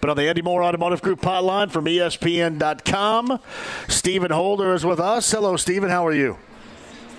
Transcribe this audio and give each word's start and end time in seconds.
But 0.00 0.10
on 0.10 0.16
the 0.16 0.28
Andy 0.28 0.42
Moore 0.42 0.62
Automotive 0.62 1.02
Group 1.02 1.20
hotline 1.20 1.70
from 1.70 1.84
ESPN.com, 1.84 3.40
Stephen 3.88 4.30
Holder 4.30 4.74
is 4.74 4.84
with 4.84 4.98
us. 4.98 5.30
Hello, 5.30 5.56
Stephen. 5.56 5.90
How 5.90 6.06
are 6.06 6.14
you? 6.14 6.38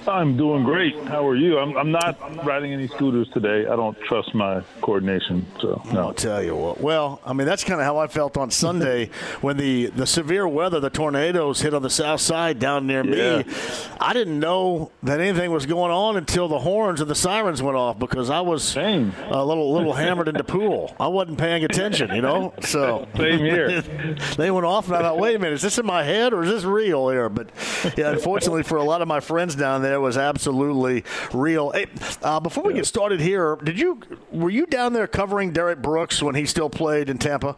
I'm 0.08 0.36
doing 0.38 0.64
great. 0.64 0.96
How 1.06 1.28
are 1.28 1.36
you? 1.36 1.60
I'm, 1.60 1.78
I'm 1.78 1.92
not 1.92 2.18
riding 2.46 2.74
any 2.74 2.88
scooters 2.88 3.30
today. 3.30 3.68
I 3.68 3.76
don't 3.76 4.00
trust 4.02 4.34
my 4.34 4.62
coordination. 4.82 5.46
So 5.60 5.82
no. 5.94 6.08
I'll 6.08 6.14
tell 6.14 6.44
you 6.44 6.56
what. 6.56 6.82
Well, 6.82 7.22
I 7.26 7.34
mean 7.34 7.46
that's 7.48 7.64
kind 7.64 7.80
of 7.80 7.86
how 7.86 7.98
I 7.98 8.08
felt 8.08 8.38
on 8.38 8.50
Sunday 8.52 9.08
when 9.42 9.58
the 9.58 9.88
the 9.88 10.08
severe 10.08 10.48
weather, 10.48 10.80
the 10.80 10.90
tornadoes 10.90 11.62
hit 11.62 11.74
on 11.74 11.82
the 11.84 11.90
south 11.90 12.22
side 12.22 12.60
down 12.60 12.88
near 12.88 13.06
Yeah. 13.06 13.44
me. 13.44 13.54
I 14.00 14.14
didn't 14.14 14.40
know 14.40 14.92
that 15.04 15.20
anything 15.20 15.52
was 15.52 15.66
going 15.66 15.92
on 15.92 16.18
until 16.18 16.48
the 16.48 16.60
horns 16.60 17.02
and 17.02 17.10
the 17.10 17.16
sirens 17.16 17.62
went 17.62 17.78
off 17.78 18.00
because 18.00 18.30
I 18.30 18.42
was 18.42 18.64
Same. 18.64 19.14
a 19.30 19.44
little 19.46 19.72
little 19.74 19.94
hammered 19.94 20.28
in 20.28 20.36
the 20.36 20.44
pool. 20.44 20.96
I 21.00 21.08
wasn't 21.08 21.38
paying 21.38 21.64
attention, 21.64 22.14
you 22.16 22.22
know. 22.22 22.54
So 22.62 23.08
Same 23.18 23.40
here. 23.40 23.82
they 24.38 24.50
went 24.52 24.66
off, 24.66 24.88
and 24.88 24.96
I 24.96 25.02
thought, 25.02 25.20
wait 25.20 25.36
a 25.36 25.40
minute, 25.40 25.54
is 25.54 25.62
this 25.62 25.78
in 25.78 25.86
my 25.86 26.04
head 26.04 26.34
or 26.34 26.44
is 26.44 26.50
this 26.50 26.64
real 26.64 27.10
here? 27.10 27.30
But 27.30 27.50
yeah, 27.98 28.12
unfortunately 28.12 28.64
for 28.64 28.78
a 28.78 28.84
lot 28.84 29.02
of 29.02 29.08
my 29.08 29.20
friends 29.20 29.56
down 29.56 29.82
there, 29.82 29.91
it 29.92 30.00
was 30.00 30.18
absolutely 30.18 31.04
real. 31.34 31.72
Hey, 31.72 31.88
uh, 32.22 32.40
before 32.40 32.64
we 32.64 32.74
get 32.74 32.86
started 32.86 33.20
here, 33.20 33.58
did 33.64 33.80
you 33.80 34.00
were 34.32 34.50
you 34.50 34.66
down 34.66 34.94
there 34.94 35.08
covering 35.08 35.52
Derrick 35.52 35.82
Brooks 35.82 36.22
when 36.22 36.36
he 36.36 36.46
still 36.46 36.70
played 36.70 37.10
in 37.10 37.18
Tampa? 37.18 37.58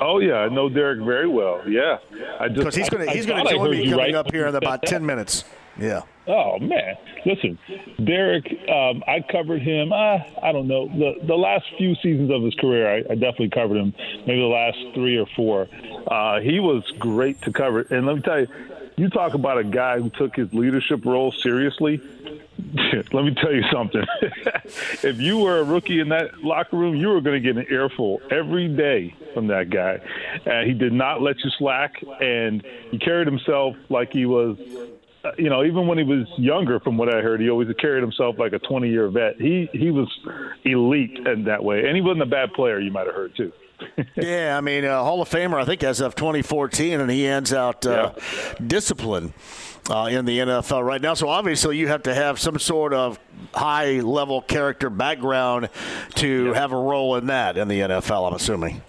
Oh 0.00 0.18
yeah, 0.18 0.38
I 0.38 0.48
know 0.48 0.68
Derrick 0.68 1.04
very 1.04 1.28
well. 1.28 1.62
Yeah, 1.68 1.98
Because 2.52 2.74
he's 2.74 2.88
going 2.88 3.06
to 3.06 3.12
he's 3.12 3.26
going 3.26 3.44
to 3.44 3.50
join 3.50 3.70
me 3.70 3.84
coming 3.84 3.96
right 3.96 4.14
up 4.14 4.30
here 4.32 4.46
in 4.46 4.54
about 4.54 4.82
ten 4.82 5.04
minutes. 5.06 5.44
Yeah. 5.78 6.02
Oh 6.26 6.58
man, 6.58 6.94
listen, 7.26 7.58
Derrick. 8.02 8.46
Um, 8.68 9.02
I 9.06 9.24
covered 9.30 9.60
him. 9.60 9.92
Uh, 9.92 10.18
I 10.42 10.52
don't 10.52 10.66
know 10.66 10.88
the 10.88 11.26
the 11.26 11.34
last 11.34 11.64
few 11.76 11.94
seasons 11.96 12.30
of 12.30 12.42
his 12.42 12.54
career. 12.54 12.88
I, 12.88 12.96
I 12.98 13.14
definitely 13.14 13.50
covered 13.50 13.76
him. 13.76 13.92
Maybe 14.26 14.40
the 14.40 14.46
last 14.46 14.78
three 14.94 15.18
or 15.18 15.26
four. 15.36 15.68
Uh, 16.06 16.40
he 16.40 16.60
was 16.60 16.82
great 16.98 17.42
to 17.42 17.52
cover. 17.52 17.80
And 17.90 18.06
let 18.06 18.16
me 18.16 18.22
tell 18.22 18.40
you, 18.40 18.48
you 18.96 19.08
talk 19.08 19.34
about 19.34 19.58
a 19.58 19.64
guy 19.64 19.98
who 19.98 20.10
took 20.10 20.36
his 20.36 20.52
leadership 20.52 21.04
role 21.04 21.32
seriously. 21.32 22.00
let 23.12 23.24
me 23.24 23.34
tell 23.34 23.52
you 23.52 23.64
something. 23.72 24.04
if 25.02 25.20
you 25.20 25.38
were 25.38 25.58
a 25.58 25.64
rookie 25.64 26.00
in 26.00 26.08
that 26.10 26.42
locker 26.42 26.76
room, 26.76 26.94
you 26.94 27.08
were 27.08 27.20
going 27.20 27.40
to 27.42 27.52
get 27.52 27.56
an 27.56 27.66
earful 27.70 28.20
every 28.30 28.68
day 28.68 29.14
from 29.32 29.48
that 29.48 29.70
guy. 29.70 30.00
Uh, 30.46 30.64
he 30.64 30.72
did 30.72 30.92
not 30.92 31.20
let 31.20 31.36
you 31.42 31.50
slack, 31.58 32.02
and 32.20 32.64
he 32.90 32.98
carried 32.98 33.26
himself 33.26 33.74
like 33.88 34.12
he 34.12 34.26
was 34.26 34.58
uh, 35.24 35.30
you 35.38 35.48
know, 35.48 35.64
even 35.64 35.86
when 35.86 35.96
he 35.96 36.04
was 36.04 36.26
younger, 36.36 36.78
from 36.80 36.98
what 36.98 37.08
I 37.08 37.22
heard, 37.22 37.40
he 37.40 37.48
always 37.48 37.68
carried 37.78 38.02
himself 38.02 38.38
like 38.38 38.52
a 38.52 38.58
20 38.58 38.90
year 38.90 39.08
vet. 39.08 39.40
He 39.40 39.70
he 39.72 39.90
was 39.90 40.08
elite 40.64 41.18
in 41.26 41.44
that 41.44 41.64
way, 41.64 41.86
and 41.86 41.96
he 41.96 42.02
wasn't 42.02 42.22
a 42.22 42.26
bad 42.26 42.52
player. 42.52 42.78
You 42.78 42.92
might 42.92 43.06
have 43.06 43.14
heard 43.14 43.34
too. 43.34 43.50
Yeah, 44.16 44.56
I 44.56 44.60
mean, 44.60 44.84
uh, 44.84 45.02
Hall 45.02 45.20
of 45.20 45.28
Famer, 45.28 45.60
I 45.60 45.64
think, 45.64 45.82
as 45.82 46.00
of 46.00 46.14
2014, 46.14 47.00
and 47.00 47.10
he 47.10 47.26
ends 47.26 47.52
out 47.52 47.84
uh, 47.86 48.12
discipline 48.64 49.34
uh, 49.90 50.08
in 50.10 50.24
the 50.24 50.38
NFL 50.38 50.84
right 50.84 51.00
now. 51.00 51.14
So 51.14 51.28
obviously, 51.28 51.76
you 51.76 51.88
have 51.88 52.04
to 52.04 52.14
have 52.14 52.38
some 52.38 52.58
sort 52.58 52.94
of 52.94 53.18
high 53.52 54.00
level 54.00 54.40
character 54.40 54.90
background 54.90 55.68
to 56.16 56.52
have 56.52 56.72
a 56.72 56.76
role 56.76 57.16
in 57.16 57.26
that 57.26 57.56
in 57.56 57.68
the 57.68 57.80
NFL, 57.80 58.28
I'm 58.28 58.34
assuming. 58.34 58.82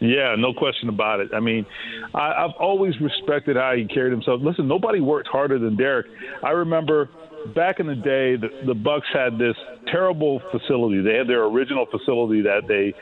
Yeah, 0.00 0.36
no 0.38 0.52
question 0.54 0.88
about 0.88 1.18
it. 1.20 1.30
I 1.34 1.40
mean, 1.40 1.66
I, 2.14 2.44
I've 2.44 2.54
always 2.60 3.00
respected 3.00 3.56
how 3.56 3.74
he 3.74 3.84
carried 3.84 4.12
himself. 4.12 4.40
Listen, 4.42 4.68
nobody 4.68 5.00
worked 5.00 5.28
harder 5.28 5.58
than 5.58 5.76
Derrick. 5.76 6.06
I 6.42 6.50
remember 6.50 7.08
back 7.54 7.80
in 7.80 7.86
the 7.86 7.94
day, 7.94 8.36
the, 8.36 8.48
the 8.66 8.74
Bucs 8.74 9.12
had 9.12 9.38
this 9.38 9.56
terrible 9.86 10.40
facility. 10.50 11.00
They 11.00 11.14
had 11.14 11.26
their 11.28 11.44
original 11.44 11.86
facility 11.86 12.42
that 12.42 12.66
they 12.68 12.94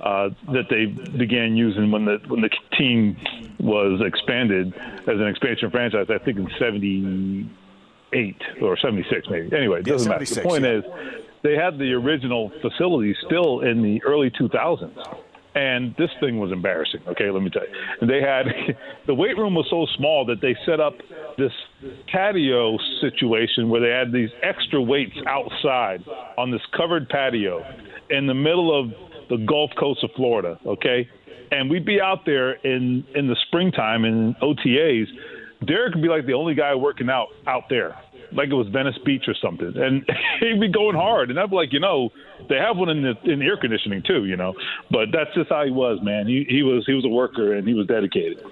uh, 0.00 0.30
that 0.52 0.68
they 0.68 0.86
began 1.16 1.56
using 1.56 1.90
when 1.90 2.04
the 2.04 2.18
when 2.28 2.42
the 2.42 2.50
team 2.76 3.16
was 3.58 4.00
expanded 4.04 4.74
as 4.76 5.20
an 5.20 5.26
expansion 5.26 5.70
franchise. 5.70 6.06
I 6.10 6.18
think 6.18 6.38
in 6.38 6.48
'78 6.58 8.42
or 8.62 8.76
'76, 8.76 9.28
maybe. 9.30 9.56
Anyway, 9.56 9.80
it 9.80 9.86
doesn't 9.86 10.08
matter. 10.08 10.24
The 10.24 10.40
point 10.42 10.64
yeah. 10.64 10.78
is, 10.78 10.84
they 11.42 11.54
had 11.54 11.78
the 11.78 11.92
original 11.92 12.52
facility 12.60 13.16
still 13.24 13.60
in 13.60 13.82
the 13.82 14.02
early 14.04 14.30
2000s. 14.30 15.18
And 15.56 15.94
this 15.96 16.10
thing 16.20 16.38
was 16.38 16.52
embarrassing. 16.52 17.00
Okay, 17.08 17.30
let 17.30 17.42
me 17.42 17.48
tell 17.48 17.62
you. 17.62 18.06
They 18.06 18.20
had 18.20 18.44
the 19.06 19.14
weight 19.14 19.38
room 19.38 19.54
was 19.54 19.66
so 19.70 19.86
small 19.96 20.26
that 20.26 20.42
they 20.42 20.54
set 20.66 20.80
up 20.80 20.92
this 21.38 21.52
patio 22.12 22.76
situation 23.00 23.70
where 23.70 23.80
they 23.80 23.88
had 23.88 24.12
these 24.12 24.28
extra 24.42 24.82
weights 24.82 25.16
outside 25.26 26.04
on 26.36 26.50
this 26.50 26.60
covered 26.76 27.08
patio 27.08 27.64
in 28.10 28.26
the 28.26 28.34
middle 28.34 28.78
of 28.78 28.90
the 29.30 29.38
Gulf 29.46 29.70
Coast 29.80 30.04
of 30.04 30.10
Florida. 30.14 30.58
Okay, 30.66 31.08
and 31.50 31.70
we'd 31.70 31.86
be 31.86 32.02
out 32.02 32.26
there 32.26 32.52
in 32.52 33.04
in 33.14 33.26
the 33.26 33.36
springtime 33.46 34.04
in 34.04 34.36
OTAs. 34.42 35.06
Derrick 35.66 35.94
would 35.94 36.02
be 36.02 36.08
like 36.08 36.26
the 36.26 36.34
only 36.34 36.54
guy 36.54 36.74
working 36.74 37.08
out 37.08 37.28
out 37.46 37.64
there, 37.70 37.96
like 38.32 38.48
it 38.48 38.54
was 38.54 38.68
Venice 38.68 38.98
Beach 39.04 39.24
or 39.28 39.34
something, 39.34 39.76
and 39.76 40.08
he'd 40.40 40.60
be 40.60 40.68
going 40.68 40.96
hard. 40.96 41.30
And 41.30 41.38
I'd 41.38 41.50
be 41.50 41.56
like, 41.56 41.72
you 41.72 41.80
know, 41.80 42.10
they 42.48 42.56
have 42.56 42.76
one 42.76 42.88
in 42.88 43.02
the 43.02 43.14
in 43.30 43.42
air 43.42 43.56
conditioning 43.56 44.02
too, 44.02 44.24
you 44.26 44.36
know. 44.36 44.54
But 44.90 45.08
that's 45.12 45.34
just 45.34 45.50
how 45.50 45.64
he 45.64 45.70
was, 45.70 45.98
man. 46.02 46.26
He 46.26 46.46
he 46.48 46.62
was 46.62 46.84
he 46.86 46.94
was 46.94 47.04
a 47.04 47.08
worker 47.08 47.54
and 47.54 47.66
he 47.66 47.74
was 47.74 47.86
dedicated. 47.86 48.44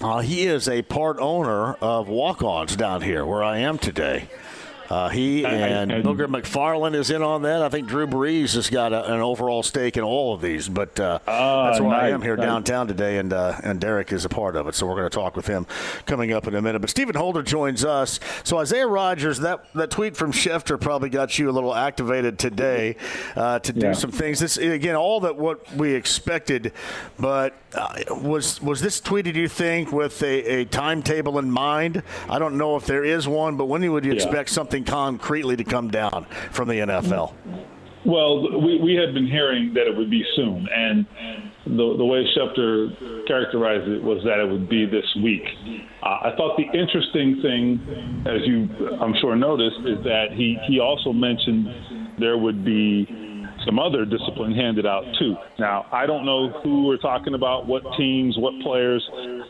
Uh, 0.00 0.20
he 0.20 0.46
is 0.46 0.68
a 0.68 0.82
part 0.82 1.18
owner 1.18 1.74
of 1.74 2.08
Walk 2.08 2.42
Ons 2.42 2.76
down 2.76 3.02
here 3.02 3.24
where 3.24 3.42
I 3.42 3.58
am 3.58 3.78
today. 3.78 4.28
Uh, 4.90 5.08
he 5.08 5.44
I- 5.44 5.50
and 5.50 5.92
I- 5.92 6.00
Booger 6.02 6.26
McFarland 6.26 6.94
is 6.94 7.10
in 7.10 7.22
on 7.22 7.42
that. 7.42 7.62
I 7.62 7.68
think 7.68 7.88
Drew 7.88 8.06
Brees 8.06 8.54
has 8.54 8.70
got 8.70 8.92
a, 8.92 9.12
an 9.12 9.20
overall 9.20 9.62
stake 9.62 9.96
in 9.96 10.02
all 10.04 10.32
of 10.34 10.40
these, 10.40 10.68
but 10.68 10.98
uh, 10.98 11.18
Ah, 11.26 11.66
that's 11.66 11.80
why 11.80 12.00
I 12.00 12.08
am 12.10 12.22
here 12.22 12.36
nice. 12.36 12.46
downtown 12.46 12.88
today, 12.88 13.18
and 13.18 13.32
uh, 13.32 13.56
and 13.62 13.80
Derrick 13.80 14.12
is 14.12 14.24
a 14.24 14.28
part 14.28 14.56
of 14.56 14.66
it. 14.66 14.74
So 14.74 14.86
we're 14.86 14.96
going 14.96 15.10
to 15.10 15.14
talk 15.14 15.36
with 15.36 15.46
him 15.46 15.66
coming 16.06 16.32
up 16.32 16.46
in 16.46 16.54
a 16.54 16.62
minute. 16.62 16.78
But 16.80 16.90
Stephen 16.90 17.14
Holder 17.16 17.42
joins 17.42 17.84
us. 17.84 18.18
So 18.44 18.58
Isaiah 18.58 18.86
Rodgers, 18.86 19.38
that 19.40 19.64
that 19.74 19.90
tweet 19.90 20.16
from 20.16 20.32
Schefter 20.32 20.80
probably 20.80 21.10
got 21.10 21.38
you 21.38 21.50
a 21.50 21.52
little 21.52 21.74
activated 21.74 22.38
today 22.38 22.96
uh, 23.36 23.58
to 23.58 23.72
do 23.72 23.86
Yeah. 23.88 23.92
some 23.92 24.10
things. 24.10 24.40
This 24.40 24.56
again, 24.56 24.96
all 24.96 25.20
that 25.20 25.36
what 25.36 25.70
we 25.74 25.92
expected, 25.94 26.72
but 27.18 27.54
uh, 27.74 27.94
was 28.22 28.62
was 28.62 28.80
this 28.80 29.00
tweeted? 29.00 29.34
You 29.34 29.48
think 29.48 29.92
with 29.92 30.22
a, 30.22 30.60
a 30.60 30.64
timetable 30.64 31.38
in 31.38 31.50
mind? 31.50 32.02
I 32.28 32.38
don't 32.38 32.56
know 32.56 32.76
if 32.76 32.86
there 32.86 33.04
is 33.04 33.28
one, 33.28 33.56
but 33.56 33.66
when 33.66 33.78
would 33.92 34.04
you 34.04 34.12
Yeah. 34.12 34.16
expect 34.16 34.48
something 34.50 34.77
concretely 34.84 35.56
to 35.56 35.64
come 35.64 35.88
down 35.88 36.26
from 36.52 36.68
the 36.68 36.74
NFL? 36.74 37.34
Well, 38.04 38.60
we, 38.60 38.80
we 38.80 38.94
had 38.94 39.12
been 39.12 39.26
hearing 39.26 39.74
that 39.74 39.86
it 39.86 39.96
would 39.96 40.10
be 40.10 40.24
soon, 40.36 40.66
and 40.72 41.06
the, 41.66 41.96
the 41.98 42.04
way 42.04 42.24
Schefter 42.36 43.26
characterized 43.26 43.88
it 43.88 44.02
was 44.02 44.22
that 44.24 44.38
it 44.38 44.50
would 44.50 44.68
be 44.68 44.86
this 44.86 45.04
week. 45.22 45.42
Uh, 46.02 46.30
I 46.30 46.32
thought 46.36 46.56
the 46.56 46.64
interesting 46.78 47.42
thing, 47.42 48.24
as 48.26 48.46
you 48.46 48.68
I'm 49.00 49.14
sure 49.20 49.36
noticed, 49.36 49.80
is 49.84 50.02
that 50.04 50.28
he, 50.32 50.56
he 50.68 50.80
also 50.80 51.12
mentioned 51.12 52.16
there 52.18 52.38
would 52.38 52.64
be 52.64 53.06
some 53.68 53.78
other 53.78 54.06
discipline 54.06 54.54
handed 54.54 54.86
out 54.86 55.04
too. 55.18 55.36
Now, 55.58 55.86
I 55.92 56.06
don't 56.06 56.24
know 56.24 56.48
who 56.62 56.86
we're 56.86 56.96
talking 56.96 57.34
about, 57.34 57.66
what 57.66 57.82
teams, 57.98 58.36
what 58.38 58.54
players, 58.62 59.06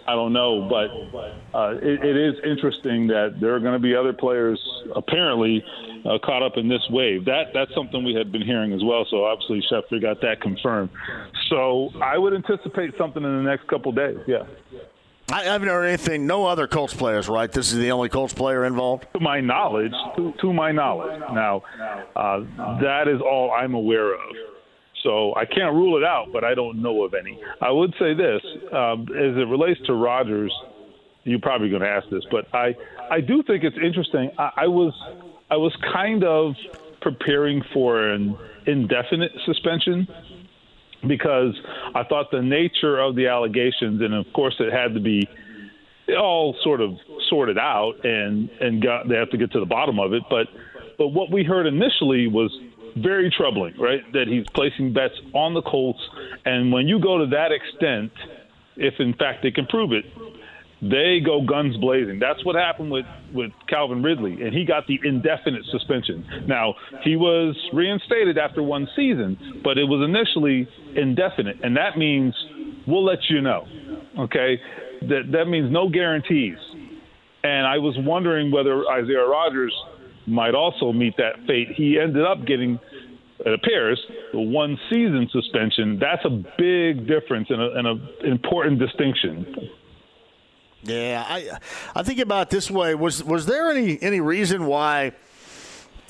I 0.08 0.14
don't 0.16 0.32
know, 0.32 0.68
but 0.68 1.56
uh, 1.56 1.76
it, 1.76 2.04
it 2.04 2.16
is 2.16 2.34
interesting 2.42 3.06
that 3.06 3.36
there 3.40 3.54
are 3.54 3.60
going 3.60 3.74
to 3.74 3.78
be 3.78 3.94
other 3.94 4.12
players 4.12 4.60
apparently 4.96 5.64
uh, 6.04 6.18
caught 6.24 6.42
up 6.42 6.56
in 6.56 6.68
this 6.68 6.82
wave. 6.90 7.24
That 7.26 7.54
that's 7.54 7.72
something 7.76 8.04
we 8.04 8.14
had 8.14 8.32
been 8.32 8.42
hearing 8.42 8.72
as 8.72 8.80
well. 8.82 9.06
So 9.08 9.24
obviously 9.24 9.62
Schefter 9.70 10.02
got 10.02 10.20
that 10.22 10.40
confirmed. 10.40 10.90
So 11.48 11.90
I 12.02 12.18
would 12.18 12.34
anticipate 12.34 12.94
something 12.98 13.22
in 13.22 13.44
the 13.44 13.48
next 13.48 13.68
couple 13.68 13.92
days. 13.92 14.18
Yeah. 14.26 14.42
I 15.30 15.42
haven't 15.42 15.68
heard 15.68 15.84
anything. 15.84 16.26
No 16.26 16.46
other 16.46 16.66
Colts 16.66 16.94
players, 16.94 17.28
right? 17.28 17.50
This 17.50 17.72
is 17.72 17.78
the 17.78 17.92
only 17.92 18.08
Colts 18.08 18.32
player 18.32 18.64
involved. 18.64 19.06
To 19.12 19.20
my 19.20 19.40
knowledge, 19.40 19.92
to, 20.16 20.32
to 20.40 20.52
my 20.52 20.72
knowledge. 20.72 21.20
Now, 21.32 21.62
uh, 22.16 22.40
that 22.80 23.08
is 23.08 23.20
all 23.20 23.50
I'm 23.50 23.74
aware 23.74 24.14
of. 24.14 24.20
So 25.02 25.34
I 25.36 25.44
can't 25.44 25.74
rule 25.74 25.96
it 25.96 26.04
out, 26.04 26.28
but 26.32 26.44
I 26.44 26.54
don't 26.54 26.82
know 26.82 27.04
of 27.04 27.14
any. 27.14 27.40
I 27.60 27.70
would 27.70 27.94
say 27.98 28.14
this, 28.14 28.40
um, 28.72 29.02
as 29.10 29.36
it 29.36 29.48
relates 29.48 29.80
to 29.86 29.92
Rodgers, 29.92 30.52
you're 31.24 31.38
probably 31.40 31.68
going 31.68 31.82
to 31.82 31.88
ask 31.88 32.08
this, 32.10 32.24
but 32.30 32.46
I, 32.54 32.74
I 33.10 33.20
do 33.20 33.42
think 33.42 33.64
it's 33.64 33.76
interesting. 33.76 34.30
I, 34.38 34.50
I 34.56 34.66
was 34.66 34.94
I 35.50 35.56
was 35.56 35.74
kind 35.92 36.24
of 36.24 36.54
preparing 37.00 37.62
for 37.72 38.08
an 38.08 38.36
indefinite 38.66 39.32
suspension 39.46 40.06
because 41.06 41.54
I 41.94 42.04
thought 42.04 42.30
the 42.30 42.42
nature 42.42 42.98
of 42.98 43.14
the 43.14 43.26
allegations, 43.28 44.00
and 44.00 44.14
of 44.14 44.26
course 44.32 44.56
it 44.58 44.72
had 44.72 44.94
to 44.94 45.00
be 45.00 45.28
all 46.18 46.56
sort 46.62 46.80
of 46.80 46.94
sorted 47.28 47.58
out, 47.58 48.04
and 48.04 48.48
and 48.60 48.82
got 48.82 49.08
they 49.08 49.16
have 49.16 49.30
to 49.30 49.36
get 49.36 49.52
to 49.52 49.60
the 49.60 49.66
bottom 49.66 49.98
of 49.98 50.12
it. 50.12 50.22
But 50.30 50.48
but 50.96 51.08
what 51.08 51.30
we 51.30 51.44
heard 51.44 51.66
initially 51.66 52.26
was 52.26 52.50
very 52.96 53.30
troubling, 53.30 53.74
right? 53.78 54.00
That 54.12 54.26
he's 54.28 54.46
placing 54.54 54.92
bets 54.92 55.14
on 55.34 55.54
the 55.54 55.62
Colts, 55.62 56.00
and 56.44 56.72
when 56.72 56.88
you 56.88 56.98
go 56.98 57.18
to 57.18 57.26
that 57.26 57.52
extent, 57.52 58.12
if 58.76 58.94
in 58.98 59.14
fact 59.14 59.42
they 59.42 59.50
can 59.50 59.66
prove 59.66 59.92
it, 59.92 60.04
they 60.80 61.20
go 61.24 61.42
guns 61.42 61.76
blazing. 61.76 62.18
That's 62.20 62.44
what 62.44 62.54
happened 62.54 62.90
with, 62.90 63.06
with 63.34 63.50
Calvin 63.68 64.02
Ridley, 64.02 64.42
and 64.42 64.54
he 64.54 64.64
got 64.64 64.86
the 64.86 64.98
indefinite 65.02 65.62
suspension. 65.72 66.24
Now, 66.46 66.74
he 67.02 67.16
was 67.16 67.56
reinstated 67.72 68.38
after 68.38 68.62
one 68.62 68.86
season, 68.94 69.60
but 69.64 69.76
it 69.76 69.84
was 69.84 70.08
initially 70.08 70.68
indefinite, 70.94 71.56
and 71.62 71.76
that 71.76 71.98
means 71.98 72.34
we'll 72.86 73.04
let 73.04 73.18
you 73.28 73.40
know. 73.40 73.66
Okay? 74.18 74.60
That, 75.02 75.30
that 75.32 75.46
means 75.46 75.70
no 75.72 75.88
guarantees. 75.88 76.58
And 77.42 77.66
I 77.66 77.78
was 77.78 77.94
wondering 77.98 78.50
whether 78.50 78.84
Isaiah 78.88 79.26
Rodgers 79.26 79.74
might 80.26 80.54
also 80.54 80.92
meet 80.92 81.16
that 81.16 81.46
fate. 81.46 81.68
He 81.76 81.98
ended 81.98 82.24
up 82.24 82.46
getting, 82.46 82.78
it 83.40 83.54
appears, 83.54 84.00
the 84.32 84.40
one 84.40 84.76
season 84.90 85.28
suspension. 85.32 85.98
That's 86.00 86.24
a 86.24 86.30
big 86.30 87.06
difference 87.06 87.48
and 87.50 87.86
an 87.86 88.08
important 88.24 88.78
distinction. 88.78 89.46
Yeah, 90.82 91.24
I 91.26 91.58
I 91.94 92.02
think 92.02 92.20
about 92.20 92.50
this 92.50 92.70
way. 92.70 92.94
Was 92.94 93.22
was 93.24 93.46
there 93.46 93.70
any 93.70 94.00
any 94.00 94.20
reason 94.20 94.66
why 94.66 95.12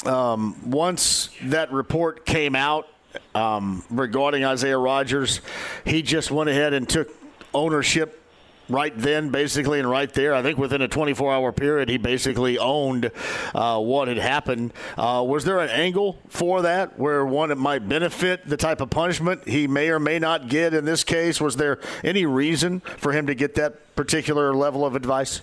um, 0.05 0.71
once 0.71 1.31
that 1.45 1.73
report 1.73 2.27
came 2.27 2.55
out 2.55 2.87
um, 3.35 3.83
regarding 3.91 4.45
Isaiah 4.45 4.79
Rodgers, 4.79 5.41
he 5.85 6.03
just 6.03 6.31
went 6.31 6.51
ahead 6.51 6.75
and 6.75 6.89
took 6.89 7.09
ownership 7.55 8.23
right 8.69 8.97
then, 8.97 9.31
basically, 9.31 9.79
and 9.79 9.89
right 9.89 10.13
there. 10.13 10.35
I 10.35 10.43
think 10.43 10.59
within 10.59 10.83
a 10.83 10.89
24 10.89 11.33
hour 11.33 11.53
period, 11.53 11.89
he 11.89 11.99
basically 11.99 12.59
owned 12.59 13.11
uh, 13.55 13.79
what 13.81 14.09
had 14.09 14.19
happened. 14.19 14.73
Uh, 14.97 15.25
was 15.27 15.45
there 15.45 15.59
an 15.61 15.71
angle 15.71 16.19
for 16.29 16.63
that 16.63 16.99
where 16.99 17.25
one 17.25 17.51
it 17.51 17.59
might 17.59 17.89
benefit 17.89 18.47
the 18.47 18.57
type 18.57 18.81
of 18.81 18.91
punishment 18.91 19.47
he 19.47 19.67
may 19.67 19.91
or 19.91 19.99
may 19.99 20.19
not 20.19 20.49
get 20.49 20.75
in 20.75 20.85
this 20.85 21.05
case? 21.05 21.41
Was 21.41 21.57
there 21.57 21.81
any 22.05 22.27
reason 22.27 22.81
for 22.81 23.13
him 23.13 23.27
to 23.27 23.35
get 23.35 23.55
that 23.57 23.95
particular 23.97 24.55
level 24.55 24.85
of 24.85 24.95
advice? 24.95 25.41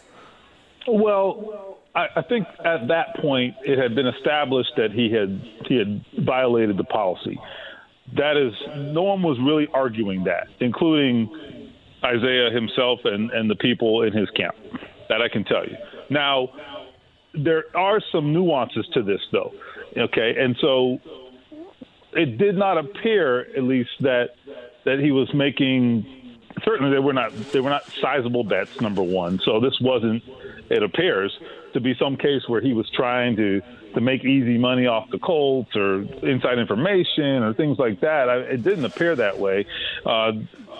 Well, 0.87 1.77
I, 1.95 2.07
I 2.17 2.21
think 2.21 2.47
at 2.63 2.87
that 2.89 3.15
point 3.21 3.55
it 3.63 3.79
had 3.79 3.95
been 3.95 4.07
established 4.07 4.71
that 4.77 4.91
he 4.91 5.11
had 5.11 5.41
he 5.67 5.77
had 5.77 6.05
violated 6.25 6.77
the 6.77 6.83
policy. 6.83 7.39
That 8.13 8.37
is, 8.37 8.53
no 8.75 9.01
one 9.01 9.23
was 9.23 9.39
really 9.39 9.67
arguing 9.73 10.25
that, 10.25 10.47
including 10.59 11.54
Isaiah 12.05 12.51
himself 12.51 12.99
and, 13.03 13.31
and 13.31 13.49
the 13.49 13.55
people 13.55 14.03
in 14.03 14.13
his 14.13 14.29
camp. 14.31 14.55
That 15.09 15.21
I 15.21 15.27
can 15.27 15.43
tell 15.43 15.65
you. 15.65 15.75
Now, 16.09 16.49
there 17.33 17.65
are 17.75 18.01
some 18.11 18.33
nuances 18.33 18.87
to 18.93 19.03
this, 19.03 19.21
though. 19.31 19.53
Okay, 19.97 20.35
and 20.39 20.55
so 20.59 20.99
it 22.13 22.37
did 22.37 22.57
not 22.57 22.77
appear, 22.77 23.41
at 23.55 23.63
least, 23.63 23.91
that 24.01 24.35
that 24.85 24.99
he 24.99 25.11
was 25.11 25.33
making. 25.33 26.39
Certainly, 26.63 26.91
they 26.91 26.99
were 26.99 27.13
not 27.13 27.31
they 27.51 27.59
were 27.59 27.69
not 27.69 27.83
sizable 28.01 28.43
bets. 28.43 28.81
Number 28.81 29.03
one, 29.03 29.39
so 29.43 29.59
this 29.59 29.79
wasn't. 29.81 30.23
It 30.69 30.81
appears 30.81 31.37
to 31.73 31.79
be 31.79 31.93
some 31.99 32.17
case 32.17 32.47
where 32.47 32.61
he 32.61 32.73
was 32.73 32.89
trying 32.91 33.35
to 33.35 33.61
to 33.95 34.01
make 34.01 34.23
easy 34.23 34.57
money 34.57 34.85
off 34.85 35.09
the 35.09 35.19
Colts 35.19 35.75
or 35.75 36.01
inside 36.23 36.59
information 36.59 37.43
or 37.43 37.53
things 37.53 37.79
like 37.79 38.01
that. 38.01 38.29
I, 38.29 38.37
it 38.37 38.63
didn't 38.63 38.85
appear 38.85 39.15
that 39.15 39.39
way. 39.39 39.65
Uh, 40.05 40.33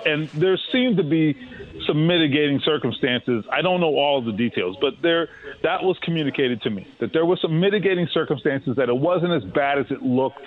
and 0.06 0.30
there 0.30 0.58
seemed 0.72 0.98
to 0.98 1.04
be 1.04 1.36
some 1.88 2.08
mitigating 2.08 2.62
circumstances. 2.64 3.44
I 3.52 3.62
don't 3.62 3.82
know 3.82 3.96
all 3.96 4.22
the 4.22 4.32
details, 4.32 4.78
but 4.80 4.94
there 5.02 5.30
that 5.64 5.84
was 5.84 5.98
communicated 6.04 6.62
to 6.64 6.70
me 6.70 6.88
that 7.00 7.12
there 7.12 7.26
were 7.26 7.38
some 7.42 7.60
mitigating 7.60 8.08
circumstances 8.14 8.76
that 8.78 8.90
it 8.90 8.96
wasn't 8.96 9.34
as 9.34 9.44
bad 9.52 9.80
as 9.80 9.88
it 9.90 10.02
looked. 10.02 10.46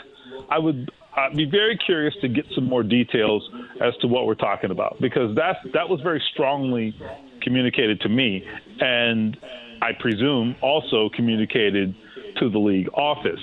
I 0.48 0.58
would 0.58 0.90
I'd 1.16 1.36
be 1.36 1.46
very 1.50 1.76
curious 1.76 2.14
to 2.20 2.28
get 2.28 2.46
some 2.54 2.64
more 2.64 2.82
details 2.82 3.48
as 3.80 3.96
to 3.98 4.06
what 4.06 4.26
we're 4.26 4.36
talking 4.36 4.70
about 4.70 5.00
because 5.00 5.34
that 5.36 5.56
that 5.74 5.88
was 5.88 6.00
very 6.00 6.22
strongly 6.32 6.94
communicated 7.42 8.00
to 8.02 8.08
me, 8.08 8.46
and 8.80 9.36
I 9.82 9.92
presume 9.98 10.56
also 10.60 11.08
communicated 11.14 11.94
to 12.40 12.50
the 12.50 12.58
league 12.58 12.88
office. 12.94 13.40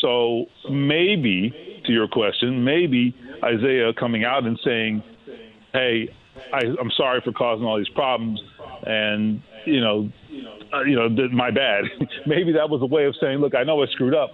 So 0.00 0.46
maybe, 0.68 1.82
to 1.86 1.92
your 1.92 2.08
question, 2.08 2.64
maybe 2.64 3.14
Isaiah 3.42 3.92
coming 3.94 4.24
out 4.24 4.44
and 4.44 4.58
saying, 4.64 5.02
"Hey, 5.72 6.08
I, 6.52 6.60
I'm 6.80 6.90
sorry 6.96 7.20
for 7.24 7.32
causing 7.32 7.64
all 7.64 7.78
these 7.78 7.88
problems," 7.90 8.40
and 8.84 9.42
you 9.64 9.80
know, 9.80 10.10
uh, 10.72 10.82
you 10.82 10.96
know, 10.96 11.08
my 11.28 11.50
bad. 11.50 11.84
maybe 12.26 12.52
that 12.52 12.68
was 12.68 12.82
a 12.82 12.86
way 12.86 13.04
of 13.04 13.14
saying, 13.20 13.38
"Look, 13.38 13.54
I 13.54 13.62
know 13.62 13.82
I 13.82 13.86
screwed 13.86 14.14
up, 14.14 14.30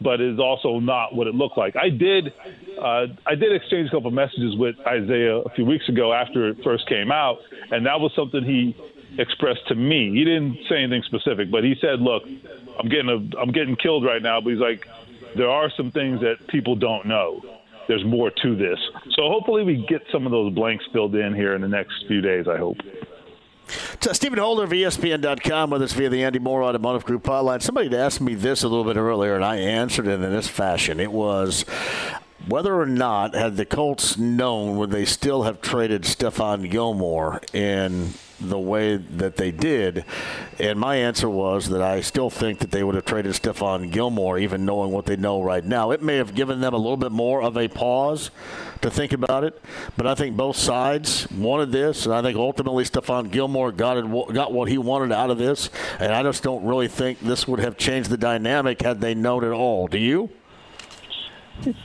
but 0.00 0.20
it's 0.20 0.38
also 0.38 0.78
not 0.78 1.14
what 1.14 1.26
it 1.26 1.34
looked 1.34 1.58
like." 1.58 1.74
I 1.74 1.88
did, 1.88 2.32
uh, 2.78 3.06
I 3.26 3.34
did 3.34 3.52
exchange 3.52 3.88
a 3.88 3.90
couple 3.90 4.10
messages 4.12 4.56
with 4.56 4.76
Isaiah 4.86 5.38
a 5.38 5.50
few 5.50 5.64
weeks 5.64 5.88
ago 5.88 6.12
after 6.12 6.48
it 6.48 6.58
first 6.62 6.88
came 6.88 7.10
out, 7.10 7.38
and 7.72 7.86
that 7.86 7.98
was 7.98 8.12
something 8.14 8.44
he 8.44 8.76
expressed 9.18 9.66
to 9.68 9.74
me. 9.74 10.10
He 10.12 10.24
didn't 10.24 10.58
say 10.68 10.76
anything 10.82 11.02
specific, 11.04 11.50
but 11.50 11.64
he 11.64 11.74
said, 11.80 12.00
"Look, 12.00 12.24
I'm 12.78 12.88
getting 12.88 13.08
a, 13.08 13.40
I'm 13.40 13.52
getting 13.52 13.76
killed 13.76 14.04
right 14.04 14.22
now." 14.22 14.40
But 14.40 14.50
he's 14.50 14.60
like, 14.60 14.88
"There 15.34 15.50
are 15.50 15.70
some 15.70 15.90
things 15.90 16.20
that 16.20 16.46
people 16.48 16.76
don't 16.76 17.06
know. 17.06 17.42
There's 17.88 18.04
more 18.04 18.30
to 18.30 18.56
this." 18.56 18.78
So 19.10 19.28
hopefully, 19.28 19.64
we 19.64 19.84
get 19.88 20.02
some 20.10 20.26
of 20.26 20.32
those 20.32 20.54
blanks 20.54 20.84
filled 20.92 21.14
in 21.14 21.34
here 21.34 21.54
in 21.54 21.60
the 21.60 21.68
next 21.68 22.06
few 22.06 22.20
days. 22.20 22.48
I 22.48 22.56
hope. 22.58 22.78
So 24.00 24.12
Stephen 24.12 24.38
Holder 24.38 24.64
of 24.64 24.70
ESPN.com 24.70 25.70
with 25.70 25.82
us 25.82 25.92
via 25.92 26.08
the 26.08 26.24
Andy 26.24 26.38
Moore 26.38 26.62
Automotive 26.62 27.04
Group 27.04 27.22
hotline. 27.22 27.62
Somebody 27.62 27.88
had 27.88 27.94
asked 27.94 28.20
me 28.20 28.34
this 28.34 28.62
a 28.62 28.68
little 28.68 28.84
bit 28.84 28.96
earlier, 28.96 29.34
and 29.34 29.44
I 29.44 29.56
answered 29.56 30.06
it 30.06 30.20
in 30.20 30.32
this 30.32 30.48
fashion. 30.48 31.00
It 31.00 31.12
was 31.12 31.64
whether 32.46 32.74
or 32.74 32.86
not 32.86 33.34
had 33.34 33.56
the 33.56 33.64
Colts 33.64 34.18
known 34.18 34.76
would 34.76 34.90
they 34.90 35.04
still 35.04 35.44
have 35.44 35.60
traded 35.60 36.02
Stephon 36.02 36.70
Gilmore 36.70 37.40
in 37.52 38.14
the 38.40 38.58
way 38.58 38.96
that 38.96 39.36
they 39.36 39.52
did? 39.52 40.04
And 40.58 40.78
my 40.78 40.96
answer 40.96 41.28
was 41.28 41.68
that 41.68 41.80
I 41.80 42.00
still 42.00 42.30
think 42.30 42.58
that 42.58 42.72
they 42.72 42.82
would 42.82 42.96
have 42.96 43.04
traded 43.04 43.32
Stephon 43.32 43.90
Gilmore, 43.90 44.38
even 44.38 44.64
knowing 44.64 44.90
what 44.90 45.06
they 45.06 45.16
know 45.16 45.40
right 45.40 45.64
now. 45.64 45.92
It 45.92 46.02
may 46.02 46.16
have 46.16 46.34
given 46.34 46.60
them 46.60 46.74
a 46.74 46.78
little 46.78 46.96
bit 46.96 47.12
more 47.12 47.42
of 47.42 47.56
a 47.56 47.68
pause 47.68 48.30
to 48.80 48.90
think 48.90 49.12
about 49.12 49.44
it, 49.44 49.62
but 49.96 50.08
I 50.08 50.16
think 50.16 50.36
both 50.36 50.56
sides 50.56 51.30
wanted 51.30 51.70
this, 51.70 52.04
and 52.04 52.12
I 52.12 52.20
think 52.20 52.36
ultimately 52.36 52.82
Stephon 52.82 53.30
Gilmore 53.30 53.70
got 53.70 53.98
it, 53.98 54.34
got 54.34 54.52
what 54.52 54.68
he 54.68 54.76
wanted 54.76 55.12
out 55.12 55.30
of 55.30 55.38
this, 55.38 55.70
and 56.00 56.12
I 56.12 56.24
just 56.24 56.42
don't 56.42 56.64
really 56.64 56.88
think 56.88 57.20
this 57.20 57.46
would 57.46 57.60
have 57.60 57.76
changed 57.76 58.10
the 58.10 58.16
dynamic 58.16 58.82
had 58.82 59.00
they 59.00 59.14
known 59.14 59.44
it 59.44 59.52
all. 59.52 59.86
Do 59.86 59.98
you? 59.98 60.30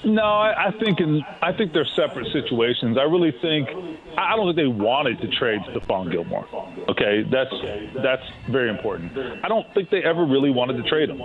No, 0.03 0.23
I, 0.23 0.67
I 0.67 0.71
think 0.71 0.99
in 0.99 1.23
I 1.41 1.53
think 1.53 1.73
they're 1.73 1.85
separate 1.85 2.31
situations. 2.31 2.97
I 2.97 3.03
really 3.03 3.31
think 3.31 3.69
I 4.17 4.35
don't 4.35 4.47
think 4.47 4.55
they 4.55 4.67
wanted 4.67 5.21
to 5.21 5.27
trade 5.27 5.61
Stephon 5.61 6.11
Gilmore. 6.11 6.47
Okay, 6.89 7.23
that's 7.23 7.53
that's 7.95 8.23
very 8.49 8.69
important. 8.69 9.15
I 9.43 9.47
don't 9.47 9.71
think 9.73 9.89
they 9.89 10.03
ever 10.03 10.25
really 10.25 10.49
wanted 10.49 10.77
to 10.81 10.89
trade 10.89 11.09
him. 11.09 11.21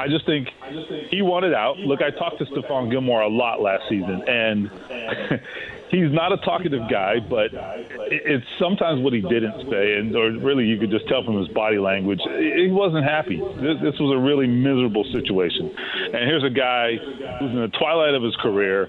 I 0.00 0.06
just 0.08 0.24
think 0.26 0.48
he 1.10 1.22
wanted 1.22 1.54
out. 1.54 1.78
Look, 1.78 2.00
I 2.02 2.10
talked 2.10 2.38
to 2.38 2.44
Stephon 2.46 2.90
Gilmore 2.90 3.22
a 3.22 3.28
lot 3.28 3.60
last 3.60 3.88
season, 3.88 4.22
and 4.28 4.70
he's 5.90 6.12
not 6.12 6.32
a 6.32 6.38
talkative 6.38 6.82
guy, 6.90 7.20
but 7.20 7.50
it's 8.10 8.44
sometimes 8.58 9.02
what 9.02 9.12
he 9.12 9.20
didn't 9.20 9.68
say, 9.70 9.94
and 9.98 10.14
or 10.14 10.30
really 10.32 10.64
you 10.64 10.78
could 10.78 10.90
just 10.90 11.06
tell 11.08 11.24
from 11.24 11.38
his 11.38 11.48
body 11.48 11.78
language, 11.78 12.20
he 12.38 12.68
wasn't 12.70 13.04
happy. 13.04 13.40
This, 13.56 13.76
this 13.82 13.98
was 14.00 14.14
a 14.14 14.18
really 14.18 14.46
miserable 14.46 15.04
situation. 15.12 15.70
And 16.06 16.24
here's 16.26 16.44
a 16.44 16.50
guy 16.50 16.96
who's 17.38 17.50
in 17.50 17.60
the 17.60 17.72
twilight 17.78 18.14
of 18.14 18.22
his 18.22 18.36
career, 18.36 18.84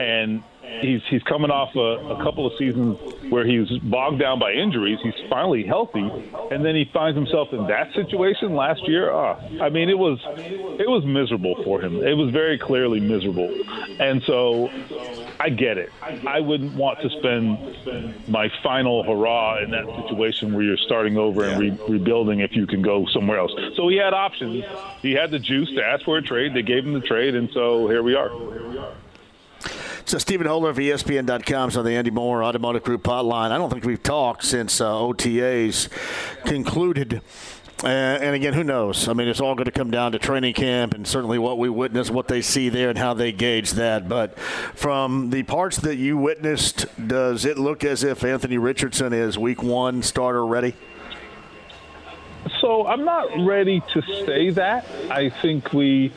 and 0.00 0.42
he's 0.80 1.02
he's 1.08 1.22
coming 1.22 1.50
off 1.50 1.74
a, 1.76 2.14
a 2.14 2.22
couple 2.22 2.46
of 2.46 2.52
seasons 2.58 2.98
where 3.30 3.44
he 3.44 3.58
was 3.58 3.70
bogged 3.82 4.18
down 4.18 4.38
by 4.38 4.52
injuries. 4.52 4.98
He's 5.02 5.14
finally 5.28 5.64
healthy, 5.64 6.10
and 6.50 6.64
then 6.64 6.74
he 6.74 6.84
finds 6.92 7.16
himself 7.16 7.52
in 7.52 7.66
that 7.66 7.92
situation 7.94 8.54
last 8.54 8.86
year. 8.88 9.10
Oh, 9.10 9.38
I 9.60 9.68
mean, 9.68 9.88
it 9.88 9.98
was 9.98 10.18
it 10.36 10.88
was 10.88 11.04
miserable 11.04 11.62
for 11.64 11.80
him. 11.80 12.02
It 12.02 12.16
was 12.16 12.30
very 12.30 12.58
clearly 12.58 13.00
miserable, 13.00 13.52
and 13.98 14.22
so 14.22 14.70
I 15.38 15.48
get 15.48 15.78
it. 15.78 15.90
I 16.26 16.40
wouldn't 16.40 16.74
want 16.74 17.00
to 17.00 17.10
spend 17.10 18.28
my 18.28 18.50
final 18.62 19.02
hurrah 19.02 19.62
in 19.62 19.70
that 19.70 19.86
situation 20.02 20.52
where 20.52 20.62
you're 20.62 20.76
starting 20.76 21.16
over 21.16 21.44
and 21.44 21.60
re- 21.60 21.78
rebuilding 21.88 22.40
if 22.40 22.54
you 22.54 22.66
can 22.66 22.82
go 22.82 23.06
somewhere 23.06 23.38
else. 23.38 23.52
So 23.74 23.88
he 23.88 23.96
had 23.96 24.12
options. 24.12 24.64
He 25.00 25.12
had 25.12 25.30
the 25.30 25.38
juice 25.38 25.70
to 25.70 25.84
ask 25.84 26.04
for 26.04 26.18
a 26.18 26.22
trade. 26.22 26.54
They 26.54 26.62
gave 26.62 26.84
him 26.84 26.92
the 26.92 27.00
trade, 27.00 27.34
and 27.34 27.50
so 27.52 27.88
here 27.88 28.02
we 28.02 28.14
are. 28.14 28.30
So 30.04 30.18
Stephen 30.18 30.46
Holder 30.46 30.70
of 30.70 30.76
ESPN.com 30.76 31.68
is 31.68 31.76
on 31.76 31.84
the 31.84 31.92
Andy 31.92 32.10
Moore 32.10 32.42
Automotive 32.42 32.82
Group 32.82 33.04
hotline. 33.04 33.52
I 33.52 33.58
don't 33.58 33.70
think 33.70 33.84
we've 33.84 34.02
talked 34.02 34.44
since 34.44 34.80
uh, 34.80 34.90
OTAs 34.92 35.88
concluded 36.44 37.20
And, 37.82 38.22
and, 38.22 38.34
again, 38.34 38.52
who 38.52 38.62
knows? 38.64 39.08
I 39.08 39.14
mean, 39.14 39.26
it's 39.28 39.40
all 39.40 39.54
going 39.54 39.64
to 39.64 39.70
come 39.70 39.90
down 39.90 40.12
to 40.12 40.18
training 40.18 40.52
camp 40.52 40.92
and 40.94 41.06
certainly 41.06 41.38
what 41.38 41.56
we 41.56 41.70
witness, 41.70 42.10
what 42.10 42.28
they 42.28 42.42
see 42.42 42.68
there, 42.68 42.90
and 42.90 42.98
how 42.98 43.14
they 43.14 43.32
gauge 43.32 43.72
that. 43.72 44.06
But 44.06 44.38
from 44.38 45.30
the 45.30 45.44
parts 45.44 45.78
that 45.78 45.96
you 45.96 46.18
witnessed, 46.18 46.86
does 47.08 47.46
it 47.46 47.56
look 47.56 47.82
as 47.82 48.04
if 48.04 48.22
Anthony 48.22 48.58
Richardson 48.58 49.14
is 49.14 49.38
week 49.38 49.62
one 49.62 50.02
starter 50.02 50.44
ready? 50.44 50.74
So 52.60 52.86
I'm 52.86 53.04
not 53.04 53.28
ready 53.46 53.82
to 53.92 54.02
say 54.26 54.50
that. 54.50 54.86
I 55.10 55.30
think 55.30 55.72
we 55.72 56.12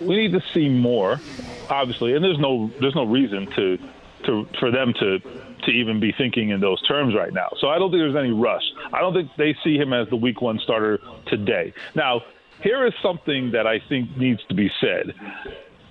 we 0.00 0.16
need 0.16 0.32
to 0.32 0.42
see 0.52 0.68
more, 0.68 1.20
obviously, 1.70 2.14
and 2.14 2.24
there's 2.24 2.38
no 2.38 2.70
there's 2.80 2.94
no 2.94 3.04
reason 3.04 3.46
to 3.56 3.78
to 4.24 4.46
for 4.58 4.70
them 4.70 4.92
to 5.00 5.18
to 5.64 5.70
even 5.70 6.00
be 6.00 6.12
thinking 6.16 6.50
in 6.50 6.60
those 6.60 6.80
terms 6.86 7.14
right 7.14 7.32
now. 7.32 7.48
So 7.60 7.68
I 7.68 7.78
don't 7.78 7.90
think 7.90 8.00
there's 8.00 8.16
any 8.16 8.32
rush. 8.32 8.64
I 8.92 9.00
don't 9.00 9.14
think 9.14 9.30
they 9.36 9.56
see 9.62 9.76
him 9.76 9.92
as 9.92 10.08
the 10.08 10.16
week 10.16 10.40
one 10.40 10.58
starter 10.58 10.98
today. 11.26 11.72
Now, 11.94 12.22
here 12.62 12.86
is 12.86 12.92
something 13.02 13.52
that 13.52 13.66
I 13.66 13.80
think 13.88 14.16
needs 14.16 14.40
to 14.48 14.54
be 14.54 14.70
said. 14.80 15.14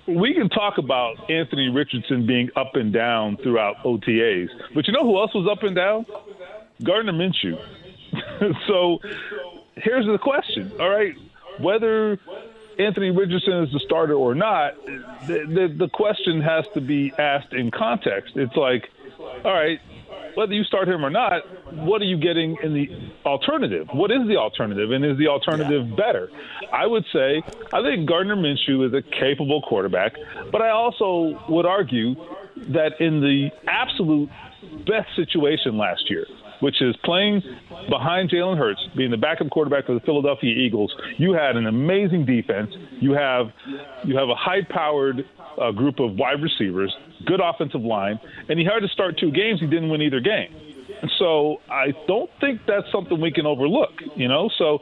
We 0.07 0.33
can 0.33 0.49
talk 0.49 0.77
about 0.77 1.29
Anthony 1.29 1.69
Richardson 1.69 2.25
being 2.25 2.49
up 2.55 2.75
and 2.75 2.91
down 2.91 3.37
throughout 3.37 3.77
OTAs, 3.83 4.49
but 4.73 4.87
you 4.87 4.93
know 4.93 5.03
who 5.03 5.17
else 5.17 5.33
was 5.33 5.47
up 5.49 5.63
and 5.63 5.75
down? 5.75 6.05
Gardner 6.83 7.13
Minshew. 7.13 7.61
so 8.67 8.99
here's 9.75 10.05
the 10.05 10.17
question. 10.17 10.71
All 10.79 10.89
right, 10.89 11.13
whether 11.59 12.19
Anthony 12.79 13.11
Richardson 13.11 13.63
is 13.63 13.71
the 13.71 13.79
starter 13.79 14.13
or 14.13 14.35
not, 14.35 14.75
the, 15.27 15.45
the, 15.47 15.75
the 15.77 15.89
question 15.89 16.41
has 16.41 16.65
to 16.73 16.81
be 16.81 17.13
asked 17.17 17.53
in 17.53 17.71
context. 17.71 18.35
It's 18.35 18.55
like, 18.55 18.89
all 19.45 19.53
right, 19.53 19.79
whether 20.35 20.53
you 20.53 20.63
start 20.63 20.87
him 20.87 21.05
or 21.05 21.09
not, 21.09 21.43
what 21.73 22.01
are 22.01 22.05
you 22.05 22.17
getting 22.17 22.57
in 22.63 22.73
the 22.73 22.89
alternative? 23.25 23.87
What 23.93 24.11
is 24.11 24.27
the 24.27 24.37
alternative, 24.37 24.91
and 24.91 25.05
is 25.05 25.17
the 25.17 25.27
alternative 25.27 25.87
yeah. 25.89 25.95
better? 25.95 26.29
I 26.71 26.85
would 26.87 27.05
say 27.11 27.43
I 27.73 27.81
think 27.81 28.07
Gardner 28.07 28.35
Minshew 28.35 28.87
is 28.87 28.93
a 28.93 29.01
capable 29.01 29.61
quarterback, 29.61 30.13
but 30.51 30.61
I 30.61 30.69
also 30.69 31.39
would 31.49 31.65
argue 31.65 32.15
that 32.69 32.99
in 32.99 33.21
the 33.21 33.49
absolute 33.67 34.29
best 34.85 35.15
situation 35.15 35.77
last 35.77 36.09
year, 36.09 36.25
which 36.61 36.81
is 36.81 36.95
playing 37.03 37.41
behind 37.89 38.29
Jalen 38.29 38.57
Hurts, 38.57 38.79
being 38.95 39.11
the 39.11 39.17
backup 39.17 39.49
quarterback 39.49 39.85
for 39.85 39.93
the 39.93 39.99
Philadelphia 40.01 40.51
Eagles. 40.51 40.93
You 41.17 41.33
had 41.33 41.57
an 41.57 41.67
amazing 41.67 42.25
defense. 42.25 42.71
You 42.99 43.11
have 43.11 43.47
you 44.05 44.17
have 44.17 44.29
a 44.29 44.35
high-powered 44.35 45.25
uh, 45.61 45.71
group 45.71 45.99
of 45.99 46.15
wide 46.15 46.41
receivers, 46.41 46.95
good 47.25 47.41
offensive 47.43 47.81
line, 47.81 48.19
and 48.47 48.57
he 48.57 48.65
had 48.65 48.79
to 48.79 48.87
start 48.87 49.17
two 49.19 49.31
games. 49.31 49.59
He 49.59 49.67
didn't 49.67 49.89
win 49.89 50.01
either 50.01 50.19
game. 50.19 50.55
And 51.01 51.11
so 51.17 51.57
I 51.69 51.93
don't 52.07 52.29
think 52.39 52.61
that's 52.67 52.85
something 52.91 53.19
we 53.19 53.31
can 53.31 53.45
overlook. 53.45 53.91
You 54.15 54.27
know, 54.27 54.49
so 54.57 54.79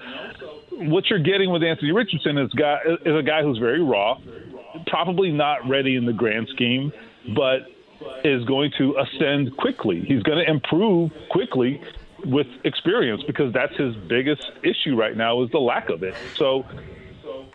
what 0.71 1.09
you're 1.09 1.19
getting 1.24 1.51
with 1.51 1.63
Anthony 1.63 1.91
Richardson 1.91 2.38
is 2.38 2.51
guy 2.53 2.77
is 3.05 3.15
a 3.15 3.24
guy 3.24 3.41
who's 3.41 3.57
very 3.57 3.81
raw, 3.81 4.17
probably 4.88 5.31
not 5.31 5.67
ready 5.67 5.95
in 5.95 6.05
the 6.05 6.13
grand 6.13 6.48
scheme, 6.53 6.91
but 7.36 7.59
is 8.24 8.44
going 8.46 8.72
to 8.77 8.96
ascend 8.98 9.56
quickly. 9.58 10.01
He's 10.01 10.24
going 10.24 10.44
to 10.44 10.50
improve 10.50 11.12
quickly 11.29 11.82
with 12.25 12.48
experience 12.63 13.24
because 13.25 13.53
that's 13.53 13.75
his 13.77 13.96
biggest 13.96 14.44
issue 14.63 14.96
right 14.96 15.15
now 15.15 15.41
is 15.44 15.51
the 15.51 15.60
lack 15.60 15.89
of 15.89 16.03
it. 16.03 16.15
So 16.36 16.65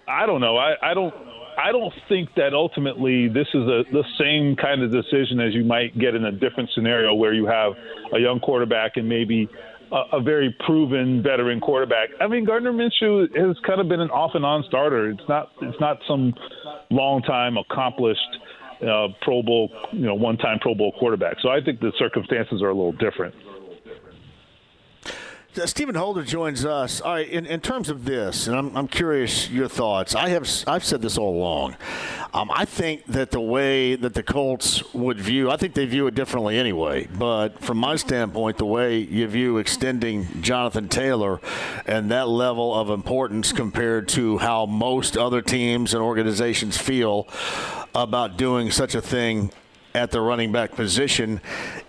I 0.08 0.26
don't 0.26 0.40
know. 0.40 0.56
I, 0.56 0.74
I 0.82 0.94
don't 0.94 1.14
I 1.56 1.72
don't 1.72 1.92
think 2.08 2.34
that 2.34 2.52
ultimately 2.52 3.28
this 3.28 3.46
is 3.54 3.62
a, 3.62 3.84
the 3.92 4.04
same 4.18 4.56
kind 4.56 4.82
of 4.82 4.90
decision 4.90 5.40
as 5.40 5.54
you 5.54 5.64
might 5.64 5.96
get 5.98 6.14
in 6.14 6.24
a 6.24 6.32
different 6.32 6.70
scenario 6.74 7.14
where 7.14 7.32
you 7.32 7.46
have 7.46 7.74
a 8.12 8.18
young 8.18 8.40
quarterback 8.40 8.96
and 8.96 9.08
maybe 9.08 9.48
a, 9.92 10.16
a 10.16 10.20
very 10.20 10.54
proven 10.66 11.22
veteran 11.22 11.60
quarterback. 11.60 12.08
I 12.20 12.26
mean, 12.26 12.44
Gardner 12.44 12.72
Minshew 12.72 13.34
has 13.36 13.56
kind 13.66 13.80
of 13.80 13.88
been 13.88 14.00
an 14.00 14.10
off 14.10 14.32
and 14.34 14.44
on 14.44 14.64
starter. 14.66 15.10
It's 15.10 15.28
not 15.28 15.52
it's 15.62 15.80
not 15.80 15.98
some 16.08 16.34
long 16.90 17.22
time 17.22 17.56
accomplished 17.56 18.20
uh, 18.84 19.08
Pro 19.22 19.42
Bowl, 19.42 19.70
you 19.92 20.06
know, 20.06 20.14
one-time 20.14 20.58
Pro 20.60 20.74
Bowl 20.74 20.92
quarterback. 20.98 21.36
So 21.40 21.48
I 21.48 21.60
think 21.64 21.80
the 21.80 21.92
circumstances 21.98 22.62
are 22.62 22.68
a 22.68 22.74
little 22.74 22.92
different. 22.92 23.34
Uh, 25.56 25.66
Stephen 25.66 25.94
Holder 25.94 26.24
joins 26.24 26.64
us. 26.64 27.00
All 27.00 27.12
right, 27.12 27.28
in, 27.28 27.46
in 27.46 27.60
terms 27.60 27.88
of 27.88 28.04
this, 28.04 28.48
and 28.48 28.56
I'm, 28.56 28.76
I'm 28.76 28.88
curious 28.88 29.48
your 29.50 29.68
thoughts. 29.68 30.14
I 30.14 30.30
have 30.30 30.48
I've 30.66 30.84
said 30.84 31.00
this 31.00 31.16
all 31.16 31.36
along. 31.36 31.76
Um, 32.32 32.50
I 32.52 32.64
think 32.64 33.06
that 33.06 33.30
the 33.30 33.40
way 33.40 33.94
that 33.94 34.14
the 34.14 34.22
Colts 34.22 34.82
would 34.92 35.20
view, 35.20 35.50
I 35.50 35.56
think 35.56 35.74
they 35.74 35.86
view 35.86 36.08
it 36.08 36.14
differently 36.16 36.58
anyway. 36.58 37.06
But 37.06 37.60
from 37.60 37.78
my 37.78 37.94
standpoint, 37.96 38.58
the 38.58 38.66
way 38.66 38.98
you 38.98 39.28
view 39.28 39.58
extending 39.58 40.42
Jonathan 40.42 40.88
Taylor 40.88 41.40
and 41.86 42.10
that 42.10 42.28
level 42.28 42.74
of 42.74 42.90
importance 42.90 43.52
compared 43.52 44.08
to 44.08 44.38
how 44.38 44.66
most 44.66 45.16
other 45.16 45.40
teams 45.40 45.94
and 45.94 46.02
organizations 46.02 46.76
feel 46.76 47.28
about 47.94 48.36
doing 48.36 48.72
such 48.72 48.96
a 48.96 49.00
thing 49.00 49.52
at 49.94 50.10
the 50.10 50.20
running 50.20 50.50
back 50.50 50.72
position 50.72 51.40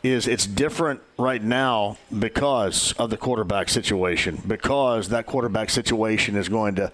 is 0.06 0.28
it's 0.28 0.46
different 0.46 1.02
right 1.18 1.42
now 1.44 1.98
because 2.18 2.94
of 2.94 3.10
the 3.10 3.18
quarterback 3.18 3.70
situation 3.70 4.42
because 4.48 5.10
that 5.10 5.26
quarterback 5.26 5.70
situation 5.70 6.36
is 6.36 6.50
going 6.50 6.76
to 6.76 6.92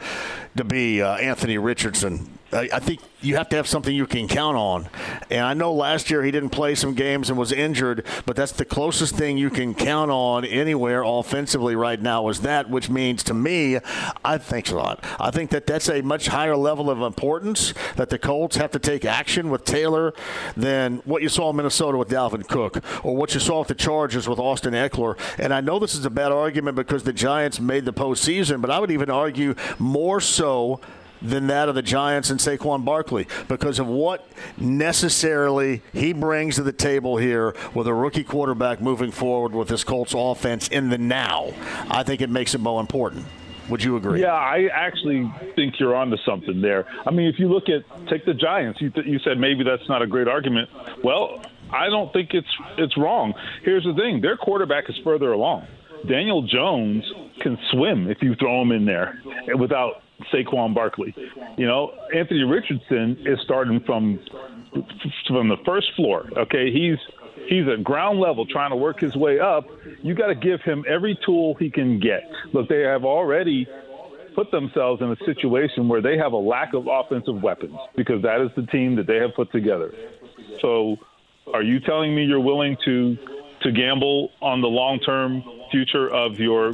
to 0.56 0.64
be 0.64 1.02
uh, 1.02 1.16
Anthony 1.18 1.58
Richardson 1.58 2.30
I 2.54 2.80
think 2.80 3.00
you 3.22 3.38
have 3.38 3.50
to 3.50 3.56
have 3.56 3.68
something 3.68 3.96
you 3.96 4.08
can 4.08 4.28
count 4.28 4.58
on. 4.58 4.90
And 5.30 5.42
I 5.46 5.54
know 5.54 5.74
last 5.74 6.10
year 6.10 6.24
he 6.24 6.32
didn't 6.32 6.50
play 6.50 6.76
some 6.76 6.94
games 6.96 7.30
and 7.30 7.38
was 7.38 7.52
injured, 7.52 8.06
but 8.26 8.36
that's 8.36 8.52
the 8.52 8.66
closest 8.66 9.16
thing 9.16 9.38
you 9.38 9.50
can 9.50 9.74
count 9.74 10.12
on 10.12 10.44
anywhere 10.44 11.04
offensively 11.04 11.76
right 11.76 12.02
now 12.02 12.28
is 12.30 12.42
that, 12.42 12.70
which 12.70 12.90
means 12.90 13.24
to 13.24 13.34
me, 13.34 13.80
I 14.26 14.38
think 14.38 14.70
a 14.72 14.76
lot. 14.76 15.04
I 15.20 15.32
think 15.32 15.52
that 15.52 15.66
that's 15.66 15.88
a 15.88 16.02
much 16.02 16.28
higher 16.28 16.58
level 16.58 16.90
of 16.90 17.02
importance 17.02 17.74
that 17.96 18.10
the 18.10 18.20
Colts 18.20 18.58
have 18.58 18.72
to 18.72 18.80
take 18.80 19.06
action 19.06 19.50
with 19.50 19.64
Taylor 19.64 20.14
than 20.58 20.98
what 21.06 21.22
you 21.22 21.30
saw 21.30 21.52
in 21.52 21.56
Minnesota 21.56 21.98
with 21.98 22.10
Dalvin 22.10 22.48
Cook 22.48 22.84
or 23.06 23.16
what 23.16 23.34
you 23.34 23.40
saw 23.40 23.60
with 23.60 23.70
the 23.70 23.76
Chargers 23.76 24.28
with 24.28 24.40
Austin 24.40 24.74
Ekeler. 24.74 25.18
And 25.38 25.54
I 25.54 25.62
know 25.62 25.80
this 25.80 25.96
is 25.96 26.06
a 26.06 26.10
bad 26.10 26.32
argument 26.32 26.76
because 26.76 27.04
the 27.04 27.14
Giants 27.14 27.60
made 27.60 27.86
the 27.86 27.94
postseason, 27.94 28.62
but 28.62 28.72
I 28.72 28.80
would 28.80 28.92
even 28.92 29.10
argue 29.10 29.56
more 29.80 30.20
so 30.20 30.82
than 31.22 31.48
that 31.48 31.70
of 31.70 31.76
the 31.76 31.82
Giants 31.82 32.30
and 32.30 32.40
Saquon 32.40 32.84
Barkley 32.84 33.28
because 33.48 33.80
of 33.80 33.88
what 33.88 34.28
necessarily 34.58 35.82
he 35.94 36.14
brings 36.14 36.56
to 36.56 36.64
the 36.64 36.74
table 36.74 37.18
here 37.18 37.56
with 37.74 37.88
a 37.88 37.94
rookie 37.94 38.24
quarterback 38.24 38.82
moving 38.82 39.12
forward 39.12 39.54
with 39.54 39.68
this 39.68 39.84
Colts 39.84 40.14
offense 40.16 40.68
in 40.68 40.90
the 40.90 40.98
now. 40.98 41.54
I 41.90 42.04
think 42.04 42.22
it 42.22 42.30
makes 42.30 42.56
it 42.56 42.60
more 42.62 42.82
important. 42.82 43.26
Would 43.70 43.84
you 43.84 43.96
agree? 43.96 44.22
Yeah, 44.22 44.34
I 44.34 44.68
actually 44.74 45.32
think 45.56 45.80
you're 45.80 45.96
onto 45.96 46.18
something 46.26 46.62
there. 46.62 46.86
I 47.06 47.12
mean, 47.12 47.28
if 47.28 47.40
you 47.40 47.48
look 47.48 47.70
at 47.70 47.84
take 48.08 48.26
the 48.26 48.34
Giants, 48.34 48.82
you, 48.82 48.90
th- 48.90 49.06
you 49.06 49.20
said 49.20 49.38
maybe 49.38 49.64
that's 49.64 49.88
not 49.88 50.02
a 50.02 50.08
great 50.08 50.28
argument. 50.28 50.70
Well, 51.04 51.42
I 51.72 51.88
don't 51.88 52.12
think 52.12 52.34
it's 52.34 52.50
it's 52.78 52.98
wrong. 52.98 53.34
Here's 53.64 53.86
the 53.86 53.94
thing: 53.94 54.20
their 54.20 54.36
quarterback 54.36 54.90
is 54.90 54.98
further 55.04 55.32
along. 55.32 55.68
Daniel 56.08 56.42
Jones 56.42 57.04
can 57.40 57.58
swim 57.72 58.10
if 58.10 58.22
you 58.22 58.36
throw 58.36 58.62
him 58.62 58.72
in 58.72 58.86
there 58.86 59.22
without 59.58 60.02
Saquon 60.34 60.74
Barkley. 60.74 61.14
You 61.58 61.66
know, 61.66 61.94
Anthony 62.14 62.44
Richardson 62.44 63.18
is 63.26 63.40
starting 63.44 63.82
from 63.86 64.20
from 65.28 65.50
the 65.50 65.58
first 65.66 65.88
floor. 65.96 66.30
Okay, 66.38 66.72
he's 66.72 66.98
he's 67.48 67.68
at 67.68 67.84
ground 67.84 68.20
level 68.20 68.46
trying 68.46 68.72
to 68.72 68.76
work 68.76 69.00
his 69.00 69.16
way 69.16 69.40
up. 69.40 69.66
You 70.02 70.16
got 70.16 70.28
to 70.28 70.36
give 70.36 70.62
him 70.62 70.84
every 70.88 71.18
tool 71.26 71.56
he 71.56 71.70
can 71.70 72.00
get. 72.00 72.24
Look, 72.54 72.70
they 72.70 72.82
have 72.82 73.04
already 73.04 73.68
put 74.36 74.52
themselves 74.52 75.02
in 75.02 75.12
a 75.12 75.18
situation 75.26 75.88
where 75.90 76.02
they 76.02 76.18
have 76.18 76.32
a 76.32 76.38
lack 76.38 76.74
of 76.74 76.88
offensive 76.88 77.42
weapons 77.42 77.76
because 77.96 78.22
that 78.22 78.42
is 78.42 78.50
the 78.56 78.66
team 78.72 78.96
that 78.96 79.08
they 79.08 79.18
have 79.18 79.32
put 79.36 79.52
together. 79.52 79.94
So, 80.62 80.98
are 81.54 81.64
you 81.64 81.80
telling 81.80 82.16
me 82.16 82.24
you're 82.24 82.40
willing 82.40 82.78
to 82.86 83.18
to 83.62 83.72
gamble 83.72 84.32
on 84.42 84.62
the 84.62 84.68
long-term 84.68 85.44
future 85.70 86.10
of 86.12 86.40
your 86.40 86.74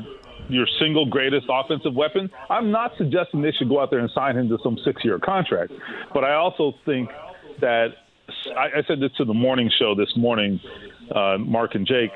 your 0.50 0.66
single 0.80 1.06
greatest 1.06 1.48
offensive 1.50 1.94
weapon. 1.94 2.30
I'm 2.50 2.72
not 2.72 2.92
suggesting 2.98 3.42
they 3.42 3.52
should 3.52 3.70
go 3.70 3.82
out 3.82 3.90
there 3.90 4.00
and 4.00 4.10
sign 4.12 4.38
him 4.38 4.50
to 4.50 4.58
some 4.64 4.78
six 4.84 5.04
year 5.04 5.20
contract, 5.20 5.72
but 6.14 6.24
I 6.24 6.34
also 6.34 6.74
think 6.86 7.10
that 7.62 7.90
I, 8.56 8.80
I 8.80 8.84
said 8.88 9.00
this 9.00 9.12
to 9.18 9.26
the 9.26 9.34
morning 9.34 9.70
show 9.80 9.96
this 9.96 10.12
morning, 10.16 10.60
uh, 11.14 11.38
Mark 11.40 11.76
and 11.76 11.86
Jake. 11.88 12.12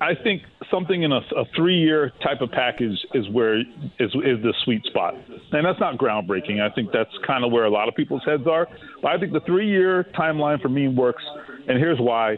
I 0.00 0.14
think 0.14 0.42
something 0.70 1.02
in 1.02 1.12
a, 1.12 1.20
a 1.36 1.44
three-year 1.54 2.12
type 2.22 2.42
of 2.42 2.50
package 2.50 2.98
is 3.14 3.28
where 3.30 3.60
is 3.60 3.64
is 3.98 4.14
the 4.42 4.52
sweet 4.64 4.84
spot, 4.84 5.14
and 5.14 5.64
that's 5.64 5.80
not 5.80 5.96
groundbreaking. 5.96 6.60
I 6.60 6.74
think 6.74 6.90
that's 6.92 7.10
kind 7.26 7.44
of 7.44 7.52
where 7.52 7.64
a 7.64 7.70
lot 7.70 7.88
of 7.88 7.94
people's 7.94 8.22
heads 8.26 8.46
are. 8.46 8.68
But 9.00 9.12
I 9.12 9.18
think 9.18 9.32
the 9.32 9.40
three-year 9.40 10.04
timeline 10.14 10.60
for 10.60 10.68
me 10.68 10.88
works, 10.88 11.24
and 11.68 11.78
here's 11.78 11.98
why. 11.98 12.36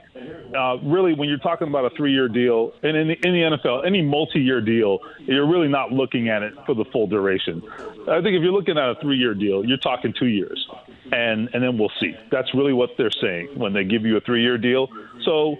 Uh, 0.57 0.79
really, 0.83 1.15
when 1.15 1.29
you're 1.29 1.39
talking 1.39 1.69
about 1.69 1.85
a 1.85 1.91
three-year 1.97 2.29
deal, 2.29 2.73
and 2.83 2.97
in 2.97 3.09
the, 3.09 3.15
in 3.27 3.33
the 3.33 3.57
NFL, 3.57 3.87
any 3.87 4.03
multi-year 4.03 4.61
deal, 4.61 4.99
you're 5.21 5.47
really 5.49 5.69
not 5.69 5.93
looking 5.93 6.29
at 6.29 6.43
it 6.43 6.55
for 6.67 6.75
the 6.75 6.85
full 6.93 7.07
duration. 7.07 7.63
I 8.09 8.21
think 8.23 8.37
if 8.37 8.43
you're 8.43 8.53
looking 8.53 8.79
at 8.79 8.89
a 8.89 8.95
three-year 9.01 9.35
deal, 9.35 9.65
you're 9.65 9.79
talking 9.79 10.15
two 10.19 10.27
years, 10.27 10.67
and 11.13 11.49
and 11.53 11.63
then 11.63 11.79
we'll 11.79 11.93
see. 12.01 12.15
That's 12.31 12.53
really 12.55 12.73
what 12.73 12.91
they're 12.97 13.11
saying 13.21 13.51
when 13.55 13.73
they 13.73 13.85
give 13.85 14.03
you 14.03 14.17
a 14.17 14.21
three-year 14.21 14.59
deal. 14.59 14.89
So 15.25 15.57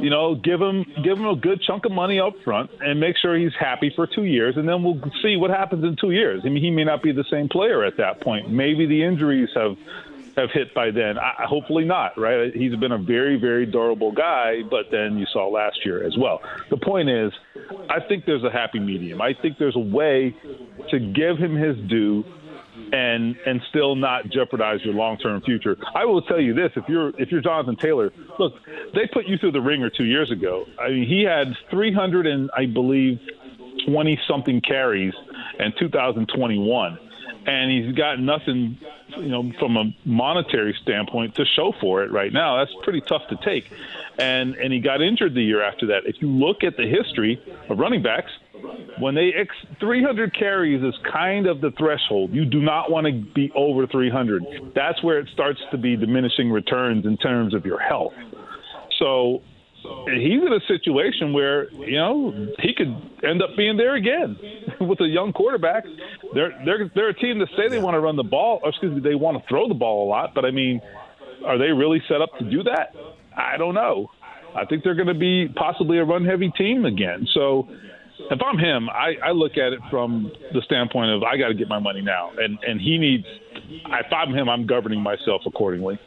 you 0.00 0.10
know, 0.10 0.34
give 0.34 0.60
him 0.60 0.84
give 1.02 1.18
him 1.18 1.26
a 1.26 1.36
good 1.36 1.60
chunk 1.62 1.84
of 1.84 1.92
money 1.92 2.20
up 2.20 2.34
front 2.44 2.70
and 2.80 3.00
make 3.00 3.16
sure 3.16 3.36
he's 3.36 3.54
happy 3.58 3.92
for 3.94 4.06
two 4.06 4.24
years, 4.24 4.56
and 4.56 4.68
then 4.68 4.82
we'll 4.82 5.00
see 5.22 5.36
what 5.36 5.50
happens 5.50 5.84
in 5.84 5.96
two 6.00 6.10
years. 6.10 6.42
I 6.44 6.50
mean, 6.50 6.62
he 6.62 6.70
may 6.70 6.84
not 6.84 7.02
be 7.02 7.12
the 7.12 7.24
same 7.30 7.48
player 7.48 7.84
at 7.84 7.96
that 7.96 8.20
point. 8.20 8.50
Maybe 8.50 8.86
the 8.86 9.02
injuries 9.02 9.48
have 9.54 9.76
have 10.38 10.50
hit 10.52 10.74
by 10.74 10.90
then. 10.90 11.18
I, 11.18 11.44
hopefully 11.44 11.84
not, 11.84 12.18
right? 12.18 12.54
He's 12.54 12.74
been 12.76 12.92
a 12.92 12.98
very, 12.98 13.38
very 13.38 13.66
durable 13.66 14.12
guy, 14.12 14.62
but 14.70 14.86
then 14.90 15.18
you 15.18 15.26
saw 15.32 15.48
last 15.48 15.84
year 15.84 16.04
as 16.06 16.16
well. 16.16 16.40
The 16.70 16.76
point 16.76 17.10
is, 17.10 17.32
I 17.90 18.00
think 18.00 18.24
there's 18.24 18.44
a 18.44 18.50
happy 18.50 18.78
medium. 18.78 19.20
I 19.20 19.34
think 19.34 19.58
there's 19.58 19.76
a 19.76 19.80
way 19.80 20.34
to 20.90 20.98
give 20.98 21.38
him 21.38 21.56
his 21.56 21.76
due 21.88 22.24
and 22.92 23.36
and 23.44 23.60
still 23.68 23.96
not 23.96 24.30
jeopardize 24.30 24.80
your 24.84 24.94
long 24.94 25.18
term 25.18 25.40
future. 25.42 25.76
I 25.94 26.04
will 26.04 26.22
tell 26.22 26.40
you 26.40 26.54
this: 26.54 26.70
if 26.76 26.84
you're 26.88 27.08
if 27.20 27.30
you're 27.30 27.40
Jonathan 27.40 27.76
Taylor, 27.76 28.12
look, 28.38 28.54
they 28.94 29.06
put 29.12 29.26
you 29.26 29.36
through 29.36 29.52
the 29.52 29.60
ringer 29.60 29.90
two 29.90 30.04
years 30.04 30.30
ago. 30.30 30.64
I 30.80 30.90
mean, 30.90 31.08
he 31.08 31.24
had 31.24 31.56
300 31.70 32.26
and 32.26 32.50
I 32.56 32.66
believe 32.66 33.18
20 33.86 34.18
something 34.28 34.60
carries 34.60 35.14
in 35.58 35.72
2021, 35.78 36.98
and 37.48 37.70
he's 37.70 37.94
got 37.94 38.20
nothing, 38.20 38.78
you 39.16 39.28
know, 39.28 39.50
from 39.58 39.76
a 39.78 39.84
monetary 40.04 40.76
standpoint 40.82 41.34
to 41.36 41.46
show 41.56 41.72
for 41.80 42.02
it 42.02 42.12
right 42.12 42.32
now. 42.32 42.58
That's 42.58 42.74
pretty 42.82 43.00
tough 43.00 43.22
to 43.30 43.36
take, 43.36 43.64
and 44.18 44.54
and 44.56 44.70
he 44.72 44.80
got 44.80 45.00
injured 45.00 45.34
the 45.34 45.42
year 45.42 45.62
after 45.62 45.86
that. 45.86 46.02
If 46.04 46.20
you 46.20 46.28
look 46.28 46.62
at 46.62 46.76
the 46.76 46.86
history 46.86 47.40
of 47.70 47.78
running 47.78 48.02
backs 48.02 48.30
when 48.98 49.14
they 49.14 49.32
ex- 49.34 49.54
300 49.80 50.36
carries 50.36 50.82
is 50.82 50.94
kind 51.10 51.46
of 51.46 51.60
the 51.60 51.70
threshold. 51.78 52.32
You 52.32 52.44
do 52.44 52.60
not 52.60 52.90
want 52.90 53.06
to 53.06 53.12
be 53.12 53.52
over 53.54 53.86
300. 53.86 54.72
That's 54.74 55.02
where 55.02 55.20
it 55.20 55.28
starts 55.32 55.60
to 55.70 55.78
be 55.78 55.96
diminishing 55.96 56.50
returns 56.50 57.06
in 57.06 57.16
terms 57.16 57.54
of 57.54 57.64
your 57.64 57.78
health. 57.78 58.14
So 58.98 59.42
he's 59.82 60.42
in 60.42 60.52
a 60.52 60.60
situation 60.66 61.32
where 61.32 61.70
you 61.72 61.96
know 61.96 62.32
he 62.58 62.74
could 62.74 62.94
end 63.24 63.42
up 63.42 63.50
being 63.56 63.76
there 63.76 63.94
again 63.94 64.36
with 64.80 65.00
a 65.00 65.06
young 65.06 65.32
quarterback. 65.32 65.84
They're 66.34 66.58
they're 66.64 66.90
they're 66.94 67.08
a 67.10 67.14
team 67.14 67.38
that 67.38 67.48
say 67.56 67.68
they 67.68 67.78
want 67.78 67.94
to 67.94 68.00
run 68.00 68.16
the 68.16 68.22
ball, 68.22 68.60
or 68.62 68.70
excuse 68.70 68.94
me, 68.94 69.00
they 69.00 69.14
want 69.14 69.40
to 69.40 69.48
throw 69.48 69.68
the 69.68 69.74
ball 69.74 70.06
a 70.06 70.08
lot. 70.08 70.34
But 70.34 70.44
I 70.44 70.50
mean, 70.50 70.80
are 71.44 71.58
they 71.58 71.72
really 71.72 72.02
set 72.08 72.20
up 72.20 72.30
to 72.38 72.50
do 72.50 72.62
that? 72.64 72.94
I 73.36 73.56
don't 73.56 73.74
know. 73.74 74.10
I 74.56 74.64
think 74.64 74.82
they're 74.82 74.94
going 74.94 75.08
to 75.08 75.14
be 75.14 75.48
possibly 75.54 75.98
a 75.98 76.04
run 76.04 76.24
heavy 76.24 76.50
team 76.56 76.84
again. 76.84 77.26
So 77.34 77.68
if 78.30 78.40
I'm 78.42 78.58
him, 78.58 78.88
I, 78.88 79.14
I 79.28 79.30
look 79.32 79.52
at 79.52 79.72
it 79.72 79.80
from 79.90 80.32
the 80.52 80.62
standpoint 80.62 81.10
of 81.10 81.22
I 81.22 81.36
got 81.36 81.48
to 81.48 81.54
get 81.54 81.68
my 81.68 81.78
money 81.78 82.02
now, 82.02 82.30
and 82.36 82.58
and 82.66 82.80
he 82.80 82.98
needs. 82.98 83.24
If 83.70 84.12
I'm 84.12 84.32
him, 84.34 84.48
I'm 84.48 84.66
governing 84.66 85.00
myself 85.00 85.42
accordingly. 85.46 85.98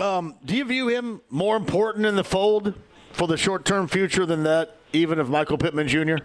Um, 0.00 0.34
do 0.44 0.56
you 0.56 0.64
view 0.64 0.88
him 0.88 1.20
more 1.30 1.56
important 1.56 2.06
in 2.06 2.16
the 2.16 2.24
fold 2.24 2.74
for 3.12 3.26
the 3.26 3.36
short-term 3.36 3.88
future 3.88 4.24
than 4.24 4.44
that, 4.44 4.76
even 4.92 5.18
of 5.18 5.28
Michael 5.28 5.58
Pittman 5.58 5.88
Jr.? 5.88 6.16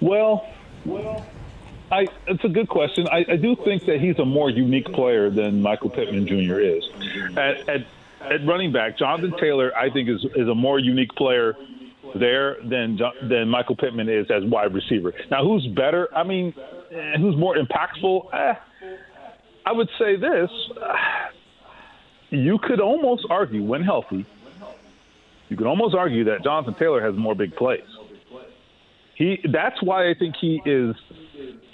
Well, 0.00 0.46
well, 0.84 1.26
I, 1.90 2.06
it's 2.26 2.44
a 2.44 2.48
good 2.48 2.68
question. 2.68 3.06
I, 3.08 3.24
I 3.28 3.36
do 3.36 3.56
think 3.64 3.86
that 3.86 4.00
he's 4.00 4.18
a 4.18 4.24
more 4.24 4.50
unique 4.50 4.86
player 4.86 5.30
than 5.30 5.62
Michael 5.62 5.90
Pittman 5.90 6.26
Jr. 6.26 6.58
is. 6.58 6.84
At, 7.36 7.68
at, 7.68 7.86
at 8.20 8.46
running 8.46 8.72
back, 8.72 8.98
Jonathan 8.98 9.34
Taylor, 9.38 9.72
I 9.76 9.90
think, 9.90 10.08
is 10.08 10.24
is 10.34 10.48
a 10.48 10.54
more 10.54 10.78
unique 10.78 11.14
player 11.14 11.54
there 12.14 12.56
than 12.64 12.98
than 13.22 13.48
Michael 13.48 13.76
Pittman 13.76 14.08
is 14.08 14.30
as 14.30 14.44
wide 14.44 14.74
receiver. 14.74 15.12
Now, 15.30 15.44
who's 15.44 15.66
better? 15.68 16.08
I 16.14 16.24
mean, 16.24 16.54
eh, 16.90 17.18
who's 17.18 17.36
more 17.36 17.56
impactful? 17.56 18.34
Eh, 18.34 18.54
I 19.64 19.72
would 19.72 19.88
say 19.98 20.16
this: 20.16 20.50
you 22.30 22.58
could 22.62 22.80
almost 22.80 23.26
argue, 23.30 23.62
when 23.62 23.82
healthy, 23.82 24.26
you 25.48 25.56
could 25.56 25.66
almost 25.66 25.94
argue 25.94 26.24
that 26.24 26.42
Jonathan 26.42 26.74
Taylor 26.74 27.00
has 27.00 27.14
more 27.16 27.34
big 27.34 27.54
plays. 27.54 27.84
He 29.14 29.38
that's 29.50 29.82
why 29.82 30.10
I 30.10 30.14
think 30.18 30.34
he 30.40 30.60
is 30.66 30.94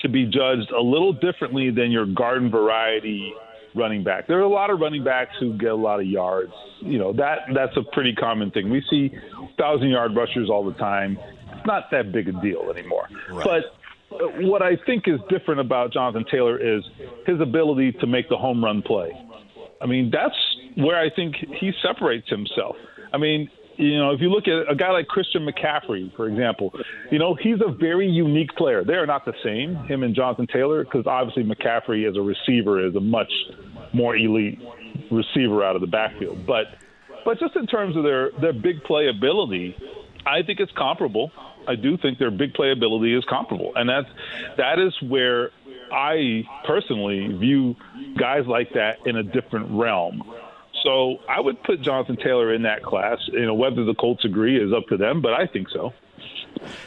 to 0.00 0.08
be 0.08 0.24
judged 0.26 0.70
a 0.70 0.80
little 0.80 1.12
differently 1.12 1.70
than 1.70 1.90
your 1.90 2.06
garden 2.06 2.50
variety 2.50 3.34
running 3.74 4.04
back. 4.04 4.28
There 4.28 4.38
are 4.38 4.42
a 4.42 4.48
lot 4.48 4.70
of 4.70 4.78
running 4.78 5.02
backs 5.02 5.32
who 5.40 5.56
get 5.56 5.70
a 5.70 5.76
lot 5.76 5.98
of 5.98 6.06
yards. 6.06 6.52
You 6.80 6.98
know 6.98 7.12
that 7.14 7.40
that's 7.54 7.76
a 7.76 7.82
pretty 7.92 8.14
common 8.14 8.50
thing. 8.50 8.70
We 8.70 8.82
see 8.88 9.10
thousand 9.58 9.88
yard 9.88 10.14
rushers 10.14 10.50
all 10.50 10.64
the 10.64 10.74
time. 10.74 11.18
It's 11.52 11.66
not 11.66 11.90
that 11.90 12.12
big 12.12 12.28
a 12.28 12.32
deal 12.32 12.70
anymore. 12.70 13.08
Right. 13.30 13.44
But 13.44 14.16
uh, 14.16 14.28
what 14.42 14.62
I 14.62 14.76
think 14.86 15.08
is 15.08 15.18
different 15.28 15.60
about 15.60 15.92
Jonathan 15.92 16.24
Taylor 16.30 16.58
is 16.58 16.84
his 17.26 17.40
ability 17.40 17.92
to 17.92 18.06
make 18.06 18.28
the 18.28 18.36
home 18.36 18.64
run 18.64 18.82
play. 18.82 19.10
I 19.82 19.86
mean, 19.86 20.10
that's 20.12 20.36
where 20.76 20.98
I 20.98 21.10
think 21.10 21.36
he 21.36 21.72
separates 21.82 22.28
himself. 22.28 22.76
I 23.12 23.18
mean, 23.18 23.50
you 23.76 23.98
know, 23.98 24.12
if 24.12 24.20
you 24.20 24.28
look 24.28 24.46
at 24.46 24.70
a 24.70 24.74
guy 24.74 24.90
like 24.90 25.08
Christian 25.08 25.46
McCaffrey, 25.46 26.14
for 26.14 26.28
example, 26.28 26.72
you 27.10 27.18
know, 27.18 27.34
he's 27.34 27.60
a 27.66 27.72
very 27.72 28.06
unique 28.06 28.54
player. 28.56 28.84
They 28.84 28.94
are 28.94 29.06
not 29.06 29.24
the 29.24 29.34
same, 29.42 29.76
him 29.86 30.02
and 30.02 30.14
Jonathan 30.14 30.46
Taylor, 30.46 30.84
because 30.84 31.06
obviously 31.06 31.42
McCaffrey 31.44 32.08
as 32.08 32.16
a 32.16 32.20
receiver 32.20 32.86
is 32.86 32.94
a 32.94 33.00
much 33.00 33.32
more 33.92 34.16
elite 34.16 34.60
receiver 35.10 35.64
out 35.64 35.74
of 35.74 35.80
the 35.80 35.86
backfield. 35.86 36.46
But 36.46 36.66
but 37.24 37.38
just 37.38 37.56
in 37.56 37.66
terms 37.66 37.96
of 37.96 38.02
their 38.02 38.30
their 38.40 38.52
big 38.52 38.82
play 38.84 39.08
ability, 39.08 39.76
I 40.26 40.42
think 40.42 40.60
it's 40.60 40.72
comparable. 40.72 41.32
I 41.66 41.76
do 41.76 41.96
think 41.96 42.18
their 42.18 42.30
big 42.30 42.54
play 42.54 42.72
ability 42.72 43.16
is 43.16 43.24
comparable, 43.28 43.72
and 43.76 43.88
that's 43.88 44.08
that 44.56 44.78
is 44.78 44.94
where 45.08 45.50
I 45.92 46.42
personally 46.66 47.28
view 47.38 47.76
guys 48.18 48.46
like 48.46 48.68
that 48.74 48.96
in 49.06 49.16
a 49.16 49.22
different 49.22 49.70
realm. 49.70 50.22
So 50.82 51.18
I 51.28 51.40
would 51.40 51.62
put 51.62 51.82
Jonathan 51.82 52.16
Taylor 52.16 52.54
in 52.54 52.62
that 52.62 52.82
class. 52.82 53.18
You 53.28 53.46
know, 53.46 53.54
whether 53.54 53.84
the 53.84 53.94
Colts 53.94 54.24
agree 54.24 54.60
is 54.60 54.72
up 54.72 54.86
to 54.88 54.96
them, 54.96 55.22
but 55.22 55.32
I 55.32 55.46
think 55.46 55.68
so. 55.68 55.92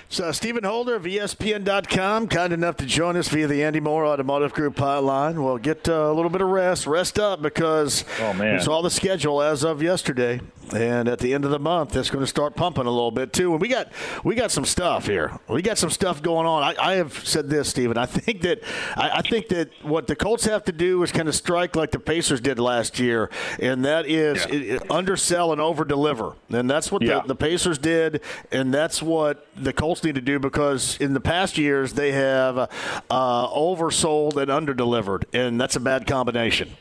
So, 0.10 0.32
Stephen 0.32 0.64
Holder 0.64 0.96
of 0.96 1.04
ESPN.com, 1.04 2.28
kind 2.28 2.54
enough 2.54 2.78
to 2.78 2.86
join 2.86 3.18
us 3.18 3.28
via 3.28 3.48
the 3.48 3.64
Andy 3.64 3.80
Moore 3.80 4.06
Automotive 4.06 4.54
Group 4.54 4.76
hotline. 4.76 5.44
We'll 5.44 5.58
get 5.58 5.90
uh, 5.90 5.94
a 5.94 6.14
little 6.14 6.30
bit 6.30 6.42
of 6.42 6.48
rest, 6.50 6.88
rest 6.88 7.20
up 7.20 7.42
because 7.42 8.06
oh, 8.22 8.34
man. 8.34 8.56
we 8.58 8.62
saw 8.62 8.82
the 8.82 8.90
schedule 8.90 9.42
as 9.42 9.64
of 9.64 9.82
yesterday. 9.82 10.42
And 10.74 11.08
at 11.08 11.20
the 11.20 11.34
end 11.34 11.46
of 11.46 11.52
the 11.52 11.60
month, 11.60 11.96
it's 11.96 12.10
going 12.10 12.24
to 12.24 12.28
start 12.28 12.56
pumping 12.56 12.86
a 12.86 12.90
little 12.90 13.12
bit 13.12 13.34
too. 13.34 13.52
And 13.52 13.62
we 13.62 13.68
got 13.68 13.92
we 14.24 14.36
got 14.36 14.52
some 14.52 14.66
stuff 14.66 15.06
here. 15.06 15.38
We 15.48 15.62
got 15.62 15.78
some 15.78 15.90
stuff 15.90 16.22
going 16.22 16.48
on. 16.48 16.64
I, 16.64 16.76
I 16.80 16.96
have 16.96 17.28
said 17.28 17.50
this, 17.50 17.70
Stephen. 17.70 17.98
I 17.98 18.06
think 18.06 18.42
that 18.42 18.64
I, 18.96 19.18
I, 19.18 19.22
think 19.22 19.50
that 19.50 19.70
what 19.84 20.08
the 20.08 20.16
Colts 20.16 20.46
have 20.46 20.64
to 20.66 20.72
do 20.72 21.04
is 21.04 21.12
kind 21.12 21.28
of 21.28 21.36
strike 21.36 21.76
like 21.76 21.92
the 21.92 22.00
Pacers 22.00 22.42
did 22.42 22.58
last 22.58 23.00
year, 23.00 23.30
and 23.60 23.86
that 23.86 24.08
is 24.08 24.46
yeah. 24.46 24.56
it, 24.56 24.62
it 24.62 24.92
undersell 24.92 25.52
and 25.52 25.62
over 25.62 25.86
deliver. 25.86 26.34
And 26.50 26.70
that's 26.70 26.92
what 26.92 27.04
yeah. 27.04 27.22
the, 27.22 27.30
the 27.30 27.36
Pacers 27.36 27.78
did, 27.78 28.22
and 28.52 28.74
that's 28.74 29.02
what 29.04 29.48
the 29.56 29.74
Colts 29.74 30.04
need 30.04 30.16
to 30.16 30.22
do 30.22 30.40
because 30.40 30.98
in 30.98 31.14
the 31.14 31.20
past 31.20 31.58
years 31.58 31.94
they 31.94 32.12
have 32.12 32.58
uh, 32.58 33.48
oversold 33.50 34.38
and 34.38 34.50
underdelivered, 34.50 35.24
and 35.34 35.60
that's 35.60 35.76
a 35.76 35.80
bad 35.80 36.08
combination. 36.08 36.76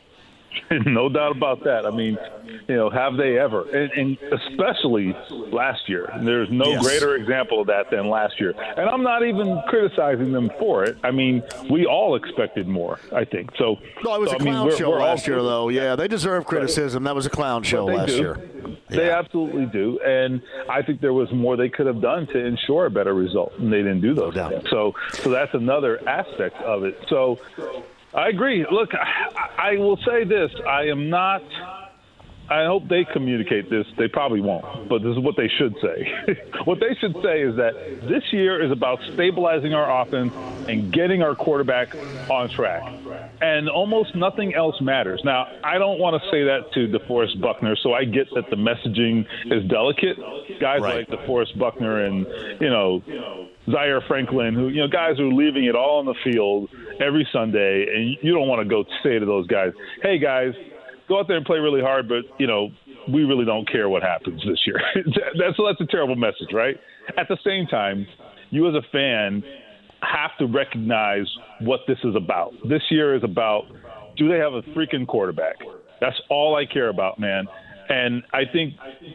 no 0.85 1.09
doubt 1.09 1.35
about 1.35 1.63
that. 1.63 1.85
I 1.85 1.91
mean, 1.91 2.17
you 2.67 2.75
know, 2.75 2.89
have 2.89 3.17
they 3.17 3.37
ever? 3.37 3.63
And, 3.69 3.91
and 3.91 4.17
especially 4.33 5.15
last 5.51 5.87
year. 5.87 6.11
There's 6.21 6.49
no 6.51 6.65
yes. 6.65 6.83
greater 6.83 7.15
example 7.15 7.61
of 7.61 7.67
that 7.67 7.89
than 7.91 8.09
last 8.09 8.39
year. 8.39 8.53
And 8.77 8.89
I'm 8.89 9.03
not 9.03 9.25
even 9.25 9.61
criticizing 9.67 10.31
them 10.31 10.51
for 10.59 10.83
it. 10.83 10.97
I 11.03 11.11
mean, 11.11 11.43
we 11.69 11.85
all 11.85 12.15
expected 12.15 12.67
more. 12.67 12.99
I 13.13 13.25
think 13.25 13.51
so. 13.57 13.77
No, 14.03 14.15
it 14.15 14.21
was 14.21 14.31
so, 14.31 14.37
a 14.37 14.39
clown 14.39 14.55
I 14.55 14.69
mean, 14.69 14.77
show 14.77 14.89
we're, 14.89 14.97
we're 14.97 15.03
last 15.03 15.27
year, 15.27 15.41
though. 15.41 15.69
Yeah, 15.69 15.95
they 15.95 16.07
deserve 16.07 16.45
criticism. 16.45 17.03
That 17.03 17.15
was 17.15 17.25
a 17.25 17.29
clown 17.29 17.63
show 17.63 17.85
last 17.85 18.09
do. 18.09 18.17
year. 18.17 18.49
They 18.89 19.07
yeah. 19.07 19.17
absolutely 19.17 19.65
do, 19.65 19.99
and 20.05 20.41
I 20.69 20.81
think 20.83 21.01
there 21.01 21.13
was 21.13 21.31
more 21.31 21.57
they 21.57 21.69
could 21.69 21.87
have 21.87 22.01
done 22.01 22.27
to 22.27 22.37
ensure 22.37 22.85
a 22.85 22.91
better 22.91 23.13
result, 23.13 23.53
and 23.57 23.73
they 23.73 23.77
didn't 23.77 24.01
do 24.01 24.13
those. 24.13 24.35
No 24.35 24.61
so, 24.69 24.93
so 25.13 25.29
that's 25.31 25.53
another 25.53 26.07
aspect 26.07 26.55
of 26.61 26.83
it. 26.83 26.97
So, 27.09 27.39
I 28.15 28.29
agree. 28.29 28.65
Look, 28.71 28.91
I, 28.93 29.73
I 29.73 29.77
will 29.77 29.97
say 29.97 30.23
this: 30.23 30.49
I 30.67 30.83
am 30.83 31.09
not. 31.09 31.43
I 32.49 32.65
hope 32.65 32.87
they 32.87 33.05
communicate 33.05 33.69
this. 33.69 33.87
They 33.97 34.07
probably 34.07 34.41
won't, 34.41 34.87
but 34.87 35.01
this 35.01 35.17
is 35.17 35.19
what 35.19 35.35
they 35.35 35.49
should 35.57 35.75
say. 35.81 36.37
what 36.65 36.79
they 36.79 36.95
should 36.99 37.15
say 37.23 37.41
is 37.41 37.55
that 37.55 37.73
this 38.07 38.23
year 38.31 38.63
is 38.63 38.71
about 38.71 38.99
stabilizing 39.13 39.73
our 39.73 40.01
offense 40.01 40.33
and 40.67 40.93
getting 40.93 41.23
our 41.23 41.35
quarterback 41.35 41.95
on 42.29 42.49
track. 42.49 42.83
And 43.41 43.67
almost 43.67 44.15
nothing 44.15 44.53
else 44.53 44.79
matters. 44.79 45.21
Now, 45.23 45.47
I 45.63 45.77
don't 45.77 45.99
want 45.99 46.21
to 46.21 46.29
say 46.29 46.43
that 46.43 46.71
to 46.73 46.87
DeForest 46.87 47.41
Buckner, 47.41 47.75
so 47.81 47.93
I 47.93 48.05
get 48.05 48.27
that 48.35 48.49
the 48.49 48.55
messaging 48.55 49.25
is 49.45 49.67
delicate. 49.69 50.17
Guys 50.59 50.81
right. 50.81 51.09
like 51.09 51.19
DeForest 51.19 51.57
Buckner 51.57 52.05
and, 52.05 52.27
you 52.61 52.69
know, 52.69 53.01
Zaire 53.71 54.01
Franklin, 54.07 54.53
who 54.53 54.67
you 54.67 54.81
know 54.81 54.87
guys 54.87 55.17
who 55.17 55.29
are 55.29 55.33
leaving 55.33 55.65
it 55.65 55.75
all 55.75 55.97
on 55.97 56.05
the 56.05 56.13
field 56.23 56.69
every 57.01 57.27
Sunday, 57.33 57.87
and 57.95 58.15
you 58.21 58.31
don't 58.31 58.47
want 58.47 58.61
to 58.61 58.69
go 58.69 58.85
say 59.01 59.17
to 59.17 59.25
those 59.25 59.47
guys, 59.47 59.73
"Hey 60.03 60.19
guys, 60.19 60.53
go 61.07 61.19
out 61.19 61.27
there 61.27 61.37
and 61.37 61.45
play 61.45 61.59
really 61.59 61.81
hard, 61.81 62.07
but 62.07 62.23
you 62.39 62.47
know 62.47 62.69
we 63.11 63.23
really 63.23 63.45
don't 63.45 63.69
care 63.69 63.89
what 63.89 64.03
happens 64.03 64.41
this 64.45 64.59
year." 64.65 64.79
that's 65.37 65.57
that's 65.57 65.81
a 65.81 65.85
terrible 65.89 66.15
message, 66.15 66.53
right? 66.53 66.75
At 67.17 67.27
the 67.27 67.37
same 67.45 67.67
time, 67.67 68.07
you 68.49 68.67
as 68.67 68.75
a 68.75 68.85
fan 68.91 69.43
have 70.01 70.31
to 70.39 70.45
recognize 70.45 71.27
what 71.61 71.81
this 71.87 71.97
is 72.03 72.15
about. 72.15 72.51
This 72.67 72.81
year 72.89 73.15
is 73.15 73.23
about 73.23 73.63
do 74.17 74.29
they 74.29 74.37
have 74.37 74.53
a 74.53 74.61
freaking 74.73 75.07
quarterback? 75.07 75.55
That's 75.99 76.15
all 76.29 76.55
I 76.55 76.65
care 76.71 76.89
about, 76.89 77.19
man. 77.19 77.47
And 77.87 78.23
I 78.33 78.43
think 78.51 78.73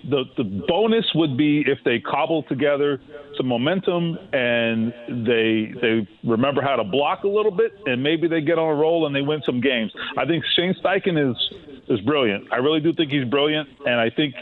the 0.08 0.24
the 0.36 0.44
bonus 0.44 1.04
would 1.14 1.36
be 1.36 1.64
if 1.66 1.78
they 1.84 1.98
cobble 1.98 2.44
together 2.44 3.00
some 3.36 3.48
momentum 3.48 4.16
and 4.32 4.92
they 5.26 5.72
they 5.80 6.08
remember 6.24 6.62
how 6.62 6.76
to 6.76 6.84
block 6.84 7.24
a 7.24 7.28
little 7.28 7.50
bit 7.50 7.72
and 7.86 8.02
maybe 8.02 8.28
they 8.28 8.40
get 8.40 8.58
on 8.58 8.68
a 8.68 8.74
roll 8.74 9.06
and 9.06 9.14
they 9.14 9.22
win 9.22 9.40
some 9.44 9.60
games. 9.60 9.92
I 10.16 10.24
think 10.24 10.44
Shane 10.54 10.74
Steichen 10.84 11.30
is 11.30 11.36
is 11.90 12.00
brilliant. 12.00 12.52
I 12.52 12.56
really 12.56 12.80
do 12.80 12.92
think 12.92 13.10
he's 13.10 13.28
brilliant, 13.28 13.68
and 13.84 14.00
I 14.00 14.10
think 14.10 14.34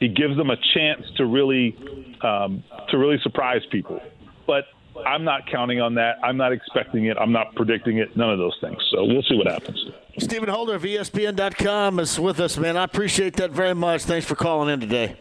he 0.00 0.08
gives 0.08 0.36
them 0.36 0.50
a 0.50 0.56
chance 0.74 1.02
to 1.16 1.26
really 1.26 1.76
um, 2.22 2.64
to 2.90 2.98
really 2.98 3.18
surprise 3.22 3.62
people. 3.70 4.00
But 4.46 4.64
I'm 5.06 5.24
not 5.24 5.42
counting 5.50 5.80
on 5.80 5.94
that. 5.94 6.16
I'm 6.22 6.36
not 6.36 6.52
expecting 6.52 7.06
it. 7.06 7.16
I'm 7.18 7.32
not 7.32 7.54
predicting 7.54 7.98
it. 7.98 8.16
None 8.16 8.30
of 8.30 8.38
those 8.38 8.56
things. 8.60 8.78
So 8.90 9.04
we'll 9.04 9.22
see 9.22 9.36
what 9.36 9.46
happens. 9.46 9.78
Stephen 10.18 10.48
Holder 10.48 10.74
of 10.74 10.82
ESPN.com 10.82 12.00
is 12.00 12.18
with 12.18 12.40
us, 12.40 12.56
man. 12.56 12.76
I 12.76 12.84
appreciate 12.84 13.34
that 13.36 13.52
very 13.52 13.74
much. 13.74 14.02
Thanks 14.02 14.26
for 14.26 14.34
calling 14.34 14.72
in 14.72 14.80
today. 14.80 15.16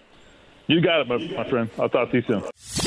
You 0.65 0.81
got 0.81 1.01
it, 1.01 1.07
my, 1.07 1.17
my 1.43 1.49
friend. 1.49 1.69
I'll 1.77 1.89
talk 1.89 2.11
to 2.11 2.17
you 2.17 2.23
soon. 2.27 2.86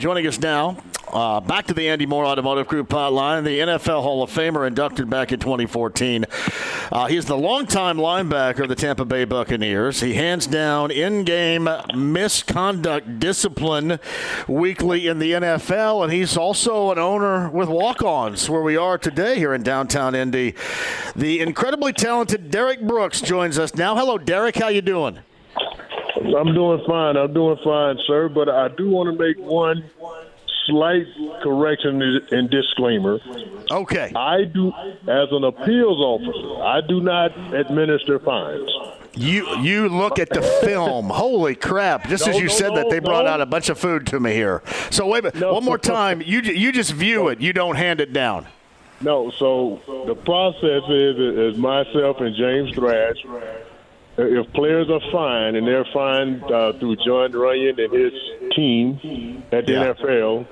Joining 0.00 0.28
us 0.28 0.38
now, 0.38 0.76
uh, 1.12 1.40
back 1.40 1.66
to 1.66 1.74
the 1.74 1.88
Andy 1.88 2.06
Moore 2.06 2.24
Automotive 2.24 2.68
Group 2.68 2.88
hotline, 2.88 3.42
the 3.42 3.58
NFL 3.58 4.00
Hall 4.00 4.22
of 4.22 4.30
Famer 4.30 4.64
inducted 4.64 5.10
back 5.10 5.32
in 5.32 5.40
2014. 5.40 6.24
Uh, 6.92 7.06
he's 7.06 7.24
the 7.24 7.36
longtime 7.36 7.96
linebacker 7.96 8.60
of 8.60 8.68
the 8.68 8.76
Tampa 8.76 9.04
Bay 9.04 9.24
Buccaneers. 9.24 9.98
He 9.98 10.14
hands 10.14 10.46
down 10.46 10.92
in 10.92 11.24
game 11.24 11.68
misconduct 11.96 13.18
discipline 13.18 13.98
weekly 14.46 15.08
in 15.08 15.18
the 15.18 15.32
NFL, 15.32 16.04
and 16.04 16.12
he's 16.12 16.36
also 16.36 16.92
an 16.92 16.98
owner 17.00 17.48
with 17.48 17.68
walk 17.68 18.00
ons 18.00 18.48
where 18.48 18.62
we 18.62 18.76
are 18.76 18.98
today 18.98 19.34
here 19.34 19.52
in 19.52 19.64
downtown 19.64 20.14
Indy. 20.14 20.54
The 21.16 21.40
incredibly 21.40 21.92
talented 21.92 22.52
Derrick 22.52 22.82
Brooks 22.82 23.20
joins 23.20 23.58
us 23.58 23.74
now. 23.74 23.96
Hello, 23.96 24.16
Derrick. 24.16 24.54
How 24.54 24.68
you 24.68 24.80
doing? 24.80 25.18
I'm 26.18 26.54
doing 26.54 26.82
fine. 26.86 27.16
I'm 27.16 27.32
doing 27.32 27.58
fine, 27.64 27.98
sir. 28.06 28.28
But 28.28 28.48
I 28.48 28.68
do 28.68 28.88
want 28.90 29.16
to 29.16 29.24
make 29.24 29.38
one 29.38 29.84
slight 30.66 31.06
correction 31.42 32.02
and 32.30 32.50
disclaimer. 32.50 33.18
Okay. 33.70 34.12
I 34.14 34.44
do, 34.44 34.72
as 35.08 35.28
an 35.30 35.44
appeals 35.44 35.98
officer, 35.98 36.62
I 36.62 36.80
do 36.86 37.00
not 37.00 37.36
administer 37.54 38.18
fines. 38.18 38.68
You 39.14 39.48
you 39.58 39.88
look 39.88 40.18
at 40.18 40.30
the 40.30 40.42
film. 40.62 41.08
Holy 41.10 41.56
crap! 41.56 42.06
Just 42.06 42.26
no, 42.26 42.32
as 42.32 42.38
you 42.38 42.46
no, 42.46 42.52
said 42.52 42.68
no, 42.68 42.74
that, 42.76 42.90
they 42.90 43.00
brought 43.00 43.26
out 43.26 43.40
a 43.40 43.46
bunch 43.46 43.68
of 43.68 43.78
food 43.78 44.06
to 44.08 44.20
me 44.20 44.32
here. 44.32 44.62
So 44.90 45.06
wait 45.08 45.24
a 45.24 45.32
minute. 45.32 45.52
One 45.52 45.64
more 45.64 45.78
time. 45.78 46.20
You 46.20 46.40
you 46.40 46.70
just 46.70 46.92
view 46.92 47.28
it. 47.28 47.40
You 47.40 47.52
don't 47.52 47.74
hand 47.74 48.00
it 48.00 48.12
down. 48.12 48.46
No. 49.00 49.30
So 49.30 49.80
the 50.06 50.14
process 50.14 50.82
is 50.88 51.18
is 51.18 51.58
myself 51.58 52.20
and 52.20 52.36
James 52.36 52.72
Thrash 52.74 53.16
if 54.18 54.52
players 54.52 54.88
are 54.90 55.00
fined 55.12 55.56
and 55.56 55.66
they're 55.66 55.86
fined 55.92 56.42
uh, 56.44 56.72
through 56.74 56.96
Jon 56.96 57.32
Runyan 57.32 57.82
and 57.82 57.92
his 57.92 58.12
team 58.54 59.44
at 59.52 59.66
the 59.66 59.72
yeah. 59.72 59.92
NFL, 59.92 60.46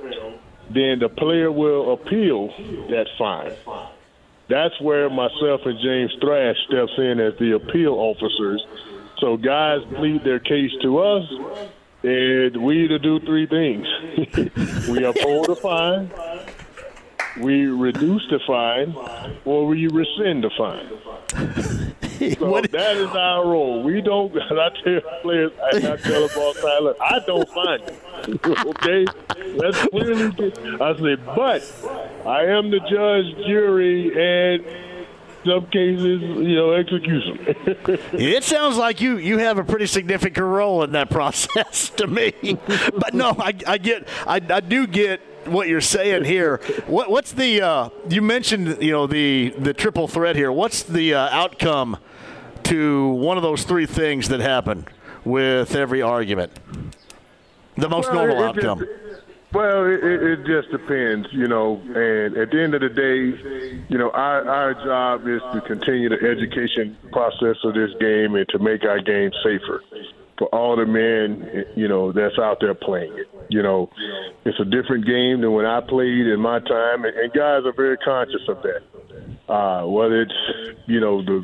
then 0.70 0.98
the 1.00 1.08
player 1.08 1.50
will 1.50 1.92
appeal 1.92 2.48
that 2.90 3.06
fine. 3.18 3.52
That's 4.48 4.80
where 4.80 5.10
myself 5.10 5.62
and 5.64 5.78
James 5.82 6.14
Thrash 6.20 6.56
steps 6.68 6.92
in 6.98 7.18
as 7.18 7.34
the 7.38 7.56
appeal 7.56 7.94
officers. 7.94 8.64
So 9.18 9.36
guys 9.36 9.80
plead 9.96 10.22
their 10.22 10.38
case 10.38 10.70
to 10.82 10.98
us, 10.98 11.24
and 12.04 12.56
we 12.62 12.84
either 12.84 12.98
do 12.98 13.18
three 13.20 13.46
things: 13.46 13.86
we 14.88 15.02
uphold 15.02 15.48
the 15.48 15.56
fine, 15.56 16.10
we 17.40 17.66
reduce 17.66 18.22
the 18.30 18.38
fine, 18.46 18.94
or 19.44 19.66
we 19.66 19.88
rescind 19.88 20.44
the 20.44 20.50
fine. 20.56 21.92
So 22.36 22.50
what, 22.50 22.70
that 22.72 22.96
is 22.96 23.10
our 23.10 23.46
role. 23.46 23.82
We 23.82 24.00
don't. 24.00 24.34
I 24.50 24.70
tell 24.84 25.00
players, 25.22 25.52
I, 25.62 25.76
I 25.92 25.96
tell 25.96 26.28
them 26.28 26.38
all 26.38 26.54
time, 26.54 26.94
I 27.00 27.18
don't 27.26 27.48
find 27.50 27.82
it. 27.82 28.66
okay, 28.66 29.04
let's 29.54 29.86
clearly. 29.88 30.52
I 30.80 30.96
say, 30.96 31.14
but 31.16 32.26
I 32.26 32.44
am 32.46 32.70
the 32.70 32.80
judge, 32.80 33.46
jury, 33.46 34.12
and 34.16 34.64
some 35.44 35.66
cases, 35.66 36.22
you 36.22 36.56
know, 36.56 36.72
execution. 36.72 37.38
it 38.12 38.44
sounds 38.44 38.76
like 38.76 39.00
you 39.00 39.18
you 39.18 39.38
have 39.38 39.58
a 39.58 39.64
pretty 39.64 39.86
significant 39.86 40.44
role 40.44 40.82
in 40.82 40.92
that 40.92 41.10
process 41.10 41.90
to 41.90 42.06
me. 42.06 42.32
but 42.98 43.14
no, 43.14 43.36
I, 43.38 43.54
I 43.66 43.78
get, 43.78 44.08
I, 44.26 44.36
I 44.36 44.60
do 44.60 44.86
get 44.86 45.20
what 45.46 45.68
you're 45.68 45.80
saying 45.80 46.24
here. 46.24 46.58
What, 46.86 47.10
what's 47.10 47.32
the? 47.32 47.62
Uh, 47.62 47.88
you 48.08 48.22
mentioned 48.22 48.82
you 48.82 48.92
know 48.92 49.06
the 49.06 49.54
the 49.58 49.74
triple 49.74 50.08
threat 50.08 50.36
here. 50.36 50.52
What's 50.52 50.82
the 50.82 51.14
uh, 51.14 51.28
outcome 51.30 51.98
to 52.64 53.08
one 53.08 53.36
of 53.36 53.42
those 53.42 53.64
three 53.64 53.86
things 53.86 54.28
that 54.28 54.40
happen 54.40 54.86
with 55.24 55.74
every 55.74 56.02
argument? 56.02 56.52
The 57.76 57.88
most 57.88 58.06
well, 58.06 58.26
normal 58.26 58.42
outcome. 58.42 58.80
Just, 58.80 59.22
well, 59.52 59.86
it, 59.86 60.02
it, 60.02 60.46
just 60.46 60.70
depends, 60.70 61.28
you 61.32 61.46
know. 61.46 61.80
And 61.94 62.36
at 62.36 62.50
the 62.50 62.62
end 62.62 62.74
of 62.74 62.80
the 62.80 62.88
day, 62.88 63.84
you 63.88 63.96
know, 63.96 64.10
our, 64.10 64.46
our 64.48 64.74
job 64.74 65.26
is 65.28 65.40
to 65.54 65.60
continue 65.62 66.08
the 66.08 66.16
education 66.16 66.96
process 67.12 67.56
of 67.64 67.74
this 67.74 67.90
game 68.00 68.34
and 68.34 68.48
to 68.48 68.58
make 68.58 68.84
our 68.84 69.00
game 69.00 69.30
safer 69.42 69.82
for 70.38 70.48
all 70.48 70.76
the 70.76 70.86
men, 70.86 71.64
you 71.76 71.88
know, 71.88 72.12
that's 72.12 72.38
out 72.38 72.58
there 72.60 72.74
playing 72.74 73.12
it. 73.18 73.26
You 73.48 73.62
know, 73.62 73.90
it's 74.44 74.58
a 74.60 74.64
different 74.64 75.06
game 75.06 75.40
than 75.40 75.52
when 75.52 75.66
I 75.66 75.80
played 75.80 76.26
in 76.26 76.40
my 76.40 76.60
time, 76.60 77.04
and 77.04 77.32
guys 77.32 77.64
are 77.64 77.72
very 77.72 77.96
conscious 77.98 78.42
of 78.48 78.62
that. 78.62 79.52
Uh, 79.52 79.86
whether 79.86 80.22
it's, 80.22 80.34
you 80.86 81.00
know, 81.00 81.22
the 81.22 81.40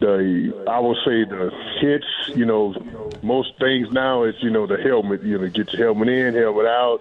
the 0.00 0.64
I 0.68 0.80
will 0.80 0.96
say 0.96 1.24
the 1.24 1.50
hits, 1.80 2.36
you 2.36 2.44
know, 2.44 2.74
most 3.22 3.52
things 3.60 3.88
now 3.92 4.24
is, 4.24 4.34
you 4.40 4.50
know, 4.50 4.66
the 4.66 4.76
helmet, 4.76 5.22
you 5.22 5.38
know, 5.38 5.48
get 5.48 5.72
your 5.72 5.86
helmet 5.86 6.08
in, 6.08 6.34
helmet 6.34 6.66
out, 6.66 7.00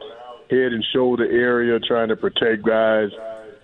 head 0.50 0.72
and 0.72 0.86
shoulder 0.94 1.26
area, 1.26 1.80
trying 1.80 2.10
to 2.10 2.16
protect 2.16 2.64
guys, 2.64 3.10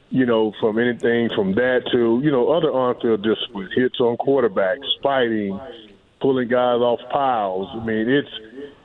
you 0.10 0.26
know, 0.26 0.54
from 0.60 0.80
anything 0.80 1.30
from 1.36 1.54
that 1.54 1.84
to, 1.92 2.20
you 2.24 2.32
know, 2.32 2.50
other 2.50 2.72
on 2.72 3.00
field 3.00 3.24
disciplines, 3.24 3.72
hits 3.76 4.00
on 4.00 4.18
quarterbacks, 4.18 4.88
fighting, 5.04 5.60
pulling 6.22 6.48
guys 6.48 6.80
off 6.80 7.00
piles. 7.12 7.68
I 7.74 7.86
mean, 7.86 8.10
it's 8.10 8.30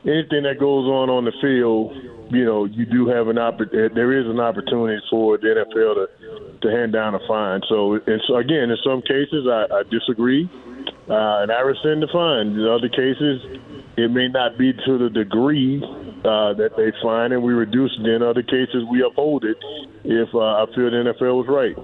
anything 0.04 0.42
that 0.44 0.58
goes 0.58 0.86
on 0.86 1.10
on 1.10 1.24
the 1.24 1.32
field. 1.40 1.94
You 2.32 2.44
know, 2.44 2.64
you 2.64 2.86
do 2.86 3.08
have 3.08 3.28
an 3.28 3.36
oppor- 3.36 3.70
There 3.70 4.18
is 4.18 4.26
an 4.26 4.40
opportunity 4.40 5.02
for 5.10 5.38
the 5.38 5.48
NFL 5.48 5.94
to 5.94 6.06
to 6.62 6.70
hand 6.70 6.92
down 6.92 7.14
a 7.14 7.18
fine. 7.26 7.60
So, 7.68 7.94
and 7.94 8.22
so 8.26 8.36
again, 8.36 8.70
in 8.70 8.76
some 8.84 9.02
cases, 9.02 9.46
I, 9.50 9.66
I 9.70 9.82
disagree, 9.90 10.48
uh, 11.08 11.42
and 11.42 11.50
I 11.50 11.60
rescind 11.60 12.02
the 12.02 12.08
fine. 12.12 12.54
In 12.54 12.66
other 12.66 12.88
cases, 12.88 13.42
it 13.96 14.10
may 14.10 14.28
not 14.28 14.56
be 14.56 14.72
to 14.72 14.98
the 14.98 15.10
degree 15.10 15.82
uh, 16.24 16.54
that 16.54 16.70
they 16.76 16.92
fine, 17.02 17.32
and 17.32 17.42
we 17.42 17.52
reduce 17.52 17.92
it. 17.98 18.06
In 18.06 18.22
other 18.22 18.42
cases, 18.42 18.84
we 18.90 19.02
uphold 19.02 19.44
it 19.44 19.56
if 20.04 20.28
uh, 20.34 20.38
I 20.38 20.66
feel 20.74 20.90
the 20.90 21.12
NFL 21.12 21.44
was 21.44 21.48
right. 21.48 21.76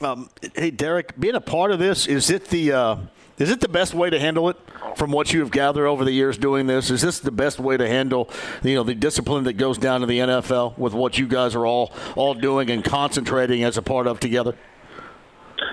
Um, 0.00 0.30
hey, 0.54 0.70
Derrick, 0.70 1.18
being 1.18 1.34
a 1.34 1.40
part 1.40 1.72
of 1.72 1.80
this, 1.80 2.06
is 2.06 2.30
it 2.30 2.46
the 2.46 2.72
uh, 2.72 2.96
is 3.38 3.50
it 3.50 3.60
the 3.60 3.68
best 3.68 3.94
way 3.94 4.10
to 4.10 4.18
handle 4.18 4.48
it 4.48 4.56
from 4.96 5.12
what 5.12 5.32
you 5.32 5.40
have 5.40 5.50
gathered 5.50 5.86
over 5.86 6.04
the 6.04 6.12
years 6.12 6.36
doing 6.36 6.66
this? 6.66 6.90
Is 6.90 7.02
this 7.02 7.20
the 7.20 7.30
best 7.30 7.58
way 7.58 7.76
to 7.76 7.88
handle 7.88 8.28
you 8.62 8.74
know 8.74 8.82
the 8.82 8.94
discipline 8.94 9.44
that 9.44 9.54
goes 9.54 9.78
down 9.78 10.00
to 10.00 10.06
the 10.06 10.18
NFL 10.18 10.76
with 10.78 10.92
what 10.92 11.18
you 11.18 11.26
guys 11.26 11.54
are 11.54 11.66
all 11.66 11.92
all 12.16 12.34
doing 12.34 12.70
and 12.70 12.84
concentrating 12.84 13.64
as 13.64 13.76
a 13.76 13.82
part 13.82 14.06
of 14.06 14.20
together? 14.20 14.56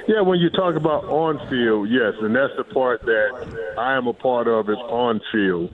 Yeah, 0.08 0.21
when 0.21 0.39
you 0.39 0.49
talk 0.51 0.75
about 0.75 1.06
on 1.06 1.39
field, 1.49 1.89
yes, 1.89 2.13
and 2.21 2.36
that's 2.36 2.54
the 2.58 2.63
part 2.63 3.01
that 3.01 3.75
I 3.78 3.95
am 3.97 4.08
a 4.08 4.13
part 4.13 4.47
of 4.47 4.69
is 4.69 4.78
on 4.78 5.19
field 5.32 5.71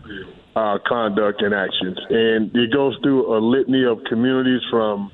uh, 0.55 0.77
conduct 0.87 1.41
and 1.41 1.53
actions, 1.53 1.97
and 2.09 2.55
it 2.55 2.71
goes 2.71 2.97
through 3.03 3.35
a 3.35 3.39
litany 3.39 3.83
of 3.85 3.99
communities 4.05 4.61
from 4.69 5.11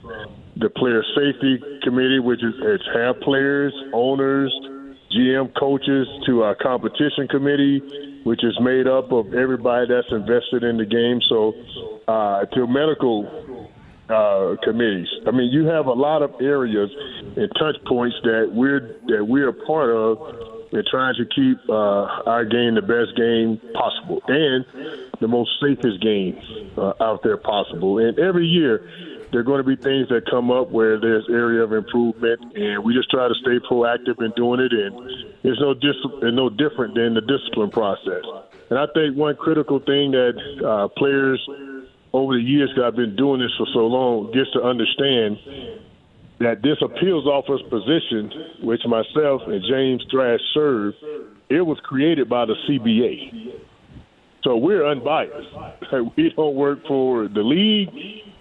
the 0.56 0.70
player 0.70 1.04
safety 1.16 1.60
committee, 1.84 2.20
which 2.20 2.44
is 2.44 2.54
it's 2.60 2.84
have 2.94 3.20
players, 3.22 3.74
owners, 3.94 4.54
GM 5.12 5.54
coaches 5.58 6.08
to 6.26 6.44
our 6.44 6.56
competition 6.56 7.28
committee, 7.28 7.80
which 8.24 8.44
is 8.44 8.58
made 8.60 8.88
up 8.88 9.12
of 9.12 9.34
everybody 9.34 9.88
that's 9.88 10.12
invested 10.12 10.64
in 10.64 10.78
the 10.78 10.86
game. 10.86 11.22
So, 11.30 11.54
uh, 12.08 12.46
to 12.46 12.68
medical 12.68 13.72
uh, 14.10 14.56
committees. 14.64 15.08
I 15.28 15.32
mean, 15.32 15.52
you 15.52 15.66
have 15.66 15.88
a 15.88 15.94
lot 15.94 16.22
of 16.22 16.36
areas 16.42 16.90
and 17.36 17.52
touch 17.60 17.76
points 17.86 18.16
that 18.24 18.50
we're 18.54 18.96
that 19.08 19.26
we're 19.28 19.50
a 19.50 19.54
part 19.66 19.90
of 19.90 20.48
in 20.72 20.84
trying 20.90 21.16
to 21.16 21.26
keep 21.26 21.58
uh, 21.70 22.24
our 22.28 22.46
game 22.46 22.76
the 22.76 22.82
best 22.82 23.16
game 23.16 23.60
possible 23.74 24.22
and 24.28 24.66
the 25.20 25.28
most 25.28 25.52
safest 25.62 26.02
game 26.02 26.40
uh, 26.78 26.94
out 27.02 27.24
there 27.24 27.38
possible. 27.38 28.00
And 28.00 28.20
every 28.20 28.46
year, 28.46 28.88
there 29.32 29.42
are 29.42 29.44
going 29.44 29.64
to 29.64 29.68
be 29.68 29.76
things 29.76 30.08
that 30.10 30.24
come 30.30 30.52
up 30.52 30.72
where 30.72 31.00
there's 31.00 31.28
area 31.30 31.64
of 31.64 31.74
improvement, 31.74 32.40
and 32.56 32.84
we 32.84 32.94
just 32.94 33.10
try 33.10 33.28
to 33.28 33.34
stay 33.42 33.60
proactive 33.70 34.24
in 34.24 34.32
doing 34.36 34.62
it. 34.62 34.72
And 34.72 34.96
it's 35.44 35.60
no 35.60 35.74
dis- 35.74 36.34
no 36.34 36.50
different 36.50 36.96
than 36.96 37.14
the 37.14 37.22
discipline 37.22 37.72
process. 37.72 38.24
And 38.70 38.80
I 38.80 38.86
think 38.94 39.18
one 39.18 39.36
critical 39.36 39.80
thing 39.80 40.12
that 40.12 40.36
uh, 40.66 40.88
players 40.98 41.40
over 42.14 42.36
the 42.36 42.42
years 42.42 42.72
that 42.76 42.86
I've 42.86 42.96
been 42.96 43.16
doing 43.16 43.42
this 43.42 43.52
for 43.58 43.68
so 43.74 43.88
long 43.88 44.32
gets 44.32 44.52
to 44.54 44.64
understand 44.64 45.38
that 46.40 46.62
this 46.62 46.78
appeals 46.82 47.26
office 47.26 47.62
position, 47.70 48.32
which 48.64 48.82
myself 48.86 49.42
and 49.48 49.64
James 49.68 50.06
Thrash 50.12 50.40
serve, 50.54 50.94
it 51.50 51.62
was 51.62 51.80
created 51.84 52.30
by 52.30 52.46
the 52.46 52.56
CBA. 52.68 53.60
So 54.44 54.58
we're 54.58 54.86
unbiased. 54.86 55.50
We 56.18 56.34
don't 56.36 56.56
work 56.56 56.86
for 56.88 57.28
the 57.28 57.42
league. 57.42 57.90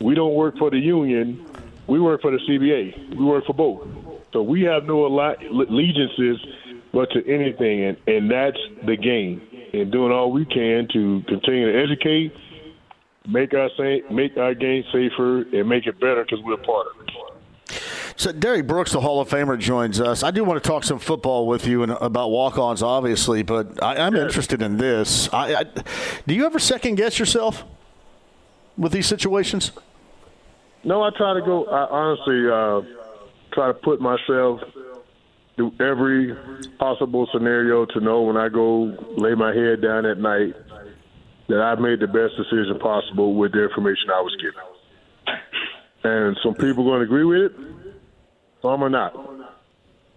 We 0.01 0.15
don't 0.15 0.35
work 0.35 0.59
for 0.59 0.71
the 0.71 0.79
union. 0.79 1.47
We 1.87 2.01
work 2.01 2.23
for 2.23 2.31
the 2.31 2.39
CBA. 2.39 3.17
We 3.17 3.25
work 3.25 3.45
for 3.47 3.55
both. 3.55 3.87
So 4.33 4.43
we 4.43 4.63
have 4.63 4.85
no 4.85 5.07
allegiances 5.07 6.45
but 6.93 7.11
to 7.13 7.27
anything, 7.27 7.85
and, 7.85 7.97
and 8.07 8.31
that's 8.31 8.59
the 8.85 8.97
game. 8.97 9.41
And 9.73 9.93
doing 9.93 10.13
all 10.13 10.33
we 10.33 10.45
can 10.45 10.89
to 10.93 11.23
continue 11.29 11.73
to 11.73 11.83
educate, 11.83 12.33
make 13.29 13.55
our 13.55 13.69
make 14.11 14.37
our 14.37 14.55
game 14.55 14.83
safer, 14.93 15.43
and 15.43 15.69
make 15.69 15.87
it 15.87 16.01
better 16.01 16.25
because 16.25 16.43
we're 16.45 16.57
part 16.57 16.87
of 16.89 17.03
it. 17.03 17.26
So 18.17 18.33
Derrick 18.33 18.67
Brooks, 18.67 18.93
the 18.93 19.01
Hall 19.01 19.21
of 19.21 19.29
Famer, 19.29 19.59
joins 19.59 20.01
us. 20.01 20.23
I 20.23 20.31
do 20.31 20.43
want 20.43 20.63
to 20.63 20.67
talk 20.67 20.85
some 20.85 20.99
football 20.99 21.47
with 21.47 21.67
you 21.67 21.83
and 21.83 21.93
about 21.93 22.31
walk-ons, 22.31 22.83
obviously, 22.83 23.43
but 23.43 23.83
I, 23.83 24.07
am 24.07 24.17
interested 24.17 24.63
in 24.63 24.79
this. 24.79 25.33
I, 25.35 25.55
I, 25.55 25.65
do 26.27 26.35
you 26.35 26.47
ever 26.47 26.59
second 26.59 26.95
guess 26.95 27.19
yourself 27.19 27.63
with 28.79 28.93
these 28.93 29.07
situations? 29.07 29.71
No, 30.83 31.03
I 31.03 31.11
try 31.11 31.35
to 31.35 31.43
go. 31.43 31.67
I 31.67 31.85
honestly 31.91 32.49
uh, 32.49 32.81
try 33.53 33.67
to 33.67 33.75
put 33.75 34.01
myself 34.01 34.61
through 35.57 35.73
every 35.81 36.35
possible 36.79 37.29
scenario 37.33 37.85
to 37.85 38.01
know 38.01 38.23
when 38.23 38.39
I 38.39 38.49
go 38.49 38.97
lay 39.17 39.35
my 39.35 39.55
head 39.55 39.83
down 39.83 40.07
at 40.07 40.19
night 40.19 40.55
that 41.49 41.61
I've 41.61 41.81
made 41.81 42.01
the 42.01 42.07
best 42.07 42.35
decision 42.37 42.79
possible 42.79 43.35
with 43.35 43.53
the 43.53 43.63
information 43.63 44.09
I 44.11 44.21
was 44.23 44.35
given. 44.37 44.63
And 46.05 46.37
some 46.43 46.55
people 46.55 46.85
are 46.85 46.99
going 46.99 47.01
to 47.01 47.05
agree 47.05 47.25
with 47.25 47.53
it, 47.53 47.76
some 48.67 48.83
are 48.83 48.91
not, 48.91 49.15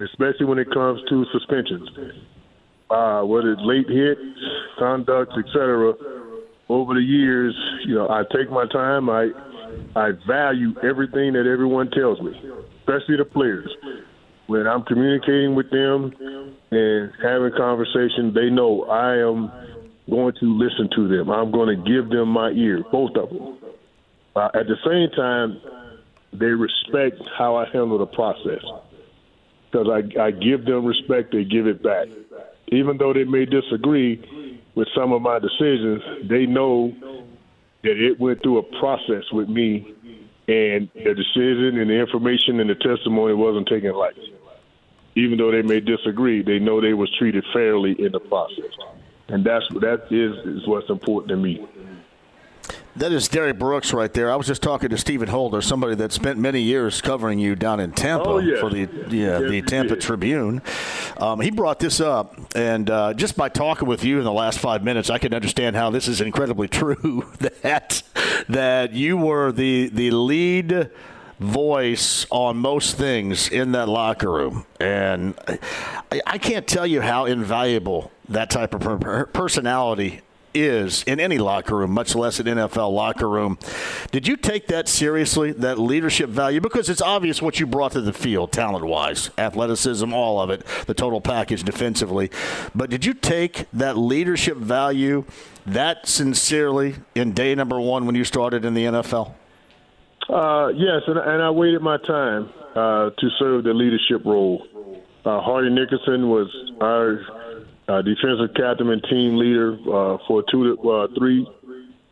especially 0.02 0.46
when 0.46 0.58
it 0.58 0.68
comes 0.74 1.00
to 1.10 1.26
suspensions. 1.32 1.90
Uh, 2.90 3.22
whether 3.22 3.52
it's 3.52 3.62
late 3.64 3.88
hits, 3.88 4.20
conduct, 4.80 5.32
etc. 5.38 5.94
Over 6.70 6.96
the 6.96 7.02
years, 7.02 7.56
you 7.86 7.94
know, 7.94 8.10
I 8.10 8.24
take 8.36 8.50
my 8.50 8.66
time. 8.72 9.10
I 9.10 9.30
I 9.96 10.12
value 10.28 10.74
everything 10.82 11.34
that 11.34 11.46
everyone 11.46 11.92
tells 11.92 12.20
me, 12.22 12.32
especially 12.80 13.18
the 13.18 13.26
players. 13.26 13.70
When 14.48 14.66
I'm 14.66 14.82
communicating 14.84 15.54
with 15.54 15.70
them 15.70 16.12
and 16.72 17.12
having 17.22 17.52
conversation, 17.56 18.34
they 18.34 18.50
know 18.50 18.86
I 18.86 19.18
am 19.18 19.52
going 20.10 20.34
to 20.40 20.58
listen 20.58 20.90
to 20.96 21.08
them. 21.08 21.30
I'm 21.30 21.52
going 21.52 21.70
to 21.70 21.84
give 21.86 22.10
them 22.10 22.30
my 22.30 22.50
ear, 22.50 22.84
both 22.92 23.12
of 23.16 23.30
them. 23.30 23.60
Uh, 24.36 24.50
at 24.56 24.66
the 24.66 24.78
same 24.82 25.10
time, 25.16 25.62
they 26.34 26.46
respect 26.46 27.22
how 27.38 27.56
I 27.56 27.66
handle 27.66 27.98
the 27.98 28.06
process 28.06 28.64
because 29.72 29.88
I, 29.88 30.22
I 30.22 30.32
give 30.32 30.66
them 30.66 30.86
respect, 30.86 31.32
they 31.32 31.44
give 31.44 31.68
it 31.68 31.84
back. 31.84 32.08
Even 32.70 32.98
though 32.98 33.14
they 33.14 33.24
may 33.24 33.46
disagree 33.46 34.60
with 34.76 34.88
some 34.96 35.12
of 35.12 35.22
my 35.22 35.40
decisions, 35.40 36.02
they 36.30 36.46
know 36.46 36.94
that 37.84 37.98
it 37.98 38.20
went 38.20 38.42
through 38.44 38.60
a 38.60 38.80
process 38.80 39.24
with 39.32 39.50
me, 39.50 39.94
and 40.48 40.90
the 40.94 41.14
decision 41.14 41.80
and 41.80 41.90
the 41.90 42.00
information 42.00 42.60
and 42.60 42.70
the 42.70 42.76
testimony 42.76 43.34
wasn't 43.34 43.68
taken 43.68 43.94
lightly. 43.94 44.34
Even 45.16 45.38
though 45.38 45.52
they 45.52 45.62
may 45.62 45.80
disagree, 45.80 46.44
they 46.44 46.60
know 46.60 46.82
they 46.82 46.94
was 46.94 47.10
treated 47.18 47.44
fairly 47.54 47.96
in 48.00 48.12
the 48.12 48.20
process, 48.20 48.72
and 49.28 49.46
that's 49.46 49.66
that 49.82 50.06
is 50.12 50.62
is 50.62 50.68
what's 50.68 50.90
important 50.90 51.30
to 51.30 51.38
me. 51.38 51.66
That 53.00 53.14
is 53.14 53.30
Derrick 53.30 53.58
Brooks 53.58 53.94
right 53.94 54.14
there. 54.14 54.30
I 54.30 54.36
was 54.36 54.46
just 54.46 54.62
talking 54.62 54.90
to 54.90 54.98
Stephen 54.98 55.30
Holder, 55.30 55.62
somebody 55.62 55.96
that 55.96 56.12
spent 56.12 56.38
many 56.38 56.60
years 56.60 57.00
covering 57.00 57.40
you 57.40 57.56
down 57.56 57.80
in 57.80 57.94
Tampa 57.94 58.28
oh, 58.28 58.38
yeah. 58.40 58.60
for 58.60 58.70
the 58.70 58.90
yeah, 59.10 59.40
yes, 59.40 59.50
the 59.50 59.62
Tampa 59.62 59.94
did. 59.94 60.02
Tribune. 60.02 60.62
Um, 61.16 61.40
he 61.40 61.50
brought 61.50 61.80
this 61.80 62.02
up, 62.02 62.38
and 62.56 62.90
uh, 62.90 63.14
just 63.14 63.38
by 63.38 63.48
talking 63.48 63.88
with 63.88 64.04
you 64.04 64.18
in 64.18 64.26
the 64.26 64.34
last 64.34 64.60
five 64.60 64.84
minutes, 64.84 65.10
I 65.10 65.18
can 65.18 65.34
understand 65.34 65.78
how 65.78 65.90
this 65.92 66.10
is 66.10 66.20
incredibly 66.20 66.68
true. 66.68 67.26
that 67.40 68.04
that 68.50 68.92
you 68.92 69.16
were 69.16 69.54
the 69.54 69.88
the 69.88 70.12
lead 70.12 70.92
voice 71.40 72.26
on 72.30 72.58
most 72.58 72.98
things 72.98 73.48
in 73.48 73.72
that 73.72 73.88
locker 73.88 74.30
room. 74.30 74.66
And 74.78 75.36
I, 76.12 76.22
I, 76.28 76.38
can't 76.38 76.68
tell 76.68 76.86
you 76.86 77.00
how 77.00 77.24
invaluable 77.24 78.12
that 78.28 78.50
type 78.50 78.74
of 78.74 79.32
personality 79.32 80.20
is 80.54 81.04
in 81.04 81.20
any 81.20 81.38
locker 81.38 81.78
room, 81.78 81.92
much 81.92 82.16
less 82.16 82.40
an 82.40 82.48
NFL 82.48 82.92
locker 82.94 83.30
room. 83.30 83.58
Did 84.12 84.28
you 84.28 84.36
take 84.36 84.68
that 84.68 84.88
seriously, 84.88 85.52
that 85.54 85.80
leadership 85.80 86.30
value? 86.30 86.62
Because 86.62 86.90
it's 86.90 87.02
obvious 87.02 87.42
what 87.42 87.60
you 87.60 87.66
brought 87.66 87.94
to 87.94 88.02
the 88.02 88.14
field, 88.14 88.52
talent 88.52 88.86
wise, 88.86 89.30
athleticism, 89.38 90.14
all 90.14 90.40
of 90.40 90.50
it, 90.50 90.66
the 90.86 90.94
total 90.94 91.22
package 91.22 91.64
defensively. 91.64 92.32
But 92.74 92.90
did 92.90 93.06
you 93.06 93.14
take 93.14 93.66
that 93.74 93.98
leadership 93.98 94.58
value 94.58 95.26
that 95.66 96.08
sincerely 96.08 96.96
in 97.16 97.34
day 97.34 97.56
number 97.56 97.80
one 97.80 98.06
when 98.06 98.16
you 98.16 98.24
started 98.24 98.66
in 98.66 98.74
the 98.74 98.86
NFL? 98.86 99.34
Uh, 100.30 100.68
yes, 100.76 101.02
and, 101.08 101.18
and, 101.18 101.42
I 101.42 101.50
waited 101.50 101.82
my 101.82 101.98
time 101.98 102.50
uh, 102.76 103.10
to 103.10 103.30
serve 103.40 103.64
the 103.64 103.74
leadership 103.74 104.24
role. 104.26 104.64
Uh, 105.26 105.42
Hardy 105.42 105.72
Nickerson 105.72 106.30
was 106.30 106.48
our 106.82 107.20
uh, 107.90 108.02
defensive 108.04 108.54
captain 108.56 108.90
and 108.90 109.04
team 109.10 109.38
leader 109.38 109.74
uh, 109.74 110.18
for 110.28 110.44
two 110.52 110.76
to 110.76 110.90
uh, 110.90 111.08
three, 111.18 111.48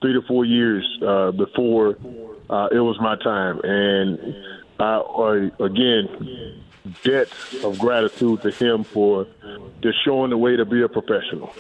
three 0.02 0.14
to 0.14 0.22
four 0.28 0.44
years 0.44 0.84
uh, 1.06 1.32
before 1.32 1.98
uh, 2.50 2.68
it 2.72 2.80
was 2.80 2.98
my 3.00 3.16
time, 3.24 3.60
and 3.64 4.36
I, 4.80 4.98
I 4.98 5.64
again 5.64 6.64
debt 7.04 7.28
of 7.64 7.78
gratitude 7.78 8.42
to 8.42 8.52
him 8.52 8.84
for 8.84 9.28
just 9.82 10.04
showing 10.06 10.30
the 10.30 10.38
way 10.38 10.56
to 10.56 10.66
be 10.66 10.82
a 10.82 10.88
professional. 10.88 11.54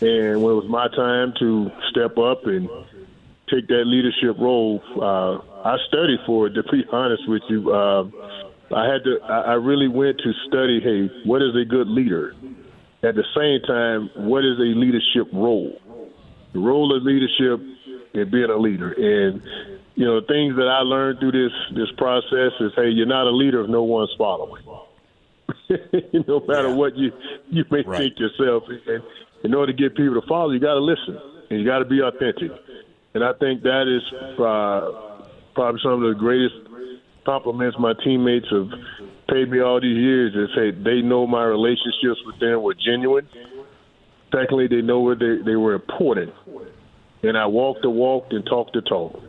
And 0.00 0.42
when 0.42 0.52
it 0.52 0.60
was 0.60 0.68
my 0.68 0.88
time 0.88 1.32
to 1.38 1.70
step 1.90 2.18
up 2.18 2.46
and 2.46 2.68
take 3.48 3.68
that 3.68 3.84
leadership 3.86 4.36
role, 4.38 4.82
uh, 4.96 5.38
I 5.66 5.76
studied 5.88 6.18
for 6.26 6.48
it. 6.48 6.54
To 6.54 6.62
be 6.64 6.84
honest 6.92 7.22
with 7.28 7.42
you, 7.48 7.72
uh, 7.72 8.04
I 8.74 8.92
had 8.92 9.04
to. 9.04 9.20
I 9.22 9.54
really 9.54 9.88
went 9.88 10.18
to 10.18 10.32
study. 10.48 10.80
Hey, 10.80 11.08
what 11.24 11.40
is 11.40 11.54
a 11.54 11.64
good 11.64 11.86
leader? 11.86 12.34
At 13.06 13.14
the 13.14 13.24
same 13.36 13.62
time, 13.62 14.10
what 14.28 14.44
is 14.44 14.58
a 14.58 14.74
leadership 14.74 15.32
role? 15.32 15.78
The 16.52 16.58
role 16.58 16.96
of 16.96 17.02
leadership 17.02 17.60
is 18.14 18.28
being 18.28 18.50
a 18.50 18.56
leader. 18.56 18.92
And, 18.92 19.42
you 19.94 20.04
know, 20.04 20.20
things 20.26 20.56
that 20.56 20.68
I 20.68 20.80
learned 20.80 21.20
through 21.20 21.32
this 21.32 21.52
this 21.74 21.90
process 21.96 22.52
is, 22.60 22.72
hey, 22.74 22.88
you're 22.90 23.06
not 23.06 23.26
a 23.26 23.30
leader 23.30 23.62
if 23.62 23.70
no 23.70 23.82
one's 23.82 24.14
following. 24.18 24.64
no 26.26 26.40
matter 26.46 26.68
yeah. 26.68 26.74
what 26.74 26.96
you 26.96 27.12
you 27.50 27.64
may 27.70 27.82
right. 27.82 27.98
think 27.98 28.18
yourself, 28.18 28.64
and 28.68 29.02
in 29.44 29.54
order 29.54 29.72
to 29.72 29.78
get 29.78 29.96
people 29.96 30.20
to 30.20 30.26
follow, 30.26 30.50
you 30.50 30.60
got 30.60 30.74
to 30.74 30.80
listen 30.80 31.18
and 31.50 31.60
you 31.60 31.66
got 31.66 31.78
to 31.78 31.84
be 31.84 32.00
authentic. 32.00 32.50
And 33.14 33.22
I 33.22 33.32
think 33.34 33.62
that 33.62 33.86
is 33.86 34.02
uh, 34.40 35.24
probably 35.54 35.80
some 35.82 36.02
of 36.02 36.08
the 36.08 36.18
greatest 36.18 36.54
compliments 37.24 37.76
my 37.78 37.94
teammates 38.04 38.46
have 38.50 38.68
paid 39.28 39.50
me 39.50 39.60
all 39.60 39.80
these 39.80 39.96
years 39.96 40.34
is 40.34 40.54
say 40.54 40.70
they 40.70 41.02
know 41.02 41.26
my 41.26 41.44
relationships 41.44 42.20
with 42.24 42.38
them 42.38 42.62
were 42.62 42.74
genuine. 42.74 43.28
Secondly, 44.32 44.66
they 44.66 44.82
know 44.82 45.00
where 45.00 45.14
they, 45.14 45.38
they 45.44 45.56
were 45.56 45.74
important. 45.74 46.32
And 47.22 47.36
I 47.36 47.46
walked 47.46 47.82
the 47.82 47.90
walk 47.90 48.26
and 48.30 48.44
talked 48.44 48.74
the 48.74 48.82
talk. 48.82 49.22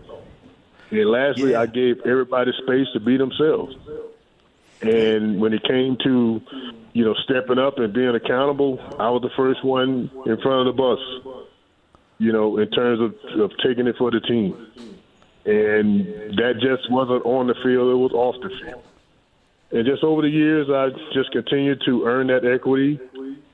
And 0.92 1.10
lastly, 1.10 1.52
yeah. 1.52 1.62
I 1.62 1.66
gave 1.66 2.00
everybody 2.06 2.52
space 2.64 2.88
to 2.94 3.00
be 3.00 3.18
themselves. 3.18 3.76
And 4.82 5.40
when 5.40 5.54
it 5.54 5.64
came 5.64 5.98
to, 6.04 6.42
you 6.94 7.06
know, 7.06 7.16
stepping 7.24 7.58
up 7.58 7.80
and 7.80 7.94
being 7.94 8.16
accountable, 8.16 8.80
I 9.00 9.10
was 9.10 9.22
the 9.22 9.32
first 9.36 9.64
one 9.64 10.12
in 10.26 10.38
front 10.42 10.68
of 10.68 10.76
the 10.76 10.82
bus, 10.82 11.44
you 12.20 12.32
know, 12.32 12.58
in 12.58 12.70
terms 12.70 13.02
of, 13.02 13.40
of 13.40 13.52
taking 13.64 13.88
it 13.88 13.96
for 13.98 14.12
the 14.12 14.20
team. 14.20 14.56
And 15.46 16.38
that 16.38 16.56
just 16.62 16.92
wasn't 16.92 17.26
on 17.26 17.48
the 17.48 17.56
field, 17.64 17.90
it 17.90 17.96
was 17.96 18.12
off 18.12 18.36
the 18.42 18.50
field. 18.50 18.84
And 19.72 19.86
just 19.86 20.04
over 20.04 20.22
the 20.22 20.30
years, 20.30 20.68
I 20.70 20.90
just 21.14 21.32
continued 21.32 21.82
to 21.86 22.06
earn 22.06 22.28
that 22.28 22.46
equity 22.46 23.00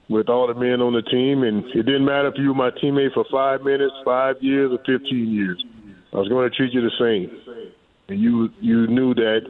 with 0.10 0.30
all 0.30 0.47
the 0.47 0.54
men 0.54 0.82
on 0.82 0.93
the 0.93 1.02
team. 1.02 1.43
And 1.43 1.65
it 1.73 1.84
didn't 1.84 2.06
matter 2.06 2.28
if 2.28 2.36
you 2.38 2.49
were 2.49 2.54
my 2.54 2.69
teammate 2.71 3.13
for 3.13 3.26
five 3.32 3.63
minutes, 3.63 3.93
five 4.06 4.36
years, 4.41 4.71
or 4.71 4.78
15 4.86 5.32
years. 5.32 5.63
I 6.13 6.17
was 6.17 6.30
going 6.30 6.49
to 6.49 6.56
treat 6.56 6.73
you 6.73 6.82
the 6.82 6.91
same. 6.99 7.73
And 8.10 8.19
you 8.19 8.49
you 8.60 8.86
knew 8.88 9.13
that 9.15 9.41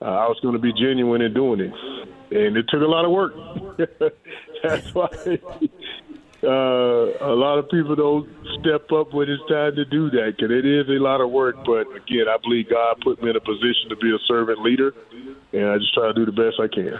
uh, 0.00 0.04
I 0.04 0.28
was 0.28 0.38
going 0.40 0.54
to 0.54 0.60
be 0.60 0.72
genuine 0.72 1.20
in 1.20 1.34
doing 1.34 1.60
it. 1.60 1.72
And 2.30 2.56
it 2.56 2.66
took 2.68 2.80
a 2.80 2.86
lot 2.86 3.04
of 3.04 3.10
work. 3.10 3.34
That's 4.62 4.94
why 4.94 5.08
uh, 6.42 6.46
a 6.46 7.34
lot 7.34 7.58
of 7.58 7.68
people 7.68 7.96
don't 7.96 8.28
step 8.60 8.90
up 8.92 9.12
when 9.12 9.28
it's 9.28 9.42
time 9.50 9.74
to 9.76 9.84
do 9.84 10.10
that 10.10 10.34
because 10.36 10.50
it 10.50 10.64
is 10.64 10.88
a 10.88 11.02
lot 11.02 11.20
of 11.20 11.30
work. 11.30 11.56
But 11.66 11.88
again, 11.96 12.28
I 12.28 12.36
believe 12.42 12.70
God 12.70 13.00
put 13.02 13.22
me 13.22 13.30
in 13.30 13.36
a 13.36 13.40
position 13.40 13.90
to 13.90 13.96
be 13.96 14.10
a 14.10 14.18
servant 14.26 14.62
leader, 14.62 14.94
and 15.52 15.66
I 15.66 15.78
just 15.78 15.94
try 15.94 16.06
to 16.06 16.14
do 16.14 16.26
the 16.26 16.32
best 16.32 16.60
I 16.60 16.68
can. 16.68 16.98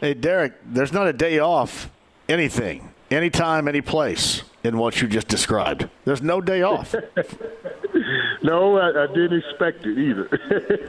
Hey, 0.00 0.14
Derrick, 0.14 0.54
there's 0.64 0.92
not 0.92 1.06
a 1.06 1.12
day 1.12 1.38
off 1.38 1.90
anything, 2.28 2.92
anytime, 3.10 3.68
any 3.68 3.80
place 3.80 4.42
in 4.62 4.78
what 4.78 5.00
you 5.00 5.08
just 5.08 5.28
described. 5.28 5.88
There's 6.04 6.22
no 6.22 6.40
day 6.40 6.62
off. 6.62 6.94
no, 8.42 8.78
I, 8.78 9.04
I, 9.04 9.06
didn't 9.06 9.38
expect 9.38 9.86
it 9.86 9.98
either. 9.98 10.28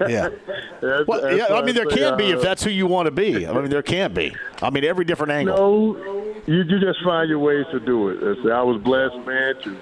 yeah. 0.10 0.29
That's, 0.81 1.07
well, 1.07 1.21
that's 1.21 1.38
yeah. 1.38 1.55
I 1.55 1.63
mean, 1.63 1.73
there 1.73 1.86
can't 1.86 2.13
uh, 2.13 2.17
be 2.17 2.29
if 2.29 2.38
uh, 2.38 2.41
that's 2.41 2.63
who 2.63 2.69
you 2.69 2.86
want 2.86 3.07
to 3.07 3.12
be. 3.12 3.47
I 3.47 3.53
mean, 3.53 3.71
there 3.71 3.81
can't 3.81 4.13
be. 4.13 4.36
I 4.62 4.69
mean, 4.69 4.83
every 4.83 5.05
different 5.05 5.31
angle. 5.31 5.55
No, 5.55 6.36
you, 6.45 6.62
you 6.62 6.79
just 6.79 7.03
find 7.03 7.27
your 7.27 7.39
ways 7.39 7.65
to 7.71 7.79
do 7.79 8.10
it. 8.10 8.51
I 8.51 8.62
was 8.62 8.79
blessed, 8.83 9.17
man, 9.25 9.55
to 9.63 9.77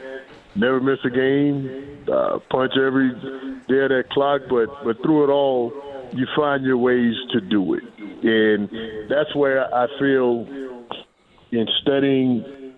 never 0.56 0.80
miss 0.80 1.00
a 1.04 1.10
game, 1.10 2.06
uh, 2.10 2.40
punch 2.50 2.72
every 2.78 3.10
day 3.68 3.84
of 3.84 3.90
that 3.90 4.06
clock, 4.12 4.44
but 4.50 4.86
but 4.86 5.02
through 5.02 5.26
it 5.26 5.30
all, 5.30 5.74
you 6.16 6.28
find 6.36 6.64
your 6.64 6.78
ways 6.78 7.14
to 7.34 7.42
do 7.42 7.74
it, 7.74 7.84
and 8.24 8.70
that's 9.10 9.36
where 9.36 9.74
I 9.74 9.88
feel 10.00 10.48
in 11.52 11.68
studying 11.82 12.74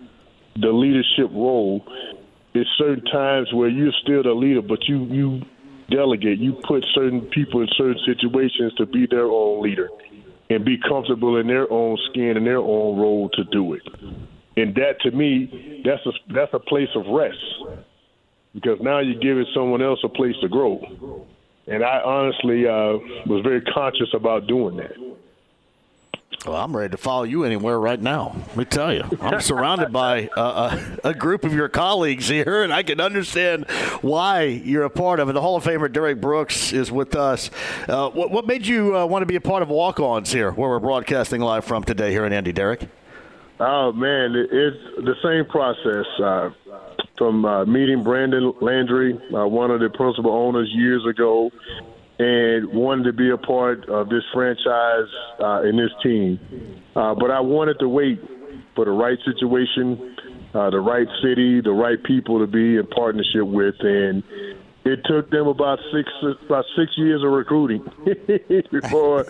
the 0.60 0.70
leadership 0.70 1.30
role, 1.32 1.82
it's 2.54 2.68
certain 2.78 3.04
times 3.04 3.48
where 3.52 3.68
you're 3.68 3.92
still 4.02 4.22
the 4.22 4.32
leader, 4.32 4.62
but 4.62 4.80
you 4.88 5.04
you 5.04 5.40
delegate. 5.90 6.38
You 6.38 6.54
put 6.66 6.84
certain 6.94 7.22
people 7.32 7.60
in 7.60 7.68
certain 7.76 7.98
situations 8.06 8.74
to 8.78 8.86
be 8.86 9.06
their 9.10 9.26
own 9.26 9.62
leader 9.62 9.88
and 10.50 10.64
be 10.64 10.76
comfortable 10.88 11.38
in 11.38 11.46
their 11.46 11.70
own 11.70 11.96
skin 12.10 12.36
and 12.36 12.46
their 12.46 12.58
own 12.58 12.98
role 12.98 13.28
to 13.30 13.44
do 13.44 13.74
it. 13.74 13.82
And 14.56 14.74
that, 14.74 15.00
to 15.02 15.10
me, 15.12 15.82
that's 15.84 16.04
a 16.06 16.32
that's 16.34 16.52
a 16.52 16.58
place 16.58 16.88
of 16.96 17.04
rest 17.06 17.38
because 18.54 18.78
now 18.80 18.98
you're 19.00 19.20
giving 19.20 19.46
someone 19.54 19.82
else 19.82 20.00
a 20.02 20.08
place 20.08 20.34
to 20.42 20.48
grow. 20.48 20.80
And 21.68 21.84
I 21.84 22.00
honestly 22.00 22.66
uh, 22.66 22.98
was 23.26 23.42
very 23.42 23.60
conscious 23.60 24.08
about 24.14 24.46
doing 24.46 24.76
that. 24.78 24.96
Well, 26.46 26.56
I'm 26.56 26.74
ready 26.74 26.92
to 26.92 26.96
follow 26.96 27.24
you 27.24 27.44
anywhere 27.44 27.80
right 27.80 28.00
now. 28.00 28.36
Let 28.48 28.56
me 28.56 28.64
tell 28.64 28.94
you, 28.94 29.02
I'm 29.20 29.40
surrounded 29.40 29.92
by 29.92 30.28
uh, 30.28 30.78
a, 31.02 31.08
a, 31.08 31.14
group 31.14 31.44
of 31.44 31.52
your 31.52 31.68
colleagues 31.68 32.28
here, 32.28 32.62
and 32.62 32.72
I 32.72 32.84
can 32.84 33.00
understand 33.00 33.68
why 34.02 34.44
you're 34.44 34.84
a 34.84 34.90
part 34.90 35.18
of 35.18 35.28
it. 35.28 35.32
The 35.32 35.40
Hall 35.40 35.56
of 35.56 35.64
Famer 35.64 35.92
Derrick 35.92 36.20
Brooks 36.20 36.72
is 36.72 36.92
with 36.92 37.16
us. 37.16 37.50
Uh, 37.88 38.08
what, 38.10 38.30
what, 38.30 38.46
made 38.46 38.66
you 38.66 38.96
uh, 38.96 39.04
want 39.04 39.22
to 39.22 39.26
be 39.26 39.34
a 39.34 39.40
part 39.40 39.62
of 39.62 39.68
Walk 39.68 39.98
Ons 39.98 40.32
here, 40.32 40.52
where 40.52 40.70
we're 40.70 40.78
broadcasting 40.78 41.40
live 41.40 41.64
from 41.64 41.82
today 41.82 42.12
here 42.12 42.24
in 42.24 42.32
Indy, 42.32 42.52
Derrick? 42.52 42.88
Oh 43.58 43.92
man, 43.92 44.36
it's 44.36 45.04
the 45.04 45.16
same 45.24 45.44
process. 45.46 46.06
Uh, 47.18 47.24
from 47.24 47.44
uh, 47.44 47.64
meeting 47.64 48.02
Brandon 48.02 48.52
Landry, 48.60 49.14
uh, 49.34 49.46
one 49.46 49.70
of 49.70 49.80
the 49.80 49.90
principal 49.90 50.30
owners 50.30 50.68
years 50.72 51.04
ago, 51.08 51.50
and 52.18 52.68
wanted 52.68 53.04
to 53.04 53.12
be 53.12 53.30
a 53.30 53.36
part 53.36 53.88
of 53.88 54.08
this 54.08 54.22
franchise 54.32 55.08
uh, 55.40 55.62
and 55.62 55.78
this 55.78 55.90
team. 56.02 56.38
Uh, 56.96 57.14
but 57.14 57.30
I 57.30 57.40
wanted 57.40 57.78
to 57.80 57.88
wait 57.88 58.20
for 58.74 58.84
the 58.84 58.90
right 58.90 59.18
situation, 59.24 60.16
uh, 60.54 60.70
the 60.70 60.80
right 60.80 61.06
city, 61.22 61.60
the 61.60 61.72
right 61.72 62.02
people 62.02 62.38
to 62.40 62.46
be 62.46 62.76
in 62.76 62.86
partnership 62.86 63.46
with, 63.46 63.74
and 63.80 64.22
it 64.84 65.00
took 65.04 65.30
them 65.30 65.48
about 65.48 65.78
six 65.92 66.08
about 66.46 66.64
six 66.76 66.92
years 66.96 67.22
of 67.22 67.30
recruiting 67.30 67.84
before 68.70 69.26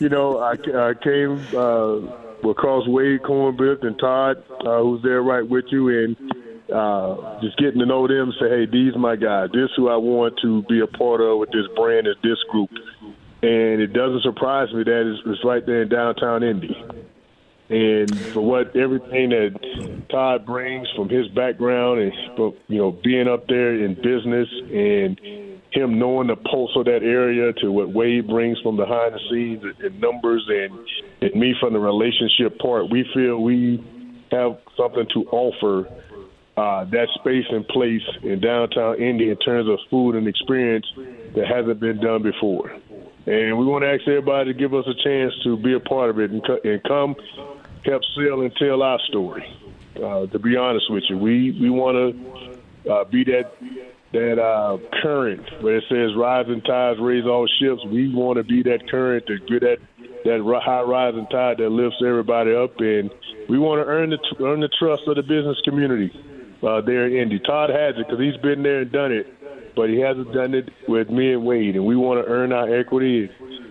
you 0.00 0.08
know 0.08 0.38
I, 0.38 0.52
I 0.52 0.94
came 0.94 1.38
uh, 1.54 2.48
across 2.48 2.86
Wade 2.88 3.22
Cornbrook 3.22 3.84
and 3.84 3.98
Todd, 3.98 4.42
uh, 4.66 4.82
who's 4.82 5.02
there 5.02 5.22
right 5.22 5.46
with 5.46 5.66
you, 5.70 5.88
and 5.88 6.16
uh, 6.72 7.40
just 7.40 7.56
getting 7.58 7.80
to 7.80 7.86
know 7.86 8.08
them, 8.08 8.32
say, 8.40 8.48
hey, 8.48 8.66
these 8.66 8.96
my 8.96 9.16
guys. 9.16 9.50
This 9.52 9.70
who 9.76 9.88
I 9.88 9.96
want 9.96 10.38
to 10.42 10.62
be 10.62 10.80
a 10.80 10.86
part 10.86 11.20
of 11.20 11.38
with 11.38 11.50
this 11.50 11.66
brand 11.76 12.06
is 12.06 12.16
this 12.22 12.38
group. 12.50 12.70
And 13.42 13.80
it 13.80 13.92
doesn't 13.92 14.22
surprise 14.22 14.72
me 14.72 14.84
that 14.84 15.12
it's, 15.12 15.22
it's 15.26 15.44
right 15.44 15.64
there 15.66 15.82
in 15.82 15.88
downtown 15.88 16.42
Indy. 16.42 16.76
And 17.68 18.18
for 18.32 18.40
what 18.40 18.76
everything 18.76 19.30
that 19.30 20.06
Todd 20.10 20.44
brings 20.44 20.88
from 20.94 21.08
his 21.08 21.26
background 21.28 22.00
and 22.00 22.12
you 22.68 22.78
know 22.78 22.92
being 23.02 23.28
up 23.28 23.46
there 23.48 23.74
in 23.74 23.94
business 23.94 24.48
and 24.70 25.18
him 25.72 25.98
knowing 25.98 26.26
the 26.26 26.36
pulse 26.36 26.70
of 26.76 26.84
that 26.84 27.02
area 27.02 27.52
to 27.54 27.72
what 27.72 27.88
Wade 27.88 28.28
brings 28.28 28.60
from 28.60 28.76
behind 28.76 29.14
the 29.14 29.20
scenes 29.30 29.64
and 29.82 30.00
numbers 30.00 30.44
and, 30.48 30.78
and 31.22 31.40
me 31.40 31.54
from 31.58 31.72
the 31.72 31.78
relationship 31.78 32.58
part, 32.58 32.90
we 32.90 33.06
feel 33.14 33.42
we 33.42 33.82
have 34.30 34.58
something 34.76 35.06
to 35.14 35.20
offer 35.30 35.88
uh, 36.56 36.84
that 36.84 37.08
space 37.14 37.46
and 37.50 37.66
place 37.68 38.02
in 38.22 38.40
downtown 38.40 39.00
Indy 39.00 39.30
in 39.30 39.36
terms 39.38 39.68
of 39.68 39.78
food 39.88 40.14
and 40.14 40.28
experience 40.28 40.86
that 41.34 41.46
hasn't 41.46 41.80
been 41.80 41.98
done 41.98 42.22
before. 42.22 42.70
And 43.24 43.56
we 43.56 43.64
want 43.64 43.84
to 43.84 43.88
ask 43.88 44.02
everybody 44.06 44.52
to 44.52 44.58
give 44.58 44.74
us 44.74 44.84
a 44.86 44.94
chance 45.02 45.32
to 45.44 45.56
be 45.56 45.72
a 45.74 45.80
part 45.80 46.10
of 46.10 46.18
it 46.18 46.30
and, 46.30 46.44
and 46.64 46.82
come 46.84 47.14
help 47.84 48.02
sell 48.14 48.42
and 48.42 48.54
tell 48.56 48.82
our 48.82 48.98
story. 49.08 49.44
Uh, 49.96 50.26
to 50.26 50.38
be 50.38 50.56
honest 50.56 50.90
with 50.90 51.04
you, 51.08 51.18
we 51.18 51.56
we 51.60 51.70
want 51.70 51.96
to 51.96 52.90
uh, 52.90 53.04
be 53.04 53.24
that 53.24 53.52
that 54.12 54.38
uh, 54.38 54.76
current 55.02 55.42
where 55.62 55.76
it 55.76 55.84
says 55.88 56.10
rising 56.16 56.60
tides 56.62 56.98
raise 57.00 57.24
all 57.24 57.46
ships. 57.60 57.80
We 57.86 58.12
want 58.12 58.38
to 58.38 58.44
be 58.44 58.62
that 58.64 58.90
current 58.90 59.26
to 59.26 59.38
get 59.38 59.60
that 59.60 59.78
that 60.24 60.60
high 60.64 60.82
rising 60.82 61.26
tide 61.30 61.58
that 61.58 61.70
lifts 61.70 61.98
everybody 62.04 62.54
up, 62.54 62.78
and 62.78 63.10
we 63.48 63.58
want 63.58 63.80
to 63.80 63.90
earn 63.90 64.10
the 64.10 64.18
earn 64.44 64.60
the 64.60 64.70
trust 64.78 65.02
of 65.06 65.16
the 65.16 65.22
business 65.22 65.58
community 65.64 66.10
uh, 66.62 66.80
there 66.80 67.06
in 67.06 67.14
Indy. 67.14 67.38
Todd 67.38 67.70
has 67.70 67.96
it 67.96 68.06
because 68.06 68.20
he's 68.20 68.40
been 68.40 68.62
there 68.62 68.80
and 68.80 68.92
done 68.92 69.12
it, 69.12 69.74
but 69.74 69.90
he 69.90 70.00
hasn't 70.00 70.32
done 70.32 70.54
it 70.54 70.68
with 70.88 71.10
me 71.10 71.32
and 71.32 71.44
Wade. 71.44 71.76
And 71.76 71.84
we 71.84 71.96
want 71.96 72.24
to 72.24 72.30
earn 72.30 72.52
our 72.52 72.72
equity 72.74 73.30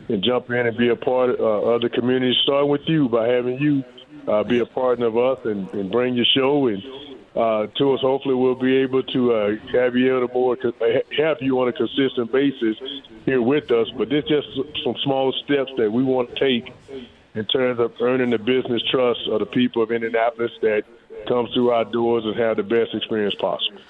and, 0.10 0.23
jump 0.23 0.49
in 0.49 0.67
and 0.67 0.77
be 0.77 0.89
a 0.89 0.95
part 0.95 1.30
of, 1.30 1.39
uh, 1.39 1.43
of 1.43 1.82
the 1.82 1.89
community. 1.89 2.36
Starting 2.43 2.69
with 2.69 2.82
you 2.88 3.08
by 3.08 3.27
having 3.27 3.60
you 3.60 3.84
uh, 4.27 4.43
be 4.43 4.60
a 4.60 4.65
partner 4.65 5.08
of 5.08 5.17
us 5.17 5.39
and, 5.45 5.69
and 5.73 5.91
bring 5.91 6.15
your 6.15 6.25
show 6.36 6.67
and 6.67 6.84
uh, 7.36 7.67
to 7.77 7.93
us. 7.93 8.01
Hopefully, 8.01 8.36
we'll 8.36 8.56
be 8.56 8.77
able 8.77 9.04
to 9.04 9.34
uh, 9.34 9.56
have 9.71 9.95
you 9.95 10.15
on 10.15 10.23
a 10.23 10.34
more 10.34 10.58
have 11.17 11.38
you 11.39 11.60
on 11.62 11.69
a 11.69 11.73
consistent 11.73 12.32
basis 12.32 12.77
here 13.25 13.41
with 13.41 13.71
us. 13.71 13.88
But 13.97 14.10
there's 14.10 14.25
just 14.25 14.47
some 14.84 14.95
small 15.04 15.32
steps 15.45 15.71
that 15.77 15.91
we 15.91 16.04
want 16.04 16.36
to 16.36 16.39
take 16.39 16.73
in 17.34 17.45
terms 17.45 17.80
of 17.80 17.93
earning 18.01 18.32
the 18.32 18.38
business 18.38 18.82
trust 18.91 19.21
of 19.30 19.39
the 19.39 19.45
people 19.45 19.82
of 19.82 19.91
Indianapolis 19.91 20.51
that 20.62 20.84
come 21.27 21.47
through 21.53 21.71
our 21.71 21.86
doors 21.86 22.23
and 22.25 22.36
have 22.36 22.57
the 22.57 22.63
best 22.63 22.93
experience 22.93 23.36
possible. 23.36 23.81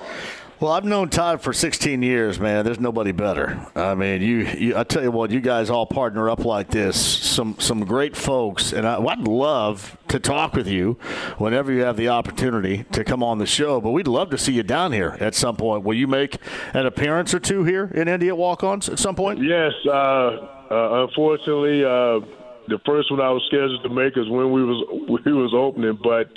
Well, 0.62 0.74
I've 0.74 0.86
known 0.86 1.10
Todd 1.10 1.42
for 1.42 1.54
16 1.54 2.04
years, 2.04 2.40
man. 2.40 2.64
There's 2.64 2.80
nobody 2.80 3.12
better. 3.12 3.66
I 3.76 3.96
mean, 3.96 4.22
you, 4.22 4.46
you 4.46 4.78
I 4.78 4.84
tell 4.84 5.02
you 5.02 5.10
what, 5.10 5.32
you 5.32 5.42
guys 5.42 5.72
all 5.72 5.88
partner 5.88 6.30
up 6.30 6.46
like 6.46 6.70
this. 6.70 7.04
Some 7.04 7.56
some 7.58 7.84
great 7.84 8.16
folks, 8.16 8.72
and 8.72 8.88
I, 8.88 9.00
would 9.00 9.28
love 9.28 9.98
to 10.10 10.20
talk 10.20 10.54
with 10.54 10.68
you 10.68 11.00
whenever 11.40 11.72
you 11.72 11.82
have 11.82 11.98
the 11.98 12.10
opportunity 12.10 12.84
to 12.92 13.04
come 13.04 13.24
on 13.24 13.40
the 13.40 13.48
show. 13.48 13.82
But 13.82 13.90
we'd 13.90 14.08
love 14.08 14.30
to 14.30 14.38
see 14.38 14.54
you 14.54 14.62
down 14.62 14.92
here 14.92 15.18
at 15.20 15.34
some 15.34 15.56
point. 15.56 15.84
Will 15.84 15.96
you 15.96 16.06
make 16.06 16.38
an 16.76 16.86
appearance 16.86 17.34
or 17.34 17.40
two 17.40 17.64
here 17.64 17.86
in 17.96 18.08
Indy 18.08 18.28
at 18.28 18.38
Walk-Ons 18.38 18.88
at 18.88 19.00
some 19.00 19.16
point? 19.16 19.42
Yes. 19.42 19.74
Uh, 19.84 19.90
uh, 19.90 21.08
unfortunately, 21.08 21.84
uh, 21.84 22.20
the 22.68 22.80
first 22.86 23.10
one 23.10 23.20
I 23.20 23.32
was 23.32 23.42
scheduled 23.48 23.82
to 23.82 23.90
make 23.90 24.16
is 24.16 24.30
when 24.30 24.52
we 24.52 24.64
was 24.64 24.86
we 25.26 25.34
was 25.34 25.56
opening, 25.56 25.98
but 26.04 26.30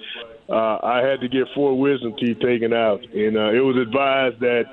uh, 0.48 0.78
I 0.82 1.00
had 1.02 1.20
to 1.20 1.28
get 1.28 1.46
four 1.54 1.78
wisdom 1.78 2.14
teeth 2.18 2.38
taken 2.40 2.72
out, 2.72 3.02
and 3.14 3.36
uh, 3.36 3.52
it 3.52 3.60
was 3.60 3.76
advised 3.76 4.40
that 4.40 4.64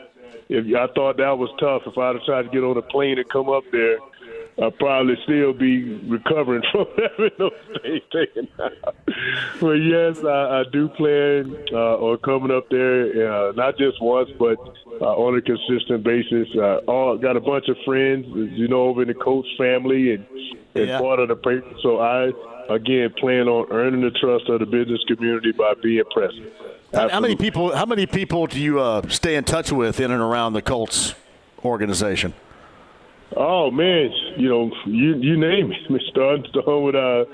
if 0.50 0.66
I 0.76 0.94
thought 0.94 1.18
that 1.18 1.38
was 1.38 1.50
tough, 1.60 1.84
if 1.86 1.98
I'd 1.98 2.16
have 2.16 2.26
tried 2.26 2.44
to 2.44 2.50
get 2.50 2.64
on 2.64 2.78
a 2.78 2.82
plane 2.82 3.18
and 3.18 3.30
come 3.30 3.50
up 3.50 3.64
there, 3.72 4.00
I'd 4.62 4.78
probably 4.78 5.16
still 5.24 5.54
be 5.54 5.96
recovering 6.10 6.62
from 6.72 6.88
having 6.98 7.32
those 7.38 7.52
teeth 7.84 8.04
taken 8.12 8.48
out. 8.60 8.96
but 9.62 9.74
yes, 9.74 10.24
I, 10.26 10.60
I 10.60 10.64
do 10.72 10.90
plan 10.90 11.56
uh, 11.72 11.96
on 11.98 12.18
coming 12.18 12.52
up 12.52 12.70
there, 12.70 13.32
uh, 13.32 13.52
not 13.54 13.78
just 13.78 14.02
once, 14.02 14.30
but 14.38 14.58
uh, 15.00 15.16
on 15.16 15.38
a 15.38 15.42
consistent 15.42 16.04
basis. 16.04 16.50
Uh, 16.56 16.80
all 16.88 17.18
got 17.18 17.38
a 17.38 17.42
bunch 17.42 17.70
of 17.70 17.78
friends, 17.86 18.26
you 18.36 18.68
know, 18.68 18.84
over 18.84 19.04
in 19.04 19.08
the 19.08 19.14
coach 19.14 19.48
family 19.58 20.16
and, 20.16 20.26
and 20.76 20.88
yeah. 20.88 21.00
part 21.00 21.20
of 21.20 21.30
the 21.30 21.36
paper. 21.36 21.72
So 21.82 22.00
I 22.00 22.32
again 22.74 23.14
plan 23.18 23.48
on 23.48 23.72
earning 23.72 24.02
the 24.02 24.12
trust 24.12 24.50
of 24.50 24.60
the 24.60 24.66
business 24.66 25.02
community 25.08 25.52
by 25.52 25.74
being 25.82 26.04
present. 26.14 26.48
Absolutely. 26.94 27.12
How 27.12 27.20
many 27.20 27.36
people? 27.36 27.76
How 27.76 27.86
many 27.86 28.06
people 28.06 28.48
do 28.48 28.60
you 28.60 28.80
uh, 28.80 29.08
stay 29.08 29.36
in 29.36 29.44
touch 29.44 29.72
with 29.72 30.00
in 30.00 30.12
and 30.12 30.22
around 30.22 30.54
the 30.54 30.62
Colts 30.62 31.16
organization? 31.64 32.34
Oh 33.36 33.72
man, 33.72 34.12
you 34.38 34.50
know, 34.50 34.72
you 34.86 35.16
you 35.16 35.38
name 35.38 35.72
it. 35.72 36.02
Starting 36.12 36.46
starting 36.50 36.84
with 36.84 36.96
uh, 36.96 37.26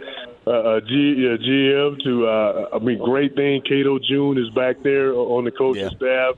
uh, 0.47 0.79
G, 0.81 1.27
uh, 1.27 1.38
GM 1.38 2.03
to 2.03 2.27
uh, 2.27 2.69
I 2.73 2.79
mean, 2.79 2.99
great 2.99 3.35
thing. 3.35 3.61
Cato 3.61 3.97
June 3.99 4.38
is 4.38 4.49
back 4.51 4.83
there 4.83 5.13
on 5.13 5.45
the 5.45 5.51
coaching 5.51 5.83
yeah. 5.83 5.97
staff. 5.97 6.35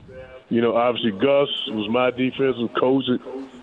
You 0.48 0.62
know, 0.62 0.74
obviously 0.74 1.12
Gus 1.12 1.48
was 1.68 1.88
my 1.90 2.10
defensive 2.10 2.74
coach 2.78 3.04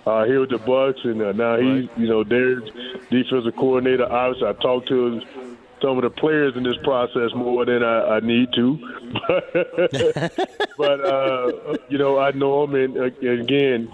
uh, 0.08 0.24
here 0.26 0.40
with 0.40 0.50
the 0.50 0.58
Bucs, 0.58 1.04
and 1.04 1.22
uh, 1.22 1.32
now 1.34 1.58
he's 1.58 1.90
you 1.98 2.08
know 2.08 2.24
their 2.24 2.62
defensive 3.10 3.56
coordinator. 3.58 4.12
Obviously, 4.12 4.48
I 4.48 4.54
talked 4.54 4.88
to 4.88 5.22
some 5.82 5.98
of 5.98 6.04
the 6.04 6.10
players 6.10 6.56
in 6.56 6.64
this 6.64 6.78
process 6.84 7.32
more 7.36 7.66
than 7.66 7.84
I, 7.84 8.16
I 8.16 8.20
need 8.22 8.54
to. 8.54 8.78
but 10.78 11.06
uh, 11.06 11.78
you 11.90 11.98
know, 11.98 12.18
I 12.20 12.32
know 12.32 12.64
him, 12.64 12.76
and, 12.76 12.98
uh, 12.98 13.04
and 13.22 13.42
again, 13.42 13.90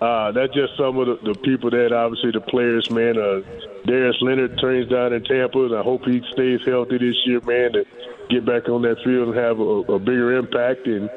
uh, 0.00 0.32
that's 0.32 0.54
just 0.54 0.76
some 0.76 0.98
of 0.98 1.06
the, 1.06 1.32
the 1.32 1.38
people 1.40 1.70
that 1.70 1.92
obviously 1.92 2.30
the 2.30 2.40
players, 2.40 2.90
man. 2.90 3.18
Uh, 3.18 3.42
Darius 3.84 4.16
Leonard 4.20 4.58
trains 4.58 4.90
down 4.90 5.12
in 5.12 5.22
Tampa, 5.24 5.64
and 5.66 5.76
I 5.76 5.82
hope 5.82 6.04
he 6.04 6.22
stays 6.32 6.60
healthy 6.64 6.98
this 6.98 7.16
year, 7.26 7.40
man. 7.42 7.72
To 7.72 7.84
get 8.30 8.46
back 8.46 8.68
on 8.68 8.82
that 8.82 8.96
field 9.04 9.28
and 9.28 9.36
have 9.36 9.58
a, 9.58 9.92
a 9.92 9.98
bigger 9.98 10.38
impact. 10.38 10.86
And 10.86 11.10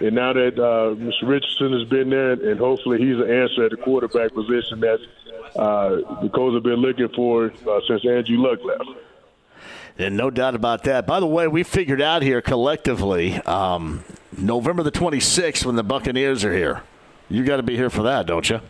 and 0.00 0.14
now 0.14 0.32
that 0.32 0.58
uh, 0.58 0.94
Mr. 0.96 1.28
Richardson 1.28 1.72
has 1.78 1.88
been 1.88 2.08
there, 2.08 2.32
and 2.32 2.58
hopefully 2.58 2.98
he's 2.98 3.16
an 3.16 3.30
answer 3.30 3.64
at 3.64 3.72
the 3.72 3.76
quarterback 3.76 4.32
position 4.32 4.80
that 4.80 5.00
uh, 5.56 6.22
the 6.22 6.30
Colts 6.32 6.54
have 6.54 6.62
been 6.62 6.80
looking 6.80 7.08
for 7.14 7.46
uh, 7.46 7.80
since 7.86 8.06
Andrew 8.06 8.38
Luck 8.38 8.60
left. 8.64 9.00
And 9.98 10.16
no 10.16 10.30
doubt 10.30 10.54
about 10.54 10.84
that. 10.84 11.06
By 11.06 11.20
the 11.20 11.26
way, 11.26 11.46
we 11.46 11.62
figured 11.62 12.00
out 12.00 12.22
here 12.22 12.40
collectively 12.40 13.34
um, 13.42 14.02
November 14.38 14.82
the 14.82 14.92
26th 14.92 15.66
when 15.66 15.76
the 15.76 15.82
Buccaneers 15.82 16.42
are 16.42 16.54
here. 16.54 16.82
You 17.30 17.44
got 17.44 17.58
to 17.58 17.62
be 17.62 17.76
here 17.76 17.90
for 17.90 18.02
that, 18.02 18.26
don't 18.26 18.48
you? 18.50 18.60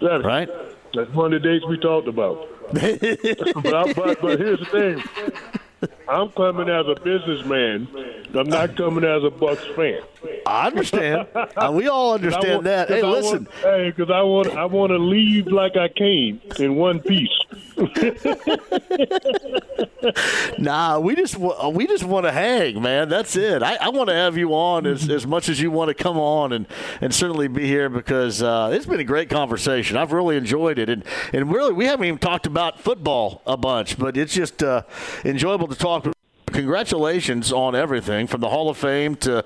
That, 0.00 0.24
right? 0.24 0.48
That's 0.94 1.10
one 1.10 1.32
of 1.32 1.42
the 1.42 1.48
dates 1.48 1.66
we 1.66 1.76
talked 1.76 2.06
about. 2.06 2.48
but, 2.72 3.74
I, 3.74 3.92
but, 3.92 4.20
but 4.22 4.38
here's 4.38 4.60
the 4.60 4.66
thing. 4.66 5.60
I'm 6.08 6.30
coming 6.30 6.68
as 6.68 6.86
a 6.86 6.94
businessman. 7.00 7.88
I'm 8.34 8.48
not 8.48 8.76
coming 8.76 9.04
as 9.04 9.24
a 9.24 9.30
Bucs 9.30 9.74
fan. 9.74 10.00
I 10.46 10.66
understand. 10.66 11.26
uh, 11.34 11.70
we 11.72 11.88
all 11.88 12.14
understand 12.14 12.54
want, 12.54 12.64
that. 12.64 12.88
Hey, 12.88 13.02
I 13.02 13.06
listen. 13.06 13.44
Want, 13.44 13.50
hey, 13.62 13.92
because 13.94 14.10
I 14.10 14.22
want 14.22 14.56
I 14.56 14.64
want 14.64 14.90
to 14.90 14.98
leave 14.98 15.48
like 15.48 15.76
I 15.76 15.88
came 15.88 16.40
in 16.58 16.76
one 16.76 17.00
piece. 17.00 17.28
nah, 20.58 20.98
we 20.98 21.14
just 21.14 21.36
we 21.36 21.86
just 21.86 22.04
want 22.04 22.26
to 22.26 22.32
hang, 22.32 22.82
man. 22.82 23.08
That's 23.08 23.36
it. 23.36 23.62
I, 23.62 23.76
I 23.76 23.88
want 23.90 24.08
to 24.08 24.14
have 24.14 24.36
you 24.36 24.54
on 24.54 24.86
as, 24.86 25.08
as 25.08 25.26
much 25.26 25.48
as 25.48 25.60
you 25.60 25.70
want 25.70 25.88
to 25.88 25.94
come 25.94 26.18
on 26.18 26.52
and, 26.52 26.66
and 27.00 27.14
certainly 27.14 27.48
be 27.48 27.66
here 27.66 27.88
because 27.88 28.42
uh, 28.42 28.70
it's 28.72 28.86
been 28.86 29.00
a 29.00 29.04
great 29.04 29.30
conversation. 29.30 29.96
I've 29.96 30.12
really 30.12 30.36
enjoyed 30.36 30.78
it, 30.78 30.88
and 30.88 31.04
and 31.32 31.52
really 31.52 31.72
we 31.72 31.86
haven't 31.86 32.06
even 32.06 32.18
talked 32.18 32.46
about 32.46 32.80
football 32.80 33.42
a 33.46 33.56
bunch, 33.56 33.98
but 33.98 34.16
it's 34.16 34.34
just 34.34 34.62
uh, 34.62 34.82
enjoyable 35.24 35.68
to 35.74 35.80
talk 35.80 36.14
congratulations 36.46 37.52
on 37.52 37.74
everything 37.74 38.28
from 38.28 38.40
the 38.40 38.48
Hall 38.48 38.70
of 38.70 38.76
Fame 38.76 39.16
to 39.16 39.44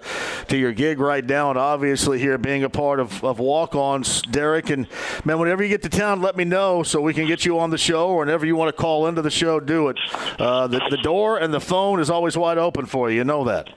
to 0.48 0.56
your 0.56 0.72
gig 0.72 1.00
right 1.00 1.24
now, 1.24 1.50
and 1.50 1.58
obviously 1.58 2.18
here 2.18 2.38
being 2.38 2.62
a 2.62 2.70
part 2.70 3.00
of, 3.00 3.24
of 3.24 3.38
Walk 3.38 3.74
Ons, 3.74 4.22
Derrick. 4.22 4.70
And 4.70 4.86
man, 5.24 5.38
whenever 5.38 5.62
you 5.62 5.68
get 5.68 5.82
to 5.82 5.88
town, 5.88 6.20
let 6.20 6.36
me 6.36 6.44
know 6.44 6.82
so 6.82 7.00
we 7.00 7.14
can 7.14 7.26
get 7.26 7.44
you 7.44 7.58
on 7.58 7.70
the 7.70 7.78
show, 7.78 8.08
or 8.08 8.18
whenever 8.18 8.46
you 8.46 8.56
want 8.56 8.74
to 8.74 8.80
call 8.80 9.06
into 9.06 9.22
the 9.22 9.30
show, 9.30 9.58
do 9.58 9.88
it. 9.88 9.98
Uh, 10.38 10.66
the, 10.66 10.80
the 10.90 10.98
door 10.98 11.38
and 11.38 11.52
the 11.52 11.60
phone 11.60 11.98
is 11.98 12.10
always 12.10 12.36
wide 12.36 12.58
open 12.58 12.86
for 12.86 13.10
you. 13.10 13.16
You 13.16 13.24
know 13.24 13.44
that. 13.44 13.68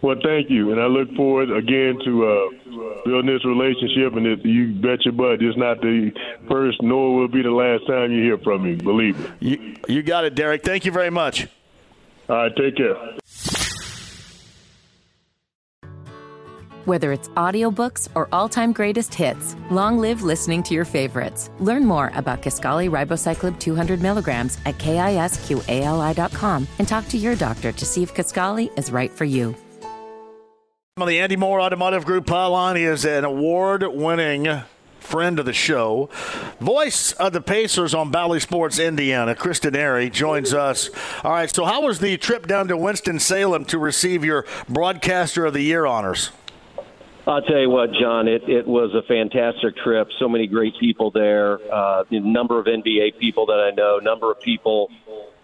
Well, 0.00 0.16
thank 0.22 0.48
you, 0.48 0.70
and 0.70 0.80
I 0.80 0.86
look 0.86 1.12
forward 1.16 1.50
again 1.50 1.98
to 2.04 2.24
uh, 2.24 3.02
building 3.04 3.34
this 3.34 3.44
relationship. 3.44 4.14
And 4.14 4.26
if 4.26 4.44
you 4.44 4.72
bet 4.74 5.04
your 5.04 5.12
butt, 5.12 5.42
it's 5.42 5.58
not 5.58 5.80
the 5.80 6.12
first, 6.48 6.80
nor 6.82 7.16
will 7.16 7.28
be 7.28 7.42
the 7.42 7.50
last 7.50 7.84
time 7.88 8.12
you 8.12 8.22
hear 8.22 8.38
from 8.38 8.62
me. 8.62 8.76
Believe 8.76 9.18
me. 9.18 9.26
You, 9.40 9.76
you 9.88 10.02
got 10.04 10.24
it, 10.24 10.36
Derrick. 10.36 10.62
Thank 10.62 10.84
you 10.84 10.92
very 10.92 11.10
much. 11.10 11.48
All 12.28 12.36
right, 12.36 12.54
take 12.56 12.76
care. 12.76 12.94
Whether 16.84 17.12
it's 17.12 17.28
audiobooks 17.28 18.08
or 18.14 18.28
all-time 18.32 18.72
greatest 18.72 19.12
hits, 19.12 19.54
long 19.70 19.98
live 19.98 20.22
listening 20.22 20.62
to 20.64 20.74
your 20.74 20.86
favorites. 20.86 21.50
Learn 21.58 21.84
more 21.84 22.10
about 22.14 22.40
Kisqali 22.40 22.88
Ribociclib 22.88 23.58
200 23.60 24.00
milligrams 24.00 24.58
at 24.64 24.78
kisqali.com 24.78 26.66
and 26.78 26.88
talk 26.88 27.06
to 27.08 27.18
your 27.18 27.36
doctor 27.36 27.72
to 27.72 27.84
see 27.84 28.02
if 28.02 28.14
Kisqali 28.14 28.70
is 28.78 28.90
right 28.90 29.10
for 29.10 29.26
you. 29.26 29.54
On 30.96 31.06
the 31.06 31.20
Andy 31.20 31.36
Moore 31.36 31.60
Automotive 31.60 32.06
Group 32.06 32.24
hotline, 32.24 32.76
he 32.76 32.84
is 32.84 33.04
an 33.04 33.24
award-winning 33.24 34.62
friend 35.08 35.38
of 35.38 35.46
the 35.46 35.52
show, 35.54 36.10
voice 36.60 37.12
of 37.12 37.32
the 37.32 37.40
Pacers 37.40 37.94
on 37.94 38.10
Bally 38.10 38.40
Sports 38.40 38.78
Indiana, 38.78 39.34
Chris 39.34 39.58
Denari, 39.58 40.12
joins 40.12 40.52
us. 40.52 40.90
All 41.24 41.32
right, 41.32 41.50
so 41.50 41.64
how 41.64 41.82
was 41.82 41.98
the 41.98 42.18
trip 42.18 42.46
down 42.46 42.68
to 42.68 42.76
Winston-Salem 42.76 43.64
to 43.66 43.78
receive 43.78 44.22
your 44.22 44.44
Broadcaster 44.68 45.46
of 45.46 45.54
the 45.54 45.62
Year 45.62 45.86
honors? 45.86 46.30
I'll 47.28 47.42
tell 47.42 47.60
you 47.60 47.68
what, 47.68 47.90
John, 47.92 48.26
it, 48.26 48.48
it 48.48 48.66
was 48.66 48.94
a 48.94 49.02
fantastic 49.06 49.76
trip. 49.76 50.08
So 50.18 50.28
many 50.28 50.46
great 50.46 50.72
people 50.80 51.10
there, 51.10 51.58
uh, 51.72 52.04
a 52.10 52.20
number 52.20 52.58
of 52.58 52.66
NBA 52.66 53.18
people 53.18 53.46
that 53.46 53.60
I 53.60 53.70
know, 53.76 53.98
number 53.98 54.32
of 54.32 54.40
people 54.40 54.90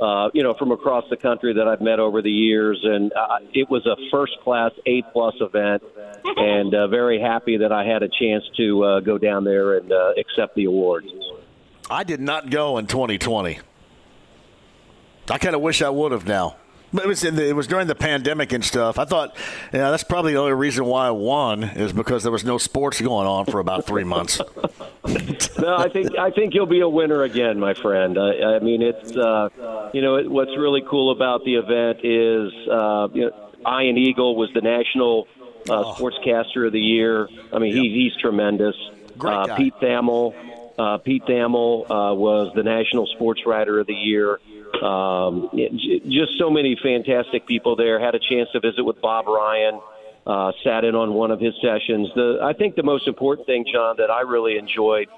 uh, 0.01 0.29
you 0.35 0.43
know, 0.43 0.55
from 0.55 0.73
across 0.73 1.05
the 1.09 1.17
country 1.17 1.55
that 1.55 1.69
I've 1.69 1.81
met 1.81 2.01
over 2.01 2.21
the 2.21 2.31
years, 2.31 2.81
and 2.83 3.13
uh, 3.13 3.39
it 3.53 3.71
was 3.71 3.87
a 3.87 3.97
first 4.11 4.33
class 4.43 4.73
A 4.87 5.03
plus 5.13 5.35
event, 5.41 5.83
and 6.25 6.75
uh, 6.75 6.89
very 6.89 7.21
happy 7.21 7.59
that 7.59 7.73
I 7.73 7.85
had 7.85 8.03
a 8.03 8.09
chance 8.09 8.45
to 8.57 8.85
uh, 8.85 9.01
go 9.01 9.19
down 9.19 9.45
there 9.45 9.79
and 9.79 9.93
uh, 9.93 10.13
accept 10.19 10.57
the 10.57 10.65
award. 10.65 11.05
I 11.91 12.03
did 12.03 12.21
not 12.21 12.51
go 12.51 12.79
in 12.79 12.87
2020. 12.87 13.61
I 15.31 15.39
kind 15.39 15.55
of 15.55 15.63
wish 15.63 15.81
I 15.81 15.91
would 15.91 16.13
have 16.13 16.27
now. 16.27 16.57
It 16.95 17.07
was 17.07 17.21
the, 17.23 17.49
it 17.49 17.57
was 17.57 17.67
during 17.67 17.87
the 17.87 17.95
pandemic 17.95 18.53
and 18.53 18.65
stuff. 18.65 18.99
I 18.99 19.05
thought, 19.05 19.37
yeah, 19.73 19.91
that's 19.91 20.05
probably 20.05 20.35
the 20.35 20.39
only 20.39 20.53
reason 20.53 20.85
why 20.85 21.09
I 21.09 21.11
won 21.11 21.65
is 21.65 21.93
because 21.93 22.23
there 22.23 22.33
was 22.33 22.45
no 22.45 22.57
sports 22.57 23.01
going 23.01 23.27
on 23.27 23.47
for 23.47 23.59
about 23.59 23.85
three 23.85 24.05
months. 24.05 24.41
no, 25.59 25.77
I 25.77 25.89
think 25.89 26.17
I 26.19 26.31
think 26.31 26.55
you'll 26.55 26.67
be 26.67 26.81
a 26.81 26.89
winner 26.89 27.23
again, 27.23 27.59
my 27.61 27.75
friend. 27.75 28.19
I, 28.19 28.57
I 28.57 28.59
mean, 28.61 28.81
it's 28.81 29.15
uh, 29.17 29.91
you 29.93 30.01
know 30.01 30.17
it, 30.17 30.31
what's 30.31 30.57
really 30.57 30.83
cool 30.89 31.11
about 31.13 31.45
the 31.45 31.57
event 31.57 32.05
is 32.05 32.53
uh, 32.69 33.09
you 33.13 33.31
know, 33.31 33.81
Ian 33.81 33.99
Eagle 33.99 34.37
was 34.37 34.51
the 34.55 34.61
national 34.61 35.27
uh, 35.69 35.81
oh. 35.81 35.95
sportscaster 35.95 36.67
of 36.67 36.73
the 36.73 36.81
year. 36.81 37.29
I 37.53 37.59
mean, 37.59 37.75
yep. 37.75 37.83
he, 37.83 38.05
he's 38.05 38.17
tremendous. 38.21 38.77
Great 39.19 39.35
uh, 39.35 39.47
guy. 39.47 39.57
Pete 39.57 39.75
Thamel. 39.81 40.35
Uh, 40.79 40.99
Pete 40.99 41.25
Thamel 41.25 41.85
uh, 41.85 42.15
was 42.15 42.53
the 42.55 42.63
national 42.63 43.07
sports 43.07 43.43
writer 43.47 43.79
of 43.79 43.87
the 43.87 43.95
year. 43.95 44.41
Um, 44.83 45.51
just 46.09 46.39
so 46.39 46.51
many 46.51 46.77
fantastic 46.83 47.47
people 47.47 47.77
there. 47.77 48.01
Had 48.01 48.15
a 48.15 48.19
chance 48.19 48.49
to 48.53 48.61
visit 48.61 48.83
with 48.85 49.01
Bob 49.01 49.27
Ryan. 49.27 49.81
Uh, 50.27 50.53
sat 50.65 50.85
in 50.85 50.95
on 50.95 51.13
one 51.13 51.31
of 51.31 51.39
his 51.39 51.53
sessions. 51.61 52.09
The 52.15 52.39
I 52.43 52.55
think 52.55 52.77
the 52.77 52.83
most 52.83 53.07
important 53.07 53.47
thing, 53.47 53.67
John, 53.71 53.97
that 53.99 54.11
I 54.11 54.23
really 54.23 54.57
enjoyed, 54.57 55.09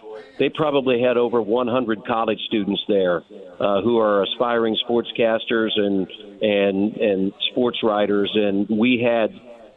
they 0.41 0.49
probably 0.49 1.01
had 1.01 1.17
over 1.17 1.41
100 1.41 2.05
college 2.05 2.41
students 2.49 2.83
there 2.89 3.23
uh, 3.61 3.83
who 3.83 4.01
are 4.01 4.25
aspiring 4.25 4.77
sportscasters 4.89 5.79
and 5.79 6.11
and 6.43 6.97
and 6.97 7.33
sports 7.53 7.85
writers, 7.85 8.33
and 8.35 8.69
we 8.69 8.99
had 9.01 9.31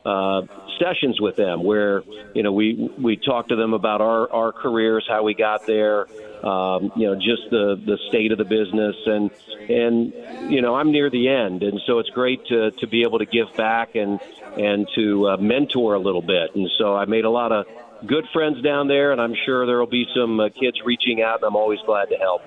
uh, 0.06 0.41
sessions 0.80 1.20
with 1.20 1.36
them 1.36 1.64
where 1.64 2.04
you 2.34 2.43
know 2.43 2.52
we 2.54 2.89
we 2.97 3.18
talked 3.18 3.50
to 3.50 3.56
them 3.56 3.74
about 3.74 4.02
our 4.02 4.32
our 4.32 4.52
careers, 4.52 5.06
how 5.08 5.24
we 5.24 5.34
got 5.34 5.66
there, 5.68 6.08
um, 6.45 6.91
you 6.95 7.08
know, 7.08 7.16
just 7.16 7.50
the 7.52 7.76
the 7.86 7.97
state 8.08 8.32
of 8.32 8.38
the 8.38 8.45
business, 8.45 8.95
and 9.06 9.30
and 9.70 10.52
you 10.52 10.62
know, 10.62 10.76
I'm 10.76 10.91
near 10.91 11.10
the 11.10 11.28
end, 11.28 11.64
and 11.64 11.82
so 11.86 12.00
it's 12.00 12.10
great 12.10 12.45
to 12.47 12.72
to 12.72 12.88
be 12.88 13.04
able 13.04 13.20
to 13.20 13.26
give 13.26 13.47
back 13.58 13.95
and 13.95 14.20
and 14.58 14.88
to 14.95 15.30
uh, 15.30 15.38
mentor 15.38 15.95
a 15.95 16.00
little 16.00 16.22
bit, 16.22 16.56
and 16.56 16.70
so 16.78 16.95
I 16.95 17.06
made 17.06 17.26
a 17.26 17.30
lot 17.30 17.52
of 17.52 17.66
good 18.08 18.26
friends 18.32 18.62
down 18.64 18.88
there, 18.88 19.12
and 19.12 19.20
I'm 19.20 19.36
sure 19.45 19.66
there 19.66 19.80
will 19.80 19.88
be 19.88 20.06
some 20.16 20.39
uh, 20.39 20.50
kids 20.50 20.78
reaching 20.86 21.22
out, 21.22 21.36
and 21.36 21.43
I'm 21.43 21.56
always 21.56 21.80
glad 21.86 22.10
to 22.10 22.16
help. 22.16 22.41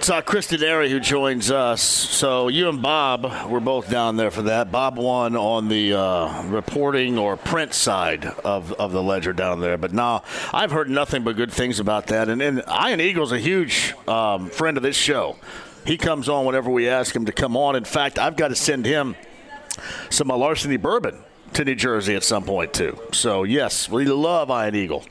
It's 0.00 0.08
uh, 0.08 0.22
Chris 0.22 0.46
Denari 0.46 0.88
who 0.88 0.98
joins 0.98 1.50
us. 1.50 1.82
So 1.82 2.48
you 2.48 2.70
and 2.70 2.80
Bob 2.80 3.50
were 3.50 3.60
both 3.60 3.90
down 3.90 4.16
there 4.16 4.30
for 4.30 4.42
that. 4.42 4.72
Bob 4.72 4.96
won 4.96 5.36
on 5.36 5.68
the 5.68 5.92
uh, 5.92 6.42
reporting 6.44 7.18
or 7.18 7.36
print 7.36 7.74
side 7.74 8.24
of, 8.24 8.72
of 8.72 8.92
the 8.92 9.02
ledger 9.02 9.34
down 9.34 9.60
there. 9.60 9.76
But 9.76 9.92
now 9.92 10.22
I've 10.54 10.70
heard 10.70 10.88
nothing 10.88 11.22
but 11.22 11.36
good 11.36 11.52
things 11.52 11.80
about 11.80 12.06
that. 12.06 12.30
And, 12.30 12.40
and 12.40 12.62
Ian 12.66 13.00
Eagle's 13.00 13.32
a 13.32 13.38
huge 13.38 13.94
um, 14.08 14.48
friend 14.48 14.78
of 14.78 14.82
this 14.82 14.96
show. 14.96 15.36
He 15.84 15.98
comes 15.98 16.28
on 16.28 16.46
whenever 16.46 16.70
we 16.70 16.88
ask 16.88 17.14
him 17.14 17.26
to 17.26 17.32
come 17.32 17.56
on. 17.56 17.76
In 17.76 17.84
fact, 17.84 18.18
I've 18.18 18.36
got 18.36 18.48
to 18.48 18.56
send 18.56 18.86
him 18.86 19.16
some 20.08 20.28
larceny 20.28 20.78
bourbon 20.78 21.18
to 21.54 21.64
New 21.64 21.74
Jersey 21.74 22.14
at 22.14 22.24
some 22.24 22.44
point, 22.44 22.72
too. 22.72 22.98
So, 23.12 23.44
yes, 23.44 23.88
we 23.88 24.06
love 24.06 24.50
Ian 24.50 24.74
Eagle. 24.74 25.04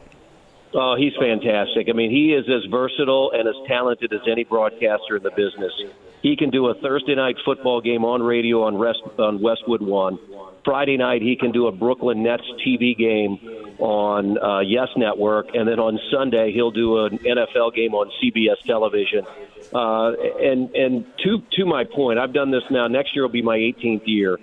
Oh, 0.73 0.95
he's 0.95 1.13
fantastic. 1.19 1.87
I 1.89 1.93
mean, 1.93 2.11
he 2.11 2.33
is 2.33 2.45
as 2.47 2.69
versatile 2.69 3.31
and 3.33 3.47
as 3.47 3.55
talented 3.67 4.13
as 4.13 4.21
any 4.29 4.43
broadcaster 4.43 5.17
in 5.17 5.23
the 5.23 5.31
business. 5.31 5.73
He 6.21 6.35
can 6.35 6.49
do 6.49 6.67
a 6.67 6.75
Thursday 6.75 7.15
night 7.15 7.37
football 7.43 7.81
game 7.81 8.05
on 8.05 8.21
radio 8.21 8.63
on, 8.63 8.77
Rest, 8.77 9.01
on 9.17 9.41
Westwood 9.41 9.81
One. 9.81 10.19
Friday 10.65 10.97
night, 10.97 11.21
he 11.21 11.35
can 11.37 11.51
do 11.51 11.67
a 11.67 11.71
Brooklyn 11.71 12.21
Nets 12.21 12.43
TV 12.65 12.95
game 12.95 13.39
on 13.79 14.37
uh, 14.37 14.59
Yes 14.59 14.89
Network, 14.97 15.55
and 15.55 15.67
then 15.67 15.79
on 15.79 15.99
Sunday, 16.11 16.51
he'll 16.51 16.71
do 16.71 17.05
an 17.05 17.17
NFL 17.19 17.73
game 17.73 17.95
on 17.95 18.11
CBS 18.21 18.61
television. 18.67 19.25
Uh, 19.73 20.11
and 20.41 20.75
and 20.75 21.05
to 21.23 21.41
to 21.53 21.65
my 21.65 21.85
point, 21.85 22.19
I've 22.19 22.33
done 22.33 22.51
this 22.51 22.63
now. 22.69 22.87
Next 22.87 23.15
year 23.15 23.23
will 23.23 23.31
be 23.31 23.41
my 23.41 23.57
18th 23.57 24.05
year. 24.05 24.37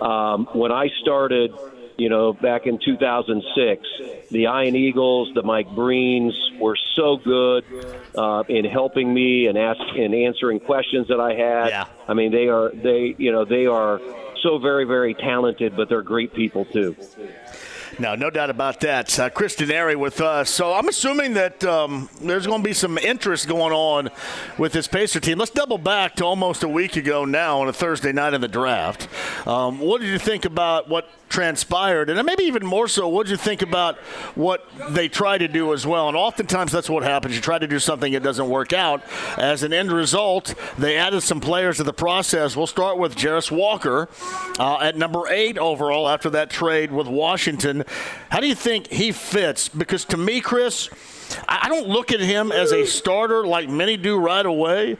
Um, 0.00 0.48
when 0.52 0.72
I 0.72 0.88
started 1.00 1.52
you 2.00 2.08
know, 2.08 2.32
back 2.32 2.66
in 2.66 2.78
2006. 2.82 3.82
The 4.30 4.38
Ian 4.38 4.74
Eagles, 4.74 5.32
the 5.34 5.42
Mike 5.42 5.68
Breens 5.68 6.32
were 6.58 6.76
so 6.96 7.18
good 7.18 7.64
uh, 8.16 8.42
in 8.48 8.64
helping 8.64 9.12
me 9.12 9.46
and 9.46 9.58
ask 9.58 9.80
and 9.96 10.14
answering 10.14 10.60
questions 10.60 11.08
that 11.08 11.20
I 11.20 11.34
had. 11.34 11.68
Yeah. 11.68 11.86
I 12.08 12.14
mean, 12.14 12.32
they 12.32 12.48
are 12.48 12.70
they 12.70 13.14
you 13.18 13.32
know 13.32 13.44
they 13.44 13.66
are 13.66 14.00
so 14.42 14.58
very, 14.58 14.84
very 14.84 15.12
talented, 15.12 15.76
but 15.76 15.90
they're 15.90 16.02
great 16.02 16.32
people 16.32 16.64
too. 16.64 16.96
No, 17.98 18.14
no 18.14 18.30
doubt 18.30 18.48
about 18.48 18.80
that. 18.80 19.18
Uh, 19.18 19.28
Chris 19.28 19.56
Denari 19.56 19.96
with 19.96 20.22
us. 20.22 20.48
So 20.48 20.72
I'm 20.72 20.88
assuming 20.88 21.34
that 21.34 21.62
um, 21.64 22.08
there's 22.22 22.46
going 22.46 22.62
to 22.62 22.66
be 22.66 22.72
some 22.72 22.96
interest 22.96 23.46
going 23.46 23.74
on 23.74 24.08
with 24.56 24.72
this 24.72 24.86
Pacer 24.86 25.20
team. 25.20 25.36
Let's 25.38 25.50
double 25.50 25.76
back 25.76 26.14
to 26.16 26.24
almost 26.24 26.62
a 26.62 26.68
week 26.68 26.96
ago 26.96 27.26
now 27.26 27.60
on 27.60 27.68
a 27.68 27.74
Thursday 27.74 28.12
night 28.12 28.32
in 28.32 28.40
the 28.40 28.48
draft. 28.48 29.06
Um, 29.46 29.80
what 29.80 30.00
did 30.00 30.08
you 30.08 30.18
think 30.18 30.46
about 30.46 30.88
what 30.88 31.10
transpired, 31.30 32.10
and 32.10 32.26
maybe 32.26 32.42
even 32.42 32.66
more 32.66 32.88
so, 32.88 33.08
what 33.08 33.26
did 33.26 33.30
you 33.30 33.36
think 33.38 33.62
about 33.62 33.96
what 34.34 34.68
they 34.90 35.08
try 35.08 35.38
to 35.38 35.48
do 35.48 35.72
as 35.72 35.86
well? 35.86 36.08
And 36.08 36.16
oftentimes 36.16 36.72
that's 36.72 36.90
what 36.90 37.04
happens. 37.04 37.34
You 37.34 37.40
try 37.40 37.58
to 37.58 37.66
do 37.66 37.78
something, 37.78 38.12
it 38.12 38.22
doesn't 38.22 38.48
work 38.48 38.72
out. 38.72 39.02
As 39.38 39.62
an 39.62 39.72
end 39.72 39.92
result, 39.92 40.54
they 40.76 40.98
added 40.98 41.22
some 41.22 41.40
players 41.40 41.78
to 41.78 41.84
the 41.84 41.92
process. 41.92 42.56
We'll 42.56 42.66
start 42.66 42.98
with 42.98 43.14
Jarace 43.14 43.50
Walker 43.50 44.08
uh, 44.58 44.78
at 44.80 44.96
number 44.96 45.28
eight 45.28 45.56
overall 45.56 46.08
after 46.08 46.28
that 46.30 46.50
trade 46.50 46.92
with 46.92 47.06
Washington. 47.06 47.84
How 48.28 48.40
do 48.40 48.48
you 48.48 48.54
think 48.56 48.88
he 48.88 49.12
fits? 49.12 49.68
Because 49.68 50.04
to 50.06 50.16
me, 50.16 50.40
Chris, 50.40 50.90
I 51.48 51.68
don't 51.68 51.88
look 51.88 52.12
at 52.12 52.20
him 52.20 52.52
as 52.52 52.72
a 52.72 52.86
starter 52.86 53.46
like 53.46 53.68
many 53.68 53.96
do 53.96 54.18
right 54.18 54.44
away. 54.44 54.96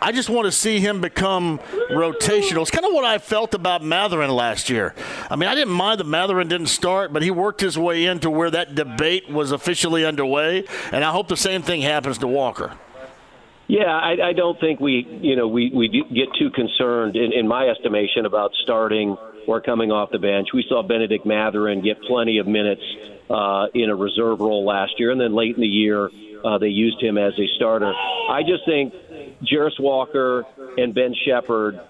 I 0.00 0.12
just 0.12 0.28
want 0.28 0.46
to 0.46 0.52
see 0.52 0.80
him 0.80 1.00
become 1.00 1.58
rotational. 1.90 2.62
It's 2.62 2.70
kind 2.70 2.86
of 2.86 2.92
what 2.92 3.04
I 3.04 3.18
felt 3.18 3.54
about 3.54 3.82
Mathurin 3.82 4.30
last 4.30 4.70
year. 4.70 4.94
I 5.30 5.36
mean, 5.36 5.48
I 5.48 5.54
didn't 5.54 5.74
mind 5.74 6.00
that 6.00 6.06
Mathurin 6.06 6.48
didn't 6.48 6.68
start, 6.68 7.12
but 7.12 7.22
he 7.22 7.30
worked 7.30 7.60
his 7.60 7.78
way 7.78 8.06
into 8.06 8.30
where 8.30 8.50
that 8.50 8.74
debate 8.74 9.30
was 9.30 9.52
officially 9.52 10.04
underway, 10.04 10.64
and 10.92 11.04
I 11.04 11.10
hope 11.10 11.28
the 11.28 11.36
same 11.36 11.62
thing 11.62 11.82
happens 11.82 12.18
to 12.18 12.26
Walker. 12.26 12.72
Yeah, 13.68 13.86
I, 13.86 14.28
I 14.28 14.32
don't 14.32 14.60
think 14.60 14.80
we, 14.80 15.06
you 15.22 15.36
know, 15.36 15.48
we, 15.48 15.70
we 15.74 15.88
get 15.88 16.28
too 16.38 16.50
concerned, 16.50 17.16
in, 17.16 17.32
in 17.32 17.48
my 17.48 17.68
estimation, 17.68 18.26
about 18.26 18.50
starting 18.62 19.16
or 19.46 19.60
coming 19.60 19.90
off 19.90 20.10
the 20.10 20.18
bench. 20.18 20.48
We 20.52 20.64
saw 20.68 20.82
Benedict 20.82 21.24
Mathurin 21.24 21.80
get 21.82 22.00
plenty 22.02 22.38
of 22.38 22.46
minutes 22.46 22.82
uh, 23.32 23.66
in 23.74 23.90
a 23.90 23.96
reserve 23.96 24.40
role 24.40 24.64
last 24.64 24.98
year, 24.98 25.10
and 25.10 25.20
then 25.20 25.34
late 25.34 25.54
in 25.54 25.60
the 25.60 25.66
year 25.66 26.10
uh, 26.44 26.58
they 26.58 26.68
used 26.68 27.02
him 27.02 27.16
as 27.18 27.32
a 27.38 27.46
starter. 27.56 27.92
I 27.92 28.42
just 28.42 28.64
think 28.66 28.92
Jarace 29.42 29.80
Walker 29.80 30.44
and 30.76 30.94
Ben 30.94 31.14
Sheppard 31.24 31.80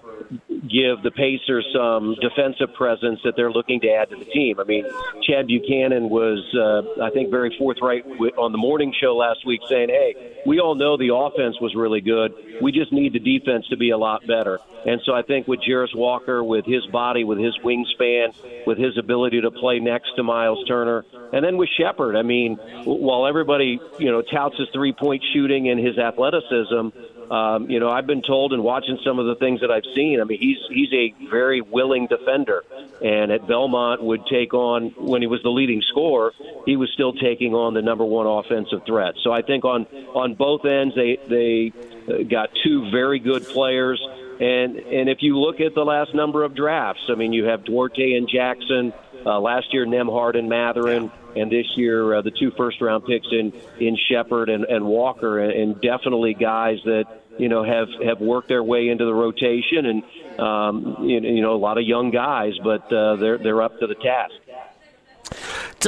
give 0.49 1.03
the 1.03 1.11
Pacers 1.11 1.67
some 1.73 2.15
defensive 2.21 2.73
presence 2.73 3.19
that 3.23 3.35
they're 3.35 3.51
looking 3.51 3.81
to 3.81 3.89
add 3.89 4.09
to 4.09 4.15
the 4.15 4.25
team. 4.25 4.59
I 4.59 4.63
mean, 4.63 4.85
Chad 5.23 5.47
Buchanan 5.47 6.09
was, 6.09 6.39
uh, 6.55 7.03
I 7.03 7.09
think, 7.09 7.29
very 7.29 7.55
forthright 7.57 8.05
on 8.37 8.51
the 8.51 8.57
morning 8.57 8.93
show 8.99 9.15
last 9.15 9.45
week 9.45 9.61
saying, 9.69 9.89
hey, 9.89 10.41
we 10.45 10.59
all 10.59 10.75
know 10.75 10.97
the 10.97 11.13
offense 11.13 11.59
was 11.59 11.75
really 11.75 12.01
good. 12.01 12.33
We 12.61 12.71
just 12.71 12.91
need 12.91 13.13
the 13.13 13.19
defense 13.19 13.67
to 13.69 13.77
be 13.77 13.89
a 13.89 13.97
lot 13.97 14.25
better. 14.25 14.59
And 14.85 15.01
so 15.05 15.13
I 15.13 15.21
think 15.21 15.47
with 15.47 15.61
Jarace 15.61 15.95
Walker, 15.95 16.43
with 16.43 16.65
his 16.65 16.85
body, 16.87 17.23
with 17.23 17.39
his 17.39 17.57
wingspan, 17.63 18.33
with 18.65 18.77
his 18.77 18.97
ability 18.97 19.41
to 19.41 19.51
play 19.51 19.79
next 19.79 20.15
to 20.17 20.23
Miles 20.23 20.65
Turner, 20.67 21.05
and 21.31 21.43
then 21.43 21.57
with 21.57 21.69
Sheppard, 21.77 22.15
I 22.15 22.21
mean, 22.21 22.57
while 22.85 23.25
everybody, 23.25 23.79
you 23.97 24.11
know, 24.11 24.21
touts 24.21 24.57
his 24.57 24.67
three 24.73 24.93
point 24.93 25.23
shooting 25.33 25.69
and 25.69 25.79
his 25.79 25.97
athleticism, 25.97 26.89
um, 27.31 27.69
you 27.69 27.79
know, 27.79 27.89
I've 27.89 28.05
been 28.05 28.21
told 28.21 28.53
and 28.53 28.63
watching 28.63 28.99
some 29.03 29.19
of 29.19 29.25
the 29.25 29.35
things 29.35 29.61
that 29.61 29.71
I've 29.71 29.85
seen. 29.95 30.19
I 30.21 30.23
mean, 30.23 30.39
he's 30.39 30.57
he's 30.69 30.93
a 30.93 31.13
very 31.29 31.61
willing 31.61 32.07
defender, 32.07 32.63
and 33.01 33.31
at 33.31 33.47
Belmont 33.47 34.03
would 34.03 34.25
take 34.27 34.53
on 34.53 34.93
when 34.97 35.21
he 35.21 35.27
was 35.27 35.41
the 35.41 35.49
leading 35.49 35.81
scorer, 35.89 36.33
he 36.65 36.75
was 36.75 36.91
still 36.93 37.13
taking 37.13 37.53
on 37.53 37.73
the 37.73 37.81
number 37.81 38.05
one 38.05 38.27
offensive 38.27 38.81
threat. 38.85 39.15
So 39.23 39.31
I 39.31 39.41
think 39.41 39.65
on 39.65 39.85
on 40.13 40.35
both 40.35 40.65
ends 40.65 40.95
they 40.95 41.17
they 41.27 41.73
uh, 42.07 42.23
got 42.23 42.49
two 42.63 42.91
very 42.91 43.19
good 43.19 43.43
players. 43.47 44.05
And 44.39 44.77
and 44.77 45.09
if 45.09 45.19
you 45.21 45.39
look 45.39 45.59
at 45.59 45.75
the 45.75 45.83
last 45.83 46.13
number 46.13 46.43
of 46.43 46.55
drafts, 46.55 47.03
I 47.09 47.15
mean, 47.15 47.33
you 47.33 47.45
have 47.45 47.63
Duarte 47.63 48.13
and 48.13 48.27
Jackson. 48.27 48.93
Uh, 49.25 49.39
last 49.39 49.73
year, 49.73 49.85
Nembhard 49.85 50.37
and 50.37 50.49
Mathurin, 50.49 51.09
and 51.35 51.49
this 51.51 51.65
year 51.75 52.15
uh, 52.15 52.21
the 52.21 52.31
two 52.31 52.51
first 52.57 52.81
round 52.81 53.05
picks 53.05 53.27
in 53.31 53.53
in 53.79 53.97
Sheppard 54.09 54.49
and, 54.49 54.65
and 54.65 54.85
Walker, 54.85 55.39
and, 55.39 55.51
and 55.51 55.81
definitely 55.81 56.33
guys 56.33 56.79
that 56.85 57.05
you 57.37 57.47
know 57.47 57.63
have 57.63 57.87
have 58.03 58.19
worked 58.19 58.49
their 58.49 58.63
way 58.63 58.89
into 58.89 59.05
the 59.05 59.13
rotation, 59.13 59.85
and 59.85 60.39
um, 60.39 60.97
you, 61.07 61.19
you 61.21 61.41
know 61.41 61.53
a 61.53 61.57
lot 61.57 61.77
of 61.77 61.85
young 61.85 62.11
guys, 62.11 62.53
but 62.63 62.91
uh, 62.91 63.15
they're 63.15 63.37
they're 63.37 63.61
up 63.61 63.79
to 63.79 63.87
the 63.87 63.95
task. 63.95 64.33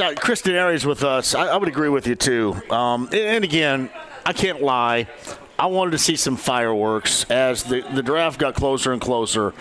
Uh, 0.00 0.14
Chris 0.14 0.42
Denari 0.42 0.84
with 0.84 1.02
us. 1.02 1.34
I, 1.34 1.46
I, 1.48 1.56
would 1.56 1.68
agree 1.68 1.88
with 1.88 2.06
you 2.06 2.14
too. 2.14 2.54
Um, 2.70 3.08
and 3.12 3.44
again, 3.44 3.88
I 4.26 4.32
can't 4.32 4.60
lie. 4.60 5.08
I 5.58 5.66
wanted 5.66 5.92
to 5.92 5.98
see 5.98 6.16
some 6.16 6.36
fireworks 6.36 7.24
as 7.30 7.64
the, 7.64 7.80
the 7.94 8.02
draft 8.02 8.38
got 8.38 8.54
closer 8.54 8.92
and 8.92 9.00
closer. 9.00 9.54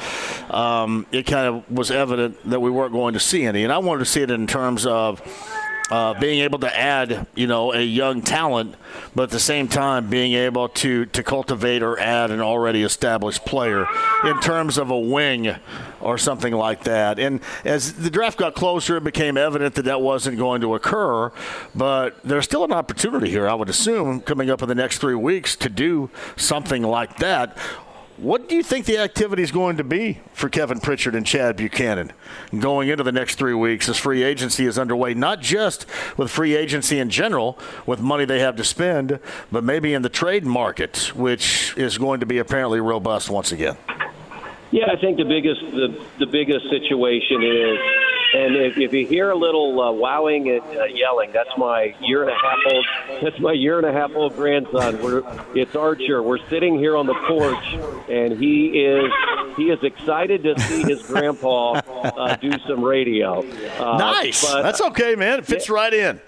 Um, 0.50 1.06
it 1.12 1.24
kind 1.24 1.48
of 1.48 1.72
was 1.72 1.90
evident 1.90 2.50
that 2.50 2.60
we 2.60 2.70
weren't 2.70 2.92
going 2.92 3.14
to 3.14 3.20
see 3.20 3.44
any, 3.46 3.64
and 3.64 3.72
I 3.72 3.78
wanted 3.78 4.00
to 4.00 4.06
see 4.06 4.22
it 4.22 4.30
in 4.30 4.46
terms 4.46 4.86
of 4.86 5.22
uh, 5.92 6.20
being 6.20 6.40
able 6.40 6.60
to 6.60 6.80
add, 6.80 7.28
you 7.36 7.46
know, 7.46 7.74
a 7.74 7.82
young 7.82 8.22
talent, 8.22 8.76
but 9.14 9.24
at 9.24 9.30
the 9.30 9.40
same 9.40 9.68
time 9.68 10.10
being 10.10 10.34
able 10.34 10.70
to 10.70 11.06
to 11.08 11.22
cultivate 11.22 11.84
or 11.84 12.00
add 12.00 12.32
an 12.32 12.42
already 12.42 12.84
established 12.84 13.46
player 13.46 13.86
in 14.24 14.40
terms 14.42 14.78
of 14.78 14.90
a 14.90 15.00
wing 15.00 15.56
or 16.02 16.18
something 16.18 16.54
like 16.54 16.84
that. 16.84 17.20
And 17.20 17.40
as 17.64 17.94
the 17.94 18.10
draft 18.10 18.38
got 18.38 18.56
closer, 18.56 18.98
it 18.98 19.04
became 19.04 19.38
evident 19.38 19.76
that 19.76 19.86
that 19.86 20.02
wasn't 20.02 20.38
going 20.38 20.62
to 20.62 20.76
occur. 20.76 21.32
But 21.74 22.18
there's 22.24 22.46
still 22.46 22.64
an 22.64 22.72
opportunity 22.72 23.30
here, 23.30 23.48
I 23.48 23.54
would 23.54 23.70
assume, 23.70 24.22
coming 24.22 24.50
up 24.50 24.62
in 24.62 24.70
the 24.70 24.76
next 24.76 25.00
three 25.00 25.16
weeks 25.16 25.56
to 25.58 25.70
do 25.70 26.10
something 26.36 26.84
like 26.84 27.18
that. 27.18 27.58
What 28.18 28.48
do 28.48 28.56
you 28.56 28.64
think 28.64 28.86
the 28.86 28.98
activity 29.00 29.44
is 29.44 29.52
going 29.52 29.76
to 29.76 29.84
be 29.84 30.22
for 30.32 30.48
Kevin 30.48 30.80
Pritchard 30.80 31.16
and 31.16 31.26
Chad 31.26 31.58
Buchanan 31.58 32.14
going 32.58 32.88
into 32.88 33.04
the 33.04 33.12
next 33.12 33.36
three 33.36 33.54
weeks 33.54 33.90
as 33.90 33.98
free 33.98 34.24
agency 34.24 34.66
is 34.66 34.80
underway? 34.80 35.14
Not 35.14 35.42
just 35.42 35.86
with 36.16 36.32
free 36.32 36.56
agency 36.56 37.00
in 37.00 37.10
general, 37.10 37.60
with 37.86 38.00
money 38.00 38.24
they 38.24 38.40
have 38.40 38.56
to 38.56 38.64
spend, 38.64 39.20
but 39.52 39.66
maybe 39.66 39.94
in 39.94 40.02
the 40.02 40.08
trade 40.08 40.46
market, 40.46 41.14
which 41.14 41.74
is 41.76 41.98
going 41.98 42.22
to 42.22 42.26
be 42.26 42.38
apparently 42.38 42.80
robust 42.80 43.30
once 43.30 43.52
again. 43.52 43.76
Yeah, 44.72 44.92
I 44.92 44.96
think 44.98 45.18
the 45.18 45.26
biggest 45.26 45.62
the, 45.62 46.04
the 46.20 46.26
biggest 46.26 46.70
situation 46.70 47.44
is 47.44 47.80
and 48.36 48.56
if, 48.58 48.78
if 48.78 48.94
you 48.94 49.08
hear 49.08 49.30
a 49.30 49.36
little 49.36 49.80
uh, 49.80 49.92
wowing 49.92 50.50
and 50.50 50.62
uh, 50.78 50.84
yelling, 50.86 51.32
that's 51.32 51.58
my 51.58 51.96
year 52.02 52.24
and 52.24 52.32
a 52.32 52.36
half 52.36 52.58
old. 52.70 52.86
That's 53.22 53.40
my 53.40 53.54
year 53.54 53.78
and 53.78 53.88
a 53.88 53.94
half 53.94 54.14
old 54.14 54.36
grandson. 54.36 55.02
We're 55.02 55.24
it's 55.56 55.76
Archer. 55.76 56.22
We're 56.22 56.46
sitting 56.50 56.78
here 56.78 56.98
on 56.98 57.06
the 57.06 57.14
porch, 57.28 57.66
and 58.10 58.38
he 58.38 58.84
is 58.84 59.12
he 59.56 59.70
is 59.70 59.82
excited 59.84 60.44
to 60.44 60.60
see 60.60 60.82
his 60.84 61.02
grandpa 61.04 61.74
uh, 61.74 62.36
do 62.36 62.52
some 62.68 62.84
radio. 62.84 63.40
Uh, 63.80 63.98
nice. 63.98 64.44
But, 64.44 64.64
that's 64.64 64.82
okay, 64.82 65.16
man. 65.16 65.40
It 65.40 65.46
fits 65.46 65.70
right 65.70 65.94
in. 65.94 66.20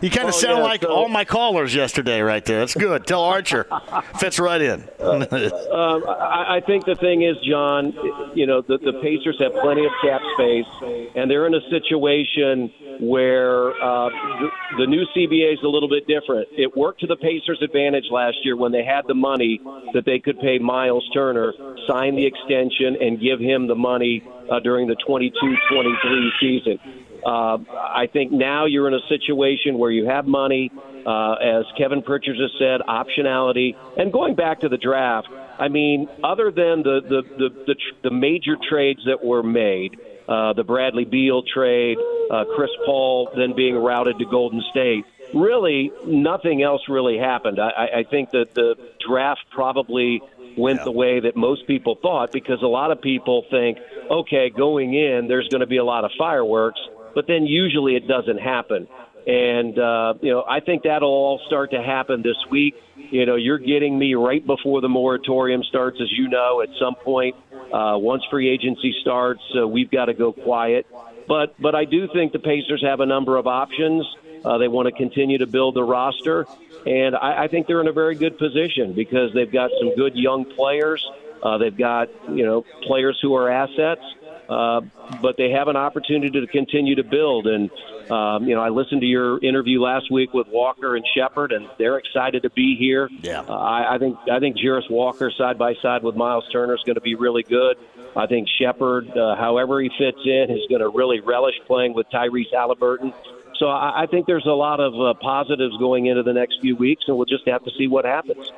You 0.00 0.10
kind 0.10 0.28
of 0.28 0.34
oh, 0.34 0.38
sound 0.38 0.58
yeah, 0.58 0.64
like 0.64 0.82
so, 0.82 0.92
all 0.92 1.08
my 1.08 1.24
callers 1.24 1.74
yesterday, 1.74 2.20
right 2.20 2.44
there. 2.44 2.60
That's 2.60 2.74
good. 2.74 3.06
Tell 3.06 3.22
Archer, 3.22 3.66
fits 4.18 4.38
right 4.38 4.60
in. 4.60 4.88
uh, 4.98 5.26
um, 5.72 6.04
I, 6.08 6.56
I 6.56 6.62
think 6.66 6.86
the 6.86 6.96
thing 6.96 7.22
is, 7.22 7.36
John, 7.46 7.92
you 8.34 8.46
know, 8.46 8.62
the, 8.62 8.78
the 8.78 8.94
Pacers 9.02 9.38
have 9.40 9.52
plenty 9.60 9.84
of 9.84 9.92
cap 10.02 10.20
space, 10.34 10.66
and 11.14 11.30
they're 11.30 11.46
in 11.46 11.54
a 11.54 11.60
situation 11.70 12.72
where 13.00 13.70
uh, 13.82 14.08
the, 14.08 14.48
the 14.78 14.86
new 14.86 15.04
CBA 15.16 15.54
is 15.54 15.62
a 15.64 15.68
little 15.68 15.88
bit 15.88 16.06
different. 16.06 16.48
It 16.52 16.76
worked 16.76 17.00
to 17.00 17.06
the 17.06 17.16
Pacers' 17.16 17.60
advantage 17.62 18.06
last 18.10 18.38
year 18.44 18.56
when 18.56 18.72
they 18.72 18.84
had 18.84 19.06
the 19.06 19.14
money 19.14 19.60
that 19.92 20.04
they 20.04 20.18
could 20.18 20.38
pay 20.40 20.58
Miles 20.58 21.08
Turner, 21.12 21.52
sign 21.86 22.14
the 22.14 22.26
extension, 22.26 22.96
and 23.00 23.20
give 23.20 23.40
him 23.40 23.66
the 23.66 23.74
money 23.74 24.22
uh, 24.50 24.60
during 24.60 24.86
the 24.86 24.96
22-23 24.96 26.30
season. 26.40 26.78
Uh, 27.24 27.58
I 27.72 28.08
think 28.12 28.32
now 28.32 28.66
you're 28.66 28.88
in 28.88 28.94
a 28.94 29.06
situation 29.08 29.78
where 29.78 29.90
you 29.90 30.06
have 30.06 30.26
money, 30.26 30.70
uh, 31.06 31.32
as 31.34 31.64
Kevin 31.76 32.02
Pritchard 32.02 32.36
has 32.38 32.50
said, 32.58 32.80
optionality. 32.88 33.76
And 33.96 34.12
going 34.12 34.34
back 34.34 34.60
to 34.60 34.68
the 34.68 34.76
draft, 34.76 35.28
I 35.58 35.68
mean, 35.68 36.08
other 36.24 36.50
than 36.50 36.82
the 36.82 37.00
the 37.02 37.22
the, 37.22 37.48
the, 37.66 37.76
the 38.04 38.10
major 38.10 38.56
trades 38.68 39.00
that 39.06 39.24
were 39.24 39.42
made, 39.42 39.98
uh, 40.28 40.52
the 40.54 40.64
Bradley 40.64 41.04
Beal 41.04 41.42
trade, 41.42 41.98
uh, 42.30 42.44
Chris 42.56 42.70
Paul 42.86 43.30
then 43.36 43.54
being 43.54 43.76
routed 43.76 44.18
to 44.18 44.24
Golden 44.24 44.62
State. 44.70 45.04
Really, 45.34 45.92
nothing 46.06 46.62
else 46.62 46.88
really 46.88 47.18
happened. 47.18 47.60
I, 47.60 48.00
I 48.00 48.04
think 48.10 48.30
that 48.30 48.54
the 48.54 48.74
draft 49.06 49.44
probably 49.52 50.20
went 50.56 50.78
yeah. 50.78 50.84
the 50.84 50.90
way 50.90 51.20
that 51.20 51.36
most 51.36 51.66
people 51.66 51.96
thought 52.00 52.32
because 52.32 52.62
a 52.62 52.66
lot 52.66 52.90
of 52.90 53.00
people 53.00 53.44
think, 53.50 53.78
okay, 54.10 54.50
going 54.50 54.94
in, 54.94 55.28
there's 55.28 55.48
going 55.48 55.60
to 55.60 55.66
be 55.66 55.76
a 55.76 55.84
lot 55.84 56.04
of 56.04 56.10
fireworks 56.18 56.80
but 57.14 57.26
then 57.26 57.46
usually 57.46 57.96
it 57.96 58.06
doesn't 58.06 58.38
happen. 58.38 58.88
And, 59.26 59.78
uh, 59.78 60.14
you 60.22 60.32
know, 60.32 60.44
I 60.48 60.60
think 60.60 60.84
that'll 60.84 61.08
all 61.08 61.40
start 61.46 61.72
to 61.72 61.82
happen 61.82 62.22
this 62.22 62.36
week. 62.50 62.74
You 62.96 63.26
know, 63.26 63.36
you're 63.36 63.58
getting 63.58 63.98
me 63.98 64.14
right 64.14 64.44
before 64.44 64.80
the 64.80 64.88
moratorium 64.88 65.62
starts, 65.62 65.98
as 66.00 66.10
you 66.10 66.28
know, 66.28 66.62
at 66.62 66.68
some 66.78 66.94
point. 66.94 67.36
Uh, 67.72 67.96
once 67.98 68.24
free 68.30 68.48
agency 68.48 68.94
starts, 69.00 69.42
uh, 69.56 69.66
we've 69.66 69.90
got 69.90 70.06
to 70.06 70.14
go 70.14 70.32
quiet. 70.32 70.86
But, 71.28 71.54
but 71.60 71.74
I 71.74 71.84
do 71.84 72.08
think 72.12 72.32
the 72.32 72.38
Pacers 72.38 72.82
have 72.82 73.00
a 73.00 73.06
number 73.06 73.36
of 73.36 73.46
options. 73.46 74.06
Uh, 74.44 74.58
they 74.58 74.68
want 74.68 74.86
to 74.86 74.92
continue 74.92 75.38
to 75.38 75.46
build 75.46 75.76
the 75.76 75.84
roster. 75.84 76.46
And 76.86 77.14
I, 77.14 77.44
I 77.44 77.48
think 77.48 77.66
they're 77.66 77.80
in 77.80 77.88
a 77.88 77.92
very 77.92 78.14
good 78.14 78.38
position 78.38 78.94
because 78.94 79.32
they've 79.34 79.52
got 79.52 79.70
some 79.78 79.94
good 79.94 80.16
young 80.16 80.44
players. 80.44 81.06
Uh, 81.42 81.58
they've 81.58 81.76
got, 81.76 82.08
you 82.30 82.44
know, 82.44 82.64
players 82.82 83.18
who 83.22 83.34
are 83.34 83.50
assets 83.50 84.02
uh, 84.50 84.80
but 85.22 85.36
they 85.36 85.50
have 85.50 85.68
an 85.68 85.76
opportunity 85.76 86.40
to 86.40 86.46
continue 86.46 86.96
to 86.96 87.04
build. 87.04 87.46
And 87.46 87.70
um, 88.10 88.44
you 88.44 88.54
know, 88.54 88.60
I 88.60 88.70
listened 88.70 89.00
to 89.02 89.06
your 89.06 89.42
interview 89.42 89.80
last 89.80 90.10
week 90.10 90.34
with 90.34 90.48
Walker 90.48 90.96
and 90.96 91.04
Sheppard, 91.14 91.52
and 91.52 91.68
they're 91.78 91.98
excited 91.98 92.42
to 92.42 92.50
be 92.50 92.76
here. 92.76 93.08
Yeah, 93.22 93.42
uh, 93.42 93.52
I, 93.52 93.94
I 93.94 93.98
think 93.98 94.18
I 94.30 94.40
think 94.40 94.56
Jarace 94.56 94.90
Walker 94.90 95.30
side 95.30 95.56
by 95.58 95.74
side 95.80 96.02
with 96.02 96.16
Miles 96.16 96.44
Turner 96.50 96.74
is 96.74 96.82
going 96.84 96.96
to 96.96 97.00
be 97.00 97.14
really 97.14 97.44
good. 97.44 97.76
I 98.16 98.26
think 98.26 98.48
Sheppard, 98.58 99.16
uh, 99.16 99.36
however 99.36 99.80
he 99.80 99.90
fits 99.96 100.18
in, 100.24 100.50
is 100.50 100.66
going 100.68 100.80
to 100.80 100.88
really 100.88 101.20
relish 101.20 101.54
playing 101.66 101.94
with 101.94 102.08
Tyrese 102.10 102.52
Halliburton. 102.52 103.14
So 103.58 103.68
I, 103.68 104.02
I 104.02 104.06
think 104.06 104.26
there's 104.26 104.46
a 104.46 104.50
lot 104.50 104.80
of 104.80 105.00
uh, 105.00 105.14
positives 105.20 105.76
going 105.76 106.06
into 106.06 106.24
the 106.24 106.32
next 106.32 106.60
few 106.60 106.74
weeks, 106.74 107.04
and 107.06 107.16
we'll 107.16 107.26
just 107.26 107.46
have 107.46 107.62
to 107.64 107.70
see 107.78 107.86
what 107.86 108.04
happens. 108.04 108.50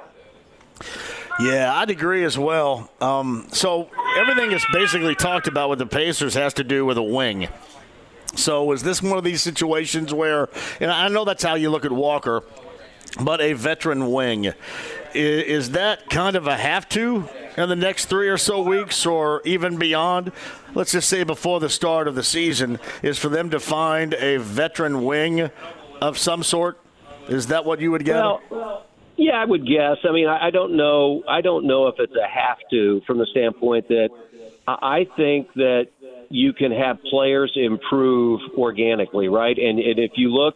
Yeah, 1.40 1.72
I'd 1.74 1.90
agree 1.90 2.24
as 2.24 2.38
well. 2.38 2.90
Um, 3.00 3.46
so 3.52 3.88
everything 4.18 4.50
that's 4.50 4.66
basically 4.72 5.14
talked 5.14 5.48
about 5.48 5.70
with 5.70 5.78
the 5.78 5.86
Pacers 5.86 6.34
has 6.34 6.54
to 6.54 6.64
do 6.64 6.84
with 6.84 6.98
a 6.98 7.02
wing. 7.02 7.48
So 8.34 8.72
is 8.72 8.82
this 8.82 9.02
one 9.02 9.18
of 9.18 9.24
these 9.24 9.42
situations 9.42 10.12
where, 10.12 10.48
and 10.80 10.90
I 10.90 11.08
know 11.08 11.24
that's 11.24 11.42
how 11.42 11.54
you 11.54 11.70
look 11.70 11.84
at 11.84 11.92
Walker, 11.92 12.42
but 13.20 13.40
a 13.40 13.52
veteran 13.52 14.10
wing, 14.10 14.52
is, 15.14 15.70
that 15.72 16.08
kind 16.08 16.36
of 16.36 16.46
a 16.46 16.56
have 16.56 16.88
to 16.90 17.28
in 17.56 17.68
the 17.68 17.76
next 17.76 18.06
three 18.06 18.28
or 18.28 18.38
so 18.38 18.62
weeks 18.62 19.04
or 19.04 19.42
even 19.44 19.76
beyond? 19.76 20.32
Let's 20.74 20.92
just 20.92 21.08
say 21.08 21.22
before 21.24 21.60
the 21.60 21.68
start 21.68 22.08
of 22.08 22.14
the 22.14 22.22
season, 22.22 22.78
is 23.02 23.18
for 23.18 23.28
them 23.28 23.50
to 23.50 23.60
find 23.60 24.14
a 24.14 24.38
veteran 24.38 25.04
wing 25.04 25.50
of 26.00 26.16
some 26.16 26.42
sort? 26.42 26.80
Is 27.28 27.48
that 27.48 27.64
what 27.64 27.80
you 27.80 27.90
would 27.90 28.04
get? 28.04 28.16
Well, 28.16 28.86
yeah, 29.22 29.40
I 29.40 29.44
would 29.44 29.66
guess. 29.66 29.98
I 30.04 30.12
mean, 30.12 30.28
I, 30.28 30.48
I 30.48 30.50
don't 30.50 30.76
know. 30.76 31.22
I 31.28 31.40
don't 31.40 31.66
know 31.66 31.86
if 31.86 31.96
it's 31.98 32.14
a 32.14 32.26
have 32.26 32.58
to 32.70 33.00
from 33.06 33.18
the 33.18 33.26
standpoint 33.26 33.88
that 33.88 34.10
I 34.66 35.06
think 35.16 35.52
that 35.54 35.88
you 36.28 36.52
can 36.52 36.72
have 36.72 37.02
players 37.02 37.52
improve 37.56 38.40
organically, 38.56 39.28
right? 39.28 39.56
And, 39.56 39.78
and 39.78 39.98
if 39.98 40.12
you 40.16 40.30
look 40.30 40.54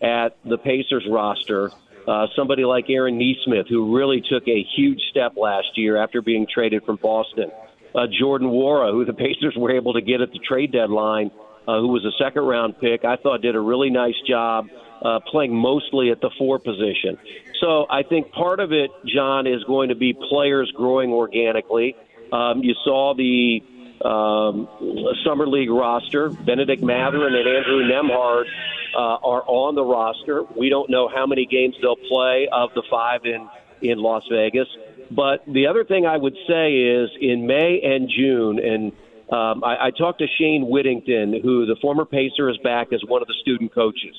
at 0.00 0.36
the 0.44 0.56
Pacers 0.56 1.06
roster, 1.10 1.70
uh, 2.08 2.26
somebody 2.34 2.64
like 2.64 2.86
Aaron 2.88 3.18
Nesmith, 3.18 3.66
who 3.68 3.94
really 3.94 4.22
took 4.22 4.48
a 4.48 4.64
huge 4.76 5.00
step 5.10 5.36
last 5.36 5.76
year 5.76 6.02
after 6.02 6.22
being 6.22 6.46
traded 6.52 6.84
from 6.84 6.96
Boston, 6.96 7.50
uh, 7.94 8.06
Jordan 8.18 8.48
Nwora, 8.48 8.92
who 8.92 9.04
the 9.04 9.12
Pacers 9.26 9.54
were 9.56 9.72
able 9.72 9.92
to 9.94 10.00
get 10.00 10.20
at 10.20 10.32
the 10.32 10.38
trade 10.38 10.72
deadline, 10.72 11.30
uh, 11.68 11.80
who 11.80 11.88
was 11.88 12.04
a 12.04 12.12
second 12.22 12.42
round 12.42 12.80
pick, 12.80 13.04
I 13.04 13.16
thought 13.16 13.42
did 13.42 13.54
a 13.54 13.60
really 13.60 13.90
nice 13.90 14.18
job 14.26 14.68
uh, 15.02 15.20
playing 15.30 15.54
mostly 15.54 16.10
at 16.10 16.20
the 16.20 16.30
four 16.38 16.58
position. 16.58 17.18
So 17.60 17.86
I 17.90 18.02
think 18.02 18.32
part 18.32 18.60
of 18.60 18.72
it, 18.72 18.90
John, 19.06 19.46
is 19.46 19.62
going 19.64 19.90
to 19.90 19.94
be 19.94 20.14
players 20.14 20.72
growing 20.74 21.12
organically. 21.12 21.94
Um, 22.32 22.62
you 22.62 22.74
saw 22.84 23.14
the 23.14 23.62
um, 24.04 24.68
summer 25.24 25.46
league 25.46 25.70
roster. 25.70 26.30
Benedict 26.30 26.82
Mathurin 26.82 27.34
and 27.34 27.46
Andrew 27.46 27.82
Nembhard 27.84 28.44
uh, 28.96 28.98
are 28.98 29.44
on 29.46 29.74
the 29.74 29.84
roster. 29.84 30.42
We 30.56 30.68
don't 30.70 30.88
know 30.90 31.08
how 31.08 31.26
many 31.26 31.46
games 31.46 31.76
they'll 31.82 31.96
play 31.96 32.48
of 32.50 32.70
the 32.74 32.82
five 32.90 33.24
in 33.24 33.48
in 33.82 33.98
Las 33.98 34.24
Vegas. 34.30 34.68
But 35.10 35.44
the 35.46 35.66
other 35.66 35.84
thing 35.84 36.06
I 36.06 36.16
would 36.16 36.36
say 36.46 36.76
is 36.76 37.10
in 37.20 37.46
May 37.46 37.80
and 37.82 38.08
June, 38.08 38.58
and 38.58 38.92
um, 39.32 39.64
I, 39.64 39.86
I 39.86 39.90
talked 39.90 40.20
to 40.20 40.26
Shayne 40.38 40.68
Whittington, 40.68 41.40
who 41.42 41.66
the 41.66 41.76
former 41.80 42.04
Pacer 42.04 42.48
is 42.48 42.58
back 42.58 42.92
as 42.92 43.00
one 43.06 43.22
of 43.22 43.28
the 43.28 43.34
student 43.40 43.74
coaches. 43.74 44.14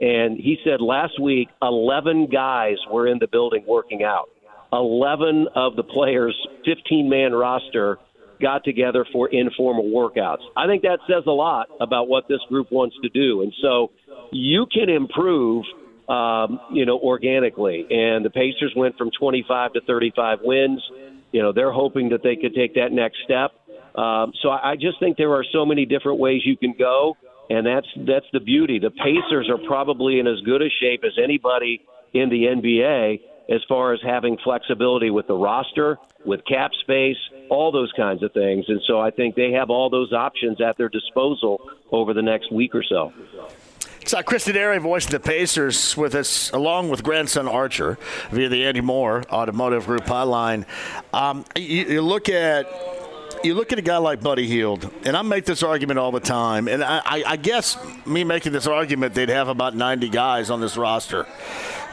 And 0.00 0.38
he 0.38 0.56
said 0.64 0.80
last 0.80 1.20
week, 1.20 1.48
11 1.62 2.28
guys 2.32 2.76
were 2.90 3.06
in 3.06 3.18
the 3.18 3.28
building 3.28 3.64
working 3.66 4.02
out. 4.02 4.30
11 4.72 5.48
of 5.54 5.76
the 5.76 5.82
players, 5.82 6.34
15 6.64 7.08
man 7.08 7.32
roster, 7.32 7.98
got 8.40 8.64
together 8.64 9.04
for 9.12 9.28
informal 9.28 9.84
workouts. 9.84 10.42
I 10.56 10.66
think 10.66 10.82
that 10.82 11.00
says 11.06 11.24
a 11.26 11.32
lot 11.32 11.68
about 11.80 12.08
what 12.08 12.28
this 12.28 12.40
group 12.48 12.72
wants 12.72 12.96
to 13.02 13.08
do. 13.10 13.42
And 13.42 13.52
so 13.60 13.90
you 14.32 14.66
can 14.72 14.88
improve, 14.88 15.64
um, 16.08 16.60
you 16.72 16.86
know, 16.86 16.98
organically. 16.98 17.86
And 17.90 18.24
the 18.24 18.30
Pacers 18.30 18.72
went 18.74 18.96
from 18.96 19.10
25 19.18 19.74
to 19.74 19.80
35 19.82 20.38
wins. 20.42 20.82
You 21.32 21.42
know, 21.42 21.52
they're 21.52 21.72
hoping 21.72 22.08
that 22.10 22.22
they 22.22 22.36
could 22.36 22.54
take 22.54 22.74
that 22.74 22.92
next 22.92 23.18
step. 23.24 23.50
Um, 23.94 24.32
so 24.40 24.48
I, 24.48 24.72
I 24.72 24.74
just 24.76 24.98
think 25.00 25.16
there 25.18 25.32
are 25.34 25.44
so 25.52 25.66
many 25.66 25.84
different 25.84 26.18
ways 26.18 26.42
you 26.44 26.56
can 26.56 26.74
go 26.78 27.16
and 27.50 27.66
that's 27.66 27.86
that's 28.06 28.26
the 28.32 28.40
beauty. 28.40 28.78
The 28.78 28.90
Pacers 28.90 29.50
are 29.50 29.58
probably 29.66 30.20
in 30.20 30.26
as 30.26 30.40
good 30.40 30.62
a 30.62 30.70
shape 30.80 31.02
as 31.04 31.12
anybody 31.22 31.82
in 32.14 32.30
the 32.30 32.44
NBA 32.44 33.20
as 33.50 33.60
far 33.68 33.92
as 33.92 34.00
having 34.02 34.38
flexibility 34.44 35.10
with 35.10 35.26
the 35.26 35.34
roster, 35.34 35.98
with 36.24 36.40
cap 36.46 36.70
space, 36.82 37.16
all 37.48 37.72
those 37.72 37.92
kinds 37.96 38.22
of 38.22 38.32
things. 38.32 38.64
And 38.68 38.80
so 38.86 39.00
I 39.00 39.10
think 39.10 39.34
they 39.34 39.50
have 39.52 39.70
all 39.70 39.90
those 39.90 40.12
options 40.12 40.60
at 40.60 40.78
their 40.78 40.88
disposal 40.88 41.68
over 41.90 42.14
the 42.14 42.22
next 42.22 42.52
week 42.52 42.74
or 42.76 42.84
so. 42.84 43.12
It's 44.00 44.14
uh, 44.14 44.22
Chris 44.22 44.46
Denari, 44.46 44.80
voice 44.80 45.04
of 45.06 45.10
the 45.10 45.20
Pacers, 45.20 45.96
with 45.96 46.14
us, 46.14 46.50
along 46.52 46.88
with 46.90 47.02
grandson 47.02 47.48
Archer, 47.48 47.98
via 48.30 48.48
the 48.48 48.64
Andy 48.64 48.80
Moore 48.80 49.24
Automotive 49.30 49.84
Group 49.86 50.04
hotline. 50.04 50.64
Um, 51.12 51.44
you, 51.56 51.84
you 51.84 52.02
look 52.02 52.28
at 52.28 52.66
you 53.42 53.54
look 53.54 53.72
at 53.72 53.78
a 53.78 53.82
guy 53.82 53.96
like 53.96 54.20
Buddy 54.20 54.46
Hield, 54.46 54.90
and 55.04 55.16
I 55.16 55.22
make 55.22 55.44
this 55.44 55.62
argument 55.62 55.98
all 55.98 56.12
the 56.12 56.20
time, 56.20 56.68
and 56.68 56.84
I, 56.84 56.98
I, 57.04 57.22
I, 57.26 57.36
guess 57.36 57.78
me 58.06 58.24
making 58.24 58.52
this 58.52 58.66
argument, 58.66 59.14
they'd 59.14 59.28
have 59.28 59.48
about 59.48 59.74
90 59.74 60.08
guys 60.08 60.50
on 60.50 60.60
this 60.60 60.76
roster. 60.76 61.26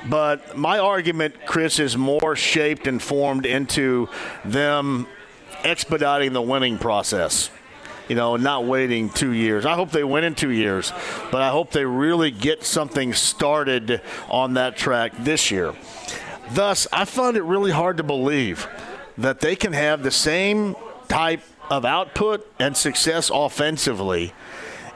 But 0.10 0.58
my 0.58 0.80
argument, 0.80 1.36
Chris, 1.45 1.80
is 1.80 1.98
more 1.98 2.36
shaped 2.36 2.88
and 2.88 3.02
formed 3.02 3.45
into 3.45 4.10
them 4.45 5.08
expediting 5.64 6.34
the 6.34 6.41
winning 6.41 6.78
process. 6.78 7.50
You 8.08 8.16
know, 8.16 8.38
not 8.38 8.66
waiting 8.66 9.10
two 9.10 9.32
years. 9.32 9.66
I 9.66 9.74
hope 9.76 9.91
they 9.91 10.04
win 10.04 10.24
in 10.24 10.34
two 10.34 10.52
years, 10.52 10.93
but 11.30 11.41
I 11.41 11.50
hope 11.50 11.72
they 11.72 11.86
really 11.86 12.32
get 12.32 12.64
something 12.64 13.14
started 13.14 14.02
on 14.30 14.54
that 14.54 14.78
track 14.78 15.12
this 15.20 15.52
year. 15.52 15.74
Thus, 16.52 16.88
I 16.93 17.04
find 17.04 17.36
it 17.36 17.43
really 17.43 17.72
hard 17.72 17.98
to 17.98 18.04
believe 18.04 18.68
that 19.18 19.41
they 19.41 19.56
can 19.58 19.74
have 19.74 20.04
the 20.04 20.12
same 20.12 20.76
type 21.08 21.41
of 21.70 21.86
output 21.86 22.49
and 22.60 22.76
success 22.76 23.30
offensively 23.34 24.34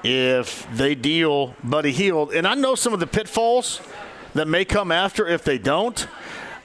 if 0.04 0.68
they 0.76 0.96
deal 0.96 1.56
Buddy 1.64 1.92
Hield. 1.92 2.34
And 2.34 2.48
I 2.48 2.56
know 2.56 2.76
some 2.76 2.94
of 2.94 3.00
the 3.00 3.08
pitfalls 3.08 3.82
that 4.34 4.48
may 4.48 4.66
come 4.66 4.92
after 4.92 5.28
if 5.28 5.44
they 5.44 5.58
don't. 5.58 6.08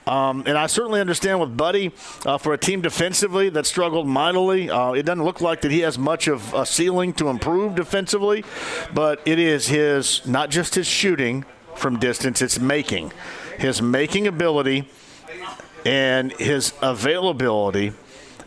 Um, 0.06 0.44
and 0.46 0.56
I 0.56 0.68
certainly 0.68 1.00
understand 1.00 1.40
with 1.40 1.56
Buddy 1.56 1.90
uh, 2.24 2.38
for 2.38 2.54
a 2.54 2.58
team 2.58 2.80
defensively 2.80 3.48
that 3.48 3.66
struggled 3.66 4.06
mightily. 4.06 4.70
Uh, 4.70 4.92
it 4.92 5.02
doesn't 5.02 5.24
look 5.24 5.40
like 5.40 5.62
that 5.62 5.72
he 5.72 5.80
has 5.80 5.98
much 5.98 6.28
of 6.28 6.54
a 6.54 6.64
ceiling 6.64 7.12
to 7.14 7.28
improve 7.28 7.74
defensively, 7.74 8.44
but 8.94 9.20
it 9.26 9.40
is 9.40 9.66
his 9.66 10.24
not 10.24 10.50
just 10.50 10.76
his 10.76 10.86
shooting 10.86 11.44
from 11.74 11.98
distance; 11.98 12.40
it's 12.40 12.60
making 12.60 13.12
his 13.58 13.82
making 13.82 14.28
ability 14.28 14.88
and 15.84 16.30
his 16.34 16.72
availability 16.82 17.92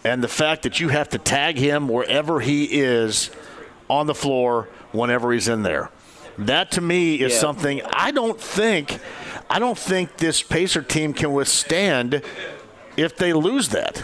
and 0.04 0.24
the 0.24 0.28
fact 0.28 0.64
that 0.64 0.80
you 0.80 0.89
have 0.89 1.10
to 1.10 1.18
tag 1.18 1.58
him 1.58 1.88
wherever 1.88 2.39
he 2.39 2.66
is 2.66 3.32
on 3.89 4.08
the 4.08 4.16
floor 4.16 4.70
whenever 4.91 5.32
he's 5.32 5.47
in 5.47 5.64
there. 5.64 5.89
That 6.38 6.72
to 6.72 6.82
me 6.82 7.16
is 7.16 7.34
yeah. 7.34 7.39
something 7.39 7.82
I 7.91 8.12
don't 8.12 8.39
think 8.39 9.00
I 9.50 9.60
don't 9.60 9.78
think 9.78 10.18
this 10.18 10.41
Pacer 10.41 10.82
team 10.82 11.14
can 11.14 11.34
withstand 11.34 12.22
if 12.95 13.18
they 13.18 13.34
lose 13.34 13.70
that. 13.70 14.04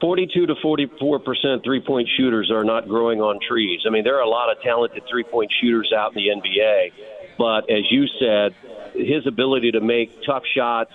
42 0.00 0.46
to 0.46 0.54
44 0.60 1.18
percent 1.20 1.64
three 1.64 1.80
point 1.80 2.08
shooters 2.16 2.50
are 2.50 2.64
not 2.64 2.88
growing 2.88 3.22
on 3.22 3.38
trees. 3.40 3.80
I 3.86 3.90
mean, 3.90 4.04
there 4.04 4.18
are 4.18 4.22
a 4.22 4.28
lot 4.28 4.50
of 4.54 4.60
talented 4.62 5.04
three 5.08 5.24
point 5.24 5.50
shooters 5.62 5.92
out 5.96 6.14
in 6.14 6.22
the 6.22 6.28
NBA, 6.28 6.92
but 7.38 7.70
as 7.70 7.90
you 7.90 8.06
said, 8.20 8.54
his 8.92 9.26
ability 9.26 9.72
to 9.72 9.80
make 9.80 10.22
tough 10.24 10.42
shots, 10.54 10.92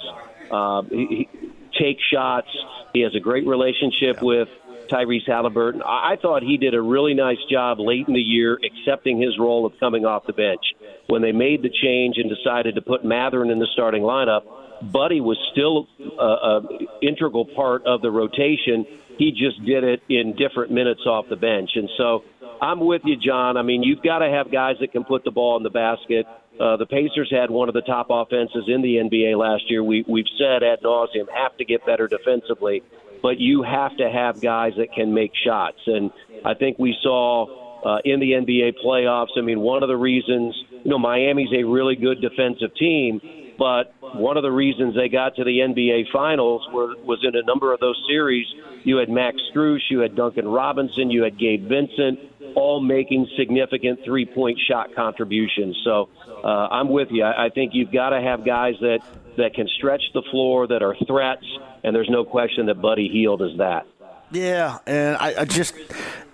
uh, 0.52 0.84
he, 0.84 1.28
take 1.78 1.98
shots. 2.12 2.50
He 2.94 3.02
has 3.02 3.16
a 3.16 3.20
great 3.20 3.46
relationship 3.46 4.18
yeah. 4.18 4.24
with 4.24 4.50
Tyrese 4.90 5.28
Halliburton. 5.28 5.82
I 5.86 6.18
thought 6.22 6.42
he 6.42 6.58
did 6.58 6.74
a 6.74 6.82
really 6.82 7.14
nice 7.14 7.38
job 7.50 7.80
late 7.80 8.08
in 8.08 8.14
the 8.14 8.22
year 8.22 8.60
accepting 8.64 9.22
his 9.22 9.38
role 9.38 9.66
of 9.66 9.74
coming 9.80 10.06
off 10.06 10.26
the 10.26 10.34
bench. 10.34 10.64
When 11.08 11.22
they 11.22 11.32
made 11.32 11.62
the 11.62 11.70
change 11.70 12.18
and 12.18 12.30
decided 12.30 12.76
to 12.76 12.82
put 12.82 13.06
Mathurin 13.06 13.52
in 13.52 13.60
the 13.60 13.68
starting 13.74 14.04
lineup, 14.04 14.44
Buddy 14.82 15.22
was 15.22 15.38
still 15.52 15.88
an 16.00 16.88
integral 17.02 17.46
part 17.46 17.86
of 17.86 18.02
the 18.02 18.12
rotation. 18.12 18.86
He 19.18 19.32
just 19.32 19.64
did 19.66 19.84
it 19.84 20.02
in 20.08 20.36
different 20.36 20.72
minutes 20.72 21.02
off 21.06 21.28
the 21.30 21.36
bench. 21.36 21.72
And 21.76 21.90
so 21.98 22.24
I'm 22.62 22.80
with 22.80 23.02
you, 23.04 23.18
John. 23.18 23.58
I 23.58 23.62
mean, 23.62 23.84
you've 23.84 24.02
got 24.02 24.20
to 24.20 24.30
have 24.30 24.52
guys 24.52 24.78
that 24.80 24.92
can 24.92 25.04
put 25.04 25.24
the 25.24 25.32
ball 25.32 25.58
in 25.58 25.64
the 25.64 25.70
basket. 25.70 26.26
Uh, 26.60 26.76
the 26.76 26.86
Pacers 26.86 27.30
had 27.32 27.50
one 27.50 27.70
of 27.70 27.74
the 27.74 27.82
top 27.82 28.08
offenses 28.10 28.66
in 28.68 28.82
the 28.82 28.96
NBA 28.96 29.38
last 29.38 29.70
year. 29.70 29.84
We, 29.84 30.04
we've 30.08 30.28
said 30.38 30.62
ad 30.62 30.80
nauseum 30.84 31.28
have 31.34 31.56
to 31.58 31.66
get 31.66 31.86
better 31.86 32.08
defensively, 32.08 32.84
but 33.22 33.40
you 33.40 33.64
have 33.64 33.96
to 33.98 34.10
have 34.10 34.42
guys 34.42 34.74
that 34.78 34.94
can 34.94 35.14
make 35.14 35.32
shots. 35.46 35.80
And 35.86 36.12
I 36.44 36.54
think 36.56 36.78
we 36.78 36.98
saw 37.02 37.48
uh, 37.86 38.00
in 38.04 38.20
the 38.20 38.32
NBA 38.32 38.74
playoffs. 38.86 39.38
I 39.38 39.42
mean, 39.42 39.62
one 39.62 39.84
of 39.84 39.90
the 39.90 39.96
reasons, 39.96 40.54
you 40.84 40.92
know, 40.92 41.00
Miami's 41.00 41.54
a 41.54 41.64
really 41.64 41.96
good 41.96 42.20
defensive 42.20 42.76
team, 42.76 43.22
but 43.58 43.94
one 44.16 44.36
of 44.36 44.44
the 44.44 44.52
reasons 44.52 44.96
they 44.96 45.08
got 45.08 45.36
to 45.36 45.46
the 45.46 45.60
NBA 45.60 46.12
Finals 46.12 46.68
were, 46.74 46.96
was 47.06 47.20
in 47.24 47.36
a 47.36 47.44
number 47.44 47.74
of 47.74 47.80
those 47.80 48.02
series 48.10 48.46
you 48.84 48.98
had 48.98 49.10
Max 49.10 49.38
Strus, 49.54 49.80
you 49.90 50.00
had 50.00 50.16
Duncan 50.16 50.48
Robinson, 50.48 51.12
you 51.12 51.24
had 51.24 51.38
Gabe 51.38 51.68
Vincent, 51.68 52.20
all 52.56 52.82
making 52.82 53.28
significant 53.38 54.00
three 54.06 54.26
point 54.26 54.60
shot 54.68 54.96
contributions. 54.96 55.80
So 55.84 56.10
uh, 56.44 56.48
I'm 56.48 56.90
with 56.90 57.10
you. 57.12 57.24
I, 57.24 57.46
I 57.46 57.50
think 57.50 57.74
you've 57.74 57.92
got 57.92 58.10
to 58.10 58.22
have 58.22 58.46
guys 58.46 58.76
that, 58.82 59.00
that 59.38 59.54
can 59.54 59.68
stretch 59.78 60.02
the 60.14 60.24
floor, 60.32 60.68
that 60.68 60.82
are 60.82 60.96
threats, 61.08 61.46
and 61.84 61.96
there's 61.96 62.10
no 62.10 62.24
question 62.24 62.66
that 62.68 62.82
Buddy 62.82 63.08
Hield 63.10 63.42
is 63.42 63.58
that. 63.58 63.86
Yeah, 64.32 64.78
and 64.86 65.18
I, 65.18 65.42
I 65.42 65.46
just 65.46 65.74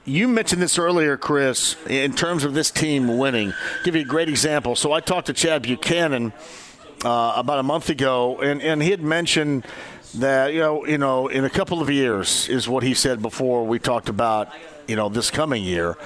you 0.05 0.27
mentioned 0.27 0.61
this 0.61 0.77
earlier, 0.77 1.17
Chris, 1.17 1.75
in 1.87 2.13
terms 2.13 2.43
of 2.43 2.53
this 2.53 2.69
team 2.69 3.17
winning. 3.17 3.51
I'll 3.51 3.83
give 3.83 3.95
you 3.95 4.01
a 4.01 4.05
great 4.05 4.29
example. 4.29 4.75
So 4.75 4.91
I 4.91 4.99
talked 4.99 5.27
to 5.27 5.33
Chad 5.33 5.63
Buchanan 5.63 6.31
uh, 7.03 7.33
about 7.35 7.59
a 7.59 7.63
month 7.63 7.89
ago, 7.89 8.39
and, 8.39 8.61
and 8.61 8.83
he 8.83 8.91
had 8.91 9.01
mentioned 9.01 9.65
that 10.15 10.53
you 10.53 10.59
know 10.59 10.85
you 10.85 10.97
know 10.97 11.27
in 11.27 11.43
a 11.43 11.49
couple 11.49 11.81
of 11.81 11.89
years 11.89 12.47
is 12.47 12.69
what 12.69 12.83
he 12.83 12.93
said 12.93 13.21
before 13.21 13.65
we 13.65 13.79
talked 13.79 14.07
about 14.07 14.49
you 14.87 14.95
know 14.95 15.09
this 15.09 15.31
coming 15.31 15.63
year. 15.63 15.97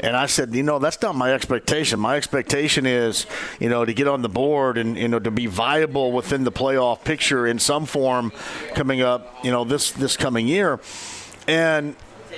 And 0.00 0.16
i 0.16 0.26
said 0.26 0.54
you 0.54 0.62
know 0.62 0.78
that's 0.78 1.00
not 1.02 1.14
my 1.14 1.32
expectation. 1.32 2.00
My 2.00 2.16
expectation 2.16 2.86
is 2.86 3.26
you 3.60 3.68
know 3.68 3.84
to 3.84 3.92
get 3.92 4.08
on 4.08 4.22
the 4.22 4.28
board 4.28 4.78
and 4.78 4.96
you 4.96 5.08
know 5.08 5.18
to 5.18 5.30
be 5.30 5.46
viable 5.46 6.12
within 6.12 6.44
the 6.44 6.52
playoff 6.52 7.04
picture 7.04 7.46
in 7.46 7.58
some 7.58 7.86
form 7.86 8.32
coming 8.74 9.00
up 9.00 9.44
you 9.44 9.50
know 9.50 9.64
this 9.64 9.90
this 9.92 10.16
coming 10.16 10.46
year. 10.46 10.80
And 11.46 11.96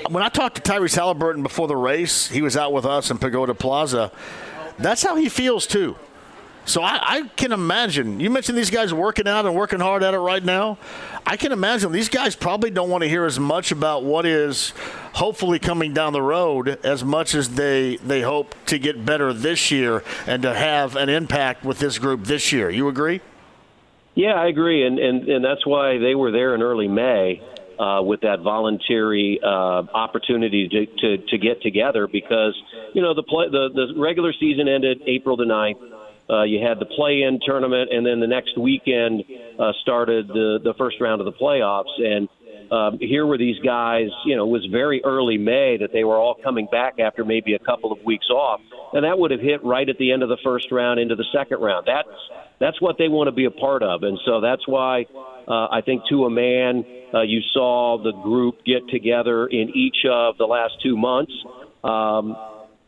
when 0.09 0.23
i 0.23 0.29
talked 0.29 0.57
to 0.57 0.63
tyrese 0.63 0.95
halliburton 0.95 1.43
before 1.43 1.69
the 1.69 1.77
race 1.77 2.29
he 2.29 2.41
was 2.41 2.57
out 2.57 2.73
with 2.73 2.87
us 2.87 3.11
in 3.11 3.19
pagoda 3.19 3.55
plaza. 3.55 4.11
That's 4.79 5.03
how 5.03 5.17
he 5.17 5.29
feels 5.29 5.67
too 5.67 5.97
so 6.71 6.83
I, 6.83 6.99
I, 7.03 7.23
can 7.37 7.53
imagine. 7.53 8.21
You 8.21 8.31
mentioned 8.31 8.57
these 8.57 8.71
guys 8.71 8.95
working 8.95 9.27
out 9.27 9.45
and 9.45 9.55
working 9.55 9.81
hard 9.81 10.03
at 10.03 10.15
it 10.15 10.19
right 10.19 10.43
now. 10.43 10.79
I 11.27 11.37
can 11.37 11.53
imagine 11.53 11.91
these 11.93 12.09
guys 12.09 12.37
probably 12.37 12.71
don't 12.71 12.89
want 12.89 13.03
to 13.03 13.09
hear 13.09 13.25
as 13.25 13.39
much 13.39 13.73
about 13.73 14.05
what 14.05 14.25
is 14.25 14.73
hopefully 15.15 15.59
coming 15.59 15.93
down 15.93 16.13
the 16.13 16.23
road 16.23 16.79
as 16.85 17.05
much 17.05 17.35
as 17.35 17.51
they 17.51 17.97
they 17.97 18.23
hope 18.23 18.55
to 18.67 18.79
get 18.79 19.05
better 19.05 19.33
this 19.33 19.71
year 19.71 20.05
and 20.27 20.43
to 20.43 20.55
have 20.55 20.97
an 20.97 21.09
impact 21.09 21.65
with 21.65 21.79
this 21.79 21.99
group 21.99 22.25
this 22.25 22.53
year. 22.53 22.71
You 22.71 22.89
agree? 22.89 23.21
Yeah, 24.15 24.35
I 24.35 24.47
agree, 24.47 24.87
and 24.87 24.99
and 24.99 25.29
and 25.29 25.45
that's 25.45 25.67
why 25.67 25.99
they 25.99 26.15
were 26.15 26.31
there 26.31 26.55
in 26.55 26.63
early 26.63 26.89
May. 26.89 27.43
Uh, 27.79 28.03
with 28.03 28.21
that 28.21 28.41
voluntary 28.41 29.41
uh, 29.43 29.49
opportunity 29.49 30.69
to, 30.69 30.85
to, 30.85 31.27
to 31.29 31.39
get 31.39 31.63
together 31.63 32.07
because 32.07 32.55
you 32.93 33.01
know 33.01 33.15
the 33.15 33.23
play 33.23 33.49
the, 33.49 33.71
the 33.73 33.99
regular 33.99 34.35
season 34.39 34.69
ended 34.69 35.01
April 35.07 35.35
the 35.35 35.47
9th 35.47 35.81
uh, 36.31 36.45
you 36.45 36.65
had 36.65 36.79
the 36.79 36.87
play-in 36.87 37.41
tournament, 37.45 37.91
and 37.93 38.07
then 38.07 38.21
the 38.21 38.27
next 38.27 38.57
weekend 38.57 39.25
uh, 39.59 39.73
started 39.83 40.29
the 40.29 40.59
the 40.63 40.75
first 40.79 41.01
round 41.01 41.21
of 41.21 41.25
the 41.25 41.33
playoffs. 41.33 41.91
And 41.99 42.29
um, 42.71 42.99
here 43.01 43.27
were 43.27 43.39
these 43.39 43.59
guys. 43.65 44.09
You 44.25 44.37
know, 44.37 44.45
it 44.45 44.51
was 44.51 44.67
very 44.71 45.03
early 45.05 45.39
May 45.39 45.79
that 45.81 45.91
they 45.93 46.05
were 46.05 46.17
all 46.17 46.37
coming 46.43 46.69
back 46.71 46.99
after 47.01 47.25
maybe 47.25 47.55
a 47.55 47.59
couple 47.59 47.91
of 47.91 47.99
weeks 48.05 48.29
off, 48.31 48.61
and 48.93 49.05
that 49.05 49.19
would 49.19 49.33
have 49.33 49.41
hit 49.41 49.65
right 49.65 49.89
at 49.89 49.99
the 49.99 50.13
end 50.13 50.23
of 50.23 50.29
the 50.29 50.39
first 50.45 50.71
round 50.71 51.01
into 51.01 51.17
the 51.17 51.27
second 51.33 51.61
round. 51.61 51.87
That's 51.87 52.09
that's 52.61 52.81
what 52.81 52.97
they 52.97 53.09
want 53.09 53.27
to 53.29 53.33
be 53.33 53.47
a 53.47 53.51
part 53.51 53.83
of, 53.83 54.05
and 54.05 54.19
so 54.25 54.41
that's 54.41 54.67
why 54.69 55.07
uh, 55.49 55.67
I 55.67 55.81
think 55.85 56.03
to 56.11 56.27
a 56.27 56.31
man, 56.31 56.85
uh, 57.13 57.23
you 57.23 57.41
saw 57.53 57.99
the 58.01 58.13
group 58.23 58.65
get 58.65 58.89
together 58.89 59.47
in 59.47 59.71
each 59.75 60.07
of 60.09 60.39
the 60.39 60.45
last 60.45 60.75
two 60.81 60.97
months. 60.97 61.33
Um, 61.83 62.37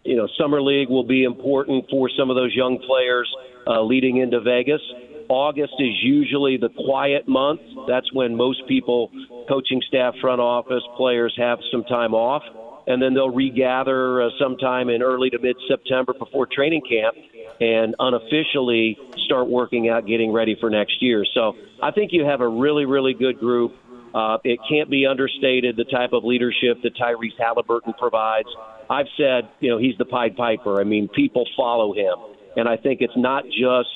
you 0.05 0.17
know, 0.17 0.29
summer 0.39 0.61
league 0.61 0.89
will 0.89 1.07
be 1.07 1.25
important 1.25 1.87
for 1.91 2.11
some 2.19 2.31
of 2.31 2.37
those 2.37 2.55
young 2.55 2.79
players 2.79 3.33
uh, 3.67 3.83
leading 3.83 4.19
into 4.19 4.41
Vegas. 4.41 4.81
August 5.29 5.75
is 5.79 5.95
usually 6.03 6.57
the 6.57 6.69
quiet 6.69 7.29
month. 7.29 7.61
That's 7.89 8.13
when 8.13 8.37
most 8.37 8.67
people, 8.69 9.11
coaching 9.49 9.81
staff, 9.87 10.15
front 10.21 10.41
office, 10.41 10.83
players 10.97 11.35
have 11.39 11.59
some 11.71 11.85
time 11.85 12.15
off. 12.15 12.43
And 12.87 13.01
then 13.01 13.15
they'll 13.15 13.31
regather 13.31 14.23
uh, 14.23 14.31
sometime 14.41 14.89
in 14.89 15.03
early 15.03 15.31
to 15.31 15.39
mid 15.39 15.57
September 15.69 16.13
before 16.13 16.49
training 16.53 16.83
camp 16.89 17.15
and 17.61 17.95
unofficially 18.01 18.99
start 19.25 19.49
working 19.49 19.89
out, 19.89 20.05
getting 20.05 20.33
ready 20.33 20.57
for 20.59 20.69
next 20.69 21.01
year. 21.01 21.25
So 21.33 21.55
I 21.81 21.93
think 21.93 22.13
you 22.13 22.25
have 22.25 22.41
a 22.41 22.49
really, 22.49 22.85
really 22.85 23.15
good 23.15 23.39
group. 23.39 23.77
Uh, 24.13 24.39
it 24.45 24.59
can't 24.69 24.91
be 24.91 25.07
understated 25.07 25.77
the 25.77 25.85
type 25.85 26.13
of 26.13 26.25
leadership 26.25 26.83
that 26.83 26.97
Tyrese 26.97 27.39
Halliburton 27.39 27.95
provides. 27.99 28.49
I've 28.91 29.07
said, 29.17 29.49
you 29.61 29.71
know, 29.71 29.79
he's 29.79 29.97
the 29.99 30.05
Pied 30.05 30.37
Piper. 30.37 30.81
I 30.81 30.85
mean, 30.85 31.09
people 31.09 31.47
follow 31.57 31.95
him. 31.95 32.15
And 32.57 32.69
I 32.69 32.77
think 32.77 33.01
it's 33.01 33.17
not 33.17 33.45
just 33.45 33.89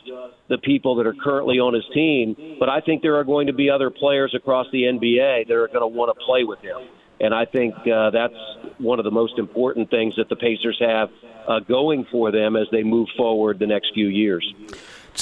the 0.48 0.58
people 0.58 0.96
that 0.96 1.06
are 1.06 1.14
currently 1.14 1.58
on 1.58 1.74
his 1.74 1.84
team, 1.92 2.56
but 2.58 2.68
I 2.68 2.80
think 2.80 3.02
there 3.02 3.16
are 3.16 3.24
going 3.24 3.48
to 3.48 3.52
be 3.52 3.68
other 3.68 3.90
players 3.90 4.34
across 4.34 4.66
the 4.72 4.84
NBA 4.84 5.48
that 5.48 5.54
are 5.54 5.68
going 5.68 5.80
to 5.80 5.86
want 5.86 6.16
to 6.16 6.24
play 6.24 6.44
with 6.44 6.60
him. 6.60 6.78
And 7.20 7.34
I 7.34 7.44
think 7.44 7.74
uh, 7.86 8.10
that's 8.10 8.34
one 8.78 8.98
of 8.98 9.04
the 9.04 9.10
most 9.10 9.38
important 9.38 9.90
things 9.90 10.16
that 10.16 10.28
the 10.28 10.36
Pacers 10.36 10.78
have 10.80 11.10
uh, 11.46 11.60
going 11.60 12.06
for 12.10 12.30
them 12.30 12.56
as 12.56 12.66
they 12.72 12.82
move 12.82 13.08
forward 13.16 13.58
the 13.58 13.66
next 13.66 13.92
few 13.94 14.08
years. 14.08 14.54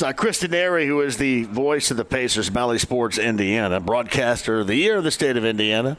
Uh, 0.02 0.12
Chris 0.12 0.42
Denari, 0.42 0.86
who 0.86 1.02
is 1.02 1.18
the 1.18 1.44
voice 1.44 1.92
of 1.92 1.96
the 1.96 2.04
Pacers, 2.04 2.50
Bally 2.50 2.78
Sports 2.78 3.16
Indiana, 3.16 3.78
broadcaster 3.78 4.60
of 4.60 4.66
the 4.66 4.74
year 4.74 4.96
of 4.96 5.04
the 5.04 5.10
state 5.12 5.36
of 5.36 5.44
Indiana. 5.44 5.96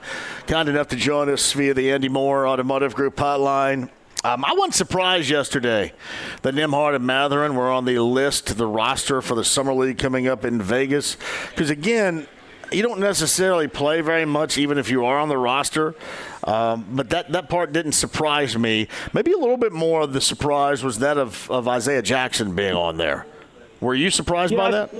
Kind 0.47 0.67
enough 0.67 0.89
to 0.89 0.97
join 0.97 1.29
us 1.29 1.53
via 1.53 1.73
the 1.73 1.91
Andy 1.91 2.09
Moore 2.09 2.45
Automotive 2.45 2.93
Group 2.93 3.15
hotline. 3.15 3.89
Um, 4.25 4.43
I 4.43 4.53
wasn't 4.53 4.73
surprised 4.73 5.29
yesterday 5.29 5.93
that 6.41 6.55
Nembhard 6.55 6.95
and 6.95 7.05
Mathurin 7.05 7.55
were 7.55 7.71
on 7.71 7.85
the 7.85 7.99
list, 7.99 8.57
the 8.57 8.67
roster 8.67 9.21
for 9.21 9.33
the 9.33 9.45
Summer 9.45 9.73
League 9.73 9.97
coming 9.97 10.27
up 10.27 10.43
in 10.43 10.61
Vegas. 10.61 11.15
Because, 11.51 11.69
again, 11.69 12.27
you 12.73 12.81
don't 12.81 12.99
necessarily 12.99 13.69
play 13.69 14.01
very 14.01 14.25
much, 14.25 14.57
even 14.57 14.77
if 14.77 14.89
you 14.89 15.05
are 15.05 15.19
on 15.19 15.29
the 15.29 15.37
roster. 15.37 15.95
Um, 16.43 16.85
but 16.91 17.11
that, 17.11 17.31
that 17.31 17.47
part 17.47 17.71
didn't 17.71 17.93
surprise 17.93 18.57
me. 18.57 18.89
Maybe 19.13 19.31
a 19.31 19.37
little 19.37 19.57
bit 19.57 19.71
more 19.71 20.01
of 20.01 20.11
the 20.11 20.21
surprise 20.21 20.83
was 20.83 20.99
that 20.99 21.17
of, 21.17 21.49
of 21.49 21.67
Isaiah 21.69 22.01
Jackson 22.01 22.55
being 22.55 22.73
on 22.73 22.97
there. 22.97 23.25
Were 23.81 23.95
you 23.95 24.09
surprised 24.09 24.53
yeah, 24.53 24.57
by 24.57 24.71
that? 24.71 24.93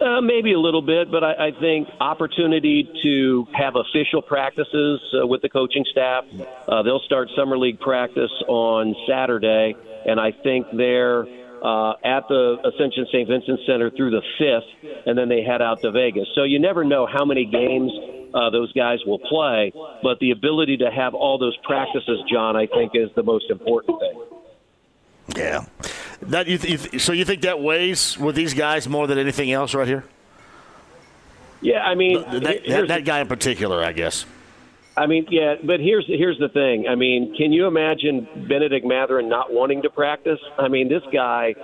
Uh, 0.00 0.20
maybe 0.20 0.52
a 0.52 0.58
little 0.58 0.82
bit, 0.82 1.12
but 1.12 1.22
I, 1.22 1.48
I 1.48 1.50
think 1.60 1.88
opportunity 2.00 2.90
to 3.04 3.46
have 3.54 3.74
official 3.76 4.20
practices 4.20 5.00
uh, 5.14 5.26
with 5.26 5.42
the 5.42 5.48
coaching 5.48 5.84
staff. 5.90 6.24
Uh, 6.66 6.82
they'll 6.82 7.02
start 7.06 7.28
summer 7.36 7.56
league 7.56 7.78
practice 7.78 8.32
on 8.48 8.96
Saturday, 9.08 9.76
and 10.06 10.18
I 10.18 10.32
think 10.32 10.66
they're 10.76 11.22
uh, 11.62 11.92
at 12.04 12.26
the 12.28 12.56
Ascension 12.64 13.06
St. 13.12 13.28
Vincent 13.28 13.60
Center 13.64 13.90
through 13.90 14.10
the 14.10 14.22
fifth, 14.38 14.92
and 15.06 15.16
then 15.16 15.28
they 15.28 15.42
head 15.42 15.62
out 15.62 15.80
to 15.82 15.92
Vegas. 15.92 16.26
So 16.34 16.42
you 16.42 16.58
never 16.58 16.82
know 16.82 17.06
how 17.06 17.24
many 17.24 17.44
games 17.44 17.92
uh, 18.34 18.50
those 18.50 18.72
guys 18.72 18.98
will 19.06 19.20
play, 19.20 19.72
but 20.02 20.18
the 20.18 20.32
ability 20.32 20.78
to 20.78 20.90
have 20.90 21.14
all 21.14 21.38
those 21.38 21.56
practices, 21.58 22.18
John, 22.28 22.56
I 22.56 22.66
think 22.66 22.92
is 22.94 23.10
the 23.14 23.22
most 23.22 23.50
important 23.50 24.00
thing. 24.00 24.22
Yeah. 25.36 25.64
That 26.22 26.46
you 26.46 26.58
th- 26.58 27.00
so 27.00 27.12
you 27.12 27.24
think 27.24 27.42
that 27.42 27.60
weighs 27.60 28.16
with 28.16 28.36
these 28.36 28.54
guys 28.54 28.88
more 28.88 29.06
than 29.06 29.18
anything 29.18 29.50
else 29.50 29.74
right 29.74 29.88
here? 29.88 30.04
Yeah, 31.60 31.82
I 31.82 31.94
mean 31.94 32.22
that, 32.30 32.64
that, 32.66 32.88
that 32.88 33.04
guy 33.04 33.20
in 33.20 33.28
particular, 33.28 33.82
I 33.82 33.92
guess. 33.92 34.24
I 34.96 35.06
mean, 35.06 35.26
yeah, 35.30 35.54
but 35.62 35.80
here's 35.80 36.06
here's 36.06 36.38
the 36.38 36.48
thing. 36.48 36.86
I 36.88 36.94
mean, 36.94 37.34
can 37.36 37.52
you 37.52 37.66
imagine 37.66 38.28
Benedict 38.48 38.84
Mathurin 38.84 39.28
not 39.28 39.52
wanting 39.52 39.82
to 39.82 39.90
practice? 39.90 40.38
I 40.58 40.68
mean, 40.68 40.88
this 40.88 41.02
guy, 41.12 41.54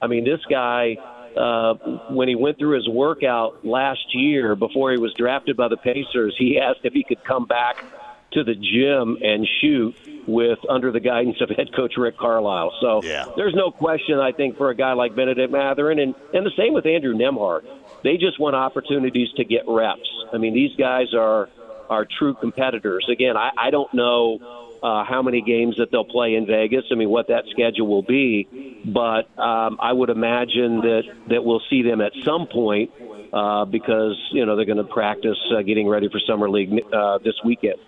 I 0.00 0.06
mean, 0.06 0.24
this 0.24 0.40
guy, 0.48 0.96
uh, 1.36 1.74
when 2.10 2.28
he 2.28 2.34
went 2.34 2.58
through 2.58 2.76
his 2.76 2.88
workout 2.88 3.64
last 3.64 4.14
year 4.14 4.56
before 4.56 4.92
he 4.92 4.98
was 4.98 5.12
drafted 5.14 5.56
by 5.56 5.68
the 5.68 5.76
Pacers, 5.76 6.34
he 6.38 6.58
asked 6.58 6.80
if 6.84 6.94
he 6.94 7.04
could 7.04 7.22
come 7.24 7.44
back 7.44 7.84
to 8.32 8.42
the 8.42 8.54
gym 8.54 9.18
and 9.22 9.46
shoot 9.60 9.94
with 10.28 10.58
under 10.68 10.92
the 10.92 11.00
guidance 11.00 11.40
of 11.40 11.48
head 11.56 11.74
coach 11.74 11.94
Rick 11.96 12.18
Carlisle. 12.18 12.74
So 12.80 13.00
yeah. 13.02 13.24
there's 13.36 13.54
no 13.54 13.70
question, 13.70 14.18
I 14.18 14.32
think, 14.32 14.56
for 14.56 14.70
a 14.70 14.74
guy 14.74 14.92
like 14.92 15.16
Benedict 15.16 15.50
Mathurin, 15.50 15.98
and, 15.98 16.14
and 16.32 16.46
the 16.46 16.52
same 16.56 16.74
with 16.74 16.86
Andrew 16.86 17.14
Nembhard. 17.14 17.62
They 18.04 18.16
just 18.16 18.38
want 18.38 18.54
opportunities 18.54 19.28
to 19.36 19.44
get 19.44 19.62
reps. 19.66 20.08
I 20.32 20.38
mean, 20.38 20.54
these 20.54 20.76
guys 20.76 21.14
are 21.14 21.48
are 21.90 22.06
true 22.18 22.34
competitors. 22.34 23.08
Again, 23.10 23.36
I, 23.36 23.50
I 23.56 23.70
don't 23.70 23.92
know 23.94 24.68
uh, 24.82 25.04
how 25.04 25.22
many 25.22 25.40
games 25.40 25.76
that 25.78 25.90
they'll 25.90 26.04
play 26.04 26.34
in 26.34 26.46
Vegas. 26.46 26.84
I 26.92 26.94
mean, 26.94 27.08
what 27.08 27.28
that 27.28 27.44
schedule 27.50 27.86
will 27.86 28.02
be, 28.02 28.46
but 28.84 29.26
um, 29.38 29.78
I 29.80 29.92
would 29.92 30.10
imagine 30.10 30.82
that 30.82 31.02
that 31.30 31.44
we'll 31.44 31.62
see 31.70 31.82
them 31.82 32.00
at 32.00 32.12
some 32.24 32.46
point 32.46 32.90
uh, 33.32 33.64
because 33.64 34.16
you 34.32 34.44
know 34.46 34.54
they're 34.56 34.66
going 34.66 34.78
to 34.78 34.84
practice 34.84 35.38
uh, 35.56 35.62
getting 35.62 35.88
ready 35.88 36.08
for 36.08 36.20
summer 36.20 36.48
league 36.48 36.72
uh, 36.92 37.18
this 37.18 37.34
weekend. 37.44 37.78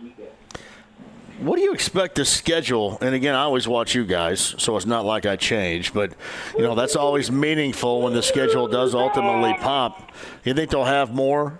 What 1.40 1.56
do 1.56 1.62
you 1.62 1.72
expect 1.72 2.16
the 2.16 2.26
schedule? 2.26 2.98
And 3.00 3.14
again, 3.14 3.34
I 3.34 3.40
always 3.42 3.66
watch 3.66 3.94
you 3.94 4.04
guys, 4.04 4.54
so 4.58 4.76
it's 4.76 4.84
not 4.84 5.06
like 5.06 5.24
I 5.24 5.36
change. 5.36 5.94
But 5.94 6.12
you 6.54 6.62
know 6.62 6.74
that's 6.74 6.96
always 6.96 7.30
meaningful 7.30 8.02
when 8.02 8.12
the 8.12 8.22
schedule 8.22 8.68
does 8.68 8.94
ultimately 8.94 9.54
pop. 9.54 10.12
You 10.44 10.52
think 10.52 10.70
they'll 10.70 10.84
have 10.84 11.14
more 11.14 11.58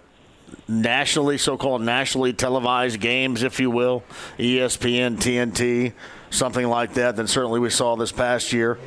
nationally, 0.68 1.38
so-called 1.38 1.80
nationally 1.80 2.34
televised 2.34 3.00
games, 3.00 3.42
if 3.42 3.58
you 3.58 3.70
will, 3.70 4.02
ESPN, 4.38 5.16
TNT, 5.16 5.94
something 6.28 6.66
like 6.66 6.94
that, 6.94 7.16
than 7.16 7.26
certainly 7.26 7.58
we 7.58 7.70
saw 7.70 7.96
this 7.96 8.12
past 8.12 8.52
year. 8.52 8.78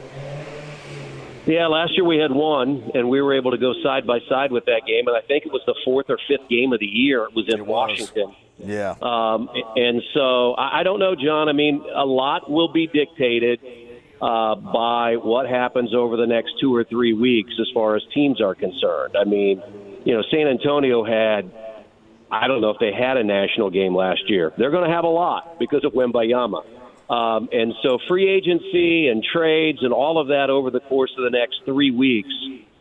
Yeah, 1.47 1.67
last 1.67 1.97
year 1.97 2.05
we 2.05 2.17
had 2.17 2.31
one, 2.31 2.91
and 2.93 3.09
we 3.09 3.19
were 3.21 3.33
able 3.33 3.51
to 3.51 3.57
go 3.57 3.73
side 3.81 4.05
by 4.05 4.19
side 4.29 4.51
with 4.51 4.65
that 4.65 4.83
game, 4.85 5.07
and 5.07 5.17
I 5.17 5.21
think 5.21 5.45
it 5.45 5.51
was 5.51 5.63
the 5.65 5.75
fourth 5.83 6.09
or 6.09 6.19
fifth 6.27 6.47
game 6.49 6.71
of 6.71 6.79
the 6.79 6.85
year. 6.85 7.23
It 7.23 7.33
was 7.33 7.45
in 7.49 7.61
it 7.61 7.65
Washington. 7.65 8.35
Yeah. 8.57 8.95
Um, 9.01 9.49
and 9.75 10.01
so 10.13 10.55
I, 10.55 10.83
don't 10.83 10.99
know, 10.99 11.15
John. 11.15 11.49
I 11.49 11.53
mean, 11.53 11.83
a 11.93 12.05
lot 12.05 12.49
will 12.49 12.71
be 12.71 12.87
dictated 12.87 13.59
uh, 14.21 14.55
by 14.55 15.17
what 15.17 15.49
happens 15.49 15.93
over 15.93 16.17
the 16.17 16.27
next 16.27 16.53
two 16.59 16.73
or 16.75 16.83
three 16.83 17.13
weeks 17.13 17.53
as 17.59 17.67
far 17.73 17.95
as 17.95 18.03
teams 18.13 18.41
are 18.41 18.55
concerned. 18.55 19.15
I 19.19 19.25
mean, 19.25 19.61
you 20.05 20.13
know, 20.13 20.23
San 20.31 20.47
Antonio 20.47 21.03
had. 21.03 21.51
I 22.31 22.47
don't 22.47 22.61
know 22.61 22.71
if 22.71 22.79
they 22.79 22.91
had 22.91 23.17
a 23.17 23.23
national 23.23 23.69
game 23.69 23.95
last 23.95 24.27
year. 24.27 24.51
They're 24.57 24.71
going 24.71 24.89
to 24.89 24.95
have 24.95 25.03
a 25.03 25.07
lot 25.07 25.59
because 25.59 25.83
of 25.85 25.93
Wembanyama. 25.93 26.65
Um, 27.07 27.47
and 27.51 27.75
so 27.83 27.99
free 28.07 28.27
agency 28.27 29.07
and 29.07 29.23
trades 29.23 29.83
and 29.83 29.93
all 29.93 30.19
of 30.19 30.29
that 30.29 30.49
over 30.49 30.71
the 30.71 30.79
course 30.79 31.13
of 31.15 31.23
the 31.25 31.29
next 31.29 31.61
three 31.63 31.91
weeks 31.91 32.33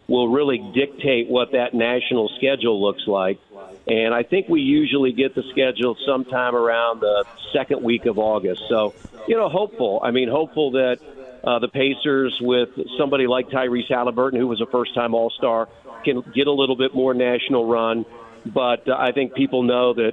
will 0.09 0.29
really 0.29 0.59
dictate 0.75 1.29
what 1.29 1.53
that 1.53 1.75
national 1.75 2.31
schedule 2.39 2.81
looks 2.81 3.07
like. 3.07 3.39
And 3.87 4.15
I 4.15 4.23
think 4.23 4.49
we 4.49 4.61
usually 4.61 5.13
get 5.13 5.35
the 5.35 5.43
schedule 5.51 5.97
sometime 6.07 6.55
around 6.55 7.01
the 7.01 7.25
second 7.53 7.83
week 7.83 8.07
of 8.07 8.19
August. 8.19 8.63
So, 8.69 8.95
you 9.27 9.37
know, 9.37 9.49
hopeful. 9.49 10.01
I 10.03 10.13
mean, 10.13 10.29
hopeful 10.29 10.73
that 10.73 10.99
uh, 11.45 11.59
the 11.59 11.69
Pacers, 11.69 12.37
with 12.41 12.69
somebody 12.99 13.27
like 13.27 13.49
Tyrese 13.49 13.89
Halliburton, 13.89 14.39
who 14.39 14.47
was 14.47 14.61
a 14.61 14.67
first 14.67 14.95
time 14.95 15.15
All 15.15 15.31
Star, 15.31 15.69
can 16.05 16.23
get 16.35 16.47
a 16.47 16.53
little 16.53 16.77
bit 16.77 16.95
more 16.95 17.15
national 17.15 17.67
run. 17.67 18.05
But 18.47 18.89
uh, 18.89 18.95
I 18.99 19.13
think 19.13 19.35
people 19.35 19.63
know 19.63 19.95
that 19.95 20.13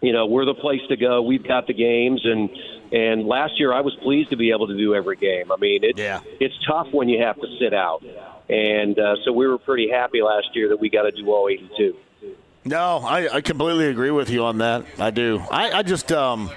you 0.00 0.12
know 0.12 0.26
we're 0.26 0.44
the 0.44 0.54
place 0.54 0.80
to 0.88 0.96
go. 0.96 1.22
We've 1.22 1.46
got 1.46 1.66
the 1.66 1.74
games, 1.74 2.22
and 2.24 2.50
and 2.92 3.26
last 3.26 3.58
year 3.58 3.72
I 3.72 3.80
was 3.80 3.94
pleased 4.02 4.30
to 4.30 4.36
be 4.36 4.50
able 4.50 4.66
to 4.68 4.76
do 4.76 4.94
every 4.94 5.16
game. 5.16 5.52
I 5.52 5.56
mean, 5.56 5.84
it, 5.84 5.98
yeah. 5.98 6.20
it's 6.40 6.54
tough 6.66 6.88
when 6.92 7.08
you 7.08 7.22
have 7.22 7.36
to 7.36 7.46
sit 7.60 7.72
out, 7.72 8.02
and 8.48 8.98
uh, 8.98 9.16
so 9.24 9.32
we 9.32 9.46
were 9.46 9.58
pretty 9.58 9.88
happy 9.90 10.22
last 10.22 10.48
year 10.54 10.68
that 10.70 10.80
we 10.80 10.90
got 10.90 11.02
to 11.02 11.12
do 11.12 11.30
all 11.30 11.48
82. 11.48 11.96
No, 12.64 12.98
I, 12.98 13.36
I 13.36 13.40
completely 13.40 13.88
agree 13.88 14.12
with 14.12 14.30
you 14.30 14.44
on 14.44 14.58
that. 14.58 14.84
I 14.98 15.10
do. 15.10 15.42
I, 15.50 15.72
I 15.72 15.82
just 15.82 16.12
um, 16.12 16.50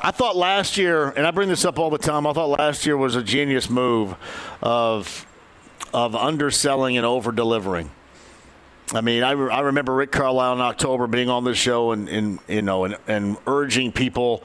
I 0.00 0.12
thought 0.12 0.36
last 0.36 0.76
year, 0.76 1.08
and 1.10 1.26
I 1.26 1.32
bring 1.32 1.48
this 1.48 1.64
up 1.64 1.78
all 1.78 1.90
the 1.90 1.98
time. 1.98 2.26
I 2.26 2.32
thought 2.32 2.50
last 2.50 2.86
year 2.86 2.96
was 2.96 3.16
a 3.16 3.22
genius 3.22 3.68
move 3.68 4.14
of 4.62 5.26
of 5.92 6.14
underselling 6.14 6.96
and 6.96 7.04
over 7.06 7.32
delivering. 7.32 7.90
I 8.92 9.00
mean, 9.00 9.22
I, 9.22 9.32
re- 9.32 9.50
I 9.50 9.60
remember 9.60 9.94
Rick 9.94 10.12
Carlisle 10.12 10.54
in 10.54 10.60
October 10.60 11.06
being 11.06 11.28
on 11.30 11.44
the 11.44 11.54
show 11.54 11.92
and, 11.92 12.08
and 12.08 12.38
you 12.46 12.62
know 12.62 12.84
and, 12.84 12.96
and 13.08 13.36
urging 13.46 13.90
people, 13.90 14.42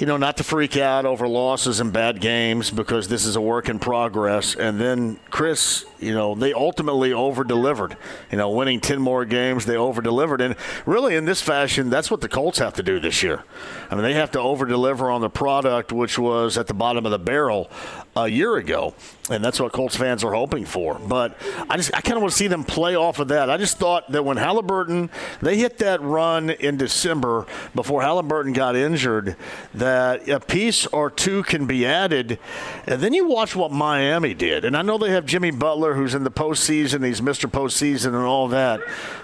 you 0.00 0.06
know, 0.06 0.16
not 0.16 0.38
to 0.38 0.44
freak 0.44 0.78
out 0.78 1.04
over 1.04 1.28
losses 1.28 1.78
and 1.78 1.92
bad 1.92 2.22
games 2.22 2.70
because 2.70 3.08
this 3.08 3.26
is 3.26 3.36
a 3.36 3.40
work 3.40 3.68
in 3.68 3.78
progress. 3.78 4.54
And 4.54 4.80
then 4.80 5.20
Chris, 5.28 5.84
you 5.98 6.14
know, 6.14 6.34
they 6.34 6.54
ultimately 6.54 7.12
over 7.12 7.44
delivered. 7.44 7.98
You 8.32 8.38
know, 8.38 8.48
winning 8.48 8.80
ten 8.80 8.98
more 8.98 9.26
games, 9.26 9.66
they 9.66 9.76
over 9.76 10.00
delivered. 10.00 10.40
And 10.40 10.56
really, 10.86 11.16
in 11.16 11.26
this 11.26 11.42
fashion, 11.42 11.90
that's 11.90 12.10
what 12.10 12.22
the 12.22 12.30
Colts 12.30 12.58
have 12.60 12.72
to 12.74 12.82
do 12.82 12.98
this 12.98 13.22
year. 13.22 13.44
I 13.90 13.94
mean, 13.94 14.02
they 14.02 14.14
have 14.14 14.30
to 14.30 14.40
over 14.40 14.64
deliver 14.64 15.10
on 15.10 15.20
the 15.20 15.28
product, 15.28 15.92
which 15.92 16.18
was 16.18 16.56
at 16.56 16.66
the 16.66 16.74
bottom 16.74 17.04
of 17.04 17.12
the 17.12 17.18
barrel 17.18 17.70
a 18.16 18.26
year 18.26 18.56
ago, 18.56 18.94
and 19.30 19.44
that's 19.44 19.60
what 19.60 19.72
Colts 19.72 19.96
fans 19.96 20.24
are 20.24 20.32
hoping 20.32 20.64
for. 20.64 20.98
But 20.98 21.36
I 21.68 21.76
just 21.76 21.94
I 21.94 22.00
kind 22.00 22.16
of 22.16 22.22
want 22.22 22.32
to 22.32 22.36
see 22.38 22.48
them 22.48 22.64
play 22.64 22.96
off 22.96 23.20
of 23.20 23.28
that. 23.28 23.48
I 23.48 23.56
just 23.56 23.78
thought 23.78 24.10
that 24.10 24.24
when 24.24 24.36
Halliburton 24.36 25.10
they 25.40 25.56
hit 25.56 25.78
that 25.78 26.02
run 26.02 26.50
in 26.50 26.76
December 26.76 27.46
before 27.74 28.02
Halliburton 28.02 28.52
got 28.52 28.74
injured, 28.74 29.36
that 29.74 30.28
a 30.28 30.40
piece 30.40 30.86
or 30.86 31.10
two 31.10 31.42
can 31.44 31.66
be 31.66 31.86
added, 31.86 32.38
and 32.86 33.00
then 33.00 33.12
you 33.12 33.26
watch 33.26 33.54
what 33.54 33.70
Miami 33.70 34.34
did. 34.34 34.64
And 34.64 34.76
I 34.76 34.82
know 34.82 34.98
they 34.98 35.10
have 35.10 35.24
Jimmy 35.24 35.52
Butler, 35.52 35.94
who's 35.94 36.14
in 36.14 36.24
the 36.24 36.30
postseason, 36.30 37.04
he's 37.04 37.20
Mr. 37.20 37.50
Postseason, 37.50 38.06
and 38.06 38.16
all 38.16 38.48
that. 38.48 38.80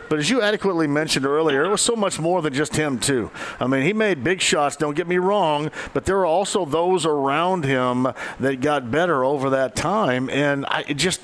But 0.09 0.19
as 0.19 0.31
you 0.31 0.43
adequately 0.43 0.87
mentioned 0.87 1.27
earlier, 1.27 1.65
it 1.65 1.69
was 1.69 1.81
so 1.81 1.97
much 1.97 2.19
more 2.19 2.43
than 2.43 2.53
just 2.53 2.77
him, 2.77 2.99
too. 2.99 3.31
I 3.61 3.67
mean, 3.67 3.83
he 3.83 3.93
made 3.93 4.25
big 4.25 4.41
shots, 4.41 4.77
don't 4.77 4.95
get 4.95 5.07
me 5.07 5.19
wrong, 5.19 5.71
but 5.93 6.05
there 6.05 6.17
were 6.17 6.27
also 6.27 6.65
those 6.65 7.07
around 7.07 7.65
him 7.65 8.09
that 8.41 8.61
got 8.61 8.91
better 8.91 9.25
over 9.25 9.51
that 9.51 9.77
time. 9.77 10.31
And 10.31 10.67
I 10.67 10.83
just. 10.83 11.21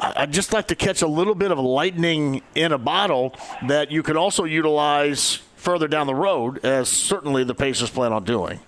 I'd 0.00 0.32
just 0.32 0.52
like 0.52 0.68
to 0.68 0.76
catch 0.76 1.02
a 1.02 1.08
little 1.08 1.34
bit 1.34 1.50
of 1.50 1.58
lightning 1.58 2.42
in 2.54 2.70
a 2.70 2.78
bottle 2.78 3.34
that 3.66 3.90
you 3.90 4.04
can 4.04 4.16
also 4.16 4.44
utilize 4.44 5.40
further 5.56 5.88
down 5.88 6.06
the 6.06 6.14
road, 6.14 6.64
as 6.64 6.88
certainly 6.88 7.42
the 7.42 7.54
Pacers 7.54 7.90
plan 7.90 8.12
on 8.12 8.22
doing. 8.22 8.60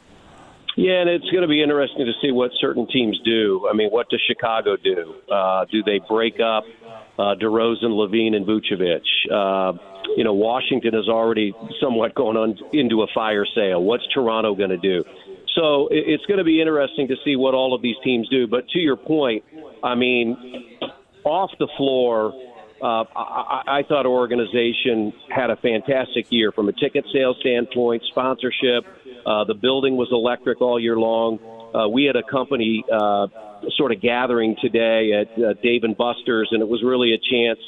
Yeah, 0.77 1.01
and 1.01 1.11
it's 1.11 1.29
going 1.31 1.43
to 1.43 1.49
be 1.49 1.63
interesting 1.63 2.07
to 2.07 2.13
see 2.21 2.33
what 2.33 2.51
certain 2.61 2.87
teams 2.89 3.21
do. 3.25 3.69
I 3.71 3.75
mean, 3.75 3.91
what 3.91 4.09
does 4.09 4.21
Chicago 4.27 4.77
do? 4.77 5.15
Uh, 5.31 5.67
do 5.71 5.83
they 5.83 6.01
break 6.09 6.41
up 6.41 6.65
uh, 7.19 7.35
DeRozan, 7.41 7.91
LaVine, 7.91 8.35
and 8.35 8.47
Vucevic? 8.47 9.03
Uh, 9.31 9.79
you 10.17 10.25
know, 10.25 10.35
Washington 10.35 10.95
is 10.95 11.09
already 11.09 11.53
somewhat 11.81 12.15
going 12.15 12.37
on 12.37 12.59
into 12.73 13.03
a 13.03 13.07
fire 13.15 13.47
sale. 13.55 13.83
What's 13.83 14.07
Toronto 14.13 14.55
going 14.55 14.71
to 14.71 14.79
do? 14.79 15.05
So 15.55 15.89
it's 15.91 16.25
going 16.27 16.39
to 16.39 16.45
be 16.45 16.61
interesting 16.61 17.09
to 17.09 17.17
see 17.25 17.37
what 17.37 17.55
all 17.55 17.75
of 17.75 17.83
these 17.83 17.97
teams 18.05 18.29
do. 18.29 18.47
But 18.47 18.69
to 18.71 18.79
your 18.79 18.97
point, 18.97 19.45
I 19.83 19.95
mean, 19.95 20.79
off 21.25 21.51
the 21.59 21.69
floor, 21.77 22.33
uh, 22.83 23.05
I, 23.15 23.63
I 23.67 23.83
thought 23.87 24.07
our 24.07 24.13
organization 24.13 25.13
had 25.29 25.51
a 25.51 25.57
fantastic 25.57 26.27
year 26.31 26.51
from 26.53 26.69
a 26.69 26.73
ticket 26.73 27.05
sales 27.13 27.37
standpoint, 27.41 28.03
sponsorship. 28.11 28.85
Uh, 29.27 29.45
the 29.45 29.55
building 29.55 29.97
was 29.97 30.09
electric 30.13 30.61
all 30.61 30.81
year 30.81 30.97
long. 30.97 31.39
Uh, 31.75 31.89
we 31.89 32.05
had 32.05 32.17
a 32.17 32.23
company 32.23 32.85
uh, 32.91 33.27
sort 33.77 33.93
of 33.93 34.01
gathering 34.01 34.57
today 34.61 35.13
at 35.13 35.43
uh, 35.43 35.55
Dave 35.63 35.85
and 35.85 35.97
Buster's, 35.97 36.49
and 36.53 36.63
it 36.63 36.69
was 36.69 36.83
really 36.83 37.13
a 37.15 37.19
chance 37.19 37.61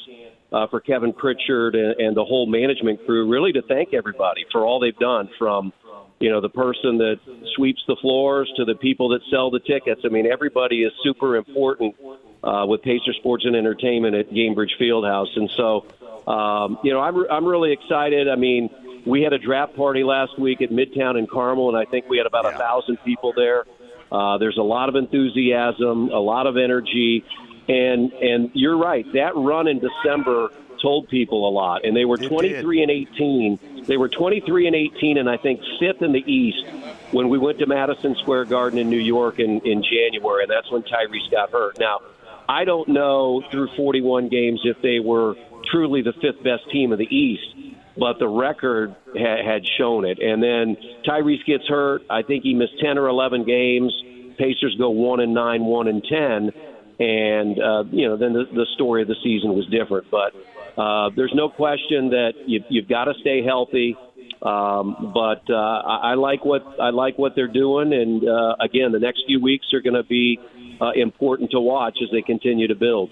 uh, 0.51 0.67
for 0.67 0.79
Kevin 0.79 1.13
Pritchard 1.13 1.75
and, 1.75 1.99
and 1.99 2.17
the 2.17 2.23
whole 2.23 2.45
management 2.45 3.05
crew 3.05 3.29
really 3.29 3.51
to 3.53 3.61
thank 3.63 3.93
everybody 3.93 4.45
for 4.51 4.65
all 4.65 4.79
they've 4.79 4.97
done 4.97 5.29
from 5.37 5.73
you 6.19 6.29
know 6.29 6.39
the 6.39 6.49
person 6.49 6.99
that 6.99 7.19
sweeps 7.55 7.83
the 7.87 7.97
floors 8.01 8.51
to 8.55 8.65
the 8.65 8.75
people 8.75 9.09
that 9.09 9.21
sell 9.29 9.51
the 9.51 9.59
tickets. 9.59 10.01
I 10.05 10.09
mean, 10.09 10.25
everybody 10.25 10.83
is 10.83 10.93
super 11.03 11.35
important 11.35 11.95
uh, 12.43 12.65
with 12.67 12.81
Pacer 12.81 13.13
Sports 13.13 13.45
and 13.45 13.55
Entertainment 13.55 14.15
at 14.15 14.29
Gainbridge 14.29 14.77
Fieldhouse. 14.79 15.35
And 15.35 15.49
so, 15.57 15.85
um, 16.31 16.77
you 16.83 16.93
know, 16.93 16.99
I'm, 16.99 17.29
I'm 17.29 17.45
really 17.45 17.71
excited. 17.71 18.29
I 18.29 18.35
mean, 18.35 18.69
we 19.05 19.21
had 19.21 19.33
a 19.33 19.37
draft 19.37 19.75
party 19.75 20.03
last 20.03 20.39
week 20.39 20.61
at 20.61 20.69
Midtown 20.69 21.17
in 21.17 21.27
Carmel, 21.27 21.69
and 21.69 21.77
I 21.77 21.89
think 21.89 22.07
we 22.09 22.17
had 22.17 22.27
about 22.27 22.45
a 22.45 22.57
thousand 22.57 22.97
people 23.03 23.33
there. 23.35 23.65
Uh, 24.13 24.37
there's 24.37 24.57
a 24.57 24.63
lot 24.63 24.89
of 24.89 24.95
enthusiasm, 24.95 26.09
a 26.09 26.19
lot 26.19 26.45
of 26.45 26.55
energy, 26.55 27.25
and 27.67 28.13
and 28.13 28.51
you're 28.53 28.77
right. 28.77 29.05
That 29.13 29.35
run 29.35 29.67
in 29.67 29.79
December 29.79 30.49
told 30.81 31.09
people 31.09 31.49
a 31.49 31.51
lot, 31.51 31.83
and 31.83 31.97
they 31.97 32.05
were 32.05 32.17
23 32.17 32.83
and 32.83 32.91
18. 32.91 33.85
They 33.87 33.97
were 33.97 34.09
23 34.09 34.67
and 34.67 34.75
18, 34.75 35.17
and 35.17 35.29
I 35.29 35.37
think 35.37 35.61
fifth 35.79 36.01
in 36.01 36.11
the 36.11 36.23
East 36.31 36.63
when 37.11 37.29
we 37.29 37.39
went 37.39 37.57
to 37.59 37.65
Madison 37.65 38.15
Square 38.21 38.45
Garden 38.45 38.77
in 38.77 38.89
New 38.89 38.99
York 38.99 39.39
in 39.39 39.61
in 39.61 39.83
January, 39.83 40.43
and 40.43 40.51
that's 40.51 40.71
when 40.71 40.83
Tyrese 40.83 41.31
got 41.31 41.51
hurt. 41.51 41.79
Now 41.79 42.01
I 42.47 42.65
don't 42.65 42.89
know 42.89 43.41
through 43.49 43.69
41 43.75 44.29
games 44.29 44.61
if 44.63 44.79
they 44.81 44.99
were 44.99 45.35
truly 45.71 46.03
the 46.03 46.13
fifth 46.13 46.43
best 46.43 46.69
team 46.71 46.91
of 46.91 46.99
the 46.99 47.07
East, 47.15 47.55
but 47.97 48.19
the 48.19 48.27
record 48.27 48.95
ha- 49.15 49.43
had 49.45 49.61
shown 49.77 50.05
it. 50.05 50.19
And 50.19 50.41
then 50.41 50.77
Tyrese 51.07 51.45
gets 51.45 51.67
hurt. 51.67 52.01
I 52.09 52.21
think 52.23 52.43
he 52.43 52.53
missed 52.53 52.79
10 52.83 52.97
or 52.97 53.07
11 53.07 53.45
games. 53.45 53.93
Pacers 54.37 54.75
go 54.79 54.89
one 54.89 55.19
and 55.19 55.33
nine, 55.33 55.63
one 55.65 55.87
and 55.87 56.03
10, 56.03 56.51
and 56.99 57.59
uh, 57.59 57.83
you 57.91 58.07
know 58.07 58.17
then 58.17 58.33
the, 58.33 58.45
the 58.51 58.65
story 58.75 59.03
of 59.03 59.07
the 59.07 59.15
season 59.23 59.53
was 59.53 59.67
different. 59.67 60.07
But 60.09 60.33
uh, 60.81 61.11
there's 61.15 61.33
no 61.35 61.49
question 61.49 62.09
that 62.09 62.31
you, 62.47 62.61
you've 62.69 62.89
got 62.89 63.05
to 63.05 63.13
stay 63.21 63.43
healthy. 63.45 63.95
Um, 64.41 65.11
but 65.13 65.43
uh, 65.49 65.55
I, 65.55 66.11
I 66.11 66.13
like 66.15 66.43
what 66.43 66.63
I 66.81 66.89
like 66.89 67.17
what 67.17 67.33
they're 67.35 67.47
doing, 67.47 67.93
and 67.93 68.27
uh, 68.27 68.55
again, 68.59 68.91
the 68.91 68.99
next 68.99 69.23
few 69.25 69.39
weeks 69.41 69.67
are 69.73 69.81
going 69.81 69.93
to 69.93 70.03
be 70.03 70.39
uh, 70.81 70.91
important 70.95 71.51
to 71.51 71.59
watch 71.59 71.97
as 72.03 72.09
they 72.11 72.21
continue 72.21 72.67
to 72.67 72.75
build. 72.75 73.09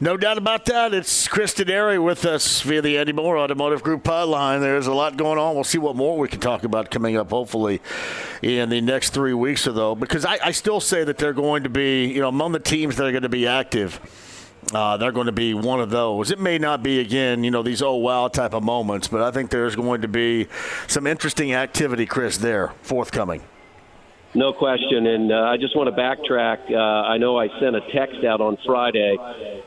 No 0.00 0.16
doubt 0.16 0.38
about 0.38 0.64
that. 0.66 0.92
It's 0.94 1.28
Chris 1.28 1.54
Denari 1.54 2.02
with 2.02 2.24
us 2.24 2.60
via 2.62 2.82
the 2.82 2.98
Andy 2.98 3.12
Moore 3.12 3.38
Automotive 3.38 3.82
Group 3.82 4.04
hotline. 4.04 4.60
There's 4.60 4.86
a 4.86 4.94
lot 4.94 5.16
going 5.16 5.38
on. 5.38 5.54
We'll 5.54 5.64
see 5.64 5.78
what 5.78 5.96
more 5.96 6.18
we 6.18 6.28
can 6.28 6.40
talk 6.40 6.64
about 6.64 6.90
coming 6.90 7.16
up, 7.16 7.30
hopefully, 7.30 7.80
in 8.42 8.68
the 8.68 8.80
next 8.80 9.10
three 9.10 9.34
weeks 9.34 9.66
or 9.66 9.72
though. 9.72 9.94
Because 9.94 10.24
I, 10.24 10.38
I 10.42 10.50
still 10.52 10.80
say 10.80 11.04
that 11.04 11.18
they're 11.18 11.32
going 11.32 11.62
to 11.64 11.70
be, 11.70 12.06
you 12.06 12.20
know, 12.20 12.28
among 12.28 12.52
the 12.52 12.58
teams 12.58 12.96
that 12.96 13.06
are 13.06 13.12
going 13.12 13.22
to 13.22 13.28
be 13.28 13.46
active 13.46 14.00
uh, 14.72 14.96
they're 14.96 15.12
going 15.12 15.26
to 15.26 15.32
be 15.32 15.54
one 15.54 15.80
of 15.80 15.90
those. 15.90 16.30
It 16.30 16.38
may 16.38 16.58
not 16.58 16.82
be 16.82 17.00
again, 17.00 17.44
you 17.44 17.50
know, 17.50 17.62
these 17.62 17.82
oh 17.82 17.96
wow 17.96 18.28
type 18.28 18.54
of 18.54 18.62
moments, 18.62 19.08
but 19.08 19.20
I 19.20 19.30
think 19.30 19.50
there's 19.50 19.76
going 19.76 20.02
to 20.02 20.08
be 20.08 20.48
some 20.86 21.06
interesting 21.06 21.52
activity, 21.52 22.06
Chris, 22.06 22.38
there 22.38 22.72
forthcoming. 22.82 23.42
No 24.36 24.52
question, 24.52 25.06
and 25.06 25.30
uh, 25.32 25.36
I 25.42 25.56
just 25.56 25.76
want 25.76 25.94
to 25.94 26.00
backtrack. 26.00 26.70
Uh, 26.72 26.76
I 26.76 27.18
know 27.18 27.38
I 27.38 27.48
sent 27.60 27.76
a 27.76 27.80
text 27.92 28.24
out 28.24 28.40
on 28.40 28.56
Friday, 28.66 29.16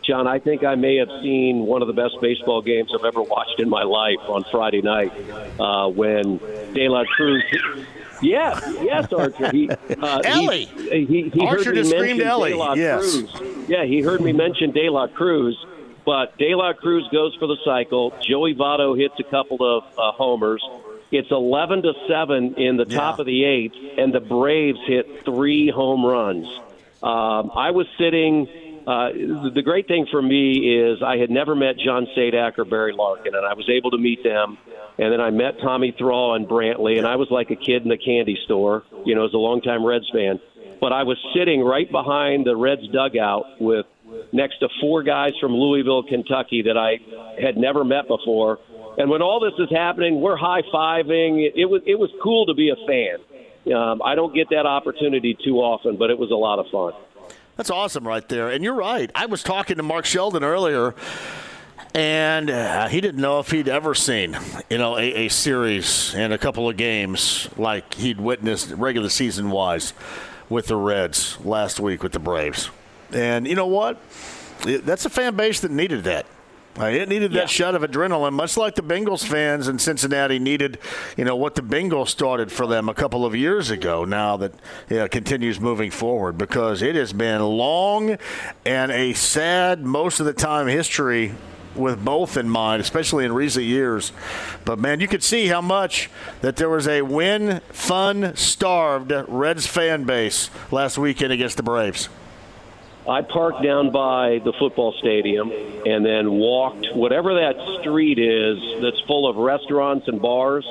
John. 0.05 0.28
I 0.28 0.39
think 0.39 0.65
I 0.65 0.76
may 0.76 0.97
have 0.97 1.07
seen 1.22 1.59
one 1.65 1.82
of 1.82 1.88
the 1.88 1.93
best 1.93 2.15
baseball 2.22 2.61
games 2.61 2.91
I've 2.93 3.05
ever 3.05 3.22
watched 3.22 3.59
in 3.59 3.70
my 3.70 3.84
life 3.84 4.20
on 4.28 4.43
Friday 4.51 4.82
night 4.82 5.13
uh, 5.59 5.88
when 5.88 6.38
De 6.74 6.89
La 6.89 7.05
Cruz 7.15 7.43
Yes, 8.22 8.61
yes, 8.82 9.13
Archer. 9.13 9.51
He, 9.51 9.70
uh, 9.70 10.22
Elly. 10.26 10.65
He, 10.65 11.05
he, 11.05 11.30
he 11.30 11.45
Archer 11.45 11.65
heard 11.65 11.76
me 11.76 11.82
just 11.84 11.91
screamed 11.91 12.22
Elly. 12.22 12.51
De 12.51 12.57
La 12.57 12.74
Yes. 12.74 12.99
Cruz. 13.01 13.70
Yeah, 13.70 13.86
he 13.86 14.01
heard 14.01 14.22
me 14.22 14.34
mention 14.34 14.72
De 14.72 14.89
La 14.89 15.07
Cruz, 15.07 15.55
but 16.05 16.36
De 16.38 16.55
La 16.55 16.74
Cruz 16.74 17.07
goes 17.11 17.36
for 17.36 17.47
the 17.47 17.57
cycle. 17.63 18.13
Joey 18.22 18.55
Votto 18.55 18.97
hits 18.99 19.13
a 19.20 19.24
couple 19.24 19.57
of 19.61 19.84
uh, 19.97 20.11
homers. 20.13 20.63
It's 21.12 21.32
11 21.32 21.84
to 21.84 21.93
7 22.08 22.55
in 22.55 22.78
the 22.78 22.86
top 22.86 23.18
Yeah. 23.18 23.22
of 23.22 23.26
the 23.26 23.43
eighth, 23.45 23.76
and 23.97 24.14
the 24.14 24.20
Braves 24.20 24.80
hit 24.86 25.24
three 25.24 25.70
home 25.70 26.05
runs. 26.05 26.47
Um, 27.01 27.51
I 27.55 27.72
was 27.72 27.88
sitting. 27.97 28.47
Uh, 28.86 29.12
the- 29.53 29.62
great 29.62 29.88
thing 29.88 30.05
for 30.05 30.22
me 30.22 30.53
is 30.78 31.01
I 31.03 31.18
had 31.18 31.30
never 31.30 31.55
met 31.55 31.78
John 31.78 32.08
Sadak 32.16 32.58
or 32.58 32.64
Barry 32.66 32.93
Larkin, 32.93 33.36
and 33.36 33.45
I 33.45 33.53
was 33.53 33.70
able 33.70 33.91
to 33.91 33.97
meet 33.97 34.24
them. 34.24 34.58
And 34.97 35.12
then 35.14 35.20
I 35.22 35.30
met 35.30 35.60
Tommy 35.60 35.91
Thrall 35.91 36.34
and 36.36 36.47
Brantley, 36.47 36.97
and 36.97 37.05
I 37.05 37.18
was 37.18 37.30
like 37.30 37.51
a 37.51 37.55
kid 37.55 37.86
in 37.86 37.91
a 37.91 37.97
candy 37.97 38.38
store, 38.45 38.84
you 39.05 39.14
know, 39.14 39.26
as 39.26 39.34
a 39.34 39.38
longtime 39.38 39.86
Reds 39.86 40.10
fan. 40.10 40.39
But 40.80 40.93
I 40.93 41.03
was 41.03 41.18
sitting 41.36 41.62
right 41.64 41.91
behind 41.91 42.45
the 42.45 42.55
Reds 42.55 42.88
dugout 42.88 43.60
with 43.62 43.86
next 44.32 44.60
to 44.60 44.70
four 44.80 45.03
guys 45.03 45.34
from 45.39 45.53
Louisville, 45.53 46.03
Kentucky 46.03 46.64
that 46.64 46.78
I 46.78 46.99
had 47.41 47.58
never 47.58 47.84
met 47.84 48.08
before. 48.08 48.60
And 48.98 49.10
when 49.10 49.22
all 49.22 49.39
this 49.39 49.54
is 49.60 49.70
happening, 49.70 50.22
we're 50.22 50.38
high 50.38 50.64
fiving. 50.74 51.50
It, 51.56 51.66
was 51.70 51.82
it 51.86 52.00
was 52.00 52.10
cool 52.22 52.48
to 52.48 52.54
be 52.54 52.70
a 52.70 52.76
fan. 52.88 53.74
Um, 53.76 54.02
I 54.04 54.16
don't 54.16 54.34
get 54.34 54.50
that 54.50 54.66
opportunity 54.66 55.38
too 55.43 55.58
often, 55.58 55.98
but 55.98 56.10
it 56.10 56.18
was 56.18 56.32
a 56.32 56.36
lot 56.36 56.58
of 56.58 56.66
fun. 56.72 56.93
That's 57.58 57.70
awesome 57.70 58.08
right 58.08 58.28
there. 58.28 58.50
And 58.50 58.64
you're 58.64 58.76
right. 58.76 59.12
I 59.14 59.26
was 59.26 59.43
talking 59.43 59.78
to 59.78 59.84
Mark 59.84 60.06
Sheldon 60.06 60.43
earlier, 60.43 60.95
and 61.93 62.50
uh, 62.50 62.88
he 62.88 63.02
didn't 63.02 63.20
know 63.20 63.39
if 63.39 63.52
he'd 63.52 63.68
ever 63.68 63.93
seen, 63.93 64.38
you 64.70 64.78
know, 64.78 64.98
a, 64.98 65.26
a 65.26 65.28
series 65.28 66.14
and 66.16 66.34
a 66.34 66.38
couple 66.38 66.70
of 66.70 66.78
games 66.78 67.50
like 67.58 67.95
he'd 67.95 68.22
witnessed 68.22 68.72
regular 68.72 69.10
season 69.10 69.50
wise 69.50 69.93
with 70.50 70.68
the 70.68 70.76
Reds 70.76 71.38
last 71.43 71.80
week 71.80 72.04
with 72.04 72.14
the 72.14 72.20
Braves. 72.20 72.70
And 73.12 73.48
you 73.48 73.56
know 73.56 73.68
what? 73.68 74.00
That's 74.64 75.06
a 75.06 75.10
fan 75.10 75.36
base 75.36 75.60
that 75.62 75.72
needed 75.72 76.04
that. 76.06 76.26
It 76.80 77.09
needed 77.09 77.32
that 77.34 77.38
Yeah. 77.39 77.45
shot 77.45 77.75
of 77.75 77.82
adrenaline, 77.82 78.34
much 78.34 78.55
like 78.55 78.75
the 78.75 78.82
Bengals 78.84 79.25
fans 79.25 79.67
in 79.67 79.80
Cincinnati 79.80 80.38
needed, 80.38 80.78
you 81.15 81.25
know, 81.25 81.36
what 81.36 81.55
the 81.55 81.61
Bengals 81.61 82.09
started 82.09 82.51
for 82.51 82.67
them 82.67 82.88
a 82.88 82.93
couple 82.93 83.25
of 83.25 83.36
years 83.36 83.69
ago. 83.71 84.05
Now 84.05 84.38
that 84.38 84.53
you 84.89 84.97
know, 84.97 85.07
continues 85.07 85.59
moving 85.59 85.89
forward 85.91 86.38
because 86.38 86.82
it 86.82 86.95
has 86.95 87.13
been 87.13 87.41
long 87.41 88.17
and 88.65 88.91
a 88.91 89.13
sad, 89.13 89.86
most 89.86 90.19
of 90.19 90.25
the 90.25 90.34
time, 90.34 90.67
history 90.67 91.34
with 91.75 92.03
both 92.03 92.38
in 92.38 92.49
mind, 92.49 92.82
especially 92.82 93.23
in 93.25 93.32
recent 93.34 93.65
years. 93.65 94.11
But 94.65 94.80
man, 94.80 94.99
you 94.99 95.07
could 95.07 95.23
see 95.23 95.47
how 95.47 95.61
much 95.61 96.09
that 96.41 96.55
there 96.55 96.69
was 96.69 96.88
a 96.88 97.03
win, 97.03 97.61
fun, 97.71 98.36
starved 98.36 99.13
Reds 99.28 99.67
fan 99.67 100.03
base 100.03 100.49
last 100.71 100.97
weekend 100.97 101.32
against 101.34 101.57
the 101.57 101.63
Braves. 101.63 102.09
I 103.08 103.22
parked 103.22 103.64
down 103.64 103.91
by 103.91 104.41
the 104.43 104.51
football 104.60 104.93
stadium 104.99 105.51
and 105.51 106.05
then 106.05 106.32
walked 106.32 106.88
whatever 106.93 107.36
that 107.36 107.55
street 107.80 108.20
is 108.20 108.82
that's 108.82 108.99
full 109.08 109.30
of 109.30 109.38
restaurants 109.38 110.08
and 110.08 110.22
bars, 110.22 110.66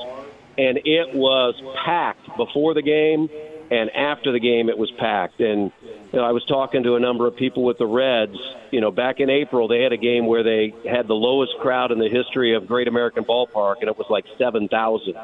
and 0.59 0.78
it 0.84 1.14
was 1.14 1.55
packed 1.84 2.37
before 2.37 2.74
the 2.74 2.82
game, 2.82 3.30
and 3.70 3.91
after 3.91 4.32
the 4.32 4.41
game 4.41 4.68
it 4.68 4.76
was 4.76 4.91
packed. 4.93 5.41
And 5.41 5.72
you 5.82 6.18
know, 6.18 6.24
I 6.24 6.32
was 6.32 6.45
talking 6.45 6.82
to 6.82 6.97
a 6.97 7.01
number 7.01 7.26
of 7.26 7.37
people 7.37 7.64
with 7.64 7.78
the 7.78 7.87
Reds. 7.87 8.37
You 8.70 8.82
know, 8.82 8.91
back 8.91 9.20
in 9.20 9.30
April 9.30 9.66
they 9.66 9.80
had 9.80 9.93
a 9.93 9.97
game 9.97 10.26
where 10.26 10.43
they 10.43 10.74
had 10.89 11.09
the 11.09 11.14
lowest 11.14 11.57
crowd 11.61 11.91
in 11.91 11.99
the 11.99 12.11
history 12.11 12.55
of 12.55 12.66
Great 12.66 12.87
American 12.87 13.24
Ballpark, 13.24 13.76
and 13.80 13.89
it 13.89 13.97
was 13.97 14.07
like 14.11 14.26
seven 14.37 14.68
thousand. 14.68 15.16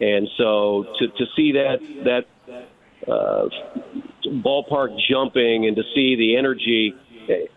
And 0.00 0.28
so 0.36 0.84
to 0.98 1.08
to 1.08 1.26
see 1.34 1.52
that 1.52 1.80
that 2.04 2.26
uh, 3.08 3.48
ballpark 4.44 4.96
jumping 5.10 5.66
and 5.66 5.76
to 5.76 5.82
see 5.94 6.16
the 6.16 6.36
energy. 6.36 6.94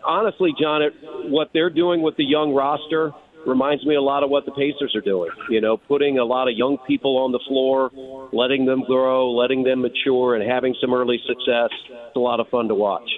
Honestly, 0.04 0.54
John, 0.60 0.82
it, 0.82 0.94
what 1.28 1.50
they're 1.52 1.70
doing 1.70 2.02
with 2.02 2.16
the 2.16 2.24
young 2.24 2.54
roster 2.54 3.12
reminds 3.46 3.84
me 3.86 3.94
a 3.94 4.02
lot 4.02 4.22
of 4.22 4.30
what 4.30 4.44
the 4.44 4.52
Pacers 4.52 4.94
are 4.94 5.00
doing. 5.00 5.30
You 5.48 5.60
know, 5.60 5.76
putting 5.76 6.18
a 6.18 6.24
lot 6.24 6.48
of 6.48 6.56
young 6.56 6.78
people 6.86 7.16
on 7.18 7.32
the 7.32 7.40
floor, 7.46 7.90
letting 8.32 8.66
them 8.66 8.82
grow, 8.84 9.30
letting 9.32 9.62
them 9.62 9.82
mature, 9.82 10.34
and 10.34 10.48
having 10.48 10.74
some 10.80 10.92
early 10.92 11.20
success. 11.26 11.70
It's 11.88 12.16
a 12.16 12.20
lot 12.20 12.40
of 12.40 12.48
fun 12.48 12.68
to 12.68 12.74
watch. 12.74 13.08